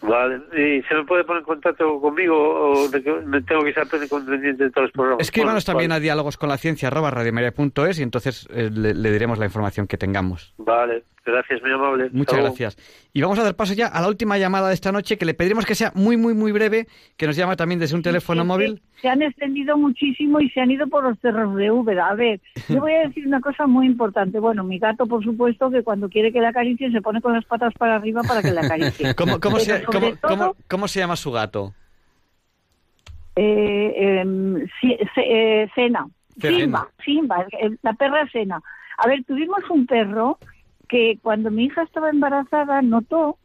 Vale, 0.00 0.36
¿y 0.52 0.80
se 0.84 0.94
me 0.94 1.04
puede 1.04 1.24
poner 1.24 1.40
en 1.40 1.44
contacto 1.46 2.00
conmigo 2.00 2.36
o 2.36 2.88
me 3.26 3.42
tengo 3.42 3.62
que 3.64 3.70
estar 3.70 3.88
pendiente 4.24 4.62
de 4.64 4.70
todos 4.70 4.84
los 4.84 4.92
programas? 4.92 5.22
Escríbanos 5.22 5.64
Bueno, 5.64 5.72
también 5.74 5.90
a 5.92 5.98
diálogos 5.98 6.36
con 6.36 6.48
la 6.48 6.56
ciencia 6.56 6.86
arroba 6.86 7.10
y 7.98 8.04
entonces 8.04 8.46
eh, 8.52 8.70
le, 8.72 8.94
le 8.94 9.10
diremos 9.10 9.40
la 9.40 9.46
información 9.46 9.88
que 9.88 9.98
tengamos. 9.98 10.54
Vale, 10.58 11.02
gracias, 11.28 11.62
muy 11.62 11.72
amable. 11.72 12.08
Muchas 12.12 12.38
gracias. 12.38 12.76
Y 13.12 13.22
vamos 13.22 13.38
a 13.38 13.42
dar 13.44 13.54
paso 13.56 13.74
ya 13.74 13.86
a 13.86 14.00
la 14.00 14.08
última 14.08 14.38
llamada 14.38 14.68
de 14.68 14.74
esta 14.74 14.92
noche 14.92 15.16
que 15.18 15.24
le 15.24 15.34
pediremos 15.34 15.64
que 15.66 15.74
sea 15.74 15.92
muy, 15.94 16.16
muy, 16.16 16.34
muy 16.34 16.52
breve, 16.52 16.86
que 17.16 17.26
nos 17.26 17.36
llama 17.36 17.56
también 17.56 17.78
desde 17.80 17.94
un 17.96 18.02
teléfono 18.02 18.44
móvil. 18.44 18.82
Se 19.00 19.08
han 19.08 19.22
extendido 19.22 19.76
muchísimo 19.76 20.40
y 20.40 20.50
se 20.50 20.60
han 20.60 20.70
ido 20.70 20.86
por 20.88 21.04
los 21.04 21.18
cerros 21.20 21.54
de 21.56 21.70
Úbeda. 21.70 22.08
A 22.08 22.14
ver, 22.14 22.40
yo 22.68 22.80
voy 22.80 22.92
a 22.92 23.06
decir 23.08 23.26
una 23.26 23.40
cosa 23.40 23.66
muy 23.66 23.86
importante. 23.86 24.38
Bueno, 24.40 24.64
mi 24.64 24.78
gato, 24.78 25.06
por 25.06 25.22
supuesto, 25.24 25.70
que 25.70 25.82
cuando 25.82 26.08
quiere 26.08 26.32
que 26.32 26.40
le 26.40 26.46
acaricie 26.48 26.90
se 26.90 27.00
pone 27.00 27.20
con 27.20 27.32
las 27.32 27.44
patas 27.44 27.72
para 27.74 27.96
arriba 27.96 28.22
para 28.22 28.42
que 28.42 28.50
le 28.50 28.60
acaricie. 28.60 29.14
¿Cómo, 29.16 29.40
cómo, 29.40 29.58
se, 29.60 29.82
cómo- 29.84 30.00
todo, 30.16 30.18
cómo- 30.36 30.56
cómo 30.68 30.88
se 30.88 31.00
llama 31.00 31.16
su 31.16 31.30
gato? 31.32 31.74
eh, 33.36 34.20
em, 34.20 34.66
si- 34.80 34.98
se- 35.14 35.62
eh, 35.62 35.70
Cena. 35.74 36.06
Cena. 36.40 36.58
Simba, 36.58 36.88
Simba, 37.04 37.46
la 37.82 37.92
perra 37.94 38.28
Cena. 38.32 38.60
A 38.98 39.06
ver, 39.08 39.24
tuvimos 39.24 39.58
un 39.70 39.86
perro 39.86 40.38
que 40.88 41.18
cuando 41.22 41.50
mi 41.50 41.64
hija 41.64 41.82
estaba 41.82 42.10
embarazada 42.10 42.82
notó, 42.82 43.38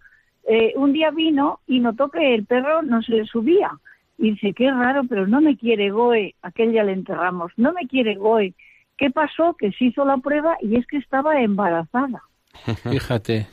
eh, 0.47 0.73
un 0.75 0.93
día 0.93 1.11
vino 1.11 1.59
y 1.67 1.79
notó 1.79 2.09
que 2.09 2.35
el 2.35 2.45
perro 2.45 2.81
no 2.81 3.01
se 3.01 3.11
le 3.13 3.25
subía. 3.25 3.71
Y 4.17 4.31
dice, 4.31 4.53
qué 4.53 4.71
raro, 4.71 5.03
pero 5.09 5.27
no 5.27 5.41
me 5.41 5.57
quiere 5.57 5.89
Goe. 5.89 6.35
Aquel 6.41 6.71
día 6.71 6.83
le 6.83 6.93
enterramos, 6.93 7.51
no 7.57 7.73
me 7.73 7.87
quiere 7.87 8.15
Goe. 8.15 8.53
¿Qué 8.97 9.09
pasó? 9.09 9.55
Que 9.57 9.71
se 9.71 9.85
hizo 9.85 10.05
la 10.05 10.17
prueba 10.17 10.57
y 10.61 10.77
es 10.77 10.85
que 10.87 10.97
estaba 10.97 11.41
embarazada. 11.41 12.23
Fíjate. 12.89 13.47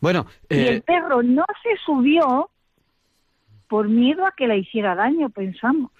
Bueno, 0.00 0.26
Y 0.48 0.54
eh, 0.56 0.68
el 0.68 0.82
perro 0.82 1.22
no 1.22 1.44
se 1.62 1.76
subió 1.84 2.50
por 3.68 3.88
miedo 3.88 4.26
a 4.26 4.32
que 4.36 4.46
le 4.46 4.58
hiciera 4.58 4.94
daño, 4.94 5.30
pensamos. 5.30 5.90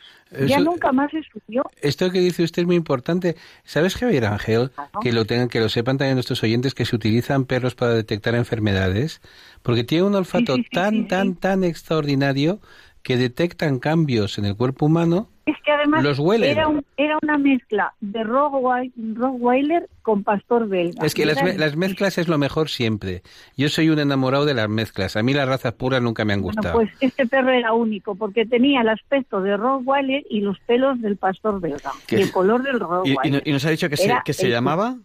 ya 0.46 0.60
nunca 0.60 0.92
más 0.92 1.10
se 1.10 1.22
subió. 1.22 1.64
Esto 1.80 2.10
que 2.10 2.20
dice 2.20 2.42
usted 2.42 2.62
es 2.62 2.66
muy 2.66 2.76
importante. 2.76 3.36
¿Sabes, 3.64 3.96
Javier 3.96 4.26
Ángel, 4.26 4.70
que 5.00 5.12
lo 5.12 5.24
tengan, 5.24 5.48
que 5.48 5.60
lo 5.60 5.68
sepan 5.68 5.98
también 5.98 6.16
nuestros 6.16 6.42
oyentes, 6.42 6.74
que 6.74 6.84
se 6.84 6.96
utilizan 6.96 7.44
perros 7.44 7.74
para 7.74 7.94
detectar 7.94 8.34
enfermedades? 8.34 9.20
Porque 9.62 9.84
tienen 9.84 10.06
un 10.06 10.14
olfato 10.14 10.54
Sí, 10.56 10.62
sí, 10.62 10.68
sí, 10.70 10.74
tan, 10.74 11.08
tan, 11.08 11.36
tan 11.36 11.64
extraordinario 11.64 12.60
que 13.02 13.16
detectan 13.16 13.78
cambios 13.78 14.38
en 14.38 14.46
el 14.46 14.56
cuerpo 14.56 14.86
humano. 14.86 15.28
Es 15.46 15.54
que 15.64 15.70
además 15.70 16.02
Los. 16.02 16.18
Era, 16.42 16.66
un- 16.66 16.84
era 16.96 17.16
una 17.22 17.38
mezcla 17.38 17.94
de 18.00 18.24
Rottwei- 18.24 18.92
Rottweiler 19.14 19.88
con 20.02 20.24
pastor 20.24 20.68
belga. 20.68 21.06
Es 21.06 21.14
que 21.14 21.24
las, 21.24 21.40
me- 21.42 21.56
las 21.56 21.76
mezclas 21.76 22.18
es 22.18 22.26
lo 22.26 22.36
mejor 22.36 22.68
siempre. 22.68 23.22
Yo 23.56 23.68
soy 23.68 23.88
un 23.90 24.00
enamorado 24.00 24.44
de 24.44 24.54
las 24.54 24.68
mezclas. 24.68 25.16
A 25.16 25.22
mí 25.22 25.32
las 25.34 25.46
razas 25.48 25.72
puras 25.74 26.02
nunca 26.02 26.24
me 26.24 26.32
han 26.32 26.42
Bueno, 26.42 26.56
gustado. 26.56 26.74
pues 26.74 26.90
este 27.00 27.26
perro 27.26 27.50
era 27.50 27.72
único 27.74 28.16
porque 28.16 28.44
tenía 28.44 28.80
el 28.80 28.88
aspecto 28.88 29.40
de 29.40 29.56
Rottweiler 29.56 30.24
y 30.28 30.40
los 30.40 30.58
pelos 30.60 31.00
del 31.00 31.16
pastor 31.16 31.60
belga. 31.60 31.92
¿Qué? 32.08 32.18
Y 32.18 32.22
el 32.22 32.32
color 32.32 32.62
del 32.64 32.74
y, 32.74 32.76
y 32.76 32.80
Rottweiler. 32.80 33.32
no- 33.32 33.40
y 33.44 33.52
nos 33.52 33.64
ha 33.66 33.70
dicho 33.70 33.88
que 33.88 33.96
se, 33.96 34.12
que 34.24 34.32
se 34.32 34.46
el- 34.46 34.52
llamaba... 34.52 34.96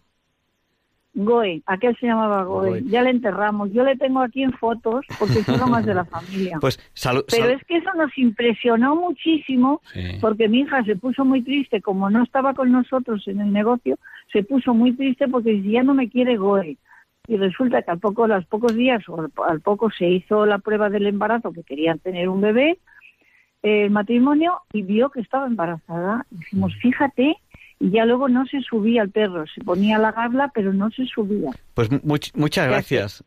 Goe, 1.13 1.61
aquel 1.65 1.95
se 1.97 2.07
llamaba 2.07 2.43
Goe. 2.43 2.69
Goe. 2.69 2.83
Ya 2.85 3.01
le 3.01 3.09
enterramos. 3.09 3.71
Yo 3.73 3.83
le 3.83 3.97
tengo 3.97 4.21
aquí 4.21 4.43
en 4.43 4.53
fotos 4.53 5.05
porque 5.19 5.43
son 5.43 5.69
más 5.69 5.85
de 5.85 5.93
la 5.93 6.05
familia. 6.05 6.57
Pues 6.61 6.79
salud. 6.93 7.25
Pero 7.29 7.49
es 7.49 7.63
que 7.65 7.77
eso 7.77 7.89
nos 7.95 8.17
impresionó 8.17 8.95
muchísimo 8.95 9.81
porque 10.21 10.47
mi 10.47 10.61
hija 10.61 10.83
se 10.83 10.95
puso 10.95 11.25
muy 11.25 11.41
triste, 11.41 11.81
como 11.81 12.09
no 12.09 12.23
estaba 12.23 12.53
con 12.53 12.71
nosotros 12.71 13.27
en 13.27 13.41
el 13.41 13.51
negocio, 13.51 13.97
se 14.31 14.43
puso 14.43 14.73
muy 14.73 14.93
triste 14.93 15.27
porque 15.27 15.61
ya 15.61 15.83
no 15.83 15.93
me 15.93 16.09
quiere 16.09 16.37
Goe. 16.37 16.77
Y 17.27 17.37
resulta 17.37 17.81
que 17.81 17.91
al 17.91 17.99
poco, 17.99 18.23
a 18.23 18.27
los 18.27 18.45
pocos 18.45 18.75
días 18.75 19.07
o 19.07 19.27
al, 19.47 19.61
poco 19.61 19.91
se 19.91 20.07
hizo 20.07 20.45
la 20.45 20.59
prueba 20.59 20.89
del 20.89 21.07
embarazo, 21.07 21.51
que 21.51 21.63
querían 21.63 21.99
tener 21.99 22.29
un 22.29 22.41
bebé, 22.41 22.79
el 23.61 23.91
matrimonio, 23.91 24.61
y 24.73 24.81
vio 24.81 25.11
que 25.11 25.21
estaba 25.21 25.45
embarazada. 25.45 26.25
Dijimos, 26.31 26.73
fíjate 26.81 27.37
y 27.81 27.91
ya 27.91 28.05
luego 28.05 28.29
no 28.29 28.45
se 28.45 28.61
subía 28.61 29.01
el 29.01 29.09
perro, 29.11 29.43
se 29.53 29.61
ponía 29.63 29.97
a 29.97 29.99
lagarla, 29.99 30.51
pero 30.53 30.71
no 30.73 30.89
se 30.91 31.05
subía. 31.05 31.49
Pues 31.73 31.89
much- 31.89 32.31
muchas 32.35 32.67
gracias. 32.67 33.23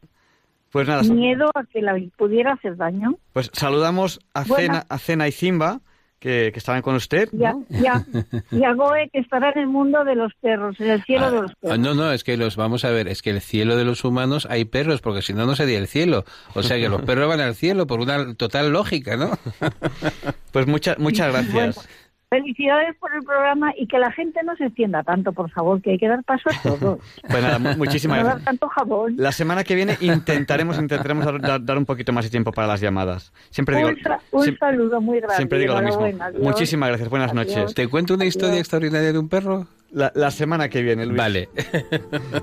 Pues 0.71 0.89
nada, 0.89 1.03
Miedo 1.03 1.51
a 1.55 1.65
que 1.65 1.83
la 1.83 1.95
pudiera 2.17 2.53
hacer 2.55 2.77
daño. 2.77 3.17
pues 3.33 3.51
saludamos 3.53 4.19
a 4.35 4.43
Bueno. 4.45 4.57
Cena, 4.75 4.87
a 4.89 4.99
Cena 4.99 5.29
y 5.29 5.33
Zimba, 5.33 5.81
que, 6.19 6.51
que 6.53 6.59
estaban 6.59 6.83
con 6.83 6.95
usted. 6.97 7.29
Ya, 7.33 7.53
¿no? 7.53 7.65
ya. 7.69 8.05
Y 8.51 8.65
a 8.65 8.73
Goe 8.73 9.09
que 9.13 9.21
estará 9.21 9.51
en 9.51 9.59
el 9.61 9.67
mundo 9.69 10.03
de 10.05 10.15
los 10.17 10.33
perros, 10.41 10.81
en 10.81 10.91
el 10.91 11.03
cielo 11.05 11.31
de 11.31 11.43
los 11.43 11.51
Ah, 11.53 11.55
perros. 11.61 11.79
No, 11.79 11.95
no, 11.95 12.11
es 12.13 12.25
que 12.25 12.37
los 12.37 12.57
vamos 12.57 12.85
a 12.85 12.91
ver, 12.91 13.07
es 13.09 13.23
que 13.23 13.31
el 13.31 13.41
cielo 13.41 13.77
de 13.77 13.85
los 13.85 14.05
humanos 14.05 14.49
hay 14.51 14.65
perros, 14.65 15.01
porque 15.01 15.23
si 15.23 15.33
no, 15.35 15.45
no 15.47 15.55
sería 15.55 15.79
el 15.79 15.87
cielo. 15.87 16.25
O 16.55 16.63
sea 16.65 16.77
que 16.79 16.89
los 16.89 17.03
perros 17.07 17.29
van 17.29 17.41
al 17.41 17.55
cielo 17.55 17.87
por 17.87 18.01
una 18.01 18.35
total 18.35 18.71
lógica, 18.73 19.17
¿no? 19.17 19.31
Pues 20.51 20.67
muchas 20.67 20.99
muchas 20.99 21.31
gracias. 21.33 21.89
Felicidades 22.43 22.97
por 22.99 23.15
el 23.15 23.23
programa 23.23 23.73
y 23.77 23.87
que 23.87 23.99
la 23.99 24.11
gente 24.13 24.41
no 24.45 24.57
se 24.57 24.65
extienda 24.67 25.03
tanto, 25.03 25.33
por 25.33 25.51
favor, 25.51 25.81
que 25.81 25.93
hay 25.93 25.99
que 25.99 26.09
dar 26.09 26.23
paso 26.25 26.49
a 26.51 26.63
todos. 26.63 26.99
Pues 27.29 27.43
nada, 27.43 27.59
mu- 27.59 27.77
muchísimas 27.77 28.19
no 28.23 28.25
dar 28.25 28.33
gracias. 28.35 28.45
tanto 28.45 28.69
jabón. 28.69 29.15
La 29.17 29.33
semana 29.33 29.65
que 29.65 29.75
viene 29.75 29.97
intentaremos 30.01 30.79
intentaremos 30.79 31.25
dar, 31.25 31.41
dar- 31.41 31.65
dar 31.65 31.79
un 31.79 31.85
poquito 31.87 32.13
más 32.13 32.25
de 32.25 32.31
tiempo 32.31 32.53
para 32.53 32.67
las 32.67 32.81
llamadas. 32.81 33.33
Siempre 33.51 33.77
digo, 33.77 33.89
un, 34.33 34.41
un 34.41 34.59
saludo 34.59 35.01
muy 35.01 35.19
grande. 35.19 35.37
siempre 35.37 35.59
digo 35.59 35.75
lo 35.75 35.83
mismo. 35.83 36.07
Muchísimas 36.41 36.89
gracias. 36.89 37.09
Buenas 37.09 37.31
Adiós. 37.33 37.57
noches. 37.57 37.75
¿Te 37.75 37.89
cuento 37.89 38.15
una 38.15 38.25
historia 38.25 38.49
Adiós. 38.51 38.61
extraordinaria 38.61 39.13
de 39.13 39.19
un 39.19 39.29
perro? 39.29 39.67
La, 39.93 40.11
la 40.17 40.31
semana 40.33 40.69
que 40.69 40.83
viene, 40.83 41.07
Luis. 41.07 41.17
Vale. 41.19 41.49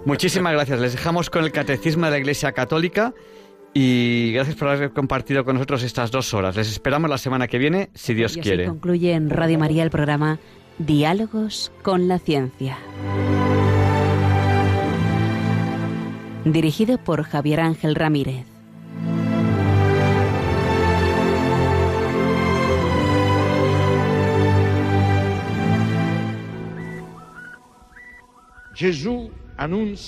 Muchísimas 0.05 0.53
gracias. 0.53 0.79
Les 0.79 0.93
dejamos 0.93 1.29
con 1.29 1.43
el 1.43 1.51
Catecismo 1.51 2.05
de 2.05 2.11
la 2.11 2.17
Iglesia 2.17 2.51
Católica 2.53 3.13
y 3.73 4.31
gracias 4.33 4.55
por 4.57 4.67
haber 4.67 4.91
compartido 4.91 5.45
con 5.45 5.55
nosotros 5.55 5.83
estas 5.83 6.11
dos 6.11 6.33
horas. 6.33 6.55
Les 6.55 6.69
esperamos 6.69 7.09
la 7.09 7.17
semana 7.17 7.47
que 7.47 7.57
viene, 7.57 7.89
si 7.93 8.13
Dios 8.13 8.35
Y 8.35 8.39
así 8.39 8.49
quiere. 8.49 8.65
concluye 8.65 9.13
en 9.13 9.29
Radio 9.29 9.57
María 9.59 9.83
el 9.83 9.89
programa 9.89 10.39
Diálogos 10.77 11.71
con 11.81 12.07
la 12.07 12.19
Ciencia. 12.19 12.77
Dirigido 16.43 16.97
por 16.97 17.23
Javier 17.23 17.59
Ángel 17.61 17.95
Ramírez. 17.95 18.45
Gesù 28.73 29.29
annuncia 29.57 29.95